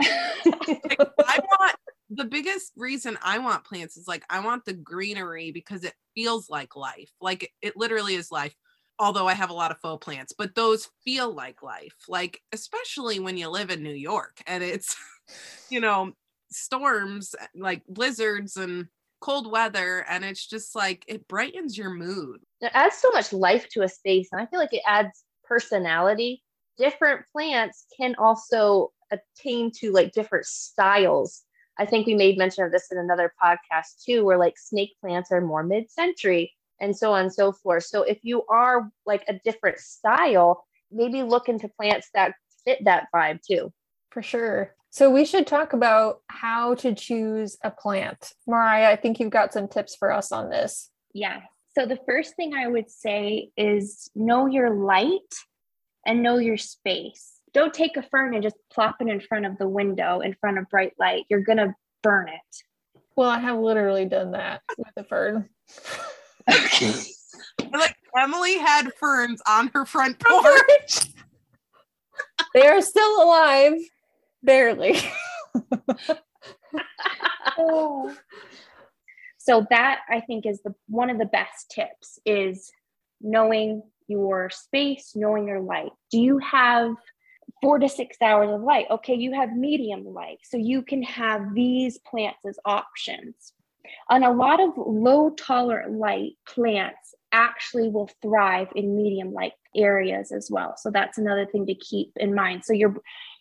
I 0.00 1.38
want 1.60 1.76
the 2.10 2.24
biggest 2.24 2.72
reason 2.76 3.18
I 3.22 3.38
want 3.38 3.64
plants 3.64 3.96
is 3.96 4.08
like 4.08 4.24
I 4.28 4.40
want 4.40 4.64
the 4.64 4.72
greenery 4.72 5.52
because 5.52 5.84
it 5.84 5.94
feels 6.14 6.50
like 6.50 6.76
life. 6.76 7.10
Like 7.20 7.44
it, 7.44 7.50
it 7.62 7.76
literally 7.76 8.14
is 8.14 8.30
life. 8.30 8.54
Although 8.98 9.26
I 9.26 9.34
have 9.34 9.50
a 9.50 9.54
lot 9.54 9.72
of 9.72 9.80
faux 9.80 10.04
plants, 10.04 10.32
but 10.36 10.54
those 10.54 10.88
feel 11.04 11.32
like 11.32 11.62
life. 11.62 11.94
Like 12.08 12.40
especially 12.52 13.18
when 13.20 13.36
you 13.36 13.48
live 13.48 13.70
in 13.70 13.82
New 13.82 13.94
York 13.94 14.40
and 14.46 14.62
it's 14.62 14.96
you 15.70 15.80
know 15.80 16.12
storms 16.50 17.34
like 17.54 17.82
blizzards 17.88 18.56
and 18.56 18.86
cold 19.24 19.50
weather 19.50 20.04
and 20.06 20.22
it's 20.22 20.46
just 20.46 20.76
like 20.76 21.02
it 21.08 21.26
brightens 21.28 21.78
your 21.78 21.88
mood. 21.88 22.42
It 22.60 22.70
adds 22.74 22.96
so 22.96 23.10
much 23.12 23.32
life 23.32 23.66
to 23.70 23.82
a 23.82 23.88
space, 23.88 24.28
and 24.30 24.40
I 24.40 24.46
feel 24.46 24.60
like 24.60 24.74
it 24.74 24.82
adds 24.86 25.24
personality. 25.44 26.42
Different 26.76 27.22
plants 27.32 27.86
can 27.96 28.14
also 28.18 28.92
attain 29.10 29.70
to 29.80 29.92
like 29.92 30.12
different 30.12 30.44
styles. 30.44 31.42
I 31.78 31.86
think 31.86 32.06
we 32.06 32.14
made 32.14 32.36
mention 32.36 32.64
of 32.64 32.72
this 32.72 32.88
in 32.92 32.98
another 32.98 33.32
podcast 33.42 34.04
too, 34.04 34.26
where 34.26 34.38
like 34.38 34.58
snake 34.58 34.92
plants 35.00 35.32
are 35.32 35.40
more 35.40 35.62
mid 35.62 35.90
century 35.90 36.52
and 36.78 36.94
so 36.94 37.14
on 37.14 37.22
and 37.22 37.32
so 37.32 37.52
forth. 37.52 37.84
So 37.84 38.02
if 38.02 38.18
you 38.22 38.44
are 38.50 38.90
like 39.06 39.24
a 39.26 39.40
different 39.42 39.78
style, 39.78 40.66
maybe 40.92 41.22
look 41.22 41.48
into 41.48 41.68
plants 41.68 42.10
that 42.14 42.34
fit 42.64 42.84
that 42.84 43.06
vibe 43.14 43.40
too. 43.42 43.72
For 44.14 44.22
sure. 44.22 44.76
So 44.90 45.10
we 45.10 45.24
should 45.24 45.44
talk 45.44 45.72
about 45.72 46.20
how 46.28 46.76
to 46.76 46.94
choose 46.94 47.58
a 47.64 47.70
plant. 47.72 48.32
Mariah, 48.46 48.92
I 48.92 48.94
think 48.94 49.18
you've 49.18 49.30
got 49.30 49.52
some 49.52 49.66
tips 49.66 49.96
for 49.96 50.12
us 50.12 50.30
on 50.30 50.50
this. 50.50 50.88
Yeah. 51.12 51.40
So 51.76 51.84
the 51.84 51.98
first 52.06 52.36
thing 52.36 52.54
I 52.54 52.68
would 52.68 52.88
say 52.88 53.50
is 53.56 54.08
know 54.14 54.46
your 54.46 54.70
light 54.70 55.18
and 56.06 56.22
know 56.22 56.38
your 56.38 56.56
space. 56.56 57.40
Don't 57.52 57.74
take 57.74 57.96
a 57.96 58.04
fern 58.04 58.34
and 58.34 58.42
just 58.44 58.54
plop 58.72 58.98
it 59.00 59.08
in 59.08 59.18
front 59.20 59.46
of 59.46 59.58
the 59.58 59.68
window 59.68 60.20
in 60.20 60.36
front 60.40 60.58
of 60.58 60.70
bright 60.70 60.92
light. 60.96 61.24
You're 61.28 61.40
going 61.40 61.58
to 61.58 61.74
burn 62.04 62.28
it. 62.28 63.00
Well, 63.16 63.30
I 63.30 63.40
have 63.40 63.58
literally 63.58 64.04
done 64.04 64.30
that 64.30 64.62
with 64.78 64.92
a 64.96 65.02
fern. 65.02 65.48
like 67.72 67.96
Emily 68.16 68.58
had 68.58 68.92
ferns 68.94 69.42
on 69.48 69.72
her 69.74 69.84
front 69.84 70.20
porch. 70.20 71.00
they 72.54 72.68
are 72.68 72.80
still 72.80 73.24
alive, 73.24 73.74
barely. 74.44 74.98
so 79.38 79.66
that 79.70 80.00
I 80.08 80.20
think 80.20 80.46
is 80.46 80.62
the 80.62 80.74
one 80.86 81.10
of 81.10 81.18
the 81.18 81.26
best 81.26 81.70
tips 81.70 82.18
is 82.24 82.70
knowing 83.20 83.82
your 84.06 84.50
space, 84.50 85.12
knowing 85.14 85.48
your 85.48 85.60
light. 85.60 85.92
Do 86.10 86.18
you 86.18 86.38
have 86.38 86.94
four 87.62 87.78
to 87.78 87.88
six 87.88 88.16
hours 88.22 88.50
of 88.50 88.60
light? 88.62 88.86
Okay, 88.90 89.14
you 89.14 89.32
have 89.32 89.56
medium 89.56 90.04
light. 90.04 90.38
So 90.42 90.56
you 90.56 90.82
can 90.82 91.02
have 91.02 91.54
these 91.54 91.98
plants 91.98 92.40
as 92.46 92.58
options. 92.64 93.52
And 94.10 94.24
a 94.24 94.32
lot 94.32 94.60
of 94.60 94.72
low 94.76 95.30
tolerant 95.30 95.98
light 95.98 96.32
plants 96.46 97.14
actually 97.32 97.88
will 97.88 98.10
thrive 98.22 98.68
in 98.74 98.96
medium 98.96 99.32
light 99.32 99.52
areas 99.76 100.32
as 100.32 100.50
well. 100.50 100.74
So 100.76 100.90
that's 100.90 101.18
another 101.18 101.46
thing 101.46 101.66
to 101.66 101.74
keep 101.74 102.12
in 102.16 102.34
mind. 102.34 102.64
So 102.64 102.72
your 102.72 102.96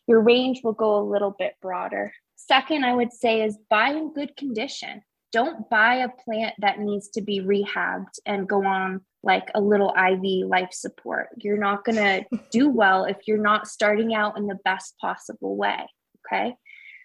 your 0.07 0.21
range 0.21 0.61
will 0.63 0.73
go 0.73 0.99
a 0.99 1.09
little 1.09 1.35
bit 1.37 1.55
broader. 1.61 2.13
Second, 2.35 2.85
I 2.85 2.93
would 2.93 3.13
say 3.13 3.43
is 3.43 3.57
buy 3.69 3.89
in 3.89 4.13
good 4.13 4.35
condition. 4.35 5.01
Don't 5.31 5.69
buy 5.69 5.95
a 5.95 6.09
plant 6.09 6.55
that 6.59 6.79
needs 6.79 7.09
to 7.11 7.21
be 7.21 7.39
rehabbed 7.39 8.19
and 8.25 8.47
go 8.47 8.65
on 8.65 9.01
like 9.23 9.49
a 9.55 9.61
little 9.61 9.93
IV 9.97 10.47
life 10.47 10.71
support. 10.71 11.29
You're 11.37 11.57
not 11.57 11.85
going 11.85 11.95
to 12.31 12.39
do 12.51 12.69
well 12.69 13.05
if 13.05 13.17
you're 13.27 13.37
not 13.37 13.67
starting 13.67 14.13
out 14.13 14.37
in 14.37 14.47
the 14.47 14.59
best 14.63 14.97
possible 14.99 15.55
way. 15.55 15.87
Okay. 16.25 16.55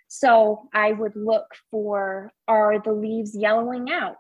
So 0.09 0.69
I 0.73 0.93
would 0.93 1.17
look 1.17 1.47
for 1.71 2.33
are 2.47 2.81
the 2.81 2.93
leaves 2.93 3.37
yellowing 3.37 3.91
out? 3.91 4.17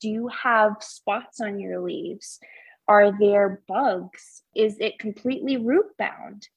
Do 0.00 0.08
you 0.08 0.28
have 0.28 0.76
spots 0.80 1.40
on 1.40 1.58
your 1.58 1.80
leaves? 1.80 2.38
Are 2.86 3.16
there 3.18 3.62
bugs? 3.68 4.42
Is 4.54 4.78
it 4.80 4.98
completely 4.98 5.56
root 5.56 5.86
bound? 5.98 6.48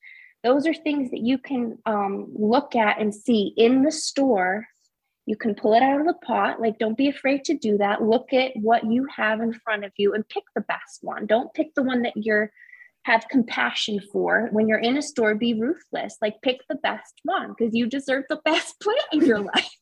Those 0.44 0.66
are 0.66 0.74
things 0.74 1.12
that 1.12 1.22
you 1.22 1.38
can 1.38 1.78
um, 1.86 2.28
look 2.34 2.76
at 2.76 3.00
and 3.00 3.14
see 3.14 3.54
in 3.58 3.84
the 3.84 3.92
store. 3.92 4.66
You 5.28 5.36
can 5.36 5.54
pull 5.54 5.76
it 5.76 5.84
out 5.84 6.00
of 6.00 6.08
the 6.08 6.16
pot. 6.26 6.60
Like, 6.60 6.80
don't 6.80 6.98
be 6.98 7.10
afraid 7.10 7.44
to 7.46 7.58
do 7.58 7.78
that. 7.78 8.02
Look 8.02 8.34
at 8.34 8.52
what 8.56 8.84
you 8.84 9.08
have 9.16 9.40
in 9.40 9.54
front 9.54 9.86
of 9.86 9.92
you 9.98 10.14
and 10.14 10.28
pick 10.28 10.44
the 10.56 10.62
best 10.62 11.00
one. 11.02 11.28
Don't 11.28 11.54
pick 11.54 11.76
the 11.76 11.84
one 11.84 12.02
that 12.02 12.18
you're 12.18 12.52
have 13.04 13.28
compassion 13.30 14.00
for 14.12 14.50
when 14.52 14.68
you're 14.68 14.80
in 14.80 14.98
a 14.98 15.02
store 15.02 15.34
be 15.34 15.60
ruthless 15.60 16.18
like 16.22 16.42
pick 16.42 16.60
the 16.70 16.76
best 16.76 17.20
one 17.24 17.54
because 17.58 17.74
you 17.74 17.88
deserve 17.88 18.24
the 18.30 18.36
best 18.46 18.80
plant 18.80 19.00
in 19.12 19.26
your 19.26 19.40
life 19.40 19.76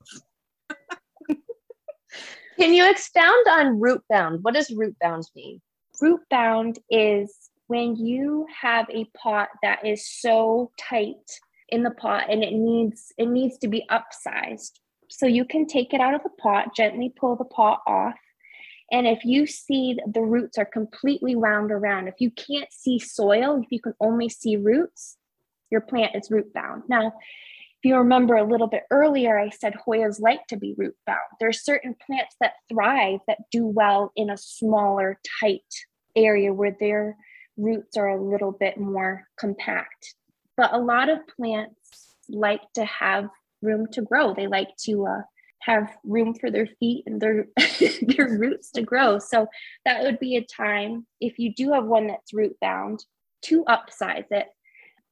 can 2.58 2.74
you 2.74 2.90
expound 2.90 3.46
on 3.50 3.80
root 3.80 4.02
bound 4.10 4.40
what 4.42 4.54
does 4.54 4.72
root 4.72 4.96
bound 5.02 5.26
mean 5.36 5.62
root 6.02 6.22
bound 6.30 6.80
is 6.90 7.49
when 7.70 7.96
you 7.96 8.46
have 8.62 8.86
a 8.90 9.06
pot 9.18 9.48
that 9.64 9.86
is 9.86 10.06
so 10.08 10.72
tight 10.78 11.40
in 11.70 11.84
the 11.84 11.92
pot 11.92 12.26
and 12.30 12.44
it 12.44 12.54
needs 12.54 13.14
it 13.18 13.28
needs 13.28 13.58
to 13.58 13.68
be 13.68 13.86
upsized 13.90 14.72
so 15.08 15.26
you 15.26 15.46
can 15.46 15.66
take 15.66 15.94
it 15.94 16.02
out 16.02 16.14
of 16.14 16.24
the 16.24 16.30
pot 16.42 16.76
gently 16.76 17.14
pull 17.18 17.36
the 17.36 17.46
pot 17.46 17.82
off 17.88 18.16
and 18.92 19.08
if 19.08 19.24
you 19.24 19.46
see 19.46 19.98
the 20.08 20.22
roots 20.22 20.58
are 20.58 20.66
completely 20.66 21.36
wound 21.36 21.72
around, 21.72 22.08
if 22.08 22.16
you 22.20 22.32
can't 22.32 22.72
see 22.72 22.98
soil, 22.98 23.62
if 23.62 23.72
you 23.72 23.80
can 23.80 23.94
only 24.00 24.30
see 24.30 24.58
roots, 24.58 25.18
your 25.70 25.82
plant 25.82 26.16
is 26.16 26.32
root 26.32 26.52
bound. 26.54 26.84
Now, 26.88 27.08
if 27.08 27.86
you 27.86 27.96
remember 27.96 28.36
a 28.36 28.44
little 28.44 28.68
bit 28.68 28.84
earlier, 28.92 29.38
I 29.38 29.50
said 29.50 29.76
Hoyas 29.76 30.20
like 30.20 30.48
to 30.48 30.58
be 30.58 30.74
root 30.76 30.96
bound. 31.06 31.20
There 31.40 31.50
are 31.50 31.54
certain 31.54 31.96
plants 32.06 32.36
that 32.42 32.54
thrive 32.68 33.20
that 33.28 33.50
do 33.52 33.66
well 33.66 34.12
in 34.16 34.30
a 34.30 34.38
smaller, 34.38 35.20
tight 35.40 35.62
area 36.16 36.52
where 36.52 36.76
their 36.78 37.16
roots 37.60 37.98
are 37.98 38.08
a 38.08 38.22
little 38.22 38.52
bit 38.52 38.80
more 38.80 39.28
compact. 39.38 40.16
But 40.58 40.74
a 40.74 40.80
lot 40.80 41.10
of 41.10 41.20
plants 41.36 42.16
like 42.30 42.62
to 42.76 42.86
have 42.86 43.30
room 43.62 43.88
to 43.94 44.02
grow. 44.02 44.34
They 44.34 44.48
like 44.48 44.76
to 44.86 45.06
uh, 45.06 45.22
have 45.62 45.90
room 46.04 46.34
for 46.34 46.50
their 46.50 46.68
feet 46.80 47.04
and 47.06 47.22
their 47.22 47.48
their 48.02 48.38
roots 48.38 48.72
to 48.72 48.82
grow. 48.82 49.20
So 49.20 49.48
that 49.86 50.04
would 50.04 50.20
be 50.20 50.38
a 50.38 50.44
time 50.44 51.06
if 51.20 51.38
you 51.38 51.54
do 51.54 51.74
have 51.74 51.86
one 51.86 52.08
that's 52.08 52.34
root 52.34 52.56
bound 52.62 53.04
to 53.44 53.64
upsize 53.66 54.26
it. 54.32 54.48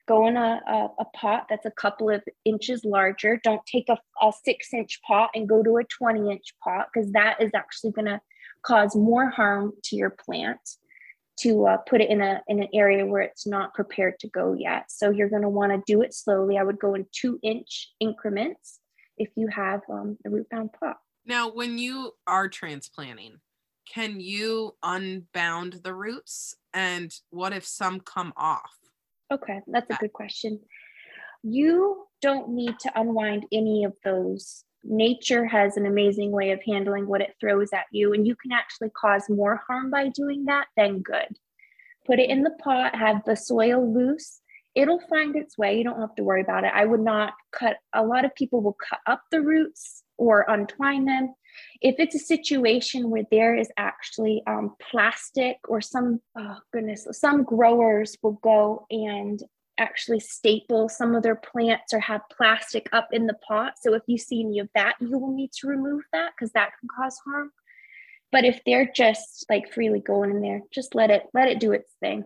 Go 0.08 0.28
in 0.28 0.38
a, 0.38 0.62
a, 0.66 0.88
a 1.00 1.06
pot 1.14 1.48
that's 1.50 1.66
a 1.66 1.72
couple 1.72 2.10
of 2.10 2.24
inches 2.46 2.86
larger. 2.86 3.40
Don't 3.44 3.66
take 3.66 3.90
a, 3.90 3.98
a 4.22 4.32
six 4.46 4.74
inch 4.74 5.02
pot 5.06 5.32
and 5.36 5.50
go 5.50 5.62
to 5.62 5.78
a 5.78 5.84
20 5.84 6.32
inch 6.32 6.54
pot 6.64 6.88
because 6.94 7.12
that 7.12 7.42
is 7.42 7.52
actually 7.54 7.92
going 7.92 8.06
to 8.06 8.22
cause 8.64 8.96
more 8.96 9.30
harm 9.30 9.74
to 9.84 9.98
your 9.98 10.10
plant. 10.10 10.60
To 11.40 11.68
uh, 11.68 11.78
put 11.78 12.02
it 12.02 12.10
in 12.10 12.22
a 12.22 12.42
in 12.48 12.62
an 12.62 12.70
area 12.74 13.06
where 13.06 13.22
it's 13.22 13.46
not 13.46 13.74
prepared 13.74 14.20
to 14.20 14.28
go 14.30 14.54
yet. 14.54 14.86
So 14.90 15.10
you're 15.10 15.30
going 15.30 15.44
to 15.44 15.50
want 15.50 15.72
to 15.72 15.82
do 15.92 16.02
it 16.02 16.14
slowly. 16.14 16.58
I 16.58 16.64
would 16.64 16.80
go 16.80 16.96
in 16.96 17.06
two 17.12 17.40
inch 17.44 17.90
increments 18.00 18.80
if 19.18 19.30
you 19.36 19.48
have 19.48 19.82
um, 19.90 20.18
a 20.26 20.30
root 20.30 20.48
bound 20.50 20.72
pot. 20.80 20.98
Now, 21.26 21.52
when 21.52 21.78
you 21.78 22.14
are 22.26 22.48
transplanting, 22.48 23.40
can 23.92 24.20
you 24.20 24.76
unbound 24.84 25.82
the 25.84 25.94
roots? 25.94 26.56
And 26.74 27.14
what 27.30 27.54
if 27.54 27.66
some 27.66 28.00
come 28.00 28.34
off? 28.38 28.72
Okay, 29.32 29.62
that's 29.68 29.90
a 29.90 29.96
good 29.96 30.14
question. 30.14 30.60
You 31.44 32.06
don't 32.22 32.50
need 32.50 32.80
to 32.80 33.00
unwind 33.00 33.46
any 33.52 33.84
of 33.84 33.94
those. 34.04 34.64
Nature 34.90 35.46
has 35.46 35.76
an 35.76 35.86
amazing 35.86 36.32
way 36.32 36.52
of 36.52 36.62
handling 36.66 37.08
what 37.08 37.20
it 37.20 37.36
throws 37.42 37.74
at 37.74 37.86
you, 37.92 38.14
and 38.14 38.26
you 38.26 38.38
can 38.38 38.54
actually 38.54 38.90
cause 38.92 39.30
more 39.30 39.62
harm 39.68 39.92
by 39.92 40.08
doing 40.08 40.46
that 40.46 40.68
than 40.78 41.02
good. 41.02 41.38
Put 42.06 42.20
it 42.20 42.30
in 42.30 42.42
the 42.42 42.56
pot, 42.64 42.96
have 42.96 43.22
the 43.26 43.36
soil 43.36 43.94
loose. 43.94 44.40
It'll 44.76 45.02
find 45.10 45.36
its 45.36 45.58
way. 45.58 45.78
You 45.78 45.84
don't 45.84 46.00
have 46.00 46.16
to 46.16 46.24
worry 46.24 46.42
about 46.42 46.64
it. 46.64 46.72
I 46.74 46.86
would 46.86 47.02
not 47.02 47.34
cut, 47.52 47.78
a 47.94 48.04
lot 48.04 48.24
of 48.24 48.34
people 48.36 48.62
will 48.62 48.78
cut 48.90 49.00
up 49.06 49.24
the 49.30 49.42
roots 49.42 50.04
or 50.18 50.46
untwine 50.48 51.04
them. 51.04 51.34
If 51.82 51.96
it's 52.00 52.16
a 52.16 52.20
situation 52.20 53.10
where 53.10 53.26
there 53.30 53.56
is 53.56 53.70
actually 53.76 54.42
um, 54.48 54.76
plastic 54.90 55.58
or 55.68 55.82
some, 55.82 56.22
oh 56.38 56.60
goodness, 56.72 57.08
some 57.12 57.44
growers 57.44 58.16
will 58.22 58.40
go 58.44 58.86
and 58.90 59.44
actually 59.78 60.20
staple 60.20 60.90
some 60.90 61.16
of 61.16 61.24
their 61.24 61.36
plants 61.36 61.94
or 61.94 62.00
have 62.00 62.22
plastic 62.36 62.88
up 62.92 63.10
in 63.12 63.28
the 63.28 63.36
pot. 63.48 63.74
So 63.82 63.94
if 63.94 64.04
you 64.08 64.18
see 64.18 64.42
any 64.42 64.60
of 64.60 64.70
that, 64.76 64.96
you 65.00 65.18
will 65.18 65.34
need 65.34 65.52
to 65.60 65.68
remove 65.68 66.04
that 66.14 66.32
because 66.36 66.52
that 66.54 66.72
can 66.80 66.90
cause 66.96 67.18
harm. 67.26 67.52
But 68.32 68.44
if 68.44 68.62
they're 68.66 68.92
just 68.94 69.46
like 69.50 69.72
freely 69.74 70.00
going 70.00 70.32
in 70.32 70.42
there, 70.42 70.62
just 70.74 70.96
let 70.96 71.12
it 71.12 71.24
let 71.34 71.48
it 71.48 71.60
do 71.60 71.72
its 71.72 71.94
thing. 72.02 72.26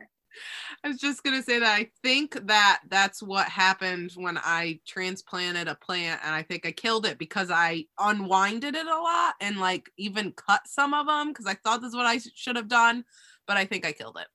I 0.84 0.88
was 0.88 0.98
just 0.98 1.24
gonna 1.24 1.44
say 1.44 1.60
that 1.60 1.78
I 1.80 1.90
think 2.02 2.48
that 2.48 2.82
that's 2.90 3.22
what 3.22 3.48
happened 3.48 4.14
when 4.16 4.38
I 4.38 4.80
transplanted 4.88 5.68
a 5.68 5.76
plant, 5.76 6.22
and 6.24 6.34
I 6.34 6.42
think 6.42 6.66
I 6.66 6.72
killed 6.72 7.06
it 7.06 7.18
because 7.18 7.52
I 7.52 7.86
unwinded 8.00 8.76
it 8.76 8.88
a 8.88 9.00
lot 9.00 9.36
and 9.42 9.60
like 9.60 9.92
even 9.98 10.32
cut 10.32 10.62
some 10.66 10.94
of 10.94 11.06
them 11.06 11.30
because 11.30 11.46
I 11.46 11.54
thought 11.56 11.82
this 11.82 11.90
is 11.90 11.96
what 11.96 12.06
I 12.06 12.20
should 12.34 12.56
have 12.56 12.70
done, 12.70 13.04
but 13.46 13.58
I 13.58 13.66
think 13.66 13.86
I 13.86 13.92
killed 13.92 14.18
it. 14.20 14.28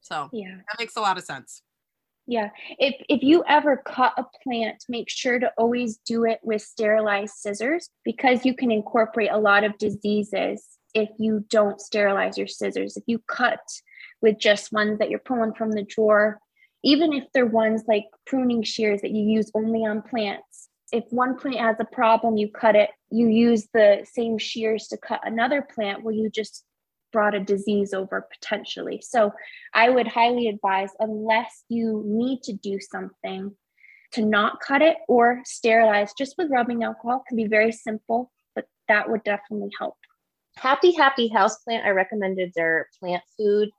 So 0.00 0.28
yeah, 0.32 0.56
that 0.56 0.78
makes 0.78 0.96
a 0.96 1.00
lot 1.00 1.18
of 1.18 1.24
sense. 1.24 1.62
Yeah. 2.30 2.50
If 2.78 2.94
if 3.08 3.24
you 3.24 3.42
ever 3.48 3.78
cut 3.78 4.12
a 4.16 4.24
plant, 4.44 4.84
make 4.88 5.10
sure 5.10 5.40
to 5.40 5.50
always 5.58 5.98
do 6.06 6.24
it 6.24 6.38
with 6.44 6.62
sterilized 6.62 7.34
scissors 7.34 7.90
because 8.04 8.46
you 8.46 8.54
can 8.54 8.70
incorporate 8.70 9.32
a 9.32 9.36
lot 9.36 9.64
of 9.64 9.76
diseases 9.78 10.64
if 10.94 11.08
you 11.18 11.44
don't 11.50 11.80
sterilize 11.80 12.38
your 12.38 12.46
scissors. 12.46 12.96
If 12.96 13.02
you 13.08 13.18
cut 13.26 13.58
with 14.22 14.38
just 14.38 14.70
ones 14.70 15.00
that 15.00 15.10
you're 15.10 15.18
pulling 15.18 15.54
from 15.54 15.72
the 15.72 15.82
drawer, 15.82 16.38
even 16.84 17.12
if 17.12 17.24
they're 17.34 17.46
ones 17.46 17.82
like 17.88 18.04
pruning 18.28 18.62
shears 18.62 19.00
that 19.00 19.10
you 19.10 19.24
use 19.24 19.50
only 19.52 19.80
on 19.80 20.00
plants, 20.00 20.68
if 20.92 21.02
one 21.10 21.36
plant 21.36 21.58
has 21.58 21.76
a 21.80 21.84
problem, 21.84 22.36
you 22.36 22.48
cut 22.48 22.76
it, 22.76 22.90
you 23.10 23.26
use 23.26 23.66
the 23.74 24.06
same 24.08 24.38
shears 24.38 24.86
to 24.88 24.96
cut 24.96 25.20
another 25.24 25.62
plant, 25.62 26.04
well, 26.04 26.14
you 26.14 26.30
just 26.30 26.64
brought 27.12 27.34
a 27.34 27.40
disease 27.40 27.92
over 27.92 28.26
potentially. 28.32 29.00
So 29.02 29.32
I 29.74 29.88
would 29.90 30.08
highly 30.08 30.48
advise, 30.48 30.90
unless 30.98 31.64
you 31.68 32.02
need 32.06 32.42
to 32.44 32.52
do 32.52 32.78
something, 32.80 33.54
to 34.12 34.24
not 34.24 34.60
cut 34.60 34.82
it 34.82 34.96
or 35.08 35.40
sterilize 35.44 36.12
just 36.18 36.34
with 36.36 36.50
rubbing 36.50 36.82
alcohol 36.82 37.22
can 37.28 37.36
be 37.36 37.46
very 37.46 37.72
simple, 37.72 38.30
but 38.54 38.66
that 38.88 39.08
would 39.08 39.22
definitely 39.24 39.70
help. 39.78 39.96
Happy 40.56 40.92
Happy 40.92 41.30
Houseplant, 41.30 41.84
I 41.84 41.90
recommended 41.90 42.52
their 42.54 42.88
plant 42.98 43.22
food 43.38 43.70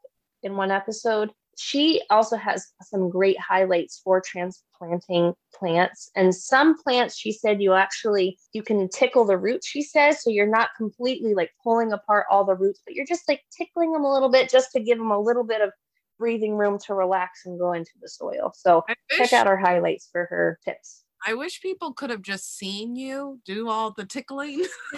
in 0.42 0.56
one 0.56 0.72
episode 0.72 1.32
she 1.62 2.02
also 2.10 2.36
has 2.38 2.68
some 2.82 3.10
great 3.10 3.40
highlights 3.40 4.02
for 4.04 4.20
transplanting 4.20 5.34
plants. 5.54 6.10
And 6.16 6.34
some 6.34 6.76
plants 6.76 7.16
she 7.16 7.32
said 7.32 7.62
you 7.62 7.74
actually 7.74 8.40
you 8.54 8.64
can 8.64 8.90
tickle 8.90 9.26
the 9.26 9.38
roots 9.38 9.68
she 9.68 9.84
says. 9.84 10.24
So 10.24 10.32
you're 10.32 10.48
not 10.48 10.70
completely 10.76 11.36
like 11.36 11.52
pulling 11.64 11.92
apart 11.92 12.26
all 12.32 12.46
the 12.46 12.56
roots 12.56 12.82
but 12.84 12.96
you're 12.96 13.06
just 13.06 13.30
like 13.30 13.42
tickling 13.56 13.94
them 13.94 14.04
a 14.04 14.12
little 14.12 14.30
bit 14.30 14.50
just 14.50 14.72
to 14.72 14.80
give 14.80 14.98
them 14.98 15.12
a 15.12 15.20
little 15.20 15.44
bit 15.44 15.62
of 15.62 15.72
breathing 16.18 16.56
room 16.56 16.80
to 16.88 16.96
relax 16.96 17.46
and 17.46 17.60
go 17.60 17.74
into 17.74 17.92
the 18.02 18.10
soil. 18.10 18.52
So 18.56 18.84
wish, 19.12 19.30
check 19.30 19.34
out 19.34 19.48
our 19.48 19.58
highlights 19.58 20.10
for 20.12 20.26
her 20.32 20.60
tips. 20.66 21.04
I 21.26 21.36
wish 21.36 21.62
people 21.62 21.94
could 21.94 22.10
have 22.10 22.24
just 22.24 22.58
seen 22.58 22.96
you 22.96 23.40
do 23.46 23.70
all 23.70 23.92
the 23.92 24.06
tickling. 24.06 24.66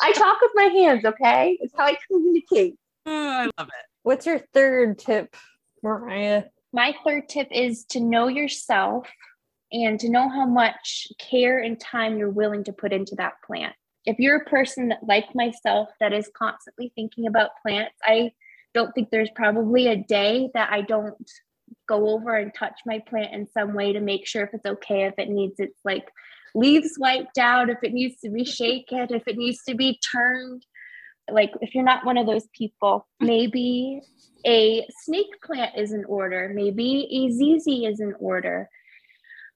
I 0.00 0.12
talk 0.12 0.38
with 0.42 0.52
my 0.54 0.64
hands 0.64 1.04
okay? 1.06 1.56
It's 1.60 1.72
how 1.76 1.86
i 1.86 1.96
communicate. 2.10 2.74
Oh, 3.06 3.28
i 3.28 3.44
love 3.58 3.68
it 3.68 3.95
What's 4.06 4.24
your 4.24 4.38
third 4.54 5.00
tip, 5.00 5.34
Mariah? 5.82 6.44
My 6.72 6.94
third 7.04 7.28
tip 7.28 7.48
is 7.50 7.84
to 7.86 7.98
know 7.98 8.28
yourself 8.28 9.08
and 9.72 9.98
to 9.98 10.08
know 10.08 10.28
how 10.28 10.46
much 10.46 11.08
care 11.18 11.58
and 11.58 11.80
time 11.80 12.16
you're 12.16 12.30
willing 12.30 12.62
to 12.62 12.72
put 12.72 12.92
into 12.92 13.16
that 13.16 13.32
plant. 13.44 13.74
If 14.04 14.20
you're 14.20 14.36
a 14.36 14.44
person 14.44 14.90
that, 14.90 15.00
like 15.02 15.34
myself, 15.34 15.88
that 15.98 16.12
is 16.12 16.30
constantly 16.38 16.92
thinking 16.94 17.26
about 17.26 17.50
plants, 17.66 17.96
I 18.04 18.30
don't 18.74 18.92
think 18.92 19.10
there's 19.10 19.30
probably 19.34 19.88
a 19.88 19.96
day 19.96 20.50
that 20.54 20.70
I 20.70 20.82
don't 20.82 21.28
go 21.88 22.10
over 22.10 22.36
and 22.36 22.54
touch 22.54 22.78
my 22.86 23.00
plant 23.08 23.34
in 23.34 23.48
some 23.48 23.74
way 23.74 23.92
to 23.92 23.98
make 23.98 24.24
sure 24.24 24.44
if 24.44 24.54
it's 24.54 24.66
okay, 24.66 25.02
if 25.06 25.14
it 25.18 25.30
needs 25.30 25.58
its 25.58 25.80
like 25.84 26.12
leaves 26.54 26.92
wiped 26.96 27.38
out, 27.38 27.70
if 27.70 27.78
it 27.82 27.92
needs 27.92 28.20
to 28.20 28.30
be 28.30 28.44
shaken, 28.44 29.08
if 29.10 29.26
it 29.26 29.36
needs 29.36 29.64
to 29.64 29.74
be 29.74 29.98
turned 30.12 30.64
like 31.30 31.52
if 31.60 31.74
you're 31.74 31.84
not 31.84 32.04
one 32.04 32.16
of 32.16 32.26
those 32.26 32.46
people, 32.52 33.06
maybe 33.20 34.00
a 34.44 34.86
snake 35.04 35.40
plant 35.44 35.76
is 35.76 35.92
in 35.92 36.04
order, 36.04 36.50
maybe 36.54 37.08
a 37.10 37.30
ZZ 37.30 37.66
is 37.66 38.00
in 38.00 38.14
order. 38.18 38.68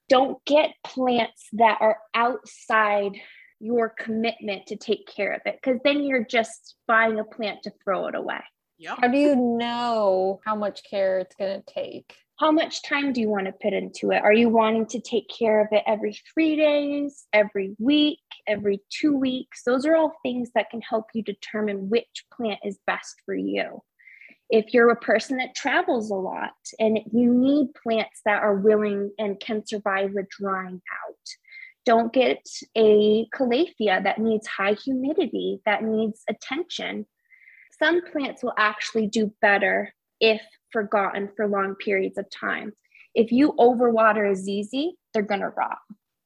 Don't 0.08 0.44
get 0.44 0.70
plants 0.84 1.48
that 1.52 1.78
are 1.80 1.98
outside 2.14 3.12
your 3.60 3.90
commitment 3.90 4.66
to 4.66 4.76
take 4.76 5.06
care 5.06 5.32
of 5.32 5.42
it 5.44 5.58
because 5.62 5.78
then 5.84 6.02
you're 6.02 6.24
just 6.24 6.76
buying 6.88 7.20
a 7.20 7.24
plant 7.24 7.62
to 7.62 7.72
throw 7.84 8.06
it 8.06 8.14
away. 8.14 8.40
Yep. 8.78 8.98
How 9.00 9.08
do 9.08 9.18
you 9.18 9.36
know 9.36 10.40
how 10.44 10.56
much 10.56 10.80
care 10.88 11.20
it's 11.20 11.36
going 11.36 11.62
to 11.62 11.74
take? 11.74 12.16
how 12.40 12.50
much 12.50 12.82
time 12.82 13.12
do 13.12 13.20
you 13.20 13.28
want 13.28 13.44
to 13.46 13.52
put 13.52 13.74
into 13.74 14.12
it? 14.12 14.22
Are 14.22 14.32
you 14.32 14.48
wanting 14.48 14.86
to 14.86 15.00
take 15.00 15.28
care 15.28 15.60
of 15.60 15.68
it 15.72 15.84
every 15.86 16.18
three 16.32 16.56
days, 16.56 17.26
every 17.34 17.76
week, 17.78 18.18
every 18.46 18.80
two 18.90 19.16
weeks? 19.16 19.62
Those 19.64 19.86
are 19.86 19.96
all 19.96 20.12
things 20.22 20.50
that 20.54 20.70
can 20.70 20.80
help 20.80 21.06
you 21.14 21.22
determine 21.22 21.88
which 21.88 22.24
plant 22.32 22.60
is 22.64 22.78
best 22.86 23.16
for 23.24 23.34
you. 23.34 23.82
If 24.48 24.74
you're 24.74 24.90
a 24.90 24.96
person 24.96 25.36
that 25.36 25.54
travels 25.54 26.10
a 26.10 26.14
lot 26.14 26.54
and 26.78 26.98
you 27.12 27.32
need 27.32 27.68
plants 27.80 28.20
that 28.24 28.42
are 28.42 28.56
willing 28.56 29.12
and 29.18 29.38
can 29.38 29.64
survive 29.64 30.12
the 30.14 30.26
drying 30.28 30.82
out, 31.04 31.14
don't 31.86 32.12
get 32.12 32.44
a 32.76 33.26
calathea 33.34 34.02
that 34.02 34.18
needs 34.18 34.46
high 34.46 34.74
humidity, 34.74 35.60
that 35.66 35.84
needs 35.84 36.22
attention. 36.28 37.06
Some 37.78 38.02
plants 38.12 38.42
will 38.42 38.54
actually 38.58 39.06
do 39.06 39.32
better 39.40 39.92
if 40.20 40.42
forgotten 40.72 41.30
for 41.36 41.46
long 41.46 41.74
periods 41.76 42.18
of 42.18 42.26
time. 42.30 42.72
If 43.14 43.32
you 43.32 43.52
overwater 43.58 44.30
a 44.30 44.36
ZZ, 44.36 44.94
they're 45.12 45.22
going 45.22 45.40
to 45.40 45.48
rot. 45.48 45.78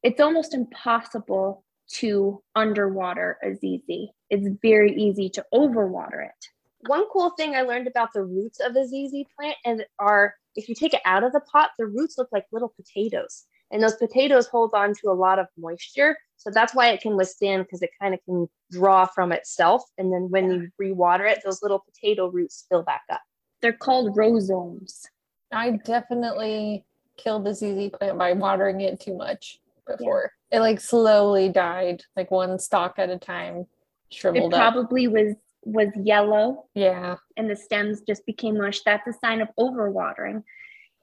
It's 0.02 0.20
almost 0.20 0.52
impossible 0.52 1.63
to 1.88 2.42
underwater 2.54 3.38
a 3.42 3.54
ZZ. 3.54 4.10
It's 4.30 4.48
very 4.62 4.92
easy 4.94 5.28
to 5.30 5.44
overwater 5.52 6.24
it. 6.24 6.48
One 6.86 7.04
cool 7.12 7.30
thing 7.30 7.54
I 7.54 7.62
learned 7.62 7.86
about 7.86 8.12
the 8.12 8.24
roots 8.24 8.60
of 8.60 8.74
the 8.74 8.86
ZZ 8.86 9.24
plant 9.36 9.56
and 9.64 9.84
are 9.98 10.34
if 10.56 10.68
you 10.68 10.74
take 10.74 10.94
it 10.94 11.00
out 11.04 11.24
of 11.24 11.32
the 11.32 11.40
pot, 11.40 11.70
the 11.78 11.86
roots 11.86 12.16
look 12.18 12.28
like 12.30 12.46
little 12.52 12.72
potatoes. 12.76 13.44
And 13.70 13.82
those 13.82 13.96
potatoes 13.96 14.46
hold 14.46 14.72
on 14.74 14.94
to 14.94 15.10
a 15.10 15.12
lot 15.12 15.38
of 15.38 15.46
moisture. 15.58 16.16
So 16.36 16.50
that's 16.50 16.74
why 16.74 16.90
it 16.90 17.00
can 17.00 17.16
withstand 17.16 17.64
because 17.64 17.82
it 17.82 17.90
kind 18.00 18.14
of 18.14 18.20
can 18.24 18.48
draw 18.70 19.06
from 19.06 19.32
itself. 19.32 19.82
And 19.98 20.12
then 20.12 20.28
when 20.30 20.50
you 20.50 20.68
rewater 20.78 21.24
it, 21.24 21.40
those 21.44 21.62
little 21.62 21.80
potato 21.80 22.28
roots 22.28 22.66
fill 22.68 22.82
back 22.82 23.02
up. 23.10 23.22
They're 23.62 23.72
called 23.72 24.16
rhizomes. 24.16 25.06
I 25.50 25.72
definitely 25.84 26.84
killed 27.16 27.44
the 27.44 27.54
ZZ 27.54 27.90
plant 27.96 28.18
by 28.18 28.32
watering 28.32 28.80
it 28.80 29.00
too 29.00 29.16
much 29.16 29.58
before. 29.86 30.32
Yeah. 30.50 30.58
It 30.58 30.60
like 30.60 30.80
slowly 30.80 31.48
died, 31.48 32.02
like 32.16 32.30
one 32.30 32.58
stalk 32.58 32.94
at 32.98 33.10
a 33.10 33.18
time, 33.18 33.66
shriveled 34.10 34.52
it 34.52 34.56
probably 34.56 35.06
up. 35.06 35.12
was 35.12 35.34
was 35.62 35.88
yellow. 35.96 36.66
Yeah. 36.74 37.16
And 37.36 37.48
the 37.48 37.56
stems 37.56 38.02
just 38.02 38.26
became 38.26 38.58
mush. 38.58 38.80
That's 38.84 39.06
a 39.06 39.12
sign 39.12 39.40
of 39.40 39.48
overwatering. 39.58 40.42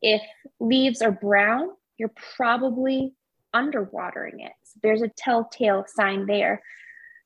If 0.02 0.22
leaves 0.60 1.02
are 1.02 1.12
brown, 1.12 1.70
you're 1.98 2.14
probably 2.36 3.14
underwatering 3.56 4.46
it. 4.46 4.54
So 4.64 4.80
there's 4.84 5.02
a 5.02 5.12
telltale 5.18 5.86
sign 5.88 6.26
there. 6.28 6.62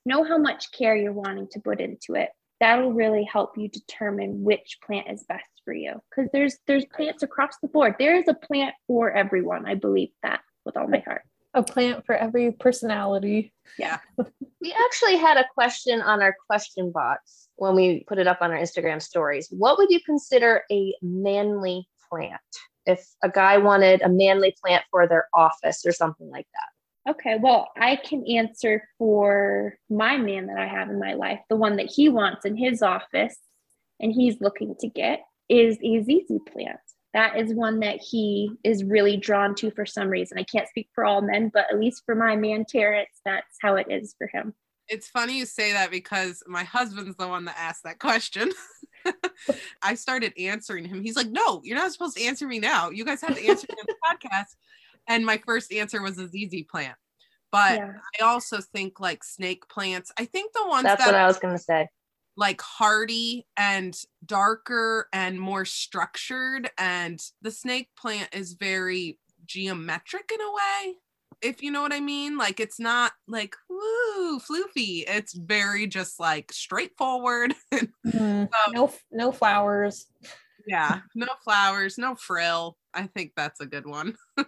Know 0.05 0.23
how 0.23 0.37
much 0.37 0.71
care 0.71 0.95
you're 0.95 1.13
wanting 1.13 1.47
to 1.51 1.59
put 1.59 1.81
into 1.81 2.15
it 2.15 2.29
that'll 2.59 2.93
really 2.93 3.23
help 3.23 3.57
you 3.57 3.67
determine 3.67 4.43
which 4.43 4.77
plant 4.85 5.07
is 5.09 5.23
best 5.23 5.49
for 5.63 5.73
you 5.73 6.01
because 6.09 6.29
there's 6.31 6.57
there's 6.67 6.85
plants 6.85 7.23
across 7.23 7.57
the 7.61 7.67
board 7.67 7.95
there 7.99 8.15
is 8.17 8.27
a 8.27 8.33
plant 8.33 8.73
for 8.87 9.11
everyone 9.11 9.65
i 9.65 9.75
believe 9.75 10.09
that 10.23 10.41
with 10.65 10.77
all 10.77 10.87
my 10.87 10.99
heart 10.99 11.23
A 11.55 11.63
plant 11.63 12.05
for 12.05 12.15
every 12.15 12.51
personality. 12.51 13.53
Yeah. 13.79 13.99
We 14.61 14.73
actually 14.73 15.17
had 15.17 15.37
a 15.37 15.45
question 15.53 16.01
on 16.01 16.23
our 16.23 16.35
question 16.49 16.91
box 16.91 17.49
when 17.57 17.75
we 17.75 18.03
put 18.07 18.17
it 18.17 18.25
up 18.25 18.39
on 18.41 18.49
our 18.49 18.57
Instagram 18.57 18.99
stories. 18.99 19.47
What 19.51 19.77
would 19.77 19.91
you 19.91 19.99
consider 20.03 20.63
a 20.71 20.91
manly 21.03 21.87
plant? 22.09 22.41
If 22.87 23.07
a 23.23 23.29
guy 23.29 23.59
wanted 23.59 24.01
a 24.01 24.09
manly 24.09 24.55
plant 24.59 24.83
for 24.89 25.07
their 25.07 25.27
office 25.35 25.85
or 25.85 25.91
something 25.91 26.31
like 26.31 26.47
that. 26.53 27.11
Okay, 27.11 27.37
well, 27.39 27.69
I 27.77 27.97
can 27.97 28.25
answer 28.25 28.89
for 28.97 29.75
my 29.87 30.17
man 30.17 30.47
that 30.47 30.57
I 30.57 30.65
have 30.65 30.89
in 30.89 30.99
my 30.99 31.13
life. 31.13 31.39
The 31.47 31.55
one 31.55 31.75
that 31.75 31.91
he 31.93 32.09
wants 32.09 32.43
in 32.43 32.57
his 32.57 32.81
office 32.81 33.37
and 33.99 34.11
he's 34.11 34.41
looking 34.41 34.73
to 34.79 34.87
get 34.87 35.21
is 35.47 35.77
a 35.83 36.01
ZZ 36.01 36.39
plant. 36.51 36.79
That 37.15 37.39
is 37.39 37.53
one 37.53 37.79
that 37.79 38.01
he 38.01 38.51
is 38.65 38.83
really 38.83 39.15
drawn 39.15 39.55
to 39.55 39.71
for 39.71 39.85
some 39.85 40.09
reason. 40.09 40.37
I 40.37 40.43
can't 40.43 40.67
speak 40.67 40.89
for 40.93 41.05
all 41.05 41.21
men, 41.21 41.49
but 41.51 41.65
at 41.71 41.79
least 41.79 42.03
for 42.05 42.13
my 42.13 42.35
man 42.35 42.65
Terrence, 42.67 43.21
that's 43.23 43.55
how 43.61 43.75
it 43.75 43.87
is 43.89 44.13
for 44.17 44.27
him. 44.27 44.53
It's 44.89 45.07
funny 45.07 45.37
you 45.37 45.45
say 45.45 45.71
that 45.71 45.91
because 45.91 46.43
my 46.45 46.65
husband's 46.65 47.15
the 47.15 47.29
one 47.29 47.45
that 47.45 47.55
asked 47.57 47.85
that 47.85 47.99
question. 47.99 48.51
I 49.81 49.95
started 49.95 50.33
answering 50.37 50.83
him. 50.83 51.01
He's 51.01 51.15
like, 51.15 51.29
No, 51.29 51.61
you're 51.63 51.77
not 51.77 51.93
supposed 51.93 52.17
to 52.17 52.23
answer 52.25 52.45
me 52.47 52.59
now. 52.59 52.89
You 52.89 53.05
guys 53.05 53.21
have 53.21 53.37
to 53.37 53.47
answer 53.47 53.65
me 53.69 53.77
on 53.79 53.85
the 53.87 54.27
podcast. 54.27 54.55
And 55.07 55.25
my 55.25 55.37
first 55.45 55.71
answer 55.71 56.01
was 56.01 56.19
a 56.19 56.27
ZZ 56.27 56.63
plant. 56.69 56.97
But 57.49 57.77
Yeah. 57.77 57.93
I 58.19 58.25
also 58.25 58.59
think 58.59 58.99
like 58.99 59.23
snake 59.23 59.69
plants. 59.69 60.11
I 60.19 60.25
think 60.25 60.51
the 60.51 60.67
ones 60.67 60.83
That's 60.83 61.01
that 61.01 61.13
what 61.13 61.15
I 61.15 61.27
was 61.27 61.39
going 61.39 61.55
to 61.55 61.63
say. 61.63 61.87
Like 62.37 62.61
hardy 62.61 63.47
and 63.57 63.97
darker 64.25 65.07
and 65.13 65.39
more 65.39 65.65
structured 65.65 66.69
and 66.77 67.19
the 67.41 67.51
snake 67.51 67.89
plant 67.97 68.29
is 68.33 68.53
very 68.53 69.19
geometric 69.45 70.31
in 70.33 70.41
a 70.41 70.51
way 70.51 70.95
if 71.41 71.61
you 71.61 71.71
know 71.71 71.81
what 71.81 71.93
i 71.93 71.99
mean. 71.99 72.37
Like 72.37 72.59
it's 72.59 72.79
not 72.79 73.11
like 73.27 73.55
woo 73.69 74.39
floofy. 74.39 75.03
It's 75.07 75.33
very 75.33 75.87
just 75.87 76.19
like 76.19 76.51
straightforward. 76.51 77.53
Mm, 78.05 78.47
no, 78.71 78.93
no 79.11 79.31
flowers. 79.31 80.05
yeah 80.67 80.99
no 81.15 81.25
flowers 81.43 81.97
no 81.97 82.13
frill. 82.15 82.77
I 82.93 83.07
think 83.07 83.31
that's 83.35 83.59
a 83.61 83.65
good 83.65 83.85
one. 83.87 84.15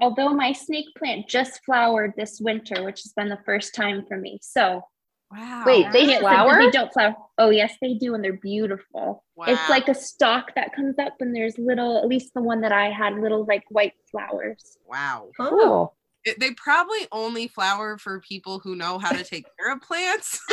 Although 0.00 0.30
my 0.30 0.52
snake 0.52 0.86
plant 0.96 1.28
just 1.28 1.60
flowered 1.64 2.12
this 2.16 2.40
winter, 2.40 2.82
which 2.84 3.02
has 3.02 3.12
been 3.16 3.28
the 3.28 3.38
first 3.46 3.74
time 3.74 4.04
for 4.06 4.16
me. 4.18 4.38
So 4.42 4.82
wow 5.30 5.64
Wait, 5.66 5.86
they 5.92 6.02
I 6.02 6.06
can't 6.06 6.08
say 6.08 6.12
that 6.14 6.20
flower? 6.20 6.58
They 6.58 6.70
don't 6.70 6.92
flower. 6.92 7.16
Oh 7.38 7.50
yes, 7.50 7.74
they 7.80 7.94
do, 7.94 8.14
and 8.14 8.22
they're 8.24 8.32
beautiful. 8.38 9.24
Wow. 9.36 9.46
It's 9.48 9.68
like 9.68 9.88
a 9.88 9.94
stalk 9.94 10.54
that 10.54 10.74
comes 10.74 10.98
up, 10.98 11.14
and 11.20 11.34
there's 11.34 11.56
little. 11.58 11.98
At 11.98 12.08
least 12.08 12.34
the 12.34 12.42
one 12.42 12.60
that 12.62 12.72
I 12.72 12.90
had, 12.90 13.14
little 13.14 13.44
like 13.44 13.64
white 13.68 13.92
flowers. 14.10 14.78
wow 14.88 15.28
Oh, 15.38 15.48
Cool. 15.48 15.96
It- 16.24 16.40
they 16.40 16.52
probably 16.54 17.06
only 17.12 17.46
flower 17.48 17.96
for 17.98 18.20
people 18.20 18.58
who 18.58 18.74
know 18.74 18.98
how 18.98 19.12
to 19.12 19.22
take 19.24 19.46
care 19.58 19.72
of 19.72 19.80
plants 19.80 20.40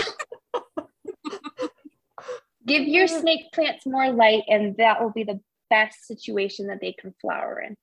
Give 2.66 2.84
your 2.88 3.08
snake 3.08 3.52
plants 3.54 3.86
more 3.86 4.12
light, 4.12 4.44
and 4.48 4.76
that 4.78 5.00
will 5.02 5.12
be 5.12 5.24
the 5.24 5.40
best 5.70 6.08
situation 6.08 6.68
that 6.68 6.80
they 6.82 6.94
can 6.94 7.14
flower 7.22 7.60
in. 7.60 7.76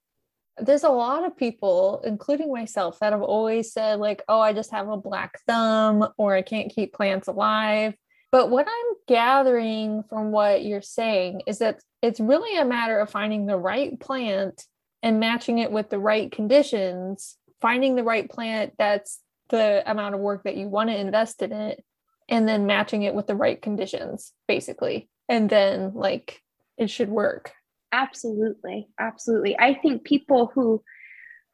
There's 0.58 0.84
a 0.84 0.90
lot 0.90 1.24
of 1.24 1.36
people, 1.36 2.02
including 2.04 2.52
myself, 2.52 2.98
that 3.00 3.12
have 3.12 3.22
always 3.22 3.72
said, 3.72 3.98
like, 3.98 4.22
oh, 4.28 4.40
I 4.40 4.52
just 4.52 4.70
have 4.70 4.88
a 4.88 4.96
black 4.96 5.40
thumb 5.46 6.08
or 6.18 6.34
I 6.34 6.42
can't 6.42 6.72
keep 6.72 6.92
plants 6.92 7.28
alive. 7.28 7.94
But 8.30 8.50
what 8.50 8.66
I'm 8.66 8.96
gathering 9.08 10.04
from 10.08 10.32
what 10.32 10.64
you're 10.64 10.82
saying 10.82 11.42
is 11.46 11.58
that 11.58 11.80
it's 12.00 12.20
really 12.20 12.58
a 12.58 12.64
matter 12.64 12.98
of 12.98 13.10
finding 13.10 13.46
the 13.46 13.58
right 13.58 13.98
plant 13.98 14.64
and 15.02 15.20
matching 15.20 15.58
it 15.58 15.70
with 15.70 15.90
the 15.90 15.98
right 15.98 16.30
conditions, 16.30 17.36
finding 17.60 17.94
the 17.94 18.04
right 18.04 18.30
plant 18.30 18.72
that's 18.78 19.20
the 19.48 19.82
amount 19.90 20.14
of 20.14 20.20
work 20.20 20.44
that 20.44 20.56
you 20.56 20.66
want 20.68 20.88
to 20.88 20.96
invest 20.96 21.42
in 21.42 21.52
it, 21.52 21.84
and 22.28 22.48
then 22.48 22.66
matching 22.66 23.02
it 23.02 23.14
with 23.14 23.26
the 23.26 23.36
right 23.36 23.60
conditions, 23.60 24.32
basically. 24.48 25.08
And 25.28 25.50
then, 25.50 25.92
like, 25.94 26.40
it 26.78 26.88
should 26.88 27.10
work. 27.10 27.52
Absolutely, 27.92 28.88
absolutely. 28.98 29.58
I 29.58 29.74
think 29.74 30.04
people 30.04 30.50
who 30.54 30.82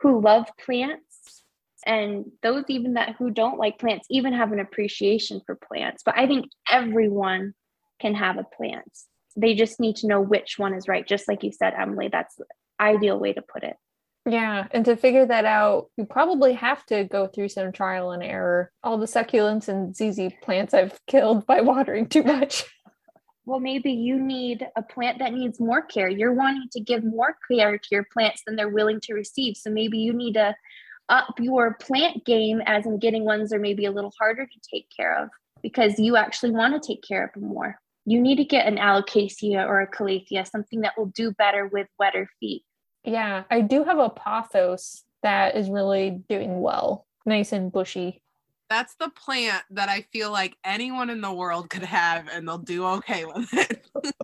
who 0.00 0.20
love 0.20 0.46
plants 0.64 1.42
and 1.84 2.26
those 2.42 2.64
even 2.68 2.94
that 2.94 3.16
who 3.18 3.30
don't 3.30 3.58
like 3.58 3.78
plants 3.78 4.06
even 4.10 4.32
have 4.32 4.52
an 4.52 4.60
appreciation 4.60 5.40
for 5.44 5.56
plants. 5.56 6.02
But 6.04 6.16
I 6.16 6.26
think 6.26 6.46
everyone 6.70 7.54
can 8.00 8.14
have 8.14 8.38
a 8.38 8.46
plant. 8.56 8.90
They 9.36 9.54
just 9.54 9.80
need 9.80 9.96
to 9.96 10.06
know 10.06 10.20
which 10.20 10.58
one 10.58 10.74
is 10.74 10.86
right. 10.88 11.06
Just 11.06 11.28
like 11.28 11.42
you 11.42 11.52
said, 11.52 11.74
Emily, 11.74 12.08
that's 12.10 12.36
the 12.36 12.44
ideal 12.80 13.18
way 13.18 13.32
to 13.32 13.42
put 13.42 13.64
it. 13.64 13.76
Yeah, 14.28 14.66
and 14.72 14.84
to 14.84 14.96
figure 14.96 15.24
that 15.24 15.46
out, 15.46 15.86
you 15.96 16.04
probably 16.04 16.52
have 16.52 16.84
to 16.86 17.04
go 17.04 17.26
through 17.26 17.48
some 17.48 17.72
trial 17.72 18.10
and 18.10 18.22
error. 18.22 18.70
All 18.82 18.98
the 18.98 19.06
succulents 19.06 19.68
and 19.68 19.96
ZZ 19.96 20.34
plants 20.42 20.74
I've 20.74 21.00
killed 21.06 21.46
by 21.46 21.62
watering 21.62 22.08
too 22.08 22.22
much. 22.22 22.64
Well, 23.48 23.60
maybe 23.60 23.92
you 23.92 24.20
need 24.20 24.68
a 24.76 24.82
plant 24.82 25.20
that 25.20 25.32
needs 25.32 25.58
more 25.58 25.80
care. 25.80 26.10
You're 26.10 26.34
wanting 26.34 26.68
to 26.72 26.80
give 26.80 27.02
more 27.02 27.34
care 27.50 27.78
to 27.78 27.88
your 27.90 28.04
plants 28.12 28.42
than 28.44 28.56
they're 28.56 28.68
willing 28.68 29.00
to 29.04 29.14
receive. 29.14 29.56
So 29.56 29.70
maybe 29.70 29.96
you 29.96 30.12
need 30.12 30.34
to 30.34 30.54
up 31.08 31.32
your 31.40 31.72
plant 31.80 32.26
game 32.26 32.60
as 32.66 32.84
in 32.84 32.98
getting 32.98 33.24
ones 33.24 33.48
that 33.48 33.56
are 33.56 33.58
maybe 33.58 33.86
a 33.86 33.90
little 33.90 34.12
harder 34.20 34.44
to 34.44 34.70
take 34.70 34.86
care 34.94 35.16
of 35.16 35.30
because 35.62 35.98
you 35.98 36.18
actually 36.18 36.50
want 36.50 36.74
to 36.74 36.86
take 36.86 37.02
care 37.02 37.24
of 37.24 37.32
them 37.32 37.48
more. 37.48 37.80
You 38.04 38.20
need 38.20 38.36
to 38.36 38.44
get 38.44 38.66
an 38.66 38.76
alocasia 38.76 39.66
or 39.66 39.80
a 39.80 39.90
calathea, 39.90 40.46
something 40.46 40.82
that 40.82 40.92
will 40.98 41.06
do 41.06 41.32
better 41.32 41.68
with 41.68 41.86
wetter 41.98 42.28
feet. 42.38 42.64
Yeah, 43.02 43.44
I 43.50 43.62
do 43.62 43.82
have 43.82 43.98
a 43.98 44.10
pothos 44.10 45.04
that 45.22 45.56
is 45.56 45.70
really 45.70 46.22
doing 46.28 46.60
well. 46.60 47.06
Nice 47.24 47.52
and 47.52 47.72
bushy. 47.72 48.20
That's 48.68 48.94
the 48.96 49.10
plant 49.10 49.62
that 49.70 49.88
I 49.88 50.02
feel 50.12 50.30
like 50.30 50.56
anyone 50.64 51.10
in 51.10 51.20
the 51.20 51.32
world 51.32 51.70
could 51.70 51.82
have 51.82 52.28
and 52.28 52.46
they'll 52.46 52.58
do 52.58 52.86
okay 52.86 53.24
with 53.24 53.48
it. 53.52 53.86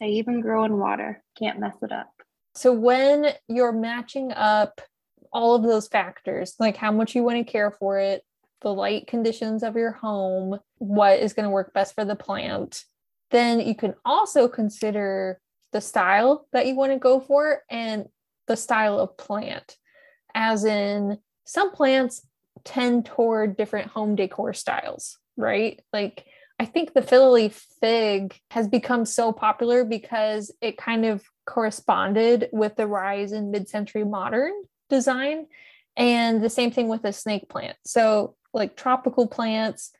They 0.00 0.08
even 0.08 0.40
grow 0.40 0.64
in 0.64 0.78
water. 0.78 1.22
Can't 1.38 1.60
mess 1.60 1.76
it 1.82 1.92
up. 1.92 2.10
So 2.54 2.72
when 2.72 3.26
you're 3.48 3.72
matching 3.72 4.32
up 4.32 4.80
all 5.32 5.54
of 5.54 5.62
those 5.62 5.88
factors, 5.88 6.54
like 6.58 6.76
how 6.76 6.90
much 6.90 7.14
you 7.14 7.22
want 7.22 7.36
to 7.36 7.52
care 7.52 7.70
for 7.70 7.98
it, 7.98 8.24
the 8.62 8.72
light 8.72 9.06
conditions 9.06 9.62
of 9.62 9.76
your 9.76 9.92
home, 9.92 10.58
what 10.78 11.20
is 11.20 11.34
going 11.34 11.44
to 11.44 11.50
work 11.50 11.72
best 11.72 11.94
for 11.94 12.04
the 12.04 12.16
plant, 12.16 12.84
then 13.30 13.60
you 13.60 13.74
can 13.74 13.94
also 14.04 14.48
consider 14.48 15.38
the 15.72 15.80
style 15.80 16.46
that 16.52 16.66
you 16.66 16.74
want 16.74 16.92
to 16.92 16.98
go 16.98 17.20
for 17.20 17.62
and 17.70 18.06
the 18.48 18.56
style 18.56 18.98
of 18.98 19.16
plant. 19.16 19.76
As 20.34 20.64
in, 20.64 21.18
some 21.44 21.72
plants 21.72 22.26
tend 22.64 23.06
toward 23.06 23.56
different 23.56 23.88
home 23.88 24.16
decor 24.16 24.52
styles, 24.52 25.18
right? 25.36 25.80
Like 25.92 26.24
I 26.58 26.66
think 26.66 26.92
the 26.92 27.28
leaf 27.28 27.66
fig 27.80 28.38
has 28.50 28.68
become 28.68 29.06
so 29.06 29.32
popular 29.32 29.84
because 29.84 30.52
it 30.60 30.76
kind 30.76 31.06
of 31.06 31.24
corresponded 31.46 32.48
with 32.52 32.76
the 32.76 32.86
rise 32.86 33.32
in 33.32 33.50
mid-century 33.50 34.04
modern 34.04 34.52
design 34.90 35.46
and 35.96 36.42
the 36.42 36.50
same 36.50 36.70
thing 36.70 36.88
with 36.88 37.02
the 37.02 37.12
snake 37.12 37.48
plant. 37.48 37.76
So 37.86 38.36
like 38.52 38.76
tropical 38.76 39.26
plants, 39.26 39.92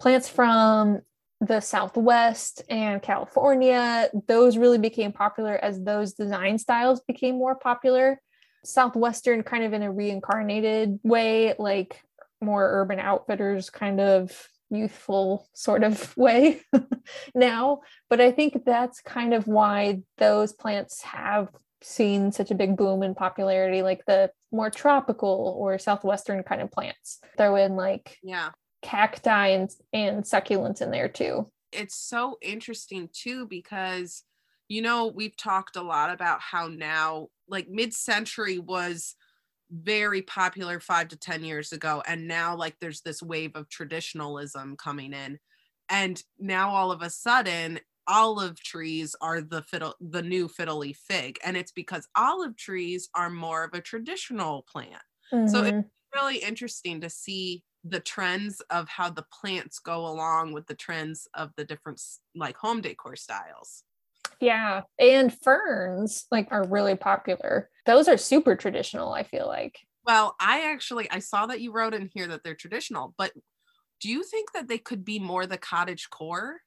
plants 0.00 0.28
from 0.28 1.02
the 1.40 1.60
Southwest 1.60 2.62
and 2.68 3.02
California, 3.02 4.10
those 4.26 4.58
really 4.58 4.78
became 4.78 5.12
popular 5.12 5.56
as 5.56 5.82
those 5.82 6.14
design 6.14 6.58
styles 6.58 7.00
became 7.06 7.36
more 7.36 7.54
popular. 7.54 8.20
Southwestern, 8.64 9.42
kind 9.42 9.64
of 9.64 9.72
in 9.72 9.82
a 9.82 9.92
reincarnated 9.92 10.98
way, 11.02 11.54
like 11.58 12.02
more 12.40 12.68
urban 12.80 12.98
outfitters, 12.98 13.70
kind 13.70 14.00
of 14.00 14.48
youthful 14.70 15.48
sort 15.54 15.82
of 15.82 16.16
way 16.16 16.60
now. 17.34 17.80
But 18.08 18.20
I 18.20 18.32
think 18.32 18.64
that's 18.64 19.00
kind 19.00 19.34
of 19.34 19.46
why 19.46 20.02
those 20.18 20.52
plants 20.52 21.02
have 21.02 21.48
seen 21.82 22.32
such 22.32 22.50
a 22.50 22.56
big 22.56 22.76
boom 22.76 23.02
in 23.02 23.14
popularity, 23.14 23.82
like 23.82 24.04
the 24.06 24.30
more 24.50 24.70
tropical 24.70 25.56
or 25.58 25.78
southwestern 25.78 26.42
kind 26.42 26.60
of 26.60 26.70
plants. 26.70 27.20
Throw 27.36 27.56
in 27.56 27.76
like 27.76 28.18
yeah. 28.22 28.50
cacti 28.82 29.48
and, 29.48 29.70
and 29.92 30.24
succulents 30.24 30.82
in 30.82 30.90
there 30.90 31.08
too. 31.08 31.50
It's 31.70 31.94
so 31.94 32.38
interesting 32.40 33.08
too 33.12 33.46
because 33.46 34.24
you 34.68 34.82
know, 34.82 35.06
we've 35.06 35.36
talked 35.36 35.76
a 35.76 35.82
lot 35.82 36.10
about 36.12 36.40
how 36.40 36.68
now 36.68 37.28
like 37.48 37.68
mid-century 37.68 38.58
was 38.58 39.16
very 39.70 40.22
popular 40.22 40.80
5 40.80 41.08
to 41.08 41.16
10 41.16 41.44
years 41.44 41.72
ago 41.72 42.02
and 42.06 42.26
now 42.26 42.56
like 42.56 42.78
there's 42.80 43.02
this 43.02 43.22
wave 43.22 43.52
of 43.54 43.68
traditionalism 43.68 44.76
coming 44.76 45.12
in 45.12 45.38
and 45.90 46.24
now 46.38 46.70
all 46.70 46.90
of 46.90 47.02
a 47.02 47.10
sudden 47.10 47.78
olive 48.06 48.58
trees 48.62 49.14
are 49.20 49.42
the 49.42 49.62
fiddle 49.62 49.94
the 50.00 50.22
new 50.22 50.48
fiddly 50.48 50.96
fig 50.96 51.38
and 51.44 51.56
it's 51.56 51.72
because 51.72 52.08
olive 52.16 52.56
trees 52.56 53.10
are 53.14 53.28
more 53.28 53.64
of 53.64 53.74
a 53.74 53.80
traditional 53.82 54.62
plant 54.62 55.02
So 55.44 55.64
it- 55.64 55.74
Mhm. 55.74 55.90
really 56.14 56.38
interesting 56.38 57.02
to 57.02 57.10
see 57.10 57.64
the 57.84 58.00
trends 58.00 58.60
of 58.70 58.88
how 58.88 59.10
the 59.10 59.26
plants 59.30 59.78
go 59.78 60.06
along 60.06 60.52
with 60.52 60.66
the 60.66 60.74
trends 60.74 61.28
of 61.34 61.52
the 61.56 61.64
different 61.66 62.00
like 62.34 62.56
home 62.56 62.80
decor 62.80 63.14
styles. 63.14 63.84
Yeah, 64.40 64.82
and 64.98 65.36
ferns 65.36 66.26
like 66.30 66.48
are 66.50 66.66
really 66.66 66.96
popular. 66.96 67.70
Those 67.86 68.08
are 68.08 68.16
super 68.16 68.56
traditional, 68.56 69.12
I 69.12 69.22
feel 69.22 69.46
like. 69.46 69.78
Well, 70.04 70.36
I 70.40 70.70
actually 70.72 71.10
I 71.10 71.18
saw 71.18 71.46
that 71.46 71.60
you 71.60 71.72
wrote 71.72 71.94
in 71.94 72.10
here 72.14 72.26
that 72.28 72.42
they're 72.44 72.54
traditional, 72.54 73.14
but 73.18 73.32
do 74.00 74.08
you 74.08 74.22
think 74.22 74.52
that 74.52 74.68
they 74.68 74.78
could 74.78 75.04
be 75.04 75.18
more 75.18 75.46
the 75.46 75.58
cottage 75.58 76.10
core 76.10 76.60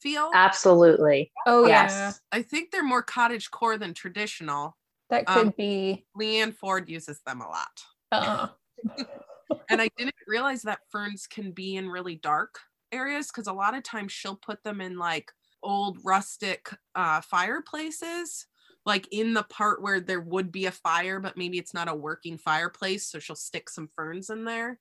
feel? 0.00 0.30
Absolutely. 0.34 1.32
Oh 1.46 1.66
Yes. 1.66 1.90
yeah, 1.92 2.12
I 2.32 2.42
think 2.42 2.70
they're 2.70 2.84
more 2.84 3.02
cottage 3.02 3.50
core 3.50 3.78
than 3.78 3.94
traditional. 3.94 4.76
that 5.10 5.26
could 5.26 5.48
Um, 5.48 5.54
be. 5.56 6.06
Leanne 6.16 6.54
Ford 6.54 6.88
uses 6.88 7.20
them 7.26 7.40
a 7.40 7.48
lot. 7.48 7.82
Uh, 8.12 8.48
and 9.68 9.80
I 9.80 9.88
didn't 9.96 10.14
realize 10.26 10.62
that 10.62 10.80
ferns 10.90 11.26
can 11.26 11.52
be 11.52 11.76
in 11.76 11.88
really 11.88 12.16
dark 12.16 12.58
areas 12.92 13.28
because 13.28 13.46
a 13.46 13.52
lot 13.52 13.74
of 13.76 13.82
times 13.82 14.12
she'll 14.12 14.36
put 14.36 14.62
them 14.62 14.80
in 14.80 14.98
like 14.98 15.32
old 15.62 15.98
rustic 16.04 16.70
uh, 16.94 17.20
fireplaces, 17.20 18.46
like 18.84 19.08
in 19.10 19.34
the 19.34 19.44
part 19.44 19.82
where 19.82 20.00
there 20.00 20.20
would 20.20 20.50
be 20.50 20.66
a 20.66 20.72
fire, 20.72 21.20
but 21.20 21.36
maybe 21.36 21.58
it's 21.58 21.74
not 21.74 21.88
a 21.88 21.94
working 21.94 22.38
fireplace. 22.38 23.06
So 23.06 23.18
she'll 23.18 23.36
stick 23.36 23.70
some 23.70 23.88
ferns 23.94 24.30
in 24.30 24.44
there. 24.44 24.78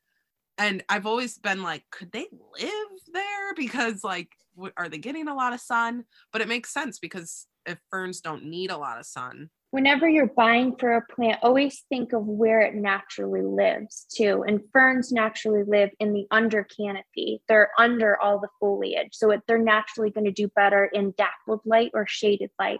And 0.57 0.83
I've 0.89 1.05
always 1.05 1.37
been 1.37 1.63
like, 1.63 1.83
could 1.91 2.11
they 2.11 2.27
live 2.59 2.99
there? 3.13 3.53
Because, 3.55 4.03
like, 4.03 4.29
w- 4.55 4.73
are 4.77 4.89
they 4.89 4.97
getting 4.97 5.27
a 5.27 5.35
lot 5.35 5.53
of 5.53 5.59
sun? 5.59 6.03
But 6.31 6.41
it 6.41 6.47
makes 6.47 6.73
sense 6.73 6.99
because 6.99 7.47
if 7.65 7.79
ferns 7.89 8.21
don't 8.21 8.45
need 8.45 8.69
a 8.69 8.77
lot 8.77 8.99
of 8.99 9.05
sun, 9.05 9.49
whenever 9.71 10.07
you're 10.07 10.27
buying 10.27 10.75
for 10.75 10.93
a 10.93 11.05
plant, 11.13 11.39
always 11.41 11.83
think 11.89 12.13
of 12.13 12.25
where 12.25 12.61
it 12.61 12.75
naturally 12.75 13.41
lives 13.41 14.05
too. 14.13 14.43
And 14.45 14.61
ferns 14.71 15.11
naturally 15.11 15.63
live 15.65 15.89
in 15.99 16.13
the 16.13 16.27
under 16.29 16.65
canopy. 16.65 17.41
They're 17.47 17.71
under 17.77 18.19
all 18.19 18.39
the 18.39 18.49
foliage. 18.59 19.13
So 19.13 19.31
it, 19.31 19.41
they're 19.47 19.57
naturally 19.57 20.11
going 20.11 20.25
to 20.25 20.31
do 20.31 20.49
better 20.49 20.85
in 20.85 21.13
dappled 21.17 21.61
light 21.65 21.91
or 21.93 22.05
shaded 22.05 22.51
light. 22.59 22.79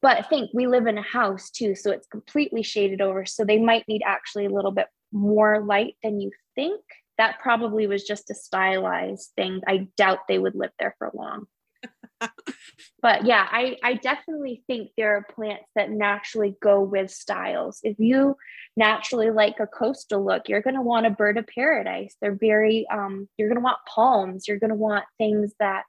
But 0.00 0.28
think 0.28 0.50
we 0.54 0.68
live 0.68 0.86
in 0.86 0.96
a 0.96 1.02
house 1.02 1.50
too, 1.50 1.74
so 1.74 1.90
it's 1.90 2.06
completely 2.06 2.62
shaded 2.62 3.00
over. 3.00 3.26
So 3.26 3.44
they 3.44 3.58
might 3.58 3.88
need 3.88 4.02
actually 4.06 4.46
a 4.46 4.50
little 4.50 4.70
bit 4.70 4.86
more 5.12 5.64
light 5.64 5.96
than 6.04 6.20
you 6.20 6.30
think. 6.54 6.80
That 7.18 7.40
probably 7.40 7.88
was 7.88 8.04
just 8.04 8.30
a 8.30 8.34
stylized 8.34 9.32
thing. 9.34 9.60
I 9.66 9.88
doubt 9.96 10.28
they 10.28 10.38
would 10.38 10.54
live 10.54 10.70
there 10.78 10.94
for 10.98 11.10
long 11.12 11.46
but 13.02 13.24
yeah 13.24 13.46
I, 13.50 13.76
I 13.82 13.94
definitely 13.94 14.62
think 14.66 14.90
there 14.96 15.16
are 15.16 15.26
plants 15.34 15.68
that 15.74 15.90
naturally 15.90 16.56
go 16.60 16.80
with 16.80 17.10
styles. 17.10 17.80
If 17.82 17.98
you 17.98 18.36
naturally 18.76 19.30
like 19.30 19.60
a 19.60 19.66
coastal 19.66 20.24
look 20.24 20.48
you're 20.48 20.62
going 20.62 20.76
to 20.76 20.82
want 20.82 21.06
a 21.06 21.10
bird 21.10 21.38
of 21.38 21.46
paradise. 21.46 22.16
They're 22.20 22.38
very 22.38 22.86
um, 22.90 23.28
you're 23.36 23.48
going 23.48 23.60
to 23.60 23.64
want 23.64 23.78
palms. 23.86 24.48
You're 24.48 24.58
going 24.58 24.70
to 24.70 24.76
want 24.76 25.04
things 25.18 25.52
that 25.60 25.84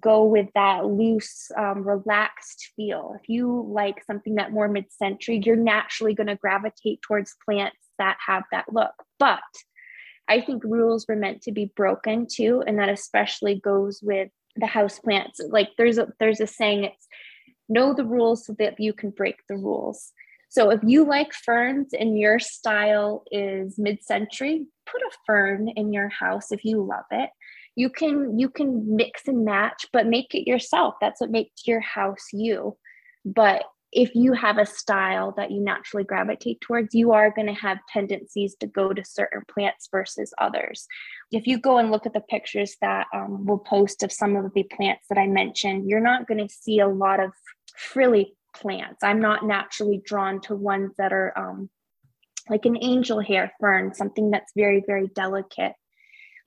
go 0.00 0.24
with 0.24 0.48
that 0.54 0.84
loose 0.84 1.50
um, 1.56 1.86
relaxed 1.86 2.72
feel. 2.74 3.14
If 3.20 3.28
you 3.28 3.64
like 3.68 4.02
something 4.04 4.34
that 4.34 4.52
more 4.52 4.68
mid-century 4.68 5.40
you're 5.44 5.56
naturally 5.56 6.14
going 6.14 6.26
to 6.26 6.36
gravitate 6.36 7.00
towards 7.02 7.36
plants 7.44 7.76
that 7.98 8.18
have 8.26 8.44
that 8.52 8.72
look. 8.72 8.92
But 9.18 9.40
i 10.28 10.40
think 10.40 10.64
rules 10.64 11.06
were 11.08 11.16
meant 11.16 11.42
to 11.42 11.52
be 11.52 11.72
broken 11.76 12.26
too 12.28 12.62
and 12.66 12.78
that 12.78 12.88
especially 12.88 13.60
goes 13.60 14.00
with 14.02 14.28
the 14.56 14.66
house 14.66 14.98
plants. 14.98 15.40
Like 15.48 15.70
there's 15.78 15.98
a 15.98 16.08
there's 16.18 16.40
a 16.40 16.46
saying 16.46 16.84
it's 16.84 17.06
know 17.68 17.94
the 17.94 18.04
rules 18.04 18.46
so 18.46 18.54
that 18.58 18.78
you 18.78 18.92
can 18.92 19.10
break 19.10 19.36
the 19.48 19.56
rules. 19.56 20.12
So 20.48 20.70
if 20.70 20.80
you 20.84 21.04
like 21.04 21.32
ferns 21.32 21.92
and 21.92 22.18
your 22.18 22.38
style 22.38 23.24
is 23.30 23.78
mid-century 23.78 24.66
put 24.86 25.02
a 25.02 25.10
fern 25.26 25.68
in 25.68 25.92
your 25.92 26.08
house 26.08 26.52
if 26.52 26.64
you 26.64 26.82
love 26.82 27.04
it. 27.10 27.30
You 27.74 27.90
can 27.90 28.38
you 28.38 28.48
can 28.48 28.96
mix 28.96 29.28
and 29.28 29.44
match 29.44 29.86
but 29.92 30.06
make 30.06 30.34
it 30.34 30.48
yourself. 30.48 30.94
That's 31.00 31.20
what 31.20 31.30
makes 31.30 31.66
your 31.66 31.80
house 31.80 32.28
you. 32.32 32.76
But 33.24 33.64
if 33.96 34.14
you 34.14 34.34
have 34.34 34.58
a 34.58 34.66
style 34.66 35.32
that 35.38 35.50
you 35.50 35.58
naturally 35.58 36.04
gravitate 36.04 36.60
towards, 36.60 36.94
you 36.94 37.12
are 37.12 37.30
going 37.30 37.46
to 37.46 37.54
have 37.54 37.78
tendencies 37.90 38.54
to 38.56 38.66
go 38.66 38.92
to 38.92 39.02
certain 39.02 39.40
plants 39.48 39.88
versus 39.90 40.34
others. 40.38 40.86
If 41.32 41.46
you 41.46 41.58
go 41.58 41.78
and 41.78 41.90
look 41.90 42.04
at 42.04 42.12
the 42.12 42.20
pictures 42.20 42.76
that 42.82 43.06
um, 43.14 43.46
we'll 43.46 43.56
post 43.56 44.02
of 44.02 44.12
some 44.12 44.36
of 44.36 44.52
the 44.52 44.64
plants 44.64 45.06
that 45.08 45.16
I 45.16 45.26
mentioned, 45.26 45.88
you're 45.88 46.00
not 46.00 46.28
going 46.28 46.46
to 46.46 46.54
see 46.54 46.78
a 46.80 46.86
lot 46.86 47.20
of 47.20 47.32
frilly 47.74 48.36
plants. 48.54 49.02
I'm 49.02 49.20
not 49.20 49.46
naturally 49.46 50.02
drawn 50.04 50.42
to 50.42 50.54
ones 50.54 50.92
that 50.98 51.14
are 51.14 51.32
um, 51.34 51.70
like 52.50 52.66
an 52.66 52.76
angel 52.82 53.20
hair 53.20 53.50
fern, 53.58 53.94
something 53.94 54.30
that's 54.30 54.52
very, 54.54 54.84
very 54.86 55.06
delicate. 55.06 55.72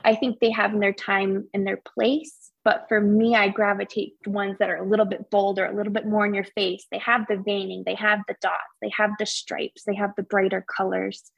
I 0.04 0.16
think 0.16 0.40
they 0.40 0.52
have 0.52 0.74
in 0.74 0.80
their 0.80 0.94
time 0.94 1.48
and 1.54 1.66
their 1.66 1.82
place. 1.96 2.52
But 2.64 2.86
for 2.88 3.02
me, 3.02 3.36
I 3.36 3.50
gravitate 3.50 4.14
ones 4.26 4.58
that 4.60 4.70
are 4.70 4.78
a 4.78 4.88
little 4.88 5.06
bit 5.06 5.30
bolder, 5.30 5.66
a 5.66 5.76
little 5.76 5.94
bit 5.94 6.06
more 6.06 6.26
in 6.26 6.34
your 6.34 6.44
face. 6.44 6.86
They 6.92 7.00
have 7.00 7.26
the 7.28 7.38
veining, 7.38 7.84
they 7.86 7.96
have 7.96 8.20
the 8.28 8.36
dots, 8.42 8.76
they 8.82 8.92
have 8.98 9.12
the 9.18 9.26
stripes, 9.26 9.84
they 9.86 9.96
have 9.96 10.12
the 10.16 10.24
brighter 10.24 10.64
colors. 10.76 11.32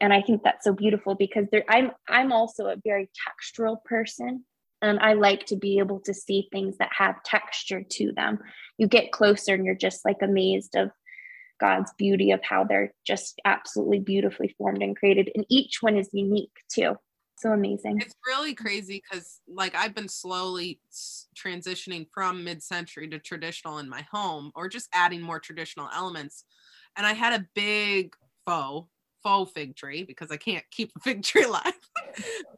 And 0.00 0.12
I 0.12 0.22
think 0.22 0.42
that's 0.42 0.64
so 0.64 0.72
beautiful 0.72 1.14
because 1.14 1.46
I'm 1.68 1.90
I'm 2.08 2.32
also 2.32 2.66
a 2.66 2.76
very 2.82 3.10
textural 3.28 3.82
person. 3.84 4.44
And 4.82 4.98
I 5.00 5.12
like 5.12 5.44
to 5.46 5.56
be 5.56 5.78
able 5.78 6.00
to 6.00 6.14
see 6.14 6.48
things 6.50 6.78
that 6.78 6.90
have 6.96 7.22
texture 7.22 7.82
to 7.82 8.12
them. 8.12 8.38
You 8.78 8.86
get 8.86 9.12
closer 9.12 9.54
and 9.54 9.66
you're 9.66 9.74
just 9.74 10.06
like 10.06 10.18
amazed 10.22 10.74
of 10.74 10.90
God's 11.60 11.92
beauty 11.98 12.30
of 12.30 12.40
how 12.42 12.64
they're 12.64 12.94
just 13.06 13.38
absolutely 13.44 14.00
beautifully 14.00 14.54
formed 14.56 14.82
and 14.82 14.96
created. 14.96 15.30
And 15.34 15.44
each 15.50 15.82
one 15.82 15.98
is 15.98 16.08
unique 16.14 16.56
too 16.72 16.96
so 17.40 17.52
amazing. 17.52 18.00
It's 18.00 18.14
really 18.26 18.54
crazy 18.54 19.02
because, 19.02 19.40
like, 19.48 19.74
I've 19.74 19.94
been 19.94 20.08
slowly 20.08 20.80
transitioning 21.34 22.06
from 22.12 22.44
mid 22.44 22.62
century 22.62 23.08
to 23.08 23.18
traditional 23.18 23.78
in 23.78 23.88
my 23.88 24.06
home 24.12 24.52
or 24.54 24.68
just 24.68 24.88
adding 24.92 25.22
more 25.22 25.40
traditional 25.40 25.88
elements. 25.94 26.44
And 26.96 27.06
I 27.06 27.14
had 27.14 27.32
a 27.32 27.46
big 27.54 28.14
faux, 28.44 28.88
faux 29.22 29.52
fig 29.52 29.74
tree 29.76 30.04
because 30.04 30.30
I 30.30 30.36
can't 30.36 30.64
keep 30.70 30.92
a 30.96 31.00
fig 31.00 31.22
tree 31.22 31.42
alive, 31.44 31.72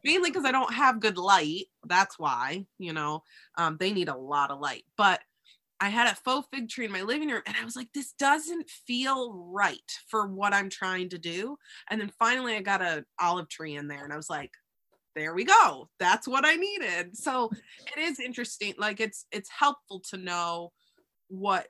mainly 0.03 0.29
because 0.29 0.45
I 0.45 0.51
don't 0.51 0.73
have 0.73 0.99
good 0.99 1.17
light. 1.17 1.65
That's 1.85 2.19
why, 2.19 2.65
you 2.77 2.93
know, 2.93 3.23
um, 3.57 3.77
they 3.79 3.93
need 3.93 4.09
a 4.09 4.17
lot 4.17 4.51
of 4.51 4.59
light. 4.59 4.83
But 4.97 5.21
I 5.79 5.89
had 5.89 6.11
a 6.11 6.15
faux 6.15 6.47
fig 6.53 6.69
tree 6.69 6.85
in 6.85 6.91
my 6.91 7.01
living 7.01 7.29
room 7.29 7.41
and 7.45 7.55
I 7.59 7.65
was 7.65 7.75
like, 7.75 7.89
this 7.93 8.13
doesn't 8.13 8.69
feel 8.69 9.33
right 9.33 9.91
for 10.07 10.27
what 10.27 10.53
I'm 10.53 10.69
trying 10.69 11.09
to 11.09 11.17
do. 11.17 11.57
And 11.89 11.99
then 11.99 12.11
finally 12.19 12.55
I 12.55 12.61
got 12.61 12.81
an 12.81 13.05
olive 13.19 13.49
tree 13.49 13.75
in 13.75 13.87
there 13.87 14.03
and 14.03 14.13
I 14.13 14.15
was 14.15 14.29
like, 14.29 14.51
there 15.15 15.33
we 15.33 15.43
go 15.43 15.89
that's 15.99 16.27
what 16.27 16.45
i 16.45 16.55
needed 16.55 17.15
so 17.15 17.49
it 17.95 17.99
is 17.99 18.19
interesting 18.19 18.73
like 18.77 18.99
it's 18.99 19.25
it's 19.31 19.49
helpful 19.49 19.99
to 19.99 20.17
know 20.17 20.71
what 21.27 21.67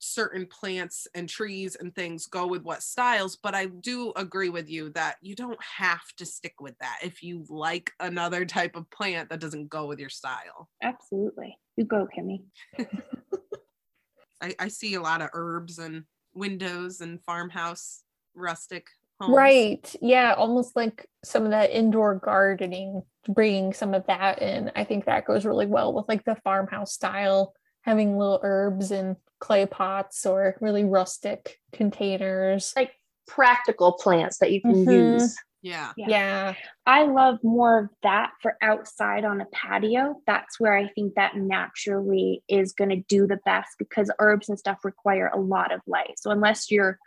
certain 0.00 0.46
plants 0.46 1.08
and 1.14 1.28
trees 1.28 1.76
and 1.78 1.92
things 1.94 2.26
go 2.26 2.46
with 2.46 2.62
what 2.62 2.82
styles 2.82 3.36
but 3.36 3.54
i 3.54 3.66
do 3.66 4.12
agree 4.16 4.48
with 4.48 4.70
you 4.70 4.90
that 4.90 5.16
you 5.20 5.34
don't 5.34 5.58
have 5.60 6.04
to 6.16 6.24
stick 6.24 6.54
with 6.60 6.76
that 6.78 6.98
if 7.02 7.22
you 7.22 7.44
like 7.48 7.90
another 7.98 8.44
type 8.44 8.76
of 8.76 8.88
plant 8.90 9.28
that 9.28 9.40
doesn't 9.40 9.68
go 9.68 9.86
with 9.86 9.98
your 9.98 10.08
style 10.08 10.68
Absolutely. 10.82 11.56
You 11.76 11.84
go, 11.84 12.08
Kimmy. 12.16 12.44
i, 14.40 14.54
I 14.58 14.68
see 14.68 14.94
a 14.94 15.02
lot 15.02 15.22
of 15.22 15.30
herbs 15.32 15.78
and 15.78 16.04
windows 16.34 17.00
and 17.00 17.20
farmhouse 17.24 18.02
rustic 18.34 18.86
homes. 19.20 19.34
Right. 19.34 19.96
Yeah. 20.00 20.34
Almost 20.36 20.76
like 20.76 21.06
some 21.24 21.44
of 21.44 21.50
that 21.50 21.70
indoor 21.70 22.14
gardening, 22.16 23.02
bringing 23.28 23.72
some 23.72 23.94
of 23.94 24.06
that 24.06 24.40
in. 24.42 24.70
I 24.76 24.84
think 24.84 25.04
that 25.06 25.26
goes 25.26 25.44
really 25.44 25.66
well 25.66 25.92
with 25.92 26.06
like 26.08 26.24
the 26.24 26.36
farmhouse 26.44 26.92
style, 26.92 27.54
having 27.82 28.16
little 28.16 28.40
herbs 28.42 28.90
in 28.90 29.16
clay 29.40 29.66
pots 29.66 30.24
or 30.26 30.56
really 30.60 30.84
rustic 30.84 31.58
containers. 31.72 32.72
Like 32.76 32.92
practical 33.26 33.92
plants 33.92 34.38
that 34.38 34.52
you 34.52 34.60
can 34.60 34.74
Mhm. 34.86 35.12
use. 35.20 35.36
yeah 35.60 35.92
Yeah. 35.96 36.06
Yeah. 36.08 36.54
I 36.86 37.02
love 37.02 37.38
more 37.42 37.80
of 37.80 37.90
that 38.04 38.30
for 38.40 38.56
outside 38.62 39.24
on 39.24 39.40
a 39.40 39.46
patio. 39.46 40.14
That's 40.26 40.58
where 40.60 40.74
I 40.76 40.88
think 40.94 41.14
that 41.16 41.36
naturally 41.36 42.42
is 42.48 42.72
going 42.72 42.90
to 42.90 42.96
do 43.08 43.26
the 43.26 43.38
best 43.44 43.70
because 43.78 44.10
herbs 44.20 44.48
and 44.48 44.58
stuff 44.58 44.78
require 44.84 45.26
a 45.34 45.38
lot 45.38 45.72
of 45.72 45.80
light. 45.86 46.18
So 46.18 46.30
unless 46.30 46.70
your 46.70 46.98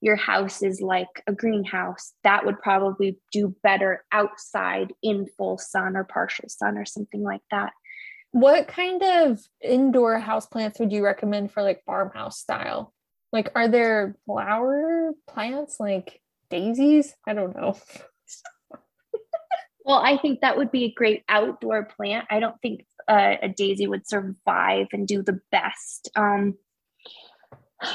your 0.00 0.16
house 0.16 0.62
is 0.62 0.80
like 0.80 1.22
a 1.26 1.32
greenhouse, 1.32 2.12
that 2.24 2.46
would 2.46 2.60
probably 2.60 3.18
do 3.32 3.54
better 3.62 4.04
outside 4.12 4.92
in 5.02 5.26
full 5.36 5.58
sun 5.58 5.96
or 5.96 6.04
partial 6.04 6.48
sun 6.48 6.78
or 6.78 6.84
something 6.84 7.22
like 7.22 7.42
that. 7.50 7.72
What 8.32 8.68
kind 8.68 9.02
of 9.02 9.40
indoor 9.62 10.18
house 10.18 10.46
plants 10.46 10.78
would 10.78 10.92
you 10.92 11.04
recommend 11.04 11.52
for 11.52 11.62
like 11.62 11.82
farmhouse 11.84 12.38
style? 12.38 12.92
Like, 13.32 13.50
are 13.54 13.68
there 13.68 14.16
flower 14.26 15.12
plants 15.26 15.76
like 15.80 16.20
daisies? 16.50 17.14
I 17.26 17.34
don't 17.34 17.56
know. 17.56 17.76
Well, 19.88 20.02
I 20.04 20.18
think 20.18 20.42
that 20.42 20.58
would 20.58 20.70
be 20.70 20.84
a 20.84 20.92
great 20.92 21.24
outdoor 21.30 21.86
plant. 21.86 22.26
I 22.28 22.40
don't 22.40 22.60
think 22.60 22.84
uh, 23.08 23.36
a 23.40 23.48
daisy 23.48 23.86
would 23.86 24.06
survive 24.06 24.88
and 24.92 25.08
do 25.08 25.22
the 25.22 25.40
best. 25.50 26.10
Um, 26.14 26.58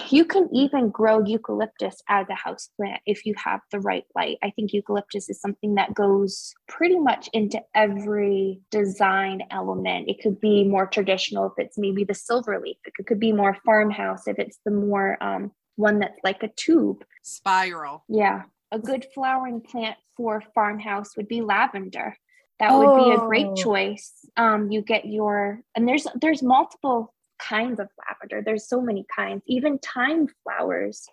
you 0.09 0.25
can 0.25 0.47
even 0.53 0.89
grow 0.89 1.23
eucalyptus 1.25 2.01
as 2.09 2.27
a 2.29 2.35
house 2.35 2.69
plant 2.77 3.01
if 3.05 3.25
you 3.25 3.33
have 3.37 3.59
the 3.71 3.79
right 3.79 4.05
light. 4.15 4.37
I 4.41 4.49
think 4.51 4.71
eucalyptus 4.73 5.29
is 5.29 5.41
something 5.41 5.75
that 5.75 5.93
goes 5.93 6.53
pretty 6.67 6.97
much 6.99 7.29
into 7.33 7.61
every 7.75 8.61
design 8.71 9.41
element. 9.51 10.09
It 10.09 10.21
could 10.21 10.39
be 10.39 10.63
more 10.63 10.87
traditional 10.87 11.47
if 11.47 11.53
it's 11.57 11.77
maybe 11.77 12.03
the 12.03 12.13
silver 12.13 12.59
leaf. 12.59 12.77
It 12.85 13.05
could 13.05 13.19
be 13.19 13.33
more 13.33 13.57
farmhouse 13.65 14.27
if 14.27 14.39
it's 14.39 14.59
the 14.65 14.71
more 14.71 15.21
um, 15.21 15.51
one 15.75 15.99
that's 15.99 16.19
like 16.23 16.43
a 16.43 16.49
tube. 16.55 17.03
spiral 17.23 18.03
Yeah. 18.07 18.43
a 18.71 18.79
good 18.79 19.05
flowering 19.13 19.61
plant 19.61 19.97
for 20.17 20.41
farmhouse 20.55 21.15
would 21.17 21.27
be 21.27 21.41
lavender. 21.41 22.15
That 22.59 22.73
would 22.77 22.95
be 22.95 23.11
a 23.11 23.17
great 23.19 23.47
Oh. 23.49 23.55
choice. 23.55 24.13
Um, 24.37 24.71
you 24.71 24.81
get 24.81 25.05
your 25.05 25.61
and 25.75 25.87
there's 25.87 26.07
there's 26.21 26.41
multiple 26.41 27.13
kinds 27.47 27.79
of 27.79 27.89
lavender. 28.07 28.41
There's 28.43 28.67
so 28.67 28.81
many 28.81 29.05
kinds. 29.15 29.43
Even 29.47 29.79
thyme 29.79 30.27
flowers 30.43 31.05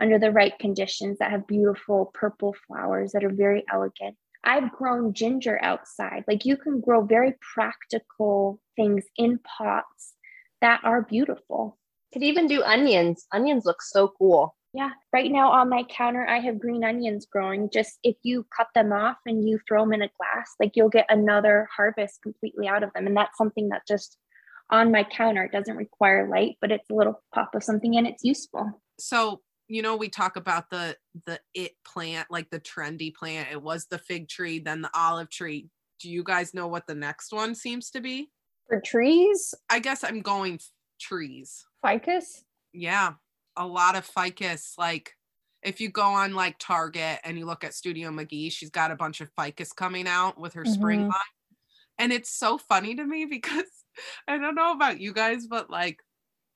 under 0.00 0.18
the 0.18 0.30
right 0.30 0.58
conditions 0.58 1.18
that 1.18 1.30
have 1.30 1.46
beautiful 1.46 2.10
purple 2.14 2.54
flowers 2.66 3.12
that 3.12 3.24
are 3.24 3.32
very 3.32 3.64
elegant. 3.72 4.16
I've 4.44 4.70
grown 4.72 5.12
ginger 5.12 5.58
outside. 5.62 6.24
Like 6.28 6.44
you 6.44 6.56
can 6.56 6.80
grow 6.80 7.02
very 7.02 7.34
practical 7.54 8.60
things 8.76 9.04
in 9.16 9.40
pots 9.40 10.14
that 10.60 10.80
are 10.84 11.02
beautiful. 11.02 11.78
Could 12.12 12.22
even 12.22 12.46
do 12.46 12.62
onions. 12.62 13.26
Onions 13.32 13.64
look 13.64 13.82
so 13.82 14.12
cool. 14.18 14.54
Yeah, 14.72 14.90
right 15.12 15.32
now 15.32 15.50
on 15.50 15.70
my 15.70 15.84
counter, 15.84 16.26
I 16.26 16.38
have 16.40 16.60
green 16.60 16.84
onions 16.84 17.26
growing. 17.26 17.70
Just 17.72 17.98
if 18.02 18.16
you 18.22 18.46
cut 18.54 18.68
them 18.74 18.92
off 18.92 19.16
and 19.24 19.48
you 19.48 19.58
throw 19.66 19.82
them 19.82 19.94
in 19.94 20.02
a 20.02 20.10
glass, 20.18 20.54
like 20.60 20.72
you'll 20.74 20.90
get 20.90 21.06
another 21.08 21.66
harvest 21.74 22.20
completely 22.22 22.68
out 22.68 22.82
of 22.82 22.92
them. 22.92 23.06
And 23.06 23.16
that's 23.16 23.38
something 23.38 23.70
that 23.70 23.86
just 23.88 24.18
on 24.70 24.90
my 24.92 25.04
counter, 25.04 25.44
it 25.44 25.52
doesn't 25.52 25.76
require 25.76 26.28
light, 26.28 26.56
but 26.60 26.72
it's 26.72 26.88
a 26.90 26.94
little 26.94 27.22
pop 27.34 27.54
of 27.54 27.62
something 27.62 27.96
and 27.96 28.06
it's 28.06 28.24
useful. 28.24 28.82
So, 28.98 29.42
you 29.68 29.82
know, 29.82 29.96
we 29.96 30.08
talk 30.08 30.36
about 30.36 30.70
the 30.70 30.96
the 31.26 31.40
it 31.54 31.72
plant, 31.84 32.28
like 32.30 32.50
the 32.50 32.60
trendy 32.60 33.14
plant. 33.14 33.48
It 33.52 33.62
was 33.62 33.86
the 33.86 33.98
fig 33.98 34.28
tree, 34.28 34.58
then 34.58 34.82
the 34.82 34.90
olive 34.94 35.30
tree. 35.30 35.68
Do 36.00 36.10
you 36.10 36.22
guys 36.24 36.52
know 36.54 36.66
what 36.68 36.86
the 36.86 36.94
next 36.94 37.32
one 37.32 37.54
seems 37.54 37.90
to 37.90 38.00
be? 38.00 38.30
For 38.68 38.80
trees, 38.80 39.54
I 39.70 39.78
guess 39.78 40.02
I'm 40.04 40.20
going 40.20 40.60
trees. 41.00 41.64
ficus. 41.84 42.44
Yeah, 42.72 43.14
a 43.56 43.66
lot 43.66 43.96
of 43.96 44.04
ficus. 44.04 44.74
Like 44.76 45.12
if 45.62 45.80
you 45.80 45.88
go 45.88 46.02
on 46.02 46.34
like 46.34 46.56
Target 46.58 47.20
and 47.24 47.38
you 47.38 47.46
look 47.46 47.64
at 47.64 47.74
Studio 47.74 48.10
McGee, 48.10 48.52
she's 48.52 48.70
got 48.70 48.90
a 48.90 48.96
bunch 48.96 49.20
of 49.20 49.30
ficus 49.38 49.72
coming 49.72 50.06
out 50.06 50.38
with 50.38 50.54
her 50.54 50.64
spring 50.64 51.00
Mhm. 51.00 51.08
line. 51.08 51.34
And 51.98 52.12
it's 52.12 52.30
so 52.30 52.58
funny 52.58 52.94
to 52.94 53.04
me 53.04 53.24
because 53.30 53.64
I 54.28 54.38
don't 54.38 54.54
know 54.54 54.72
about 54.72 55.00
you 55.00 55.12
guys, 55.12 55.46
but 55.46 55.70
like 55.70 56.00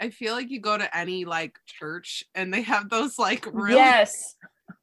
I 0.01 0.11
feel 0.11 0.35
like 0.35 0.51
you 0.51 0.61
go 0.61 0.77
to 0.79 0.97
any 0.97 1.25
like 1.25 1.59
church 1.67 2.25
and 2.35 2.53
they 2.53 2.63
have 2.63 2.89
those 2.89 3.19
like 3.19 3.47
really 3.53 3.75
Yes, 3.77 4.35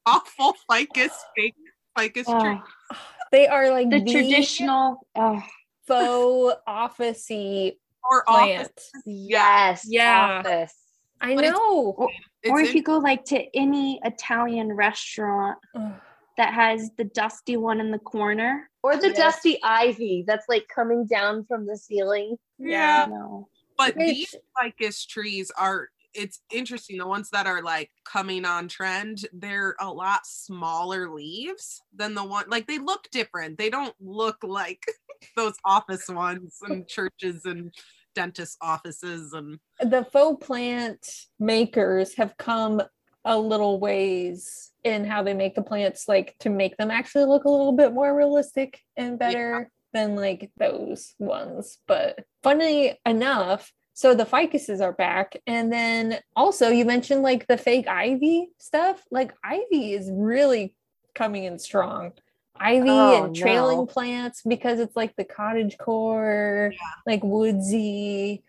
awful 0.05 0.55
ficus 0.71 1.11
fake 1.35 1.55
ficus 1.97 2.25
tree. 2.27 2.59
Oh, 2.61 2.97
they 3.31 3.47
are 3.47 3.71
like 3.71 3.89
the 3.89 3.99
the, 3.99 4.11
traditional, 4.11 4.99
oh, 5.15 5.41
faux 5.87 6.61
officey 6.67 7.77
or 8.09 8.23
office. 8.29 8.69
plant. 8.93 9.05
Yes. 9.05 9.85
Yeah. 9.87 10.43
Office. 10.45 10.73
I 11.19 11.33
But 11.35 11.45
it's- 11.45 11.53
know. 11.59 12.09
It's 12.43 12.51
or 12.51 12.59
if 12.61 12.69
in- 12.69 12.77
you 12.77 12.83
go 12.83 12.99
like 12.99 13.25
to 13.25 13.43
any 13.57 13.99
Italian 14.05 14.71
restaurant 14.71 15.57
Ugh. 15.75 15.91
That 16.37 16.53
has 16.53 16.91
the 16.97 17.03
dusty 17.03 17.57
one 17.57 17.79
in 17.79 17.91
the 17.91 17.99
corner. 17.99 18.69
Or 18.83 18.95
the 18.95 19.07
Yes. 19.09 19.17
dusty 19.17 19.59
ivy 19.63 20.23
that's 20.25 20.47
like 20.47 20.67
coming 20.73 21.05
down 21.05 21.45
from 21.45 21.65
the 21.65 21.77
ceiling. 21.77 22.37
yeah, 22.57 23.05
No. 23.09 23.49
but 23.77 23.89
It's- 23.89 24.09
these 24.09 24.35
ficus 24.59 25.05
trees 25.05 25.51
are 25.51 25.89
it's 26.13 26.39
interesting 26.49 26.97
the 26.97 27.05
ones 27.05 27.29
that 27.29 27.45
are 27.45 27.61
like 27.61 27.91
coming 28.03 28.43
on 28.45 28.67
trend 28.67 29.27
they're 29.33 29.75
a 29.79 29.91
lot 29.93 30.25
smaller 30.25 31.09
leaves 31.13 31.81
than 31.93 32.15
the 32.15 32.23
one 32.23 32.45
like 32.49 32.65
they 32.65 32.79
look 32.79 33.07
different 33.11 33.57
they 33.57 33.69
don't 33.69 33.93
look 33.99 34.37
like 34.41 34.83
those 35.35 35.53
office 35.65 36.07
ones 36.07 36.57
and 36.63 36.87
churches 36.95 37.45
and 37.45 37.71
dentist 38.15 38.57
offices 38.61 39.33
and 39.33 39.59
the 39.81 40.03
faux 40.11 40.43
plant 40.43 41.05
makers 41.39 42.15
have 42.15 42.35
come 42.37 42.81
a 43.25 43.37
little 43.37 43.79
ways 43.79 44.71
in 44.83 45.05
how 45.05 45.23
they 45.23 45.33
make 45.33 45.55
the 45.55 45.61
plants 45.61 46.07
like 46.07 46.35
to 46.39 46.49
make 46.49 46.77
them 46.77 46.91
actually 46.91 47.25
look 47.25 47.43
a 47.43 47.49
little 47.49 47.73
bit 47.73 47.93
more 47.93 48.15
realistic 48.15 48.79
and 48.95 49.19
better 49.19 49.69
than 49.93 50.15
like 50.15 50.51
those 50.57 51.13
ones. 51.19 51.79
But 51.87 52.25
funny 52.43 52.97
enough 53.05 53.71
so 53.97 54.13
the 54.13 54.25
ficuses 54.25 54.79
are 54.79 54.93
back. 54.93 55.41
And 55.47 55.73
then 55.73 56.19
also 56.35 56.69
you 56.69 56.85
mentioned 56.85 57.23
like 57.23 57.47
the 57.47 57.57
fake 57.57 57.87
ivy 57.87 58.49
stuff. 58.59 59.03
Like 59.09 59.33
ivy 59.43 59.93
is 59.93 60.11
really 60.13 60.75
coming 61.15 61.45
in 61.45 61.57
strong. 61.57 62.11
Ivy 62.59 62.89
Oh, 62.91 63.25
and 63.25 63.35
trailing 63.35 63.79
no. 63.79 63.85
plants 63.87 64.43
because 64.47 64.79
it's 64.79 64.95
like 64.95 65.15
the 65.15 65.23
cottage 65.23 65.79
core 65.79 66.73
like 67.07 67.23
woodsy 67.23 68.43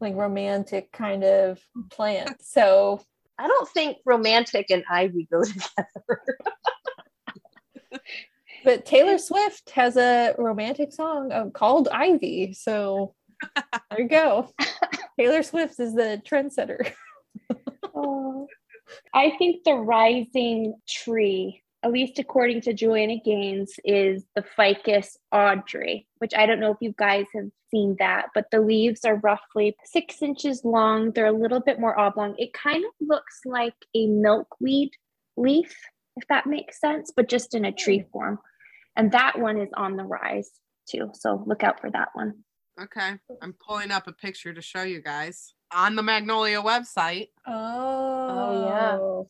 like 0.00 0.14
romantic 0.16 0.90
kind 0.90 1.22
of 1.22 1.60
plant. 1.90 2.42
So 2.42 3.02
I 3.38 3.48
don't 3.48 3.68
think 3.70 3.98
romantic 4.04 4.66
and 4.70 4.84
ivy 4.88 5.28
go 5.30 5.42
together. 5.44 6.22
but 8.64 8.86
Taylor 8.86 9.18
Swift 9.18 9.70
has 9.70 9.96
a 9.96 10.34
romantic 10.38 10.92
song 10.92 11.32
uh, 11.32 11.50
called 11.50 11.88
Ivy. 11.88 12.54
So 12.54 13.14
there 13.90 14.00
you 14.00 14.08
go. 14.08 14.50
Taylor 15.18 15.42
Swift 15.42 15.78
is 15.80 15.94
the 15.94 16.20
trendsetter. 16.28 16.92
Oh. 17.96 18.48
I 19.14 19.30
think 19.38 19.62
the 19.64 19.74
rising 19.74 20.74
tree, 20.88 21.62
at 21.84 21.92
least 21.92 22.18
according 22.18 22.62
to 22.62 22.72
Joanna 22.72 23.16
Gaines, 23.22 23.74
is 23.84 24.24
the 24.34 24.42
Ficus 24.56 25.18
Audrey, 25.30 26.06
which 26.16 26.32
I 26.34 26.46
don't 26.46 26.58
know 26.58 26.70
if 26.70 26.78
you 26.80 26.94
guys 26.96 27.26
have 27.34 27.50
seen 27.70 27.96
that, 27.98 28.28
but 28.34 28.46
the 28.50 28.60
leaves 28.60 29.04
are 29.04 29.16
roughly 29.16 29.76
six 29.84 30.22
inches 30.22 30.64
long. 30.64 31.12
They're 31.12 31.26
a 31.26 31.32
little 31.32 31.60
bit 31.60 31.78
more 31.78 31.98
oblong. 31.98 32.36
It 32.38 32.54
kind 32.54 32.82
of 32.84 32.90
looks 33.06 33.40
like 33.44 33.74
a 33.94 34.06
milkweed 34.06 34.92
leaf, 35.36 35.76
if 36.16 36.26
that 36.28 36.46
makes 36.46 36.80
sense, 36.80 37.12
but 37.14 37.28
just 37.28 37.54
in 37.54 37.66
a 37.66 37.72
tree 37.72 37.98
hmm. 37.98 38.10
form. 38.10 38.38
And 38.96 39.12
that 39.12 39.38
one 39.38 39.60
is 39.60 39.70
on 39.76 39.96
the 39.96 40.04
rise 40.04 40.50
too. 40.88 41.10
So 41.12 41.44
look 41.46 41.62
out 41.62 41.80
for 41.80 41.90
that 41.90 42.08
one. 42.14 42.44
okay 42.80 43.12
i'm 43.40 43.54
pulling 43.64 43.92
up 43.92 44.08
a 44.08 44.12
picture 44.12 44.52
to 44.52 44.60
show 44.60 44.82
you 44.82 45.00
guys 45.00 45.54
on 45.72 45.94
the 45.94 46.02
magnolia 46.02 46.60
website 46.60 47.28
Oh, 47.46 47.52
oh 47.52 49.28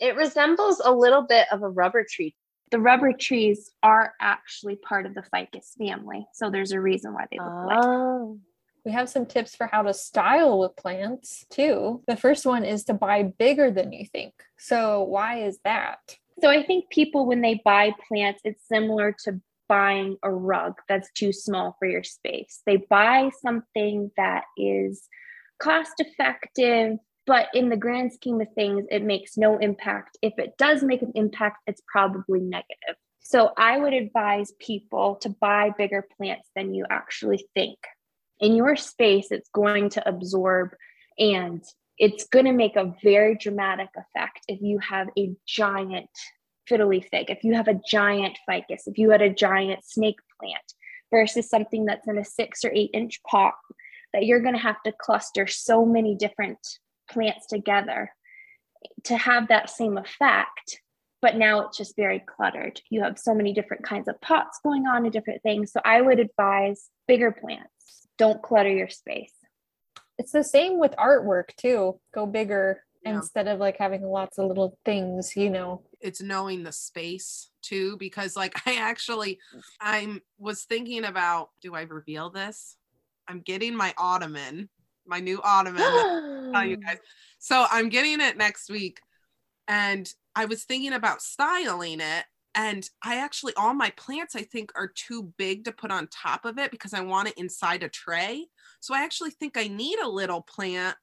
It 0.00 0.16
resembles 0.16 0.80
a 0.84 0.92
little 0.92 1.22
bit 1.22 1.46
of 1.52 1.62
a 1.62 1.68
rubber 1.68 2.04
tree. 2.08 2.34
The 2.70 2.80
rubber 2.80 3.12
trees 3.12 3.70
are 3.82 4.14
actually 4.20 4.76
part 4.76 5.04
of 5.04 5.14
the 5.14 5.22
ficus 5.22 5.74
family. 5.78 6.26
So 6.32 6.50
there's 6.50 6.72
a 6.72 6.80
reason 6.80 7.12
why 7.12 7.26
they 7.30 7.38
look 7.38 7.52
like 7.66 7.78
Oh. 7.82 8.38
We 8.84 8.92
have 8.92 9.10
some 9.10 9.26
tips 9.26 9.54
for 9.54 9.66
how 9.66 9.82
to 9.82 9.92
style 9.92 10.60
with 10.60 10.76
plants 10.76 11.44
too. 11.50 12.02
The 12.06 12.16
first 12.16 12.46
one 12.46 12.64
is 12.64 12.84
to 12.84 12.94
buy 12.94 13.24
bigger 13.24 13.70
than 13.70 13.92
you 13.92 14.06
think. 14.06 14.32
So 14.58 15.02
why 15.02 15.42
is 15.42 15.58
that? 15.64 15.98
So 16.40 16.48
I 16.48 16.62
think 16.62 16.88
people, 16.88 17.26
when 17.26 17.42
they 17.42 17.60
buy 17.62 17.92
plants, 18.08 18.40
it's 18.42 18.66
similar 18.66 19.14
to 19.24 19.40
buying 19.68 20.16
a 20.22 20.32
rug 20.32 20.74
that's 20.88 21.12
too 21.12 21.32
small 21.32 21.76
for 21.78 21.86
your 21.86 22.02
space. 22.02 22.62
They 22.64 22.78
buy 22.78 23.30
something 23.42 24.10
that 24.16 24.44
is 24.56 25.06
cost 25.60 25.92
effective, 25.98 26.96
but 27.30 27.46
in 27.54 27.68
the 27.68 27.76
grand 27.76 28.12
scheme 28.12 28.40
of 28.40 28.48
things, 28.56 28.86
it 28.90 29.04
makes 29.04 29.36
no 29.36 29.56
impact. 29.58 30.18
If 30.20 30.36
it 30.36 30.58
does 30.58 30.82
make 30.82 31.00
an 31.00 31.12
impact, 31.14 31.58
it's 31.68 31.80
probably 31.86 32.40
negative. 32.40 32.96
So 33.20 33.52
I 33.56 33.78
would 33.78 33.92
advise 33.92 34.50
people 34.58 35.14
to 35.22 35.28
buy 35.28 35.72
bigger 35.78 36.04
plants 36.16 36.48
than 36.56 36.74
you 36.74 36.86
actually 36.90 37.46
think. 37.54 37.78
In 38.40 38.56
your 38.56 38.74
space, 38.74 39.28
it's 39.30 39.48
going 39.54 39.90
to 39.90 40.08
absorb 40.08 40.70
and 41.20 41.62
it's 41.98 42.26
going 42.26 42.46
to 42.46 42.52
make 42.52 42.74
a 42.74 42.96
very 43.00 43.36
dramatic 43.36 43.90
effect 43.96 44.40
if 44.48 44.60
you 44.60 44.80
have 44.80 45.06
a 45.16 45.30
giant 45.46 46.10
fiddly 46.68 47.08
fig, 47.12 47.30
if 47.30 47.44
you 47.44 47.54
have 47.54 47.68
a 47.68 47.80
giant 47.88 48.40
ficus, 48.44 48.88
if 48.88 48.98
you 48.98 49.10
had 49.10 49.22
a 49.22 49.32
giant 49.32 49.84
snake 49.84 50.18
plant 50.40 50.74
versus 51.12 51.48
something 51.48 51.84
that's 51.84 52.08
in 52.08 52.18
a 52.18 52.24
six 52.24 52.64
or 52.64 52.72
eight 52.74 52.90
inch 52.92 53.22
pot, 53.22 53.54
that 54.12 54.24
you're 54.24 54.42
going 54.42 54.56
to 54.56 54.60
have 54.60 54.82
to 54.82 54.90
cluster 55.00 55.46
so 55.46 55.86
many 55.86 56.16
different 56.16 56.58
plants 57.10 57.46
together 57.46 58.12
to 59.04 59.16
have 59.16 59.48
that 59.48 59.70
same 59.70 59.98
effect. 59.98 60.80
But 61.22 61.36
now 61.36 61.60
it's 61.66 61.76
just 61.76 61.96
very 61.96 62.18
cluttered. 62.20 62.80
You 62.88 63.02
have 63.02 63.18
so 63.18 63.34
many 63.34 63.52
different 63.52 63.82
kinds 63.84 64.08
of 64.08 64.18
pots 64.22 64.58
going 64.62 64.86
on 64.86 65.04
and 65.04 65.12
different 65.12 65.42
things. 65.42 65.70
So 65.72 65.80
I 65.84 66.00
would 66.00 66.18
advise 66.18 66.88
bigger 67.06 67.30
plants. 67.30 68.06
Don't 68.16 68.42
clutter 68.42 68.70
your 68.70 68.88
space. 68.88 69.32
It's 70.18 70.32
the 70.32 70.44
same 70.44 70.78
with 70.78 70.92
artwork 70.92 71.54
too. 71.58 72.00
Go 72.14 72.24
bigger 72.26 72.82
Yeah. 73.04 73.16
instead 73.16 73.48
of 73.48 73.58
like 73.58 73.76
having 73.78 74.02
lots 74.02 74.38
of 74.38 74.46
little 74.46 74.78
things, 74.84 75.34
you 75.36 75.50
know. 75.50 75.82
it's 76.00 76.22
knowing 76.22 76.62
the 76.62 76.72
space 76.72 77.50
too 77.62 77.96
because 77.98 78.34
like 78.34 78.54
i 78.66 78.76
actually 78.76 79.38
i'm 79.82 80.20
was 80.38 80.64
thinking 80.64 81.04
about 81.04 81.50
do 81.60 81.74
i 81.74 81.82
reveal 81.82 82.30
this 82.30 82.76
i'm 83.28 83.40
getting 83.40 83.74
my 83.76 83.92
ottoman 83.98 84.70
my 85.10 85.20
new 85.20 85.40
ottoman 85.42 86.50
tell 86.52 86.64
you 86.64 86.76
guys. 86.86 86.98
So 87.38 87.66
I'm 87.70 87.88
getting 87.88 88.20
it 88.20 88.36
next 88.36 88.70
week. 88.70 89.00
And 89.68 90.12
I 90.34 90.46
was 90.46 90.64
thinking 90.64 90.92
about 90.92 91.22
styling 91.22 92.00
it. 92.00 92.24
And 92.54 92.88
I 93.04 93.18
actually, 93.18 93.54
all 93.56 93.74
my 93.74 93.90
plants, 93.90 94.34
I 94.34 94.42
think, 94.42 94.72
are 94.74 94.92
too 94.92 95.32
big 95.38 95.64
to 95.64 95.72
put 95.72 95.92
on 95.92 96.08
top 96.08 96.44
of 96.44 96.58
it 96.58 96.72
because 96.72 96.92
I 96.92 97.00
want 97.00 97.28
it 97.28 97.38
inside 97.38 97.84
a 97.84 97.88
tray. 97.88 98.46
So 98.80 98.92
I 98.94 99.04
actually 99.04 99.30
think 99.30 99.56
I 99.56 99.68
need 99.68 100.00
a 100.00 100.08
little 100.08 100.42
plant 100.42 100.96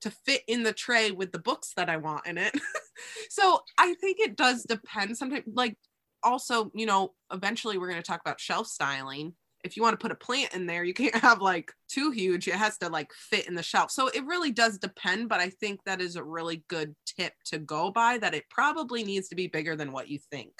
to 0.00 0.10
fit 0.10 0.42
in 0.48 0.62
the 0.62 0.72
tray 0.72 1.10
with 1.10 1.32
the 1.32 1.38
books 1.38 1.72
that 1.76 1.90
I 1.90 1.98
want 1.98 2.26
in 2.26 2.38
it. 2.38 2.54
so 3.30 3.60
I 3.76 3.94
think 3.94 4.18
it 4.18 4.36
does 4.36 4.62
depend 4.62 5.18
sometimes 5.18 5.44
like 5.52 5.76
also, 6.22 6.70
you 6.74 6.86
know, 6.86 7.12
eventually 7.30 7.76
we're 7.76 7.90
going 7.90 8.02
to 8.02 8.06
talk 8.06 8.22
about 8.22 8.40
shelf 8.40 8.66
styling. 8.66 9.34
If 9.64 9.76
you 9.76 9.82
want 9.82 9.98
to 9.98 10.02
put 10.02 10.12
a 10.12 10.16
plant 10.16 10.54
in 10.54 10.66
there, 10.66 10.84
you 10.84 10.94
can't 10.94 11.14
have 11.16 11.40
like 11.40 11.72
too 11.88 12.10
huge. 12.10 12.46
It 12.46 12.54
has 12.54 12.78
to 12.78 12.88
like 12.88 13.12
fit 13.12 13.48
in 13.48 13.54
the 13.54 13.62
shelf. 13.62 13.90
So 13.90 14.08
it 14.08 14.24
really 14.26 14.52
does 14.52 14.78
depend, 14.78 15.28
but 15.28 15.40
I 15.40 15.50
think 15.50 15.80
that 15.84 16.00
is 16.00 16.16
a 16.16 16.22
really 16.22 16.64
good 16.68 16.94
tip 17.06 17.32
to 17.46 17.58
go 17.58 17.90
by 17.90 18.18
that 18.18 18.34
it 18.34 18.44
probably 18.50 19.02
needs 19.02 19.28
to 19.30 19.34
be 19.34 19.46
bigger 19.48 19.74
than 19.74 19.90
what 19.92 20.08
you 20.08 20.18
think. 20.30 20.52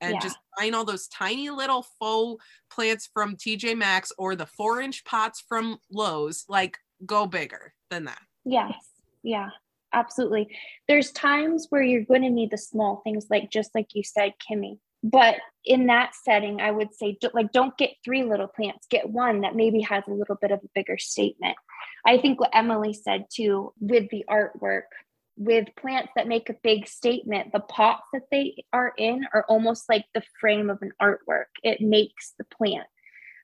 And 0.00 0.14
Yeah. 0.14 0.20
just 0.20 0.36
find 0.58 0.74
all 0.74 0.84
those 0.84 1.08
tiny 1.08 1.48
little 1.50 1.86
faux 1.98 2.44
plants 2.68 3.08
from 3.14 3.36
TJ 3.36 3.76
Maxx 3.76 4.12
or 4.18 4.34
the 4.34 4.46
four 4.46 4.80
inch 4.80 5.04
pots 5.04 5.42
from 5.48 5.78
Lowe's, 5.90 6.44
like 6.48 6.76
go 7.06 7.26
bigger 7.26 7.72
than 7.90 8.04
that. 8.04 8.20
Yes. 8.44 8.74
Yeah, 9.22 9.50
absolutely. 9.92 10.54
There's 10.88 11.12
times 11.12 11.68
where 11.70 11.82
you're 11.82 12.04
going 12.04 12.22
to 12.22 12.30
need 12.30 12.50
the 12.50 12.58
small 12.58 13.00
things, 13.04 13.26
like 13.30 13.50
just 13.50 13.74
like 13.74 13.94
you 13.94 14.02
said, 14.02 14.34
Kimmy. 14.38 14.78
But 15.04 15.36
in 15.66 15.86
that 15.88 16.14
setting, 16.14 16.62
I 16.62 16.70
would 16.70 16.94
say, 16.94 17.18
like, 17.34 17.52
don't 17.52 17.76
get 17.76 17.90
three 18.02 18.24
little 18.24 18.48
plants. 18.48 18.86
Get 18.88 19.10
one 19.10 19.42
that 19.42 19.54
maybe 19.54 19.82
has 19.82 20.02
a 20.08 20.12
little 20.12 20.36
bit 20.40 20.50
of 20.50 20.60
a 20.64 20.68
bigger 20.74 20.96
statement. 20.96 21.56
I 22.06 22.16
think 22.16 22.40
what 22.40 22.54
Emily 22.54 22.94
said 22.94 23.26
too 23.30 23.74
with 23.80 24.08
the 24.10 24.24
artwork, 24.30 24.84
with 25.36 25.68
plants 25.78 26.12
that 26.16 26.26
make 26.26 26.48
a 26.48 26.56
big 26.62 26.88
statement, 26.88 27.52
the 27.52 27.60
pots 27.60 28.06
that 28.14 28.22
they 28.30 28.64
are 28.72 28.94
in 28.96 29.26
are 29.34 29.44
almost 29.46 29.90
like 29.90 30.06
the 30.14 30.22
frame 30.40 30.70
of 30.70 30.80
an 30.80 30.92
artwork. 31.02 31.52
It 31.62 31.82
makes 31.82 32.32
the 32.38 32.44
plant. 32.44 32.86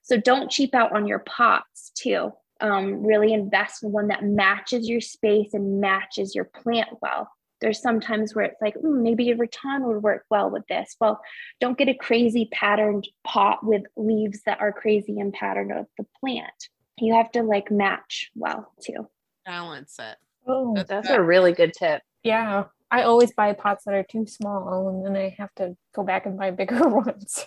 So 0.02 0.16
don't 0.16 0.50
cheap 0.50 0.74
out 0.74 0.94
on 0.94 1.06
your 1.06 1.18
pots 1.20 1.92
too. 1.94 2.32
Um, 2.62 3.04
really 3.04 3.34
invest 3.34 3.82
in 3.82 3.92
one 3.92 4.08
that 4.08 4.24
matches 4.24 4.88
your 4.88 5.00
space 5.02 5.52
and 5.52 5.80
matches 5.80 6.34
your 6.34 6.44
plant 6.44 6.88
well. 7.02 7.30
There's 7.60 7.80
sometimes 7.80 8.34
where 8.34 8.44
it's 8.46 8.60
like, 8.60 8.74
"Hmm, 8.74 9.02
maybe 9.02 9.30
a 9.30 9.36
rattan 9.36 9.84
would 9.86 10.02
work 10.02 10.24
well 10.30 10.50
with 10.50 10.66
this. 10.68 10.96
Well, 11.00 11.20
don't 11.60 11.78
get 11.78 11.88
a 11.88 11.94
crazy 11.94 12.48
patterned 12.52 13.08
pot 13.24 13.64
with 13.64 13.82
leaves 13.96 14.42
that 14.46 14.60
are 14.60 14.72
crazy 14.72 15.18
and 15.20 15.32
patterned 15.32 15.72
of 15.72 15.86
the 15.98 16.06
plant. 16.20 16.68
You 16.98 17.14
have 17.14 17.30
to 17.32 17.42
like 17.42 17.70
match 17.70 18.30
well 18.34 18.72
too. 18.82 19.08
Balance 19.46 19.96
it. 19.98 20.16
Oh, 20.46 20.74
That's 20.74 20.88
That's 20.88 21.10
a 21.10 21.22
really 21.22 21.52
good 21.52 21.72
tip. 21.72 22.02
yeah. 22.22 22.64
I 22.92 23.02
always 23.04 23.32
buy 23.32 23.52
pots 23.52 23.84
that 23.84 23.94
are 23.94 24.02
too 24.02 24.26
small 24.26 24.88
and 24.88 25.06
then 25.06 25.14
I 25.14 25.32
have 25.38 25.54
to 25.56 25.76
go 25.94 26.02
back 26.02 26.26
and 26.26 26.36
buy 26.36 26.50
bigger 26.50 26.88
ones. 26.88 27.46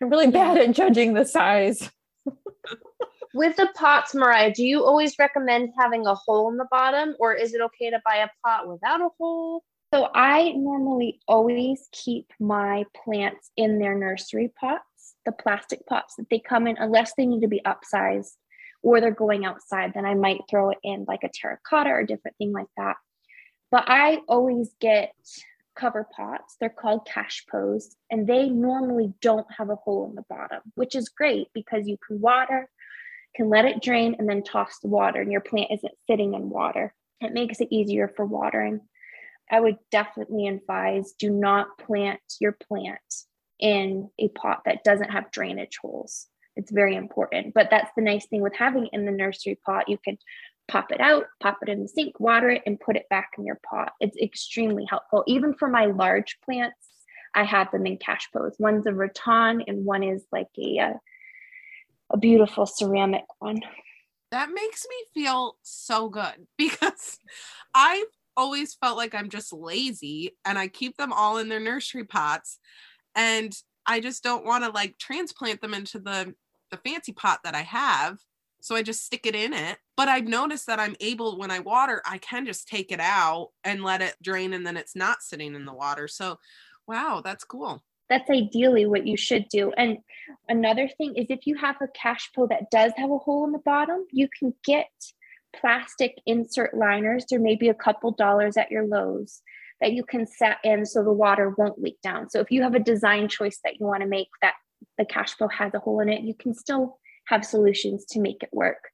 I'm 0.00 0.10
really 0.10 0.30
bad 0.30 0.58
at 0.58 0.72
judging 0.72 1.14
the 1.14 1.24
size. 1.24 1.90
With 3.34 3.56
the 3.56 3.68
pots, 3.74 4.14
Mariah, 4.14 4.52
do 4.52 4.64
you 4.64 4.84
always 4.84 5.18
recommend 5.18 5.72
having 5.78 6.06
a 6.06 6.14
hole 6.14 6.50
in 6.50 6.58
the 6.58 6.66
bottom, 6.70 7.16
or 7.18 7.32
is 7.32 7.54
it 7.54 7.62
okay 7.62 7.90
to 7.90 8.00
buy 8.04 8.16
a 8.16 8.28
pot 8.46 8.68
without 8.68 9.00
a 9.00 9.08
hole? 9.18 9.64
So 9.94 10.08
I 10.14 10.52
normally 10.52 11.20
always 11.26 11.88
keep 11.92 12.30
my 12.38 12.84
plants 13.04 13.50
in 13.56 13.78
their 13.78 13.94
nursery 13.96 14.52
pots, 14.58 15.14
the 15.24 15.32
plastic 15.32 15.86
pots 15.86 16.16
that 16.16 16.28
they 16.30 16.38
come 16.38 16.66
in, 16.66 16.76
unless 16.78 17.14
they 17.14 17.26
need 17.26 17.40
to 17.42 17.48
be 17.48 17.62
upsized 17.66 18.32
or 18.82 19.00
they're 19.00 19.12
going 19.12 19.44
outside, 19.44 19.92
then 19.94 20.04
I 20.04 20.14
might 20.14 20.40
throw 20.50 20.70
it 20.70 20.78
in 20.82 21.04
like 21.06 21.22
a 21.22 21.28
terracotta 21.28 21.90
or 21.90 22.00
a 22.00 22.06
different 22.06 22.36
thing 22.36 22.52
like 22.52 22.66
that. 22.76 22.96
But 23.70 23.84
I 23.86 24.18
always 24.28 24.74
get 24.80 25.14
cover 25.74 26.06
pots. 26.14 26.56
They're 26.60 26.68
called 26.68 27.06
cachepots, 27.06 27.96
and 28.10 28.26
they 28.26 28.48
normally 28.48 29.12
don't 29.20 29.46
have 29.56 29.70
a 29.70 29.76
hole 29.76 30.08
in 30.10 30.16
the 30.16 30.24
bottom, 30.28 30.60
which 30.74 30.94
is 30.94 31.08
great 31.08 31.48
because 31.54 31.86
you 31.86 31.96
can 32.06 32.20
water, 32.20 32.68
can 33.34 33.48
let 33.48 33.64
it 33.64 33.82
drain, 33.82 34.16
and 34.18 34.28
then 34.28 34.42
toss 34.42 34.78
the 34.78 34.88
water, 34.88 35.20
and 35.20 35.32
your 35.32 35.40
plant 35.40 35.70
isn't 35.72 35.94
sitting 36.08 36.34
in 36.34 36.50
water. 36.50 36.94
It 37.20 37.32
makes 37.32 37.60
it 37.60 37.68
easier 37.70 38.08
for 38.08 38.24
watering. 38.24 38.80
I 39.50 39.60
would 39.60 39.78
definitely 39.90 40.48
advise 40.48 41.12
do 41.18 41.30
not 41.30 41.78
plant 41.78 42.20
your 42.40 42.52
plant 42.52 43.00
in 43.58 44.10
a 44.18 44.28
pot 44.28 44.62
that 44.64 44.84
doesn't 44.84 45.10
have 45.10 45.30
drainage 45.30 45.78
holes. 45.80 46.26
It's 46.56 46.70
very 46.70 46.96
important. 46.96 47.54
But 47.54 47.68
that's 47.70 47.90
the 47.96 48.02
nice 48.02 48.26
thing 48.26 48.42
with 48.42 48.54
having 48.54 48.88
in 48.92 49.04
the 49.06 49.12
nursery 49.12 49.58
pot. 49.64 49.88
You 49.88 49.98
can 49.98 50.18
pop 50.68 50.92
it 50.92 51.00
out, 51.00 51.26
pop 51.40 51.58
it 51.62 51.68
in 51.68 51.82
the 51.82 51.88
sink, 51.88 52.18
water 52.20 52.50
it, 52.50 52.62
and 52.66 52.80
put 52.80 52.96
it 52.96 53.08
back 53.08 53.30
in 53.38 53.46
your 53.46 53.60
pot. 53.68 53.92
It's 54.00 54.16
extremely 54.16 54.84
helpful. 54.88 55.24
Even 55.26 55.54
for 55.54 55.68
my 55.68 55.86
large 55.86 56.38
plants, 56.44 56.76
I 57.34 57.44
have 57.44 57.70
them 57.70 57.86
in 57.86 57.96
cachepots. 57.96 58.58
One's 58.58 58.86
a 58.86 58.92
rattan 58.92 59.62
and 59.66 59.84
one 59.84 60.02
is 60.02 60.24
like 60.32 60.48
a, 60.58 60.78
uh, 60.78 60.92
a 62.12 62.16
beautiful 62.18 62.66
ceramic 62.66 63.24
one. 63.38 63.60
that 64.30 64.50
makes 64.52 64.86
me 64.88 65.22
feel 65.22 65.56
so 65.62 66.08
good 66.08 66.46
because 66.58 67.18
I've 67.74 68.04
always 68.36 68.74
felt 68.74 68.96
like 68.96 69.14
I'm 69.14 69.28
just 69.28 69.52
lazy 69.52 70.36
and 70.44 70.58
I 70.58 70.68
keep 70.68 70.96
them 70.96 71.12
all 71.12 71.38
in 71.38 71.48
their 71.48 71.60
nursery 71.60 72.04
pots 72.04 72.58
and 73.14 73.54
I 73.86 74.00
just 74.00 74.22
don't 74.22 74.44
want 74.44 74.64
to 74.64 74.70
like 74.70 74.96
transplant 74.98 75.60
them 75.60 75.74
into 75.74 75.98
the 75.98 76.34
the 76.70 76.78
fancy 76.78 77.12
pot 77.12 77.40
that 77.44 77.54
I 77.54 77.60
have. 77.60 78.18
So 78.62 78.74
I 78.74 78.82
just 78.82 79.04
stick 79.04 79.26
it 79.26 79.34
in 79.34 79.52
it. 79.52 79.76
But 79.96 80.08
I've 80.08 80.26
noticed 80.26 80.66
that 80.68 80.80
I'm 80.80 80.96
able 81.00 81.38
when 81.38 81.50
I 81.50 81.58
water 81.58 82.00
I 82.06 82.18
can 82.18 82.46
just 82.46 82.68
take 82.68 82.90
it 82.92 83.00
out 83.00 83.50
and 83.64 83.84
let 83.84 84.00
it 84.00 84.14
drain 84.22 84.54
and 84.54 84.66
then 84.66 84.76
it's 84.76 84.96
not 84.96 85.22
sitting 85.22 85.54
in 85.54 85.66
the 85.66 85.74
water. 85.74 86.08
So 86.08 86.38
wow 86.86 87.20
that's 87.24 87.44
cool 87.44 87.82
that's 88.12 88.30
ideally 88.30 88.84
what 88.84 89.06
you 89.06 89.16
should 89.16 89.48
do. 89.48 89.72
And 89.76 89.98
another 90.48 90.86
thing 90.86 91.14
is 91.16 91.26
if 91.30 91.46
you 91.46 91.56
have 91.56 91.76
a 91.80 91.88
cachepot 91.88 92.50
that 92.50 92.70
does 92.70 92.92
have 92.98 93.10
a 93.10 93.16
hole 93.16 93.46
in 93.46 93.52
the 93.52 93.58
bottom, 93.58 94.04
you 94.10 94.28
can 94.38 94.52
get 94.64 94.90
plastic 95.58 96.20
insert 96.26 96.74
liners. 96.74 97.24
There 97.30 97.40
may 97.40 97.56
be 97.56 97.70
a 97.70 97.74
couple 97.74 98.10
dollars 98.10 98.58
at 98.58 98.70
your 98.70 98.86
Lowe's 98.86 99.40
that 99.80 99.94
you 99.94 100.04
can 100.04 100.26
set 100.26 100.58
in 100.62 100.84
so 100.84 101.02
the 101.02 101.12
water 101.12 101.54
won't 101.56 101.82
leak 101.82 102.00
down. 102.02 102.28
So 102.28 102.40
if 102.40 102.50
you 102.50 102.62
have 102.62 102.74
a 102.74 102.80
design 102.80 103.28
choice 103.28 103.58
that 103.64 103.80
you 103.80 103.86
want 103.86 104.02
to 104.02 104.08
make 104.08 104.28
that 104.42 104.54
the 104.98 105.04
cachepot 105.06 105.52
has 105.52 105.72
a 105.72 105.78
hole 105.78 106.00
in 106.00 106.10
it, 106.10 106.20
you 106.20 106.34
can 106.34 106.54
still 106.54 106.98
have 107.28 107.46
solutions 107.46 108.04
to 108.10 108.20
make 108.20 108.42
it 108.42 108.50
work. 108.52 108.90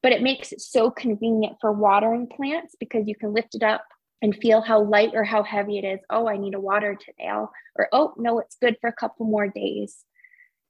But 0.00 0.12
it 0.12 0.22
makes 0.22 0.52
it 0.52 0.60
so 0.60 0.92
convenient 0.92 1.56
for 1.60 1.72
watering 1.72 2.28
plants 2.28 2.76
because 2.78 3.08
you 3.08 3.16
can 3.16 3.34
lift 3.34 3.56
it 3.56 3.64
up 3.64 3.84
and 4.22 4.36
feel 4.36 4.60
how 4.60 4.82
light 4.82 5.10
or 5.14 5.24
how 5.24 5.42
heavy 5.42 5.78
it 5.78 5.84
is. 5.84 6.00
Oh, 6.10 6.28
I 6.28 6.36
need 6.36 6.54
a 6.54 6.60
water 6.60 6.94
today. 6.94 7.28
I'll, 7.28 7.52
or 7.76 7.88
oh 7.92 8.14
no, 8.16 8.38
it's 8.38 8.56
good 8.60 8.76
for 8.80 8.88
a 8.88 8.92
couple 8.92 9.26
more 9.26 9.48
days. 9.48 10.04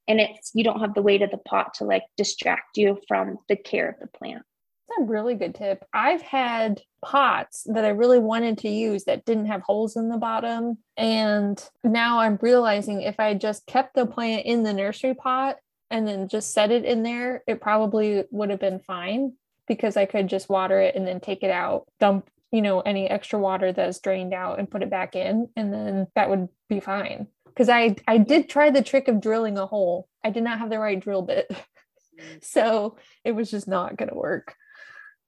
And 0.09 0.20
it's 0.20 0.53
you 0.55 0.64
don't 0.64 0.80
have 0.80 0.94
the 0.94 1.03
weight 1.03 1.22
of 1.22 1.30
the 1.30 1.38
pot 1.38 1.74
to 1.74 1.84
like 1.84 2.05
distract 2.16 2.76
you 2.76 2.98
from 3.09 3.38
the 3.48 3.57
care 3.57 3.88
of 3.88 3.96
the 4.01 4.07
plant. 4.18 4.42
That's 4.88 5.09
a 5.09 5.12
really 5.12 5.34
good 5.34 5.55
tip. 5.55 5.84
I've 5.92 6.22
had 6.22 6.80
pots 7.05 7.64
that 7.72 7.84
I 7.84 7.90
really 7.90 8.18
wanted 8.18 8.59
to 8.59 8.68
use 8.68 9.05
that 9.05 9.24
didn't 9.24 9.46
have 9.46 9.62
holes 9.62 9.96
in 9.96 10.09
the 10.09 10.16
bottom. 10.16 10.78
And 10.96 11.62
now 11.84 12.18
I'm 12.20 12.38
realizing 12.42 13.03
if 13.03 13.20
I 13.20 13.34
just 13.34 13.66
kept 13.66 13.94
the 13.94 14.07
plant 14.07 14.46
in 14.46 14.64
the 14.64 14.72
nursery 14.72 15.14
pot 15.14 15.57
and 15.90 16.07
then 16.07 16.28
just 16.28 16.53
set 16.53 16.72
it 16.72 16.84
in 16.84 17.03
there, 17.05 17.42
it 17.46 17.61
probably 17.61 18.24
would 18.30 18.51
have 18.51 18.61
been 18.61 18.80
fine 18.80 19.34
because 19.68 19.96
I 19.96 20.07
could 20.07 20.26
just 20.26 20.48
water 20.48 20.80
it 20.80 20.96
and 20.96 21.07
then 21.07 21.20
take 21.20 21.44
it 21.44 21.51
out, 21.51 21.86
dump, 22.01 22.28
you 22.53 22.62
know, 22.62 22.80
any 22.80 23.09
extra 23.09 23.38
water 23.38 23.72
that's 23.72 24.01
drained 24.01 24.34
out 24.34 24.59
and 24.59 24.70
put 24.70 24.82
it 24.82 24.90
back 24.90 25.14
in. 25.14 25.48
And 25.57 25.72
then 25.72 26.07
that 26.14 26.30
would 26.30 26.48
be 26.68 26.80
fine. 26.80 27.28
Because 27.46 27.68
I 27.68 27.96
I 28.07 28.18
did 28.18 28.48
try 28.48 28.70
the 28.70 28.82
trick 28.82 29.09
of 29.09 29.20
drilling 29.20 29.59
a 29.59 29.66
hole. 29.66 30.09
I 30.24 30.30
did 30.30 30.42
not 30.42 30.59
have 30.59 30.70
the 30.70 30.78
right 30.78 30.98
drill 30.98 31.22
bit. 31.22 31.51
so 32.42 32.96
it 33.24 33.32
was 33.32 33.51
just 33.51 33.68
not 33.68 33.96
gonna 33.96 34.14
work. 34.14 34.55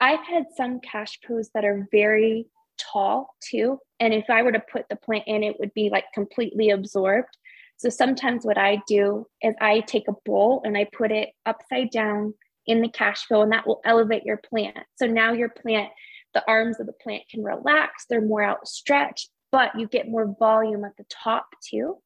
I've 0.00 0.24
had 0.26 0.46
some 0.56 0.80
cachepots 0.80 1.50
that 1.54 1.64
are 1.64 1.86
very 1.92 2.46
tall 2.78 3.34
too. 3.40 3.78
And 4.00 4.12
if 4.12 4.28
I 4.28 4.42
were 4.42 4.52
to 4.52 4.60
put 4.60 4.88
the 4.88 4.96
plant 4.96 5.24
in, 5.26 5.42
it 5.44 5.60
would 5.60 5.72
be 5.74 5.90
like 5.90 6.06
completely 6.12 6.70
absorbed. 6.70 7.36
So 7.76 7.88
sometimes 7.88 8.44
what 8.44 8.58
I 8.58 8.80
do 8.86 9.26
is 9.42 9.54
I 9.60 9.80
take 9.80 10.08
a 10.08 10.14
bowl 10.24 10.62
and 10.64 10.76
I 10.76 10.88
put 10.92 11.10
it 11.10 11.30
upside 11.46 11.90
down 11.90 12.34
in 12.66 12.80
the 12.80 12.88
cash 12.88 13.26
and 13.30 13.52
that 13.52 13.66
will 13.66 13.80
elevate 13.84 14.24
your 14.24 14.36
plant. 14.36 14.76
So 14.96 15.06
now 15.06 15.32
your 15.32 15.48
plant, 15.48 15.90
the 16.34 16.44
arms 16.48 16.80
of 16.80 16.86
the 16.86 16.92
plant 16.92 17.22
can 17.30 17.42
relax, 17.42 18.06
they're 18.08 18.20
more 18.20 18.42
outstretched, 18.42 19.30
but 19.50 19.78
you 19.78 19.86
get 19.86 20.08
more 20.08 20.34
volume 20.38 20.84
at 20.84 20.96
the 20.96 21.04
top 21.10 21.46
too. 21.68 21.98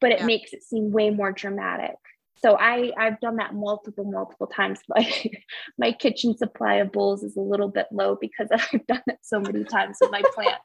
But 0.00 0.12
it 0.12 0.20
Yeah. 0.20 0.26
makes 0.26 0.52
it 0.52 0.62
seem 0.62 0.92
way 0.92 1.10
more 1.10 1.32
dramatic. 1.32 1.96
So 2.40 2.56
I 2.56 2.92
I've 2.96 3.20
done 3.20 3.36
that 3.36 3.54
multiple 3.54 4.04
multiple 4.04 4.46
times. 4.46 4.80
Like 4.88 5.44
my 5.76 5.92
kitchen 5.92 6.36
supply 6.36 6.76
of 6.76 6.92
bowls 6.92 7.22
is 7.22 7.36
a 7.36 7.40
little 7.40 7.68
bit 7.68 7.86
low 7.92 8.16
because 8.20 8.48
I've 8.52 8.86
done 8.86 9.02
it 9.06 9.18
so 9.22 9.40
many 9.40 9.64
times 9.64 9.98
with 10.00 10.10
my 10.10 10.22
plants. 10.34 10.62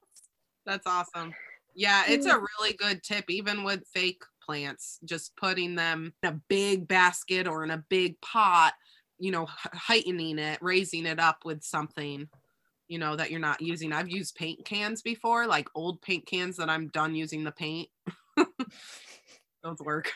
That's 0.65 0.87
awesome. 0.87 1.33
Yeah, 1.75 2.03
it's 2.07 2.27
a 2.27 2.33
mm. 2.33 2.45
really 2.59 2.73
good 2.73 3.01
tip, 3.03 3.25
even 3.29 3.63
with 3.63 3.81
fake 3.93 4.21
plants, 4.45 4.99
just 5.03 5.35
putting 5.35 5.75
them 5.75 6.13
in 6.21 6.29
a 6.29 6.39
big 6.47 6.87
basket 6.87 7.47
or 7.47 7.63
in 7.63 7.71
a 7.71 7.83
big 7.89 8.19
pot, 8.21 8.73
you 9.17 9.31
know, 9.31 9.47
heightening 9.49 10.37
it, 10.37 10.59
raising 10.61 11.05
it 11.05 11.19
up 11.19 11.39
with 11.45 11.63
something, 11.63 12.29
you 12.93 12.99
know, 12.99 13.15
that 13.15 13.31
you're 13.31 13.39
not 13.39 13.59
using. 13.59 13.91
I've 13.91 14.11
used 14.11 14.35
paint 14.35 14.63
cans 14.65 15.01
before, 15.01 15.47
like 15.47 15.67
old 15.73 15.99
paint 16.03 16.27
cans 16.27 16.57
that 16.57 16.69
I'm 16.69 16.89
done 16.89 17.15
using 17.15 17.43
the 17.43 17.51
paint. 17.51 17.89
Those 19.63 19.79
work. 19.79 20.11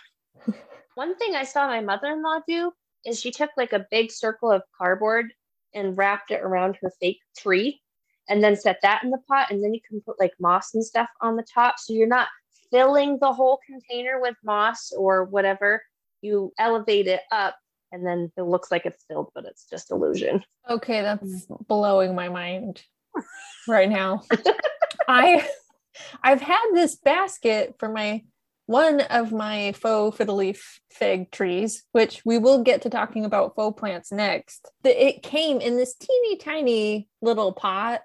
One 0.93 1.17
thing 1.17 1.33
I 1.35 1.43
saw 1.43 1.67
my 1.67 1.81
mother 1.81 2.09
in 2.09 2.21
law 2.21 2.39
do 2.47 2.71
is 3.03 3.19
she 3.19 3.31
took 3.31 3.49
like 3.57 3.73
a 3.73 3.87
big 3.89 4.11
circle 4.11 4.51
of 4.51 4.61
cardboard 4.77 5.33
and 5.73 5.97
wrapped 5.97 6.29
it 6.29 6.41
around 6.41 6.77
her 6.83 6.91
fake 7.01 7.19
tree 7.35 7.81
and 8.29 8.43
then 8.43 8.55
set 8.55 8.77
that 8.83 9.03
in 9.03 9.09
the 9.09 9.21
pot 9.27 9.49
and 9.49 9.63
then 9.63 9.73
you 9.73 9.81
can 9.87 9.99
put 10.01 10.19
like 10.19 10.33
moss 10.39 10.75
and 10.75 10.85
stuff 10.85 11.09
on 11.21 11.35
the 11.35 11.45
top 11.51 11.79
so 11.79 11.93
you're 11.93 12.07
not 12.07 12.27
filling 12.71 13.17
the 13.19 13.33
whole 13.33 13.59
container 13.65 14.21
with 14.21 14.35
moss 14.43 14.91
or 14.95 15.23
whatever 15.23 15.81
you 16.21 16.51
elevate 16.59 17.07
it 17.07 17.21
up 17.31 17.55
and 17.91 18.05
then 18.05 18.31
it 18.37 18.43
looks 18.43 18.71
like 18.71 18.85
it's 18.85 19.03
filled 19.09 19.29
but 19.33 19.45
it's 19.45 19.69
just 19.69 19.91
illusion 19.91 20.43
Okay, 20.69 21.01
that's 21.01 21.47
blowing 21.67 22.13
my 22.13 22.29
mind 22.29 22.81
right 23.67 23.89
now. 23.89 24.23
I 25.07 25.47
I've 26.21 26.41
had 26.41 26.65
this 26.73 26.95
basket 26.95 27.75
for 27.79 27.89
my 27.89 28.23
one 28.65 28.99
of 29.01 29.31
my 29.31 29.71
faux 29.71 30.17
fiddle 30.17 30.35
leaf 30.35 30.81
fig 30.91 31.31
trees, 31.31 31.83
which 31.93 32.21
we 32.25 32.37
will 32.37 32.63
get 32.63 32.81
to 32.81 32.89
talking 32.89 33.23
about 33.23 33.55
faux 33.55 33.79
plants 33.79 34.11
next. 34.11 34.69
It 34.83 35.23
came 35.23 35.61
in 35.61 35.77
this 35.77 35.95
teeny 35.95 36.35
tiny 36.35 37.07
little 37.21 37.53
pot, 37.53 38.01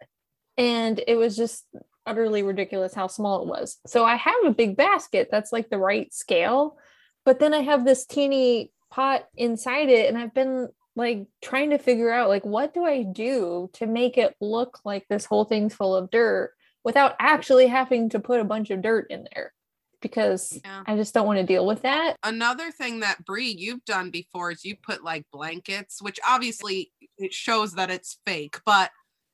and 0.57 1.03
it 1.09 1.17
was 1.17 1.37
just 1.37 1.67
utterly 2.07 2.45
ridiculous 2.45 2.95
how 2.95 3.09
small 3.09 3.43
it 3.43 3.49
was. 3.49 3.79
So 3.87 4.05
I 4.05 4.15
have 4.17 4.45
a 4.45 4.53
big 4.53 4.77
basket 4.77 5.29
that's 5.31 5.53
like 5.53 5.69
the 5.69 5.79
right 5.79 6.13
scale, 6.15 6.77
but 7.25 7.41
then 7.41 7.55
I 7.55 7.61
have 7.61 7.85
this 7.85 8.07
teeny 8.07 8.71
pot 8.93 9.27
inside 9.37 9.89
it, 9.89 10.09
and 10.09 10.19
I've 10.19 10.35
been 10.35 10.69
like 10.95 11.27
trying 11.41 11.71
to 11.71 11.79
figure 11.79 12.11
out 12.11 12.29
like 12.29 12.45
what 12.45 12.75
do 12.75 12.85
I 12.85 13.03
do 13.03 13.71
to 13.75 13.87
make 13.87 14.19
it 14.19 14.37
look 14.41 14.81
like 14.85 15.07
this 15.09 15.25
whole 15.25 15.47
thing's 15.47 15.75
full 15.75 15.97
of 15.97 16.11
dirt 16.11 16.53
without 16.85 17.17
actually 17.19 17.67
having 17.67 18.11
to 18.11 18.21
put 18.21 18.41
a 18.41 18.45
bunch 18.45 18.71
of 18.71 18.83
dirt 18.83 19.07
in 19.11 19.27
there 19.35 19.55
because 20.03 20.61
Yeah. 20.65 20.83
I 20.87 20.97
just 20.97 21.15
don't 21.15 21.27
want 21.27 21.39
to 21.39 21.47
deal 21.47 21.65
with 21.65 21.83
that. 21.83 22.17
Another 22.23 22.71
thing 22.71 23.01
that 23.01 23.25
Bree 23.25 23.55
you've 23.57 23.85
done 23.85 24.11
before 24.11 24.51
is 24.51 24.65
you 24.65 24.77
put 24.77 25.03
like 25.03 25.25
blankets, 25.33 26.03
which 26.03 26.19
obviously 26.29 26.93
it 27.17 27.33
shows 27.33 27.75
that 27.75 27.91
it's 27.91 28.19
fake, 28.27 28.61
but 28.67 28.91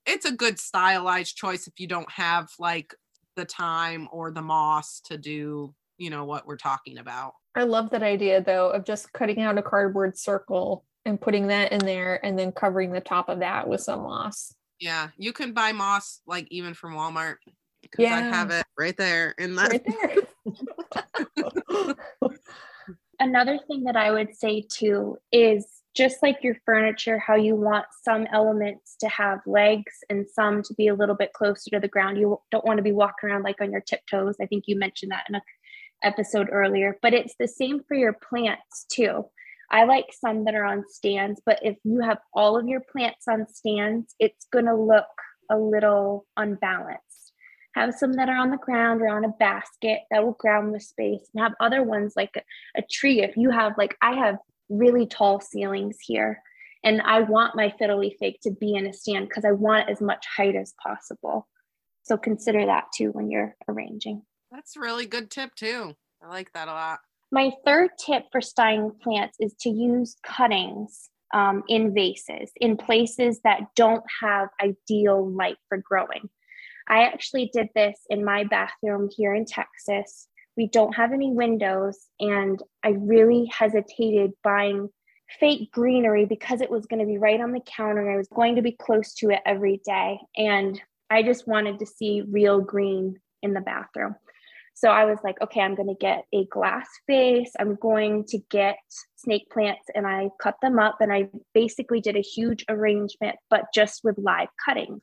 it's 0.06 0.26
a 0.26 0.32
good 0.32 0.58
stylized 0.58 1.36
choice 1.36 1.66
if 1.66 1.80
you 1.80 1.86
don't 1.86 2.10
have 2.10 2.48
like 2.58 2.94
the 3.34 3.44
time 3.44 4.08
or 4.12 4.30
the 4.30 4.42
moss 4.42 5.00
to 5.06 5.16
do, 5.18 5.74
you 5.98 6.10
know, 6.10 6.24
what 6.24 6.46
we're 6.46 6.56
talking 6.56 6.98
about. 6.98 7.34
I 7.54 7.64
love 7.64 7.90
that 7.90 8.02
idea 8.02 8.42
though 8.42 8.70
of 8.70 8.84
just 8.84 9.12
cutting 9.12 9.42
out 9.42 9.58
a 9.58 9.62
cardboard 9.62 10.16
circle 10.16 10.84
and 11.04 11.20
putting 11.20 11.48
that 11.48 11.72
in 11.72 11.80
there 11.80 12.24
and 12.24 12.38
then 12.38 12.52
covering 12.52 12.92
the 12.92 13.00
top 13.00 13.28
of 13.28 13.40
that 13.40 13.68
with 13.68 13.80
some 13.80 14.02
moss. 14.02 14.54
Yeah, 14.80 15.08
you 15.16 15.32
can 15.32 15.52
buy 15.52 15.72
moss 15.72 16.20
like 16.26 16.46
even 16.50 16.74
from 16.74 16.94
Walmart 16.94 17.36
because 17.82 18.06
I 18.06 18.20
have 18.20 18.50
it 18.50 18.64
right 18.78 18.96
there 18.96 19.34
in 19.38 19.56
that. 19.56 19.70
Right 19.70 19.84
there. 19.84 20.14
Another 23.20 23.58
thing 23.66 23.82
that 23.84 23.96
I 23.96 24.12
would 24.12 24.36
say 24.36 24.64
too 24.70 25.16
is 25.32 25.66
just 25.96 26.22
like 26.22 26.44
your 26.44 26.54
furniture, 26.64 27.18
how 27.18 27.34
you 27.34 27.56
want 27.56 27.86
some 28.04 28.28
elements 28.32 28.94
to 29.00 29.08
have 29.08 29.40
legs 29.46 29.92
and 30.08 30.24
some 30.28 30.62
to 30.62 30.74
be 30.74 30.86
a 30.86 30.94
little 30.94 31.16
bit 31.16 31.32
closer 31.32 31.70
to 31.70 31.80
the 31.80 31.88
ground. 31.88 32.18
You 32.18 32.38
don't 32.52 32.64
want 32.64 32.76
to 32.76 32.84
be 32.84 32.92
walking 32.92 33.28
around 33.28 33.42
like 33.42 33.60
on 33.60 33.72
your 33.72 33.80
tiptoes. 33.80 34.36
I 34.40 34.46
think 34.46 34.64
you 34.68 34.78
mentioned 34.78 35.10
that 35.10 35.24
in 35.28 35.34
a 35.34 35.42
episode 36.02 36.48
earlier, 36.50 36.98
but 37.02 37.14
it's 37.14 37.34
the 37.38 37.48
same 37.48 37.80
for 37.86 37.94
your 37.94 38.12
plants 38.12 38.86
too. 38.90 39.24
I 39.70 39.84
like 39.84 40.06
some 40.12 40.44
that 40.44 40.54
are 40.54 40.64
on 40.64 40.84
stands, 40.88 41.42
but 41.44 41.58
if 41.62 41.76
you 41.84 42.00
have 42.00 42.18
all 42.32 42.58
of 42.58 42.66
your 42.66 42.80
plants 42.80 43.28
on 43.28 43.46
stands, 43.48 44.14
it's 44.18 44.46
going 44.50 44.64
to 44.64 44.74
look 44.74 45.04
a 45.50 45.58
little 45.58 46.26
unbalanced. 46.36 47.32
Have 47.74 47.94
some 47.94 48.14
that 48.14 48.28
are 48.30 48.38
on 48.38 48.50
the 48.50 48.56
ground 48.56 49.02
or 49.02 49.08
on 49.08 49.24
a 49.24 49.34
basket 49.38 50.00
that 50.10 50.24
will 50.24 50.32
ground 50.32 50.74
the 50.74 50.80
space, 50.80 51.28
and 51.34 51.42
have 51.42 51.52
other 51.60 51.82
ones 51.82 52.14
like 52.16 52.30
a, 52.36 52.80
a 52.80 52.82
tree. 52.90 53.22
If 53.22 53.36
you 53.36 53.50
have, 53.50 53.74
like, 53.76 53.96
I 54.00 54.16
have 54.16 54.38
really 54.68 55.06
tall 55.06 55.40
ceilings 55.40 55.98
here, 56.00 56.42
and 56.82 57.02
I 57.02 57.20
want 57.20 57.54
my 57.54 57.72
fiddle 57.78 57.98
leaf 57.98 58.16
to 58.42 58.50
be 58.50 58.74
in 58.74 58.86
a 58.86 58.92
stand 58.92 59.28
because 59.28 59.44
I 59.44 59.52
want 59.52 59.90
as 59.90 60.00
much 60.00 60.24
height 60.34 60.56
as 60.56 60.74
possible. 60.82 61.46
So 62.04 62.16
consider 62.16 62.64
that 62.64 62.86
too 62.96 63.10
when 63.10 63.30
you're 63.30 63.54
arranging. 63.68 64.22
That's 64.50 64.76
a 64.76 64.80
really 64.80 65.06
good 65.06 65.30
tip 65.30 65.54
too. 65.54 65.94
I 66.22 66.28
like 66.28 66.52
that 66.52 66.68
a 66.68 66.72
lot. 66.72 67.00
My 67.30 67.52
third 67.64 67.90
tip 67.98 68.24
for 68.32 68.40
styling 68.40 68.92
plants 69.02 69.36
is 69.38 69.54
to 69.60 69.70
use 69.70 70.16
cuttings 70.22 71.10
um, 71.34 71.62
in 71.68 71.92
vases 71.92 72.50
in 72.56 72.76
places 72.76 73.40
that 73.44 73.60
don't 73.76 74.04
have 74.22 74.48
ideal 74.62 75.30
light 75.30 75.58
for 75.68 75.78
growing. 75.78 76.28
I 76.88 77.04
actually 77.04 77.50
did 77.52 77.68
this 77.74 77.98
in 78.08 78.24
my 78.24 78.44
bathroom 78.44 79.10
here 79.14 79.34
in 79.34 79.44
Texas. 79.44 80.26
We 80.56 80.68
don't 80.68 80.94
have 80.94 81.12
any 81.12 81.30
windows, 81.30 81.98
and 82.18 82.60
I 82.82 82.88
really 82.88 83.50
hesitated 83.52 84.32
buying 84.42 84.88
fake 85.38 85.70
greenery 85.70 86.24
because 86.24 86.62
it 86.62 86.70
was 86.70 86.86
going 86.86 87.00
to 87.00 87.06
be 87.06 87.18
right 87.18 87.40
on 87.40 87.52
the 87.52 87.60
counter 87.60 88.00
and 88.00 88.10
I 88.10 88.16
was 88.16 88.28
going 88.28 88.56
to 88.56 88.62
be 88.62 88.72
close 88.72 89.12
to 89.16 89.28
it 89.28 89.40
every 89.44 89.80
day. 89.84 90.18
And 90.36 90.80
I 91.10 91.22
just 91.22 91.46
wanted 91.46 91.78
to 91.80 91.86
see 91.86 92.22
real 92.26 92.62
green 92.62 93.20
in 93.42 93.52
the 93.52 93.60
bathroom. 93.60 94.16
So 94.80 94.90
I 94.90 95.06
was 95.06 95.18
like, 95.24 95.40
okay, 95.42 95.60
I'm 95.60 95.74
going 95.74 95.88
to 95.88 95.96
get 96.00 96.22
a 96.32 96.44
glass 96.44 96.86
vase. 97.08 97.50
I'm 97.58 97.74
going 97.74 98.24
to 98.28 98.38
get 98.48 98.76
snake 99.16 99.50
plants 99.50 99.86
and 99.92 100.06
I 100.06 100.28
cut 100.40 100.54
them 100.62 100.78
up 100.78 100.98
and 101.00 101.12
I 101.12 101.30
basically 101.52 102.00
did 102.00 102.14
a 102.14 102.20
huge 102.20 102.64
arrangement, 102.68 103.34
but 103.50 103.64
just 103.74 104.02
with 104.04 104.16
live 104.18 104.46
cuttings. 104.64 105.02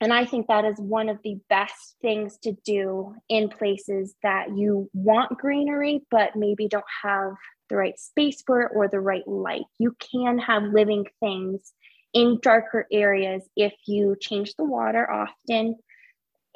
And 0.00 0.10
I 0.10 0.24
think 0.24 0.46
that 0.46 0.64
is 0.64 0.78
one 0.78 1.10
of 1.10 1.18
the 1.22 1.36
best 1.50 1.96
things 2.00 2.38
to 2.44 2.52
do 2.64 3.14
in 3.28 3.50
places 3.50 4.14
that 4.22 4.56
you 4.56 4.88
want 4.94 5.36
greenery, 5.36 6.00
but 6.10 6.34
maybe 6.34 6.66
don't 6.66 6.84
have 7.02 7.32
the 7.68 7.76
right 7.76 7.98
space 7.98 8.42
for 8.46 8.62
it 8.62 8.72
or 8.74 8.88
the 8.88 9.00
right 9.00 9.28
light. 9.28 9.64
You 9.78 9.94
can 10.10 10.38
have 10.38 10.62
living 10.62 11.04
things 11.20 11.74
in 12.14 12.38
darker 12.40 12.86
areas 12.90 13.46
if 13.54 13.74
you 13.86 14.16
change 14.18 14.54
the 14.54 14.64
water 14.64 15.10
often 15.10 15.76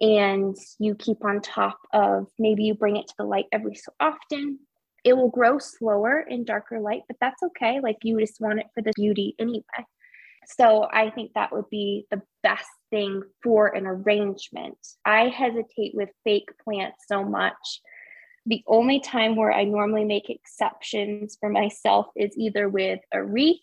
and 0.03 0.57
you 0.80 0.96
keep 0.96 1.24
on 1.24 1.40
top 1.40 1.78
of 1.92 2.26
maybe 2.38 2.64
you 2.64 2.74
bring 2.74 2.96
it 2.96 3.07
to 3.07 3.14
the 3.18 3.24
light 3.24 3.46
every 3.53 3.76
so 3.76 3.92
often. 4.00 4.59
It 5.05 5.16
will 5.16 5.30
grow 5.30 5.59
slower 5.59 6.20
in 6.20 6.44
darker 6.44 6.80
light, 6.80 7.03
but 7.07 7.16
that's 7.20 7.42
okay. 7.42 7.80
Like 7.80 7.98
you 8.03 8.18
just 8.20 8.40
want 8.40 8.59
it 8.59 8.66
for 8.74 8.82
the 8.82 8.92
beauty 8.96 9.36
anyway. 9.38 9.62
So 10.46 10.88
I 10.92 11.11
think 11.11 11.32
that 11.34 11.53
would 11.53 11.70
be 11.70 12.07
the 12.11 12.20
best 12.42 12.68
thing 12.90 13.22
for 13.44 13.68
an 13.68 13.86
arrangement. 13.86 14.76
I 15.05 15.28
hesitate 15.28 15.94
with 15.94 16.09
fake 16.24 16.50
plants 16.64 17.05
so 17.07 17.24
much. 17.24 17.80
The 18.44 18.62
only 18.66 18.98
time 18.98 19.36
where 19.36 19.53
I 19.53 19.62
normally 19.62 20.05
make 20.05 20.28
exceptions 20.28 21.36
for 21.38 21.48
myself 21.48 22.07
is 22.16 22.36
either 22.36 22.68
with 22.68 22.98
a 23.12 23.22
wreath 23.22 23.61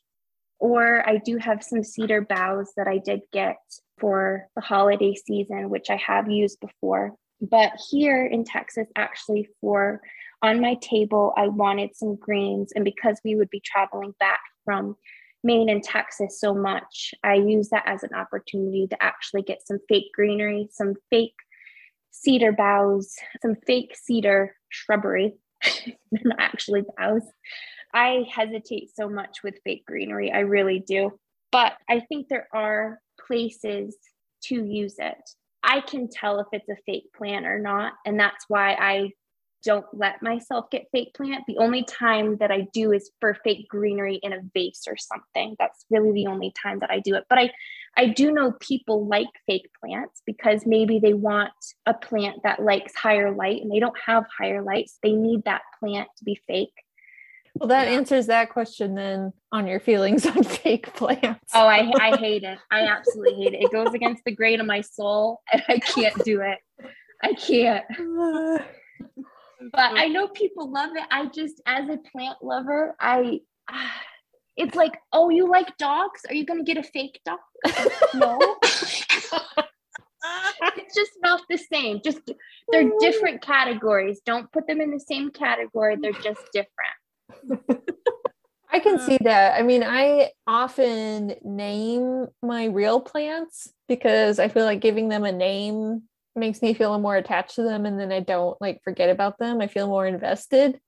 or 0.60 1.08
I 1.08 1.18
do 1.18 1.38
have 1.38 1.64
some 1.64 1.84
cedar 1.84 2.22
boughs 2.22 2.72
that 2.78 2.88
I 2.88 2.98
did 2.98 3.22
get 3.32 3.58
for 4.00 4.48
the 4.56 4.62
holiday 4.62 5.16
season, 5.16 5.70
which 5.70 5.90
I 5.90 5.96
have 5.96 6.30
used 6.30 6.60
before. 6.60 7.16
But 7.42 7.72
here 7.90 8.26
in 8.26 8.44
Texas, 8.44 8.88
actually, 8.96 9.48
for 9.62 10.02
on 10.42 10.62
my 10.62 10.76
table, 10.76 11.34
I 11.38 11.48
wanted 11.48 11.96
some 11.96 12.16
greens. 12.16 12.72
And 12.76 12.84
because 12.84 13.20
we 13.24 13.36
would 13.36 13.50
be 13.50 13.62
traveling 13.64 14.14
back 14.20 14.42
from 14.66 14.96
Maine 15.44 15.70
and 15.70 15.84
Texas 15.84 16.40
so 16.40 16.54
much, 16.54 17.14
I 17.24 17.36
use 17.36 17.70
that 17.70 17.84
as 17.86 18.04
an 18.04 18.14
opportunity 18.14 18.88
to 18.88 19.02
actually 19.02 19.44
get 19.44 19.66
some 19.66 19.80
fake 19.88 20.12
greenery, 20.14 20.68
some 20.72 20.96
fake 21.10 21.36
cedar 22.12 22.52
boughs, 22.52 23.16
some 23.42 23.56
fake 23.66 23.96
cedar 23.96 24.56
shrubbery, 24.70 25.36
actually 26.40 26.84
boughs. 26.98 27.24
I 27.94 28.26
hesitate 28.34 28.92
so 28.96 29.10
much 29.10 29.40
with 29.44 29.56
fake 29.64 29.86
greenery. 29.86 30.32
I 30.32 30.40
really 30.40 30.80
do. 30.80 31.18
But 31.52 31.74
I 31.90 32.02
think 32.02 32.28
there 32.28 32.48
are 32.54 33.00
places 33.28 33.96
to 34.44 34.64
use 34.64 34.96
it. 35.00 35.18
I 35.64 35.82
can 35.82 36.10
tell 36.10 36.40
if 36.40 36.48
it's 36.52 36.70
a 36.70 36.78
fake 36.86 37.12
plant 37.16 37.46
or 37.46 37.60
not. 37.60 37.94
And 38.06 38.20
that's 38.20 38.46
why 38.48 38.74
I 38.74 39.12
don't 39.64 39.86
let 39.94 40.22
myself 40.22 40.70
get 40.70 40.88
fake 40.92 41.14
plant. 41.14 41.44
The 41.48 41.58
only 41.58 41.84
time 41.84 42.38
that 42.38 42.52
I 42.52 42.68
do 42.74 42.94
is 42.94 43.12
for 43.20 43.38
fake 43.44 43.68
greenery 43.68 44.20
in 44.24 44.32
a 44.32 44.42
vase 44.54 44.84
or 44.88 44.96
something. 44.96 45.56
That's 45.60 45.86
really 45.90 46.14
the 46.14 46.28
only 46.28 46.54
time 46.62 46.80
that 46.80 46.92
I 46.92 47.00
do 47.00 47.16
it. 47.16 47.26
But 47.30 47.40
I 47.40 47.52
I 47.98 48.06
do 48.06 48.32
know 48.32 48.54
people 48.60 49.08
like 49.08 49.28
fake 49.48 49.70
plants 49.80 50.22
because 50.26 50.66
maybe 50.66 51.00
they 51.00 51.14
want 51.14 51.52
a 51.86 51.94
plant 51.94 52.44
that 52.44 52.64
likes 52.64 52.96
higher 52.96 53.32
light 53.34 53.62
and 53.62 53.72
they 53.72 53.80
don't 53.80 53.98
have 54.06 54.26
higher 54.38 54.62
lights. 54.62 54.98
They 55.04 55.12
need 55.12 55.44
that 55.46 55.64
plant 55.80 56.08
to 56.18 56.24
be 56.24 56.40
fake. 56.48 56.74
Well, 57.56 57.68
that 57.70 57.88
Yeah. 57.88 57.94
answers 57.94 58.28
that 58.28 58.50
question 58.50 58.96
then 58.96 59.34
on 59.52 59.68
your 59.68 59.80
feelings 59.80 60.26
on 60.28 60.44
fake 60.44 60.94
plants. 60.94 61.52
Oh, 61.54 61.68
I 61.68 61.92
I 62.00 62.16
hate 62.18 62.44
it. 62.44 62.60
I 62.72 62.82
absolutely 62.88 63.36
hate 63.44 63.54
it. 63.54 63.64
It 63.64 63.72
goes 63.72 63.94
against 63.94 64.24
the 64.24 64.32
grain 64.32 64.60
of 64.60 64.66
my 64.66 64.82
soul 64.82 65.42
and 65.52 65.64
I 65.68 65.80
can't 65.80 66.24
do 66.24 66.42
it. 66.42 66.60
I 67.22 67.34
can't. 67.34 67.86
but 69.72 69.92
I 69.98 70.08
know 70.08 70.28
people 70.28 70.72
love 70.72 70.92
it. 70.96 71.04
I 71.12 71.26
just, 71.28 71.62
as 71.66 71.90
a 71.90 71.98
plant 71.98 72.38
lover, 72.42 72.96
I, 73.00 73.42
it's 74.58 74.76
like, 74.76 74.98
oh, 75.12 75.30
you 75.30 75.50
like 75.50 75.78
dogs? 75.78 76.22
Are 76.28 76.34
you 76.34 76.46
going 76.46 76.64
to 76.64 76.74
get 76.74 76.84
a 76.84 76.88
fake 76.88 77.20
dog? 77.26 77.40
no, 78.14 78.58
it's 80.78 80.96
just 80.96 81.12
not 81.22 81.42
the 81.50 81.58
same. 81.58 82.02
Just 82.04 82.20
they're 82.72 82.92
different 83.00 83.42
categories. 83.42 84.22
Don't 84.26 84.52
put 84.52 84.68
them 84.68 84.82
in 84.82 84.92
the 84.92 85.00
same 85.00 85.32
category. 85.32 85.98
They're 86.02 86.12
just 86.14 86.42
different. 86.54 86.96
I 88.72 88.80
can 88.80 89.00
uh. 89.00 89.06
see 89.06 89.18
that. 89.24 89.60
I 89.60 89.64
mean, 89.64 89.84
I 89.84 90.32
often 90.46 91.36
name 91.44 92.28
my 92.42 92.66
real 92.66 93.02
plants 93.02 93.72
because 93.88 94.40
I 94.40 94.48
feel 94.48 94.66
like 94.66 94.80
giving 94.82 95.10
them 95.10 95.24
a 95.24 95.32
name 95.32 96.04
makes 96.36 96.62
me 96.62 96.74
feel 96.74 96.98
more 97.00 97.16
attached 97.16 97.56
to 97.56 97.64
them 97.64 97.86
and 97.86 98.00
then 98.00 98.12
I 98.12 98.20
don't 98.20 98.60
like 98.62 98.82
forget 98.84 99.10
about 99.10 99.38
them. 99.40 99.62
I 99.62 99.68
feel 99.68 99.88
more 99.88 100.06
invested. 100.06 100.80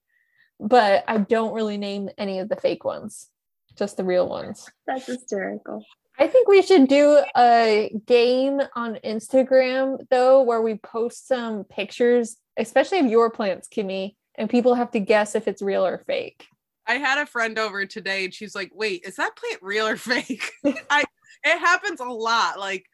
But 0.59 1.03
I 1.07 1.17
don't 1.17 1.53
really 1.53 1.77
name 1.77 2.09
any 2.19 2.37
of 2.37 2.47
the 2.47 2.55
fake 2.55 2.85
ones, 2.85 3.29
just 3.75 3.97
the 3.97 4.03
real 4.03 4.29
ones. 4.29 4.69
That's 4.85 5.07
hysterical. 5.07 5.83
I 6.19 6.27
think 6.27 6.47
we 6.47 6.61
should 6.61 6.87
do 6.87 7.23
a 7.35 7.91
game 8.05 8.61
on 8.75 8.99
Instagram 9.03 10.05
though, 10.11 10.43
where 10.43 10.61
we 10.61 10.75
post 10.75 11.27
some 11.27 11.63
pictures, 11.63 12.37
especially 12.57 12.99
of 12.99 13.07
your 13.07 13.31
plants, 13.31 13.67
Kimmy, 13.67 14.15
and 14.35 14.49
people 14.49 14.75
have 14.75 14.91
to 14.91 14.99
guess 14.99 15.35
if 15.35 15.47
it's 15.47 15.61
real 15.61 15.85
or 15.85 15.99
fake. 15.99 16.45
I 16.87 16.95
had 16.95 17.19
a 17.19 17.25
friend 17.25 17.59
over 17.59 17.85
today 17.85 18.25
and 18.25 18.33
she's 18.33 18.55
like, 18.55 18.71
wait, 18.73 19.03
is 19.05 19.15
that 19.15 19.35
plant 19.35 19.61
real 19.61 19.87
or 19.87 19.97
fake? 19.97 20.51
I 20.89 21.03
it 21.43 21.59
happens 21.59 21.99
a 21.99 22.05
lot. 22.05 22.59
Like 22.59 22.85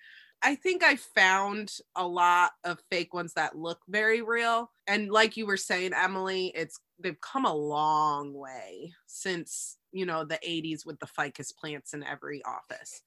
I 0.44 0.56
think 0.56 0.84
I 0.84 0.96
found 0.96 1.74
a 1.96 2.08
lot 2.08 2.52
of 2.64 2.80
fake 2.92 3.14
ones 3.14 3.34
that 3.34 3.58
look 3.58 3.80
very 3.88 4.22
real. 4.22 4.72
And 4.86 5.10
like 5.10 5.36
you 5.36 5.48
were 5.48 5.58
saying, 5.58 5.94
Emily, 5.96 6.52
it's 6.56 6.80
they've 7.00 7.20
come 7.22 7.46
a 7.46 7.54
long 7.54 8.34
way 8.34 8.94
since, 9.08 9.78
you 9.92 10.06
know, 10.06 10.26
the 10.26 10.40
80s 10.48 10.86
with 10.86 11.00
the 11.00 11.08
ficus 11.08 11.52
plants 11.52 11.94
in 11.94 12.04
every 12.04 12.44
office. 12.46 13.02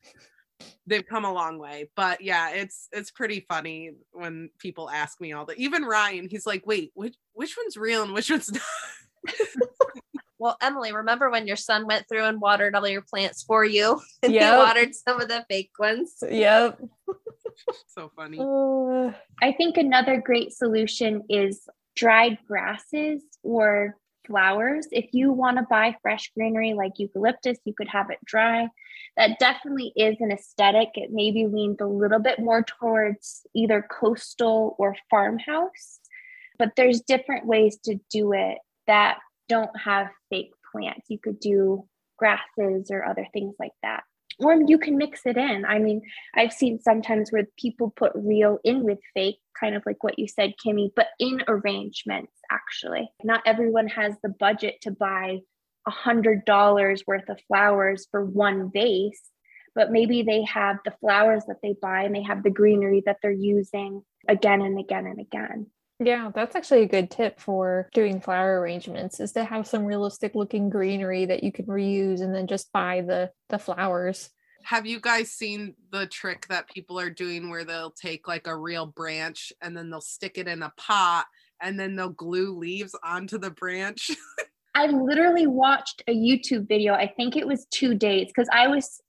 They've 0.87 1.07
come 1.07 1.25
a 1.25 1.33
long 1.33 1.59
way. 1.59 1.91
But 1.97 2.21
yeah, 2.21 2.51
it's 2.51 2.89
it's 2.93 3.11
pretty 3.11 3.47
funny 3.49 3.93
when 4.13 4.51
people 4.59 4.91
ask 4.91 5.21
me 5.21 5.33
all 5.33 5.45
that. 5.47 5.59
Even 5.59 5.85
Ryan, 5.85 6.29
he's 6.29 6.47
like, 6.47 6.67
wait, 6.67 6.91
which 6.95 7.15
which 7.33 7.57
one's 7.57 7.77
real 7.77 8.03
and 8.03 8.13
which 8.13 8.31
one's 8.31 8.51
not? 8.53 8.63
Well, 10.41 10.57
Emily, 10.63 10.91
remember 10.91 11.29
when 11.29 11.47
your 11.47 11.57
son 11.57 11.87
went 11.87 12.09
through 12.09 12.25
and 12.25 12.41
watered 12.41 12.75
all 12.75 12.89
your 12.89 13.03
plants 13.03 13.43
for 13.43 13.63
you? 13.63 14.01
And 14.23 14.33
Yep. 14.33 14.43
he 14.43 14.59
watered 14.59 14.95
some 14.95 15.21
of 15.21 15.29
the 15.29 15.45
fake 15.51 15.73
ones. 15.79 16.15
Yep. 16.27 16.81
so 17.89 18.11
funny. 18.17 18.39
Uh, 18.41 19.13
I 19.43 19.53
think 19.53 19.77
another 19.77 20.19
great 20.19 20.55
solution 20.55 21.25
is 21.29 21.69
dried 21.95 22.39
grasses 22.49 23.23
or 23.43 23.99
flowers. 24.31 24.87
If 24.93 25.07
you 25.12 25.33
want 25.33 25.59
to 25.59 25.66
buy 25.68 25.97
fresh 26.01 26.31
greenery 26.37 26.72
like 26.72 26.93
eucalyptus, 26.97 27.59
you 27.64 27.74
could 27.74 27.89
have 27.89 28.11
it 28.11 28.18
dry. 28.24 28.68
That 29.16 29.39
definitely 29.41 29.93
is 29.97 30.16
an 30.20 30.31
aesthetic. 30.31 30.91
It 30.95 31.11
maybe 31.12 31.47
leans 31.47 31.78
a 31.81 31.87
little 31.87 32.20
bit 32.20 32.39
more 32.39 32.62
towards 32.62 33.43
either 33.55 33.85
coastal 33.91 34.76
or 34.78 34.97
farmhouse, 35.11 36.01
but 36.59 36.72
there's 36.76 37.01
different 37.01 37.47
ways 37.47 37.78
to 37.85 37.97
do 38.11 38.33
it 38.33 38.59
that 38.87 39.18
don't 39.49 39.76
have 39.85 40.09
fake 40.31 40.53
plants. 40.72 41.07
You 41.09 41.18
could 41.18 41.41
do 41.41 41.87
grasses 42.16 42.91
or 42.91 43.05
other 43.05 43.26
things 43.33 43.55
like 43.59 43.72
that. 43.83 44.05
Or 44.41 44.55
you 44.55 44.78
can 44.78 44.97
mix 44.97 45.26
it 45.26 45.36
in. 45.36 45.64
I 45.64 45.78
mean, 45.78 46.03
I've 46.34 46.53
seen 46.53 46.80
sometimes 46.80 47.30
where 47.30 47.47
people 47.59 47.93
put 47.95 48.12
real 48.14 48.59
in 48.64 48.82
with 48.82 48.99
fake, 49.14 49.38
kind 49.59 49.74
of 49.74 49.82
like 49.84 50.03
what 50.03 50.18
you 50.18 50.26
said, 50.26 50.55
Kimmy, 50.64 50.91
but 50.97 51.09
in 51.18 51.43
arrangements, 51.47 52.32
actually. 52.51 53.11
Not 53.22 53.43
everyone 53.47 53.88
has 53.88 54.14
the 54.22 54.30
budget 54.30 54.76
to 54.82 54.91
buy 54.91 55.41
a 55.86 55.91
hundred 55.91 56.45
dollars 56.45 57.05
worth 57.07 57.28
of 57.28 57.41
flowers 57.49 58.07
for 58.11 58.24
one 58.24 58.70
vase, 58.72 59.22
but 59.74 59.93
maybe 59.93 60.22
they 60.22 60.45
have 60.45 60.78
the 60.84 60.95
flowers 61.01 61.45
that 61.47 61.59
they 61.62 61.74
buy 61.80 62.03
and 62.03 62.14
they 62.14 62.22
have 62.22 62.43
the 62.43 62.51
greenery 62.51 63.03
that 63.07 63.18
they're 63.22 63.30
using 63.30 64.03
again 64.28 64.62
and 64.62 64.78
again 64.78 65.07
and 65.07 65.20
again. 65.20 65.66
Yeah, 66.01 66.30
that's 66.34 66.57
actually 66.57 66.82
a 66.82 66.88
good 66.88 67.11
tip 67.11 67.38
for 67.38 67.88
doing 67.92 68.20
flower 68.20 68.61
arrangements 68.61 69.20
is 69.20 69.32
to 69.32 69.44
have 69.44 69.66
some 69.66 69.84
realistic 69.84 70.34
looking 70.34 70.70
greenery 70.70 71.26
that 71.26 71.44
you 71.44 71.53
can 71.53 71.66
reuse 71.66 72.22
and 72.22 72.34
then 72.34 72.46
just 72.46 72.72
buy 72.72 73.03
the 73.03 73.30
the 73.51 73.59
flowers. 73.59 74.30
Have 74.64 74.86
you 74.86 75.01
guys 75.01 75.30
seen 75.30 75.74
the 75.90 76.07
trick 76.07 76.46
that 76.48 76.68
people 76.68 76.98
are 76.98 77.11
doing 77.11 77.51
where 77.51 77.64
they'll 77.64 77.92
take 77.92 78.26
like 78.26 78.46
a 78.46 78.57
real 78.57 78.86
branch 78.86 79.53
and 79.61 79.76
then 79.76 79.90
they'll 79.90 80.01
stick 80.01 80.38
it 80.38 80.48
in 80.48 80.62
a 80.62 80.72
pot 80.76 81.26
and 81.61 81.78
then 81.78 81.96
they'll 81.96 82.11
glue 82.11 82.57
leaves 82.57 82.94
onto 83.05 83.38
the 83.38 83.51
branch? 83.51 84.11
I 84.74 84.86
literally 84.86 85.46
watched 85.46 86.03
a 86.07 86.14
YouTube 86.14 86.68
video. 86.68 86.94
I 86.94 87.09
think 87.09 87.36
it 87.36 87.46
was 87.46 87.66
two 87.70 87.94
days 87.94 88.28
because 88.28 88.48
I 88.53 88.68
was 88.68 89.01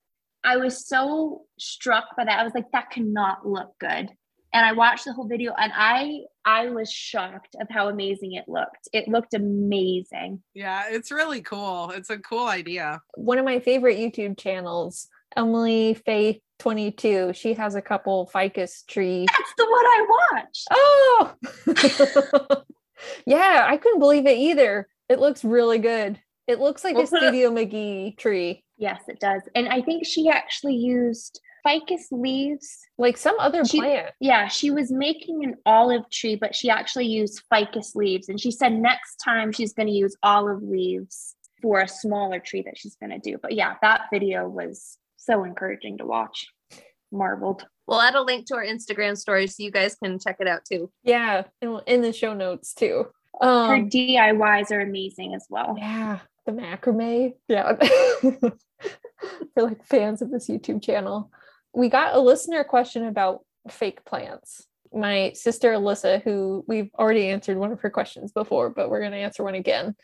I 0.43 0.57
was 0.57 0.87
so 0.87 1.43
struck 1.59 2.15
by 2.17 2.25
that. 2.25 2.39
I 2.39 2.43
was 2.43 2.53
like, 2.53 2.71
that 2.71 2.89
cannot 2.89 3.47
look 3.47 3.77
good. 3.79 4.09
And 4.53 4.65
I 4.65 4.73
watched 4.73 5.05
the 5.05 5.13
whole 5.13 5.27
video 5.27 5.53
and 5.57 5.71
I 5.75 6.21
I 6.45 6.69
was 6.69 6.91
shocked 6.91 7.55
of 7.61 7.67
how 7.69 7.87
amazing 7.89 8.33
it 8.33 8.45
looked. 8.47 8.89
It 8.91 9.07
looked 9.07 9.33
amazing. 9.33 10.41
yeah, 10.53 10.85
it's 10.89 11.11
really 11.11 11.41
cool. 11.41 11.91
It's 11.91 12.09
a 12.09 12.17
cool 12.17 12.47
idea. 12.47 13.01
One 13.15 13.37
of 13.37 13.45
my 13.45 13.59
favorite 13.59 13.97
YouTube 13.97 14.37
channels, 14.37 15.07
Emily 15.37 15.93
Faith 15.93 16.39
22, 16.59 17.31
she 17.33 17.53
has 17.53 17.75
a 17.75 17.81
couple 17.81 18.27
ficus 18.27 18.83
tree. 18.87 19.25
That's 19.27 19.53
the 19.57 19.65
one 19.65 19.85
I 19.85 20.05
watched. 20.33 20.67
Oh, 20.71 22.63
yeah, 23.25 23.65
I 23.67 23.77
couldn't 23.77 23.99
believe 23.99 24.25
it 24.25 24.37
either. 24.37 24.87
It 25.09 25.19
looks 25.19 25.43
really 25.43 25.79
good. 25.79 26.19
It 26.47 26.59
looks 26.59 26.83
like 26.83 26.95
We'll 26.95 27.05
a 27.05 27.07
put 27.07 27.23
it- 27.23 27.27
Studio 27.27 27.49
McGee 27.51 28.17
tree, 28.17 28.63
Yes, 28.77 29.01
it 29.07 29.19
does. 29.19 29.41
And 29.53 29.69
I 29.69 29.81
think 29.83 30.05
she 30.07 30.27
actually 30.27 30.73
used 30.75 31.39
ficus 31.63 32.07
leaves. 32.11 32.79
like 32.97 33.17
some 33.17 33.35
other 33.39 33.63
She- 33.65 33.79
plant. 33.79 34.11
Yeah, 34.19 34.47
she 34.47 34.71
was 34.71 34.91
making 34.91 35.43
an 35.43 35.55
olive 35.65 36.09
tree, 36.11 36.35
but 36.35 36.53
she 36.55 36.69
actually 36.69 37.07
used 37.07 37.41
ficus 37.53 37.95
leaves. 37.95 38.29
And 38.29 38.39
she 38.39 38.51
said 38.51 38.73
next 38.73 39.17
time 39.17 39.51
she's 39.51 39.73
going 39.73 39.87
to 39.87 39.93
use 39.93 40.15
olive 40.23 40.61
leaves 40.63 41.35
for 41.61 41.79
a 41.81 41.87
smaller 41.87 42.39
tree 42.39 42.61
that 42.63 42.77
she's 42.77 42.95
going 42.95 43.11
to 43.11 43.19
do. 43.19 43.37
But 43.41 43.53
yeah, 43.53 43.75
that 43.81 44.01
video 44.11 44.47
was 44.49 44.97
so 45.17 45.43
encouraging 45.43 45.97
to 45.99 46.05
watch. 46.05 46.47
Marveled. 47.11 47.65
We'll 47.87 48.01
add 48.01 48.15
a 48.15 48.21
link 48.21 48.45
to 48.47 48.55
our 48.55 48.63
Instagram 48.63 49.17
story 49.17 49.45
so 49.47 49.63
you 49.63 49.69
guys 49.71 49.95
can 50.01 50.17
check 50.17 50.37
it 50.39 50.47
out 50.47 50.61
too. 50.63 50.89
Yeah, 51.03 51.43
in, 51.61 51.79
in 51.85 52.01
the 52.01 52.13
show 52.13 52.33
notes 52.33 52.73
too. 52.73 53.07
Her 53.41 53.75
Um, 53.75 53.89
DIYs 53.89 54.71
are 54.71 54.79
amazing 54.79 55.33
as 55.35 55.45
well. 55.49 55.75
yeah, 55.77 56.19
the 56.45 56.53
macrame. 56.53 57.33
Yeah, 57.49 57.73
for 58.21 59.61
like 59.63 59.83
fans 59.85 60.21
of 60.21 60.31
this 60.31 60.47
YouTube 60.49 60.81
channel. 60.81 61.29
We 61.73 61.89
got 61.89 62.15
a 62.15 62.19
listener 62.19 62.63
question 62.63 63.05
about 63.05 63.41
fake 63.69 64.03
plants. 64.05 64.67
My 64.93 65.31
sister 65.33 65.71
Alyssa, 65.71 66.21
who 66.21 66.65
we've 66.67 66.89
already 66.99 67.29
answered 67.29 67.57
one 67.57 67.71
of 67.71 67.79
her 67.81 67.89
questions 67.89 68.31
before, 68.31 68.69
but 68.69 68.89
we're 68.89 68.99
going 68.99 69.11
to 69.11 69.17
answer 69.17 69.43
one 69.43 69.55
again. 69.55 69.95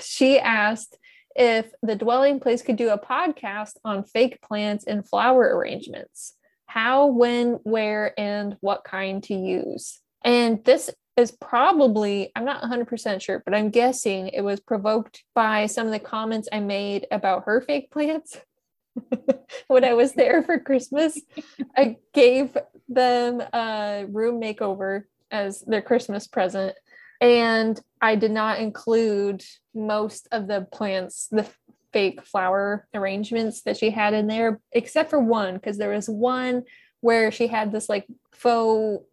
She 0.00 0.38
asked 0.38 0.96
if 1.36 1.70
the 1.82 1.96
dwelling 1.96 2.40
place 2.40 2.62
could 2.62 2.76
do 2.76 2.90
a 2.90 2.98
podcast 2.98 3.72
on 3.84 4.04
fake 4.04 4.40
plants 4.42 4.84
and 4.86 5.06
flower 5.06 5.56
arrangements. 5.56 6.34
How, 6.66 7.06
when, 7.06 7.58
where, 7.64 8.18
and 8.18 8.56
what 8.60 8.84
kind 8.84 9.22
to 9.24 9.34
use. 9.34 10.00
And 10.24 10.64
this 10.64 10.90
is 11.16 11.32
probably, 11.32 12.30
I'm 12.36 12.44
not 12.44 12.62
100% 12.62 13.20
sure, 13.20 13.42
but 13.44 13.54
I'm 13.54 13.70
guessing 13.70 14.28
it 14.28 14.42
was 14.42 14.60
provoked 14.60 15.24
by 15.34 15.66
some 15.66 15.86
of 15.86 15.92
the 15.92 15.98
comments 15.98 16.48
I 16.52 16.60
made 16.60 17.06
about 17.10 17.44
her 17.44 17.60
fake 17.60 17.90
plants. 17.90 18.38
when 19.68 19.84
I 19.84 19.94
was 19.94 20.12
there 20.12 20.42
for 20.42 20.58
Christmas, 20.58 21.20
I 21.76 21.96
gave 22.12 22.56
them 22.88 23.40
a 23.40 24.06
room 24.08 24.40
makeover 24.40 25.04
as 25.30 25.60
their 25.62 25.82
Christmas 25.82 26.26
present. 26.26 26.74
And 27.20 27.80
I 28.00 28.16
did 28.16 28.30
not 28.30 28.60
include 28.60 29.44
most 29.74 30.26
of 30.32 30.46
the 30.46 30.66
plants, 30.72 31.28
the 31.30 31.46
fake 31.92 32.22
flower 32.22 32.86
arrangements 32.94 33.62
that 33.62 33.76
she 33.76 33.90
had 33.90 34.14
in 34.14 34.26
there, 34.26 34.60
except 34.72 35.10
for 35.10 35.18
one, 35.18 35.54
because 35.54 35.76
there 35.76 35.90
was 35.90 36.08
one 36.08 36.64
where 37.00 37.30
she 37.30 37.46
had 37.46 37.72
this 37.72 37.88
like 37.88 38.06
faux 38.32 39.04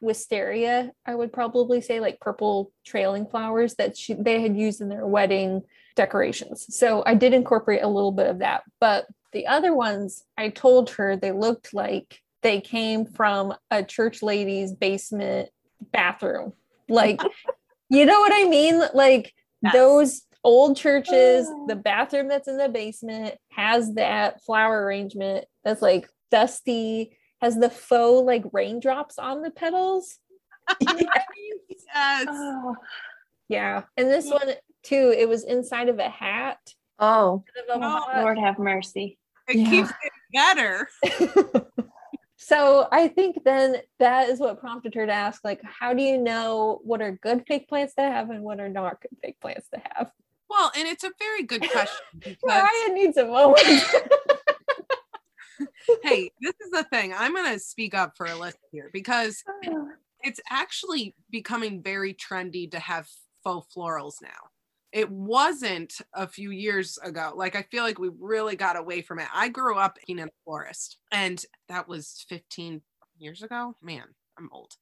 wisteria, 0.00 0.92
I 1.04 1.14
would 1.14 1.32
probably 1.32 1.80
say, 1.80 2.00
like 2.00 2.20
purple 2.20 2.72
trailing 2.84 3.26
flowers 3.26 3.74
that 3.74 3.96
she 3.96 4.14
they 4.14 4.40
had 4.40 4.56
used 4.56 4.80
in 4.80 4.88
their 4.88 5.06
wedding 5.06 5.62
decorations. 5.96 6.66
So 6.74 7.02
I 7.04 7.14
did 7.14 7.34
incorporate 7.34 7.82
a 7.82 7.88
little 7.88 8.12
bit 8.12 8.26
of 8.26 8.38
that. 8.38 8.62
But 8.80 9.06
the 9.32 9.46
other 9.46 9.74
ones, 9.74 10.24
I 10.36 10.48
told 10.48 10.90
her 10.90 11.16
they 11.16 11.32
looked 11.32 11.72
like 11.74 12.20
they 12.42 12.60
came 12.60 13.04
from 13.04 13.54
a 13.70 13.82
church 13.82 14.22
lady's 14.22 14.72
basement 14.72 15.50
bathroom. 15.92 16.52
Like, 16.88 17.20
you 17.88 18.06
know 18.06 18.20
what 18.20 18.32
I 18.34 18.48
mean? 18.48 18.82
Like 18.94 19.34
Yes. 19.62 19.74
those 19.74 20.22
old 20.42 20.76
churches, 20.76 21.46
oh. 21.48 21.66
the 21.68 21.76
bathroom 21.76 22.28
that's 22.28 22.48
in 22.48 22.56
the 22.56 22.68
basement 22.68 23.34
has 23.50 23.94
that 23.94 24.42
flower 24.42 24.84
arrangement 24.84 25.44
that's 25.64 25.82
like 25.82 26.08
dusty, 26.30 27.16
has 27.40 27.56
the 27.56 27.70
faux 27.70 28.24
like 28.24 28.44
raindrops 28.52 29.18
on 29.18 29.42
the 29.42 29.50
petals. 29.50 30.18
yes. 30.80 32.26
Oh, 32.28 32.74
Yeah. 33.48 33.82
And 33.96 34.08
this 34.08 34.30
one 34.30 34.52
too, 34.82 35.14
it 35.16 35.28
was 35.28 35.44
inside 35.44 35.88
of 35.88 35.98
a 35.98 36.08
hat. 36.08 36.58
Oh, 37.00 37.42
instead 37.46 37.70
of 37.74 37.82
a 37.82 37.86
Oh, 37.86 38.00
pot. 38.00 38.16
Lord 38.18 38.38
have 38.38 38.58
mercy. 38.58 39.18
It 39.48 39.56
Yeah. 39.56 39.70
keeps 39.70 39.90
getting 39.90 40.10
better. 40.32 40.88
so 42.36 42.86
I 42.92 43.08
think 43.08 43.42
then 43.44 43.76
that 43.98 44.28
is 44.28 44.38
what 44.38 44.60
prompted 44.60 44.94
her 44.94 45.06
to 45.06 45.12
ask, 45.12 45.42
like, 45.42 45.60
how 45.62 45.94
do 45.94 46.02
you 46.02 46.18
know 46.18 46.80
what 46.84 47.00
are 47.00 47.12
good 47.12 47.44
fake 47.48 47.68
plants 47.68 47.94
to 47.94 48.02
have 48.02 48.28
and 48.30 48.42
what 48.42 48.60
are 48.60 48.68
not 48.68 49.00
good 49.00 49.16
fake 49.22 49.40
plants 49.40 49.68
to 49.74 49.80
have? 49.94 50.12
Well, 50.48 50.70
and 50.76 50.86
it's 50.86 51.04
a 51.04 51.10
very 51.18 51.44
good 51.44 51.68
question 51.70 51.96
because 52.24 52.36
Ryan 52.44 52.94
needs 52.94 53.16
a 53.16 53.24
moment. 53.24 53.60
hey, 56.02 56.30
this 56.40 56.54
is 56.60 56.70
the 56.70 56.84
thing. 56.84 57.12
I'm 57.16 57.34
going 57.34 57.52
to 57.52 57.58
speak 57.58 57.94
up 57.94 58.16
for 58.16 58.26
Alyssa 58.26 58.54
here 58.72 58.90
because 58.92 59.42
it's 60.22 60.40
actually 60.50 61.14
becoming 61.30 61.82
very 61.82 62.14
trendy 62.14 62.70
to 62.72 62.78
have 62.78 63.08
faux 63.42 63.66
florals 63.74 64.14
now. 64.22 64.28
It 64.92 65.10
wasn't 65.10 65.94
a 66.14 66.26
few 66.26 66.50
years 66.50 66.98
ago. 66.98 67.32
Like, 67.36 67.54
I 67.54 67.62
feel 67.62 67.84
like 67.84 67.98
we 67.98 68.10
really 68.18 68.56
got 68.56 68.76
away 68.76 69.02
from 69.02 69.20
it. 69.20 69.28
I 69.32 69.48
grew 69.48 69.76
up 69.76 69.98
in 70.08 70.18
a 70.18 70.28
forest, 70.44 70.98
and 71.12 71.42
that 71.68 71.88
was 71.88 72.24
15 72.28 72.82
years 73.18 73.42
ago. 73.42 73.76
Man, 73.82 74.04
I'm 74.38 74.48
old. 74.52 74.72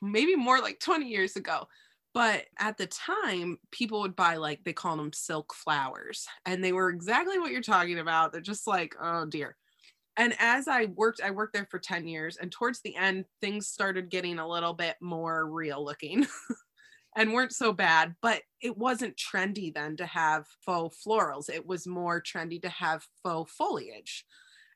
Maybe 0.00 0.36
more 0.36 0.60
like 0.60 0.78
20 0.78 1.08
years 1.08 1.36
ago. 1.36 1.66
But 2.14 2.46
at 2.58 2.78
the 2.78 2.86
time, 2.86 3.58
people 3.72 4.00
would 4.00 4.16
buy 4.16 4.36
like 4.36 4.64
they 4.64 4.72
call 4.72 4.96
them 4.96 5.12
silk 5.12 5.52
flowers, 5.52 6.26
and 6.46 6.62
they 6.64 6.72
were 6.72 6.88
exactly 6.90 7.38
what 7.38 7.50
you're 7.52 7.60
talking 7.60 7.98
about. 7.98 8.32
They're 8.32 8.40
just 8.40 8.66
like, 8.66 8.94
oh 9.00 9.26
dear. 9.26 9.56
And 10.16 10.34
as 10.38 10.68
I 10.68 10.86
worked, 10.86 11.20
I 11.22 11.30
worked 11.30 11.54
there 11.54 11.68
for 11.70 11.78
10 11.78 12.08
years, 12.08 12.36
and 12.38 12.52
towards 12.52 12.80
the 12.82 12.96
end, 12.96 13.26
things 13.40 13.68
started 13.68 14.10
getting 14.10 14.38
a 14.38 14.48
little 14.48 14.74
bit 14.74 14.96
more 15.00 15.46
real 15.50 15.84
looking. 15.84 16.26
and 17.16 17.32
weren't 17.32 17.52
so 17.52 17.72
bad, 17.72 18.14
but 18.20 18.42
it 18.60 18.76
wasn't 18.76 19.16
trendy 19.16 19.72
then 19.72 19.96
to 19.96 20.06
have 20.06 20.46
faux 20.64 21.02
florals. 21.04 21.48
It 21.48 21.66
was 21.66 21.86
more 21.86 22.22
trendy 22.22 22.60
to 22.62 22.68
have 22.68 23.06
faux 23.22 23.50
foliage. 23.52 24.24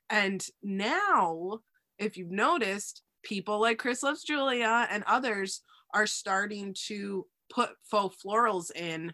And 0.09 0.45
now, 0.63 1.59
if 1.99 2.17
you've 2.17 2.31
noticed, 2.31 3.03
people 3.23 3.61
like 3.61 3.77
Chris 3.77 4.01
Loves 4.01 4.23
Julia 4.23 4.87
and 4.89 5.03
others 5.05 5.61
are 5.93 6.07
starting 6.07 6.75
to 6.87 7.27
put 7.53 7.69
faux 7.83 8.17
florals 8.23 8.75
in 8.75 9.13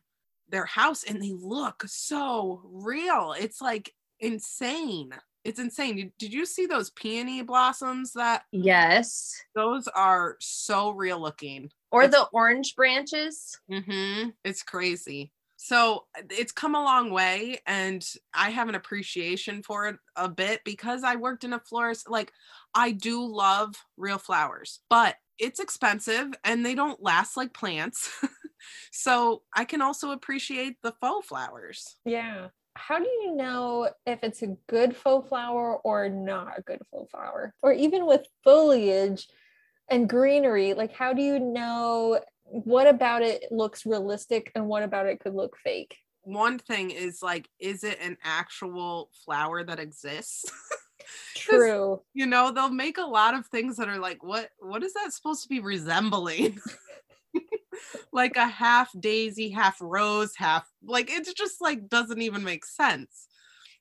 their 0.50 0.66
house 0.66 1.04
and 1.04 1.22
they 1.22 1.34
look 1.34 1.84
so 1.86 2.62
real. 2.64 3.36
It's 3.38 3.62
like 3.62 3.94
insane. 4.20 5.10
It's 5.48 5.60
insane. 5.60 6.12
Did 6.20 6.34
you 6.34 6.46
see 6.46 6.66
those 6.66 6.90
peony 6.90 7.42
blossoms 7.42 8.12
that? 8.14 8.44
Yes. 8.52 9.34
Those 9.56 9.88
are 9.88 10.36
so 10.42 10.90
real 10.90 11.22
looking 11.22 11.72
or 11.90 12.04
it's, 12.04 12.14
the 12.14 12.26
orange 12.34 12.76
branches. 12.76 13.58
Mm-hmm. 13.72 14.32
It's 14.44 14.62
crazy. 14.62 15.32
So 15.56 16.06
it's 16.30 16.52
come 16.52 16.76
a 16.76 16.84
long 16.84 17.12
way, 17.12 17.60
and 17.66 18.06
I 18.34 18.50
have 18.50 18.68
an 18.68 18.76
appreciation 18.76 19.64
for 19.64 19.88
it 19.88 19.96
a 20.18 20.28
bit 20.28 20.62
because 20.66 21.04
I 21.04 21.16
worked 21.16 21.46
in 21.46 21.54
a 21.54 21.60
florist. 21.60 22.10
Like, 22.10 22.34
I 22.76 22.92
do 22.92 23.26
love 23.26 23.74
real 23.96 24.18
flowers, 24.18 24.82
but 24.90 25.16
it's 25.40 25.60
expensive 25.60 26.28
and 26.44 26.66
they 26.66 26.76
don't 26.76 27.02
last 27.02 27.38
like 27.38 27.54
plants. 27.54 28.12
so 28.92 29.44
I 29.56 29.66
can 29.66 29.82
also 29.82 30.12
appreciate 30.12 30.82
the 30.84 30.94
faux 31.00 31.28
flowers. 31.28 31.96
Yeah. 32.06 32.48
How 32.78 33.00
do 33.00 33.06
you 33.06 33.36
know 33.36 33.90
if 34.06 34.24
it's 34.24 34.42
a 34.42 34.56
good 34.68 34.96
faux 34.96 35.28
flower 35.28 35.78
or 35.78 36.10
not 36.10 36.60
a 36.60 36.62
good 36.62 36.82
faux 36.92 37.12
flower? 37.12 37.54
Or 37.62 37.74
even 37.74 38.06
with 38.06 38.26
foliage, 38.44 39.28
and 39.90 40.10
greenery 40.10 40.74
like 40.74 40.94
how 40.94 41.14
do 41.14 41.22
you 41.22 41.40
know 41.40 42.20
what 42.44 42.88
about 42.88 43.22
it 43.22 43.44
looks 43.52 43.86
realistic 43.86 44.52
and 44.56 44.68
what 44.68 44.84
about 44.84 45.06
it 45.06 45.20
could 45.20 45.34
look 45.34 45.58
fake? 45.58 45.98
One 46.24 46.60
thing 46.60 46.92
is 46.92 47.22
like 47.22 47.50
is 47.60 47.84
it 47.84 48.00
an 48.02 48.18
actual 48.24 49.10
flower 49.26 49.64
that 49.64 49.80
exists? 49.80 50.46
True. 51.36 52.02
you 52.14 52.26
know 52.26 52.52
they'll 52.52 52.70
make 52.70 52.98
a 52.98 53.06
lot 53.06 53.34
of 53.34 53.46
things 53.48 53.78
that 53.78 53.88
are 53.88 54.00
like 54.00 54.22
what 54.24 54.50
what 54.60 54.84
is 54.84 54.94
that 54.94 55.14
supposed 55.14 55.44
to 55.44 55.48
be 55.48 55.62
resembling 55.62 56.60
like 58.12 58.36
a 58.36 58.48
half 58.48 58.92
daisy 59.00 59.50
half 59.50 59.78
rose 59.82 60.34
half 60.36 60.68
like 60.84 61.10
it's 61.12 61.34
just 61.34 61.62
like 61.62 61.90
doesn't 61.90 62.22
even 62.22 62.44
make 62.44 62.66
sense 62.66 63.28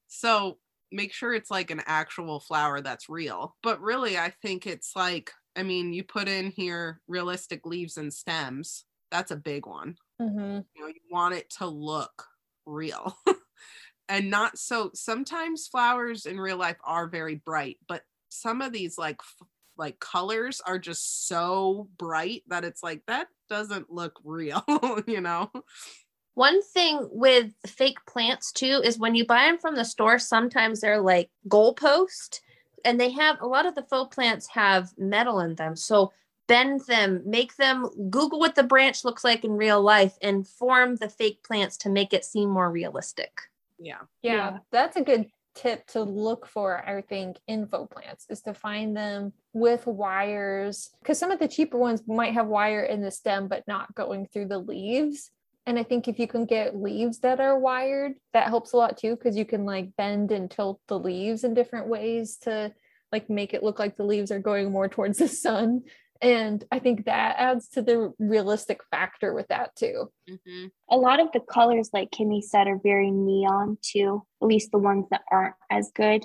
so 0.07 0.59
make 0.93 1.13
sure 1.13 1.35
it's 1.35 1.51
like 1.51 1.71
an 1.71 1.83
actual 1.87 2.41
flower 2.41 2.81
that's 2.81 3.09
real 3.09 3.57
but 3.63 3.81
really 3.81 4.17
i 4.17 4.33
think 4.43 4.67
it's 4.67 4.95
like 4.95 5.33
I 5.57 5.63
mean, 5.63 5.93
you 5.93 6.05
put 6.05 6.29
in 6.29 6.51
here 6.51 7.01
realistic 7.09 7.65
leaves 7.65 7.97
and 7.97 8.13
stems. 8.13 8.85
That's 9.11 9.31
a 9.31 9.37
big 9.37 9.67
one. 9.67 9.97
Mm-hmm. 10.21 10.61
You 10.77 10.83
know, 10.83 10.87
you 10.87 11.01
want 11.11 11.35
it 11.35 11.49
to 11.59 11.67
look 11.67 12.27
real 12.67 13.17
and 14.09 14.31
not 14.31 14.59
so. 14.59 14.91
Sometimes 14.95 15.67
flowers 15.67 16.27
in 16.27 16.39
real 16.39 16.59
life 16.59 16.77
are 16.85 17.09
very 17.09 17.37
bright, 17.37 17.79
but 17.89 18.03
some 18.29 18.61
of 18.61 18.73
these 18.73 18.99
like 18.99 19.21
like 19.77 20.01
colors 20.01 20.61
are 20.67 20.79
just 20.79 21.29
so 21.29 21.89
bright 21.99 22.43
that 22.49 22.65
it's 22.65 22.83
like 22.83 23.03
that 23.07 23.29
doesn't 23.49 23.91
look 23.91 24.19
real, 24.25 24.65
you 25.07 25.21
know. 25.21 25.51
One 26.35 26.63
thing 26.63 27.09
with 27.11 27.53
fake 27.67 27.99
plants 28.07 28.53
too 28.53 28.83
is 28.85 28.99
when 28.99 29.15
you 29.15 29.25
buy 29.25 29.45
them 29.45 29.59
from 29.59 29.75
the 29.75 29.85
store, 29.85 30.19
sometimes 30.19 30.81
they're 30.81 31.01
like 31.01 31.31
goalpost 31.49 32.41
and 32.85 33.01
they 33.01 33.11
have 33.11 33.41
a 33.41 33.47
lot 33.47 33.67
of 33.67 33.75
the 33.75 33.83
faux 33.83 34.15
plants 34.15 34.49
have 34.49 34.93
metal 34.99 35.41
in 35.41 35.55
them. 35.55 35.77
So 35.77 36.13
bend 36.47 36.83
them, 36.87 37.23
make 37.25 37.57
them 37.57 37.89
Google 38.11 38.39
what 38.39 38.55
the 38.55 38.63
branch 38.63 39.05
looks 39.05 39.25
like 39.25 39.45
in 39.45 39.53
real 39.53 39.81
life 39.81 40.17
and 40.23 40.47
form 40.47 40.97
the 40.97 41.09
fake 41.09 41.43
plants 41.43 41.77
to 41.79 41.89
make 41.89 42.13
it 42.13 42.25
seem 42.25 42.51
more 42.51 42.71
realistic. 42.71 43.41
Yeah. 43.79 44.01
Yeah. 44.23 44.33
yeah. 44.33 44.59
That's 44.71 44.97
a 44.97 45.03
good 45.03 45.27
tip 45.57 45.87
to 45.89 46.03
look 46.03 46.47
for, 46.47 46.87
I 46.89 47.01
think, 47.01 47.39
in 47.49 47.67
faux 47.67 47.93
plants 47.93 48.27
is 48.31 48.43
to 48.43 48.55
find 48.55 48.97
them 48.97 49.33
with 49.53 49.87
wires 49.87 50.91
because 51.01 51.19
some 51.19 51.31
of 51.31 51.39
the 51.39 51.49
cheaper 51.49 51.79
ones 51.79 52.03
might 52.07 52.35
have 52.35 52.47
wire 52.47 52.85
in 52.85 53.01
the 53.01 53.11
stem 53.11 53.49
but 53.49 53.67
not 53.67 53.95
going 53.95 54.27
through 54.27 54.47
the 54.47 54.59
leaves. 54.59 55.31
And 55.67 55.79
I 55.79 55.83
think 55.83 56.07
if 56.07 56.21
you 56.21 56.29
can 56.29 56.45
get 56.45 56.77
leaves 56.77 57.19
that 57.21 57.41
are 57.41 57.59
wired, 57.59 58.13
that 58.33 58.49
helps 58.49 58.73
a 58.73 58.77
lot 58.77 58.97
too, 58.97 59.17
because 59.17 59.37
you 59.37 59.45
can 59.45 59.65
like 59.65 59.97
bend 59.97 60.31
and 60.31 60.49
tilt 60.49 60.81
the 60.87 60.99
leaves 60.99 61.43
in 61.43 61.55
different 61.55 61.89
ways 61.89 62.37
to 62.43 62.73
like 63.11 63.29
make 63.29 63.55
it 63.55 63.63
look 63.63 63.79
like 63.79 63.97
the 63.97 64.05
leaves 64.05 64.31
are 64.31 64.39
going 64.39 64.71
more 64.71 64.89
towards 64.89 65.19
the 65.19 65.29
sun. 65.29 65.83
And 66.23 66.65
I 66.71 66.79
think 66.79 67.05
that 67.05 67.37
adds 67.39 67.69
to 67.71 67.83
the 67.83 68.13
realistic 68.19 68.81
factor 68.91 69.35
with 69.35 69.49
that 69.49 69.75
too. 69.77 70.11
Mm-hmm. 70.29 70.67
A 70.91 70.97
lot 70.97 71.21
of 71.21 71.33
the 71.33 71.41
colors, 71.41 71.91
like 71.93 72.11
Kimmy 72.11 72.43
said, 72.43 72.67
are 72.67 72.81
very 72.83 73.11
neon 73.11 73.79
too, 73.83 74.23
at 74.43 74.49
least 74.49 74.73
the 74.73 74.79
ones 74.79 75.07
that 75.11 75.23
aren't 75.31 75.55
as 75.71 75.91
good. 75.95 76.25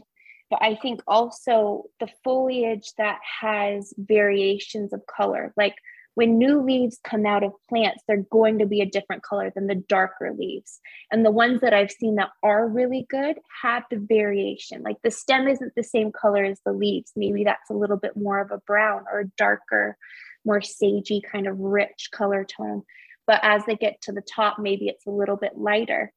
But 0.50 0.62
I 0.62 0.76
think 0.76 1.02
also 1.08 1.86
the 2.00 2.10
foliage 2.24 2.92
that 2.98 3.20
has 3.42 3.94
variations 3.98 4.92
of 4.92 5.06
color, 5.06 5.54
like 5.56 5.76
when 6.16 6.38
new 6.38 6.62
leaves 6.62 7.00
come 7.04 7.26
out 7.26 7.44
of 7.44 7.54
plants, 7.70 8.04
they're 8.08 8.26
going 8.32 8.60
to 8.60 8.66
be 8.66 8.82
a 8.82 8.86
different 8.86 9.24
color 9.24 9.52
than 9.54 9.68
the 9.68 9.76
darker 9.76 10.34
leaves. 10.38 10.80
And 11.12 11.26
the 11.26 11.32
ones 11.32 11.62
that 11.62 11.74
I've 11.74 11.92
seen 11.92 12.16
that 12.16 12.30
are 12.44 12.68
really 12.68 13.06
good 13.10 13.38
have 13.62 13.84
the 13.90 13.98
variation. 13.98 14.84
Like 14.84 14.98
the 15.04 15.12
stem 15.12 15.48
isn't 15.48 15.74
the 15.76 15.84
same 15.84 16.12
color 16.12 16.44
as 16.44 16.60
the 16.66 16.74
leaves. 16.74 17.14
Maybe 17.16 17.44
that's 17.44 17.70
a 17.70 17.76
little 17.76 17.98
bit 17.98 18.18
more 18.18 18.40
of 18.40 18.52
a 18.52 18.60
brown 18.60 19.06
or 19.12 19.22
a 19.22 19.32
darker, 19.38 19.98
more 20.46 20.60
sagey 20.60 21.22
kind 21.24 21.48
of 21.48 21.60
rich 21.60 22.10
color 22.12 22.44
tone. 22.44 22.84
But 23.26 23.40
as 23.44 23.66
they 23.66 23.76
get 23.76 24.02
to 24.02 24.12
the 24.12 24.22
top, 24.22 24.60
maybe 24.60 24.88
it's 24.88 25.06
a 25.06 25.12
little 25.12 25.38
bit 25.38 25.58
lighter 25.58 26.12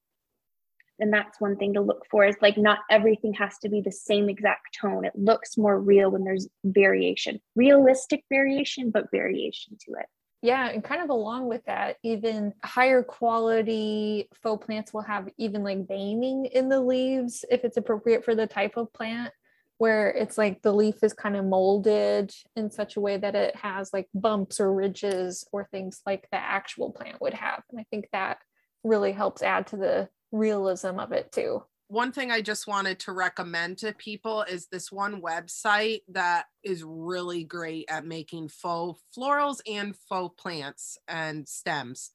and 0.98 1.12
that's 1.12 1.40
one 1.40 1.56
thing 1.56 1.74
to 1.74 1.80
look 1.80 2.06
for 2.10 2.24
is 2.24 2.36
like 2.40 2.56
not 2.56 2.80
everything 2.90 3.34
has 3.34 3.58
to 3.58 3.68
be 3.68 3.80
the 3.80 3.92
same 3.92 4.28
exact 4.28 4.78
tone. 4.80 5.04
It 5.04 5.16
looks 5.16 5.56
more 5.56 5.80
real 5.80 6.10
when 6.10 6.24
there's 6.24 6.48
variation 6.64 7.40
realistic 7.56 8.24
variation 8.30 8.90
but 8.90 9.10
variation 9.10 9.76
to 9.86 9.92
it. 9.98 10.06
Yeah 10.42 10.68
and 10.68 10.84
kind 10.84 11.02
of 11.02 11.10
along 11.10 11.48
with 11.48 11.64
that 11.66 11.96
even 12.02 12.52
higher 12.64 13.02
quality 13.02 14.28
faux 14.42 14.64
plants 14.64 14.92
will 14.92 15.02
have 15.02 15.28
even 15.38 15.64
like 15.64 15.88
veining 15.88 16.46
in 16.46 16.68
the 16.68 16.80
leaves 16.80 17.44
if 17.50 17.64
it's 17.64 17.76
appropriate 17.76 18.24
for 18.24 18.34
the 18.34 18.46
type 18.46 18.76
of 18.76 18.92
plant 18.92 19.32
where 19.78 20.10
it's 20.10 20.38
like 20.38 20.62
the 20.62 20.72
leaf 20.72 21.02
is 21.02 21.12
kind 21.12 21.36
of 21.36 21.44
molded 21.44 22.32
in 22.54 22.70
such 22.70 22.96
a 22.96 23.00
way 23.00 23.16
that 23.16 23.34
it 23.34 23.56
has 23.56 23.92
like 23.92 24.06
bumps 24.14 24.60
or 24.60 24.72
ridges 24.72 25.44
or 25.50 25.64
things 25.64 26.00
like 26.06 26.28
the 26.30 26.38
actual 26.38 26.92
plant 26.92 27.20
would 27.20 27.34
have. 27.34 27.62
And 27.70 27.80
i 27.80 27.84
think 27.90 28.06
that 28.12 28.38
really 28.84 29.12
helps 29.12 29.42
add 29.42 29.66
to 29.68 29.76
the 29.76 30.08
realism 30.34 30.98
of 30.98 31.12
it 31.12 31.32
too. 31.32 31.62
One 31.88 32.12
thing 32.12 32.30
I 32.30 32.40
just 32.40 32.66
wanted 32.66 32.98
to 33.00 33.12
recommend 33.12 33.78
to 33.78 33.92
people 33.92 34.42
is 34.42 34.66
this 34.66 34.90
one 34.90 35.22
website 35.22 36.00
that 36.08 36.46
is 36.62 36.82
really 36.84 37.44
great 37.44 37.84
at 37.88 38.06
making 38.06 38.48
faux 38.48 39.00
florals 39.16 39.58
and 39.70 39.94
faux 40.08 40.34
plants 40.40 40.98
and 41.06 41.48
stems 41.48 42.10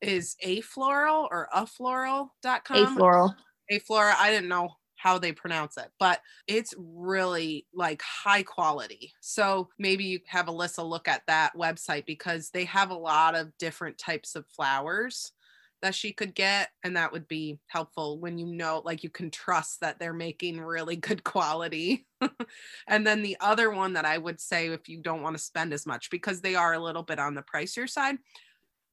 is 0.00 0.36
afloral 0.44 1.28
or 1.30 1.48
afloral.com. 1.54 2.98
Afloral. 2.98 3.34
Afloral. 3.70 4.14
I 4.18 4.30
didn't 4.30 4.48
know 4.48 4.70
how 4.96 5.18
they 5.18 5.32
pronounce 5.32 5.76
it, 5.76 5.90
but 5.98 6.20
it's 6.46 6.74
really 6.76 7.66
like 7.72 8.02
high 8.02 8.42
quality. 8.42 9.12
So 9.20 9.68
maybe 9.78 10.04
you 10.04 10.20
have 10.26 10.46
Alyssa 10.46 10.86
look 10.86 11.08
at 11.08 11.22
that 11.26 11.52
website 11.56 12.04
because 12.04 12.50
they 12.50 12.64
have 12.64 12.90
a 12.90 12.94
lot 12.94 13.34
of 13.34 13.56
different 13.58 13.96
types 13.96 14.34
of 14.34 14.46
flowers 14.46 15.32
that 15.82 15.94
she 15.94 16.12
could 16.12 16.34
get 16.34 16.70
and 16.84 16.96
that 16.96 17.12
would 17.12 17.26
be 17.26 17.58
helpful 17.66 18.18
when 18.18 18.38
you 18.38 18.46
know 18.46 18.82
like 18.84 19.02
you 19.02 19.10
can 19.10 19.30
trust 19.30 19.80
that 19.80 19.98
they're 19.98 20.12
making 20.12 20.60
really 20.60 20.96
good 20.96 21.24
quality. 21.24 22.06
And 22.86 23.06
then 23.06 23.22
the 23.22 23.36
other 23.40 23.70
one 23.70 23.94
that 23.94 24.04
i 24.04 24.18
would 24.18 24.40
say 24.40 24.68
if 24.68 24.88
you 24.88 25.00
don't 25.00 25.22
want 25.22 25.36
to 25.36 25.42
spend 25.42 25.72
as 25.72 25.86
much 25.86 26.10
because 26.10 26.40
they 26.40 26.54
are 26.54 26.74
a 26.74 26.78
little 26.78 27.02
bit 27.02 27.18
on 27.18 27.34
the 27.34 27.42
pricier 27.42 27.88
side 27.88 28.16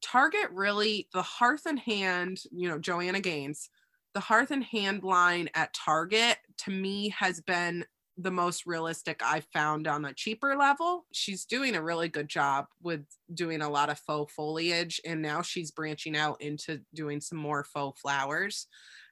target 0.01 0.49
really 0.51 1.07
the 1.13 1.21
hearth 1.21 1.65
and 1.65 1.79
hand 1.79 2.39
you 2.51 2.69
know 2.69 2.77
joanna 2.77 3.19
gaines 3.19 3.69
the 4.13 4.19
hearth 4.19 4.51
and 4.51 4.63
hand 4.63 5.03
line 5.03 5.49
at 5.55 5.73
target 5.73 6.37
to 6.57 6.71
me 6.71 7.09
has 7.09 7.41
been 7.41 7.83
the 8.17 8.31
most 8.31 8.65
realistic 8.65 9.21
I've 9.23 9.47
found 9.53 9.87
on 9.87 10.05
a 10.05 10.13
cheaper 10.13 10.55
level. 10.55 11.05
She's 11.11 11.45
doing 11.45 11.75
a 11.75 11.83
really 11.83 12.09
good 12.09 12.27
job 12.27 12.65
with 12.81 13.05
doing 13.33 13.61
a 13.61 13.69
lot 13.69 13.89
of 13.89 13.99
faux 13.99 14.33
foliage, 14.33 14.99
and 15.05 15.21
now 15.21 15.41
she's 15.41 15.71
branching 15.71 16.17
out 16.17 16.41
into 16.41 16.81
doing 16.93 17.21
some 17.21 17.37
more 17.37 17.63
faux 17.63 18.01
flowers. 18.01 18.67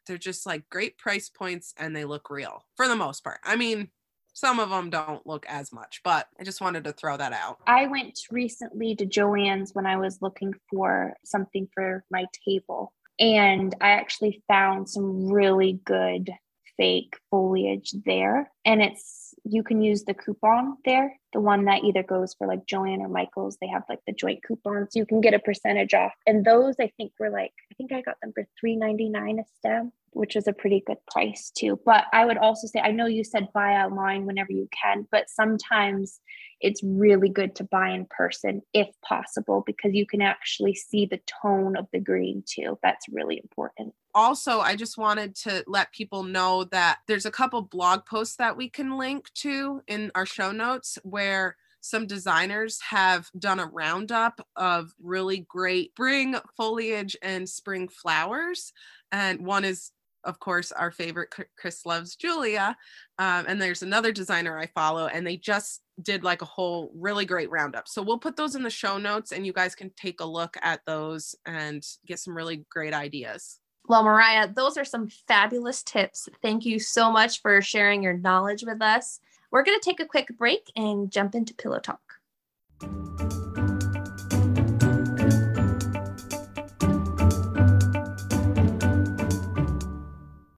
They're 0.07 0.17
just 0.17 0.45
like 0.45 0.69
great 0.69 0.97
price 0.97 1.29
points 1.29 1.73
and 1.77 1.95
they 1.95 2.05
look 2.05 2.29
real 2.29 2.65
for 2.75 2.87
the 2.87 2.95
most 2.95 3.23
part. 3.23 3.39
I 3.43 3.55
mean, 3.55 3.89
some 4.33 4.59
of 4.59 4.69
them 4.69 4.89
don't 4.89 5.25
look 5.25 5.45
as 5.47 5.71
much, 5.71 6.01
but 6.03 6.27
I 6.39 6.43
just 6.43 6.61
wanted 6.61 6.83
to 6.83 6.91
throw 6.91 7.15
that 7.15 7.31
out. 7.31 7.59
I 7.65 7.87
went 7.87 8.19
recently 8.29 8.95
to 8.97 9.05
Joann's 9.05 9.73
when 9.73 9.85
I 9.85 9.97
was 9.97 10.21
looking 10.21 10.53
for 10.69 11.13
something 11.23 11.67
for 11.73 12.03
my 12.11 12.25
table, 12.47 12.93
and 13.19 13.73
I 13.79 13.91
actually 13.91 14.43
found 14.47 14.89
some 14.89 15.31
really 15.31 15.79
good 15.85 16.29
fake 16.77 17.15
foliage 17.29 17.93
there. 18.05 18.51
And 18.65 18.81
it's, 18.81 19.33
you 19.43 19.63
can 19.63 19.81
use 19.81 20.03
the 20.03 20.13
coupon 20.13 20.77
there, 20.85 21.19
the 21.33 21.39
one 21.39 21.65
that 21.65 21.83
either 21.83 22.03
goes 22.03 22.33
for 22.33 22.47
like 22.47 22.65
Joann 22.65 22.99
or 22.99 23.09
Michael's. 23.09 23.57
They 23.59 23.67
have 23.67 23.83
like 23.89 23.99
the 24.07 24.13
joint 24.13 24.43
coupons. 24.45 24.95
You 24.95 25.05
can 25.05 25.21
get 25.21 25.33
a 25.33 25.39
percentage 25.39 25.93
off. 25.93 26.13
And 26.25 26.45
those 26.45 26.75
I 26.79 26.91
think 26.97 27.11
were 27.19 27.29
like, 27.29 27.53
I 27.71 27.75
think 27.75 27.91
I 27.91 28.01
got 28.01 28.17
them 28.21 28.33
for 28.33 28.47
$3.99 28.63 29.39
a 29.39 29.43
stem 29.57 29.91
which 30.15 30.37
is 30.37 30.47
a 30.47 30.53
pretty 30.53 30.81
good 30.87 30.97
price 31.11 31.51
too. 31.55 31.77
But 31.85 32.05
I 32.13 32.25
would 32.25 32.37
also 32.37 32.67
say, 32.67 32.79
I 32.79 32.91
know 32.91 33.05
you 33.05 33.23
said 33.23 33.51
buy 33.53 33.73
online 33.73 34.25
whenever 34.25 34.53
you 34.53 34.69
can, 34.71 35.05
but 35.11 35.29
sometimes 35.29 36.21
it's 36.65 36.81
really 36.83 37.29
good 37.29 37.55
to 37.55 37.63
buy 37.63 37.91
in 37.91 38.07
person 38.09 38.59
if 38.73 38.87
possible 39.07 39.63
because 39.67 39.93
you 39.93 40.07
can 40.07 40.19
actually 40.19 40.73
see 40.73 41.05
the 41.05 41.21
tone 41.43 41.77
of 41.77 41.85
the 41.93 41.99
green 41.99 42.43
too. 42.43 42.79
That's 42.81 43.07
really 43.07 43.37
important. 43.37 43.93
Also, 44.15 44.61
I 44.61 44.75
just 44.75 44.97
wanted 44.97 45.35
to 45.43 45.63
let 45.67 45.91
people 45.91 46.23
know 46.23 46.63
that 46.71 46.97
there's 47.07 47.27
a 47.27 47.31
couple 47.31 47.61
blog 47.61 48.07
posts 48.07 48.37
that 48.37 48.57
we 48.57 48.67
can 48.67 48.97
link 48.97 49.31
to 49.35 49.83
in 49.87 50.11
our 50.15 50.25
show 50.25 50.51
notes 50.51 50.97
where 51.03 51.55
some 51.81 52.07
designers 52.07 52.81
have 52.81 53.29
done 53.37 53.59
a 53.59 53.67
roundup 53.67 54.41
of 54.55 54.91
really 54.99 55.45
great 55.47 55.91
spring 55.91 56.35
foliage 56.57 57.15
and 57.21 57.47
spring 57.47 57.87
flowers. 57.87 58.73
And 59.11 59.45
one 59.45 59.63
is 59.63 59.91
of 60.25 60.39
course, 60.39 60.71
our 60.71 60.91
favorite 60.91 61.33
Chris 61.57 61.85
Loves 61.85 62.15
Julia. 62.15 62.75
Um, 63.17 63.45
and 63.47 63.61
there's 63.61 63.83
another 63.83 64.11
designer 64.11 64.57
I 64.57 64.67
follow, 64.67 65.07
and 65.07 65.25
they 65.25 65.37
just 65.37 65.81
did 66.01 66.23
like 66.23 66.41
a 66.41 66.45
whole 66.45 66.91
really 66.95 67.25
great 67.25 67.49
roundup. 67.49 67.87
So 67.87 68.01
we'll 68.01 68.19
put 68.19 68.35
those 68.35 68.55
in 68.55 68.63
the 68.63 68.69
show 68.69 68.97
notes, 68.97 69.31
and 69.31 69.45
you 69.45 69.53
guys 69.53 69.75
can 69.75 69.91
take 69.91 70.19
a 70.19 70.25
look 70.25 70.57
at 70.61 70.81
those 70.85 71.35
and 71.45 71.85
get 72.05 72.19
some 72.19 72.35
really 72.35 72.65
great 72.69 72.93
ideas. 72.93 73.59
Well, 73.87 74.03
Mariah, 74.03 74.49
those 74.53 74.77
are 74.77 74.85
some 74.85 75.09
fabulous 75.27 75.83
tips. 75.83 76.27
Thank 76.41 76.65
you 76.65 76.79
so 76.79 77.11
much 77.11 77.41
for 77.41 77.61
sharing 77.61 78.01
your 78.01 78.17
knowledge 78.17 78.63
with 78.65 78.81
us. 78.81 79.19
We're 79.51 79.63
going 79.63 79.79
to 79.79 79.85
take 79.85 79.99
a 79.99 80.05
quick 80.05 80.29
break 80.37 80.71
and 80.75 81.11
jump 81.11 81.35
into 81.35 81.53
Pillow 81.53 81.79
Talk. 81.79 82.01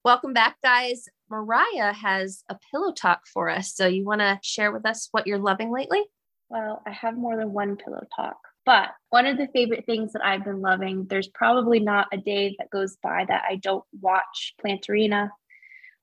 Welcome 0.07 0.31
back, 0.31 0.55
guys. 0.63 1.09
Mariah 1.29 1.91
has 1.91 2.41
a 2.47 2.57
pillow 2.71 2.93
talk 2.93 3.27
for 3.27 3.49
us. 3.49 3.75
So, 3.75 3.87
you 3.87 4.05
want 4.05 4.21
to 4.21 4.39
share 4.41 4.71
with 4.71 4.85
us 4.85 5.09
what 5.11 5.27
you're 5.27 5.37
loving 5.37 5.69
lately? 5.69 6.01
Well, 6.47 6.81
I 6.87 6.91
have 6.91 7.17
more 7.17 7.35
than 7.35 7.51
one 7.51 7.75
pillow 7.75 8.05
talk, 8.15 8.37
but 8.65 8.91
one 9.09 9.25
of 9.25 9.35
the 9.35 9.49
favorite 9.53 9.85
things 9.85 10.13
that 10.13 10.25
I've 10.25 10.45
been 10.45 10.61
loving, 10.61 11.07
there's 11.09 11.27
probably 11.27 11.81
not 11.81 12.07
a 12.13 12.17
day 12.17 12.55
that 12.57 12.69
goes 12.69 12.95
by 13.03 13.25
that 13.27 13.43
I 13.49 13.57
don't 13.57 13.83
watch 13.99 14.53
Planterina. 14.65 15.29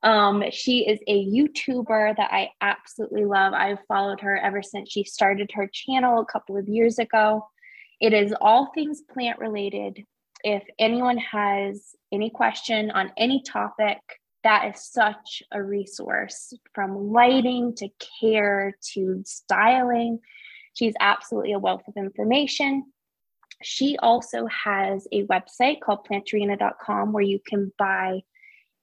Um, 0.02 0.44
she 0.50 0.86
is 0.86 0.98
a 1.08 1.24
YouTuber 1.24 2.14
that 2.18 2.30
I 2.30 2.50
absolutely 2.60 3.24
love. 3.24 3.54
I've 3.54 3.86
followed 3.88 4.20
her 4.20 4.36
ever 4.36 4.62
since 4.62 4.92
she 4.92 5.04
started 5.04 5.50
her 5.54 5.66
channel 5.72 6.20
a 6.20 6.26
couple 6.26 6.58
of 6.58 6.68
years 6.68 6.98
ago. 6.98 7.46
It 8.02 8.12
is 8.12 8.34
all 8.38 8.70
things 8.74 9.00
plant 9.00 9.38
related, 9.38 10.04
if 10.44 10.62
anyone 10.78 11.16
has 11.16 11.96
any 12.12 12.28
question 12.28 12.90
on 12.90 13.10
any 13.16 13.42
topic, 13.42 13.98
that 14.44 14.74
is 14.74 14.84
such 14.84 15.42
a 15.50 15.62
resource 15.62 16.52
from 16.74 17.12
lighting 17.12 17.74
to 17.76 17.88
care 18.20 18.76
to 18.92 19.22
styling. 19.24 20.20
She's 20.74 20.92
absolutely 21.00 21.52
a 21.52 21.58
wealth 21.58 21.82
of 21.88 21.96
information. 21.96 22.84
She 23.62 23.96
also 24.02 24.46
has 24.46 25.08
a 25.12 25.24
website 25.26 25.80
called 25.80 26.06
planterina.com 26.06 27.12
where 27.12 27.24
you 27.24 27.40
can 27.46 27.72
buy 27.78 28.20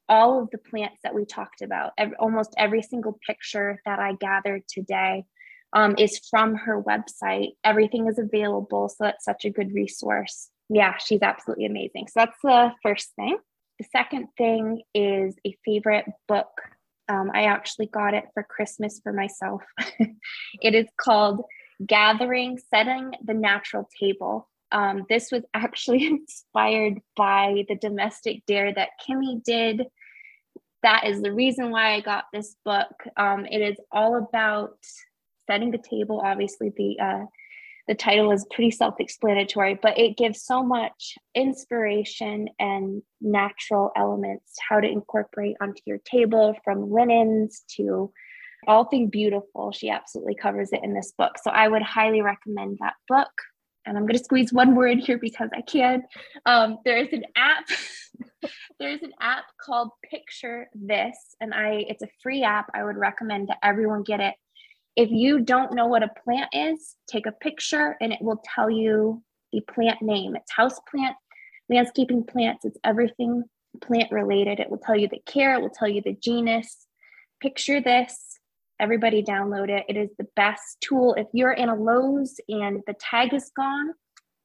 all 0.09 0.41
of 0.41 0.49
the 0.49 0.57
plants 0.57 0.97
that 1.03 1.13
we 1.13 1.25
talked 1.25 1.61
about. 1.61 1.91
Every, 1.95 2.15
almost 2.15 2.55
every 2.57 2.81
single 2.81 3.19
picture 3.27 3.79
that 3.85 3.99
I 3.99 4.13
gathered 4.13 4.63
today 4.67 5.25
um, 5.73 5.93
is 5.99 6.19
from 6.27 6.55
her 6.55 6.81
website. 6.81 7.49
Everything 7.63 8.07
is 8.07 8.17
available, 8.17 8.89
so 8.89 8.95
that's 9.01 9.23
such 9.23 9.45
a 9.45 9.51
good 9.51 9.73
resource 9.75 10.49
yeah, 10.71 10.95
she's 10.97 11.21
absolutely 11.21 11.65
amazing. 11.65 12.07
So 12.07 12.21
that's 12.21 12.37
the 12.41 12.71
first 12.81 13.11
thing. 13.15 13.37
The 13.77 13.85
second 13.91 14.27
thing 14.37 14.81
is 14.95 15.35
a 15.45 15.55
favorite 15.65 16.05
book. 16.27 16.47
Um, 17.09 17.29
I 17.33 17.43
actually 17.43 17.87
got 17.87 18.13
it 18.13 18.25
for 18.33 18.43
Christmas 18.43 19.01
for 19.03 19.11
myself. 19.11 19.63
it 20.61 20.73
is 20.73 20.87
called 20.97 21.43
Gathering 21.85 22.57
Setting 22.69 23.11
the 23.21 23.33
Natural 23.33 23.89
Table. 23.99 24.47
Um, 24.71 25.05
this 25.09 25.29
was 25.29 25.43
actually 25.53 26.05
inspired 26.05 27.01
by 27.17 27.65
the 27.67 27.75
domestic 27.75 28.45
dare 28.45 28.73
that 28.73 28.89
Kimmy 29.05 29.43
did. 29.43 29.87
That 30.83 31.05
is 31.05 31.21
the 31.21 31.33
reason 31.33 31.69
why 31.69 31.95
I 31.95 31.99
got 31.99 32.25
this 32.31 32.55
book. 32.63 32.93
Um, 33.17 33.45
it 33.45 33.59
is 33.59 33.77
all 33.91 34.15
about 34.15 34.77
setting 35.47 35.71
the 35.71 35.77
table. 35.77 36.21
Obviously, 36.23 36.71
the 36.77 36.97
uh, 36.97 37.25
the 37.91 37.95
title 37.95 38.31
is 38.31 38.45
pretty 38.49 38.71
self 38.71 38.95
explanatory, 39.01 39.77
but 39.81 39.99
it 39.99 40.15
gives 40.15 40.43
so 40.43 40.63
much 40.63 41.17
inspiration 41.35 42.47
and 42.57 43.01
natural 43.19 43.91
elements 43.97 44.53
how 44.69 44.79
to 44.79 44.87
incorporate 44.87 45.57
onto 45.59 45.81
your 45.85 45.97
table 46.05 46.55
from 46.63 46.89
linens 46.89 47.65
to 47.75 48.09
all 48.65 48.85
things 48.85 49.09
beautiful. 49.09 49.73
She 49.73 49.89
absolutely 49.89 50.35
covers 50.35 50.69
it 50.71 50.79
in 50.83 50.93
this 50.93 51.11
book. 51.17 51.33
So 51.43 51.51
I 51.51 51.67
would 51.67 51.81
highly 51.81 52.21
recommend 52.21 52.77
that 52.79 52.93
book. 53.09 53.27
And 53.85 53.97
I'm 53.97 54.03
going 54.03 54.17
to 54.17 54.23
squeeze 54.23 54.53
one 54.53 54.81
in 54.87 54.99
here 54.99 55.17
because 55.17 55.49
I 55.53 55.61
can. 55.61 56.03
Um, 56.45 56.77
there 56.85 56.95
is 56.95 57.11
an 57.11 57.25
app. 57.35 57.65
There's 58.79 59.01
an 59.01 59.11
app 59.19 59.43
called 59.61 59.89
Picture 60.09 60.69
This, 60.73 61.17
and 61.41 61.53
I 61.53 61.85
it's 61.89 62.03
a 62.03 62.07
free 62.23 62.43
app. 62.43 62.67
I 62.73 62.85
would 62.85 62.95
recommend 62.95 63.49
that 63.49 63.57
everyone 63.61 64.03
get 64.03 64.21
it 64.21 64.35
if 64.95 65.09
you 65.09 65.39
don't 65.39 65.73
know 65.73 65.87
what 65.87 66.03
a 66.03 66.09
plant 66.23 66.49
is, 66.53 66.95
take 67.07 67.25
a 67.25 67.31
picture 67.31 67.95
and 68.01 68.11
it 68.11 68.21
will 68.21 68.41
tell 68.55 68.69
you 68.69 69.23
the 69.51 69.61
plant 69.61 70.01
name. 70.01 70.35
It's 70.35 70.51
house 70.51 70.79
plant, 70.89 71.15
landscaping 71.69 72.25
plants, 72.25 72.65
it's 72.65 72.77
everything 72.83 73.43
plant 73.81 74.11
related. 74.11 74.59
It 74.59 74.69
will 74.69 74.77
tell 74.77 74.97
you 74.97 75.07
the 75.07 75.21
care, 75.25 75.55
it 75.55 75.61
will 75.61 75.69
tell 75.69 75.87
you 75.87 76.01
the 76.01 76.17
genus. 76.21 76.87
Picture 77.41 77.81
this. 77.81 78.37
Everybody 78.79 79.23
download 79.23 79.69
it. 79.69 79.85
It 79.87 79.95
is 79.95 80.09
the 80.17 80.27
best 80.35 80.77
tool. 80.81 81.13
If 81.13 81.27
you're 81.33 81.51
in 81.51 81.69
a 81.69 81.75
Lowe's 81.75 82.39
and 82.49 82.81
the 82.87 82.95
tag 82.99 83.33
is 83.33 83.51
gone, 83.55 83.91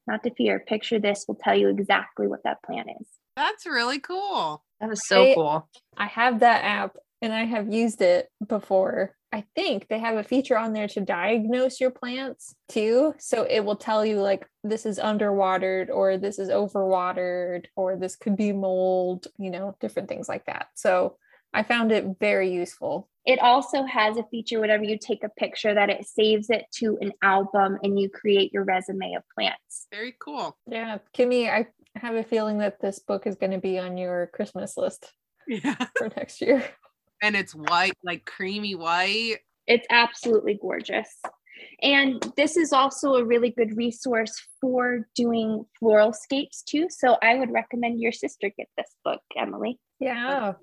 not 0.07 0.23
to 0.25 0.35
fear, 0.35 0.61
picture 0.61 0.99
this 0.99 1.25
will 1.27 1.37
tell 1.37 1.57
you 1.59 1.69
exactly 1.69 2.27
what 2.27 2.43
that 2.45 2.63
plant 2.63 2.89
is. 3.01 3.07
That's 3.35 3.67
really 3.67 3.99
cool. 3.99 4.63
That 4.81 4.91
is 4.93 5.07
so 5.07 5.31
I, 5.31 5.35
cool. 5.35 5.69
I 5.97 6.07
have 6.07 6.41
that 6.41 6.65
app 6.65 6.97
and 7.23 7.33
I 7.33 7.45
have 7.45 7.73
used 7.73 8.03
it 8.03 8.29
before. 8.47 9.15
I 9.37 9.45
think 9.55 9.89
they 9.89 9.99
have 9.99 10.17
a 10.17 10.25
feature 10.25 10.57
on 10.57 10.73
there 10.73 10.89
to 10.89 11.01
diagnose 11.03 11.79
your 11.79 11.91
plants 11.91 12.55
too. 12.71 13.13
So 13.19 13.43
it 13.43 13.63
will 13.63 13.77
tell 13.77 14.03
you 14.03 14.23
like 14.23 14.49
this 14.65 14.87
is 14.87 14.99
underwatered 14.99 15.91
or 15.91 16.17
this 16.17 16.39
is 16.39 16.49
overwatered 16.49 17.67
or 17.77 17.97
this 17.97 18.17
could 18.17 18.35
be 18.35 18.53
mold, 18.53 19.27
you 19.37 19.51
know, 19.51 19.77
different 19.79 20.09
things 20.09 20.27
like 20.27 20.47
that. 20.47 20.69
So 20.75 21.19
I 21.53 21.65
found 21.65 21.93
it 21.93 22.17
very 22.19 22.51
useful. 22.51 23.11
It 23.27 23.39
also 23.39 23.85
has 23.85 24.17
a 24.17 24.25
feature 24.31 24.59
whenever 24.59 24.85
you 24.85 24.97
take 24.99 25.23
a 25.23 25.29
picture 25.29 25.75
that 25.75 25.91
it 25.91 26.07
saves 26.07 26.49
it 26.49 26.65
to 26.77 26.97
an 27.03 27.13
album 27.21 27.77
and 27.83 28.01
you 28.01 28.09
create 28.09 28.55
your 28.55 28.65
resume 28.65 29.17
of 29.17 29.23
plants. 29.35 29.87
Very 29.93 30.15
cool. 30.19 30.57
Yeah, 30.67 30.97
Kimmy, 31.15 31.51
I 31.51 31.67
have 31.99 32.15
a 32.15 32.25
feeling 32.25 32.57
that 32.59 32.81
this 32.81 33.01
book 33.01 33.27
is 33.27 33.37
going 33.37 33.53
to 33.53 33.59
be 33.59 33.79
on 33.79 33.99
your 33.99 34.29
Christmas 34.29 34.79
list. 34.79 35.13
Yeah. 35.49 35.77
For 35.97 36.11
next 36.17 36.41
year 36.41 36.65
and 37.23 37.37
it's 37.37 37.55
white, 37.55 37.97
like 38.03 38.25
creamy 38.25 38.75
white. 38.75 39.39
It's 39.67 39.87
absolutely 39.91 40.59
gorgeous. 40.61 41.09
And 41.83 42.23
this 42.37 42.57
is 42.57 42.73
also 42.73 43.15
a 43.15 43.25
really 43.25 43.51
good 43.51 43.77
resource 43.77 44.35
for 44.61 45.09
doing 45.15 45.65
floral 45.79 46.13
scapes 46.13 46.63
too. 46.63 46.87
So 46.91 47.17
I 47.23 47.37
would 47.37 47.51
recommend 47.51 48.01
your 48.01 48.13
sister 48.13 48.51
get 48.57 48.69
this 48.77 48.95
book, 49.05 49.21
Emily. 49.37 49.79
Yeah. 50.01 50.55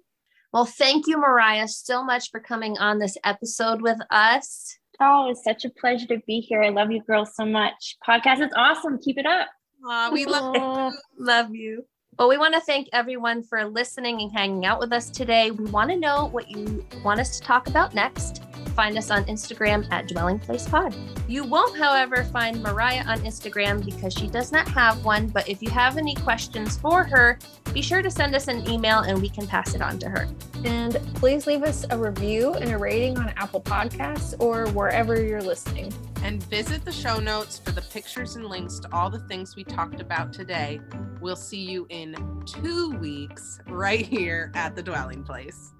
Well, 0.51 0.65
thank 0.65 1.07
you, 1.07 1.17
Mariah, 1.17 1.67
so 1.67 2.03
much 2.03 2.29
for 2.29 2.39
coming 2.39 2.77
on 2.77 2.99
this 2.99 3.17
episode 3.23 3.81
with 3.81 3.97
us. 4.11 4.77
Oh, 4.99 5.31
it's 5.31 5.43
such 5.43 5.65
a 5.65 5.69
pleasure 5.69 6.05
to 6.07 6.21
be 6.27 6.39
here. 6.39 6.61
I 6.61 6.69
love 6.69 6.91
you 6.91 7.01
girls 7.03 7.35
so 7.35 7.45
much. 7.45 7.97
Podcast 8.07 8.45
is 8.45 8.51
awesome. 8.55 8.99
Keep 8.99 9.17
it 9.17 9.25
up. 9.25 9.47
Aw, 9.85 10.11
we 10.11 10.25
love 10.25 10.55
you. 10.55 10.91
love 11.17 11.55
you. 11.55 11.85
Well, 12.19 12.29
we 12.29 12.37
want 12.37 12.53
to 12.53 12.59
thank 12.59 12.89
everyone 12.93 13.41
for 13.41 13.65
listening 13.65 14.21
and 14.21 14.31
hanging 14.31 14.65
out 14.65 14.79
with 14.79 14.93
us 14.93 15.09
today. 15.09 15.49
We 15.49 15.65
want 15.71 15.89
to 15.89 15.97
know 15.97 16.27
what 16.27 16.49
you 16.49 16.85
want 17.03 17.19
us 17.19 17.39
to 17.39 17.43
talk 17.43 17.67
about 17.67 17.95
next. 17.95 18.43
Find 18.75 18.97
us 18.97 19.11
on 19.11 19.25
Instagram 19.25 19.87
at 19.91 20.07
Dwelling 20.07 20.39
Place 20.39 20.67
Pod. 20.67 20.95
You 21.27 21.43
won't, 21.43 21.77
however, 21.77 22.23
find 22.25 22.61
Mariah 22.61 23.03
on 23.05 23.19
Instagram 23.19 23.85
because 23.85 24.13
she 24.13 24.27
does 24.27 24.51
not 24.51 24.67
have 24.69 25.05
one. 25.05 25.27
But 25.27 25.47
if 25.47 25.61
you 25.61 25.69
have 25.69 25.97
any 25.97 26.15
questions 26.15 26.77
for 26.77 27.03
her, 27.03 27.37
be 27.73 27.81
sure 27.81 28.01
to 28.01 28.09
send 28.09 28.35
us 28.35 28.47
an 28.47 28.67
email 28.69 28.99
and 28.99 29.21
we 29.21 29.29
can 29.29 29.47
pass 29.47 29.75
it 29.75 29.81
on 29.81 29.99
to 29.99 30.09
her. 30.09 30.27
And 30.63 30.95
please 31.15 31.45
leave 31.45 31.63
us 31.63 31.85
a 31.89 31.97
review 31.97 32.53
and 32.53 32.71
a 32.71 32.77
rating 32.77 33.17
on 33.17 33.29
Apple 33.37 33.61
Podcasts 33.61 34.35
or 34.39 34.67
wherever 34.69 35.21
you're 35.21 35.41
listening. 35.41 35.93
And 36.23 36.41
visit 36.43 36.85
the 36.85 36.91
show 36.91 37.19
notes 37.19 37.59
for 37.59 37.71
the 37.71 37.81
pictures 37.81 38.35
and 38.35 38.45
links 38.45 38.79
to 38.79 38.89
all 38.93 39.09
the 39.09 39.19
things 39.27 39.55
we 39.55 39.63
talked 39.63 40.01
about 40.01 40.33
today. 40.33 40.79
We'll 41.19 41.35
see 41.35 41.61
you 41.61 41.85
in 41.89 42.15
two 42.45 42.91
weeks 42.91 43.59
right 43.67 44.05
here 44.05 44.51
at 44.55 44.75
the 44.75 44.81
dwelling 44.81 45.23
place. 45.23 45.73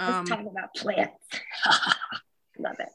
Let's 0.00 0.12
Um, 0.18 0.24
talk 0.26 0.40
about 0.40 0.74
plants. 0.74 1.24
Love 2.58 2.76
it. 2.78 2.88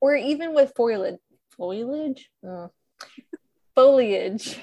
Or 0.00 0.14
even 0.14 0.54
with 0.54 0.72
foliage. 0.76 1.18
Foliage? 1.56 2.30
Foliage. 3.74 4.58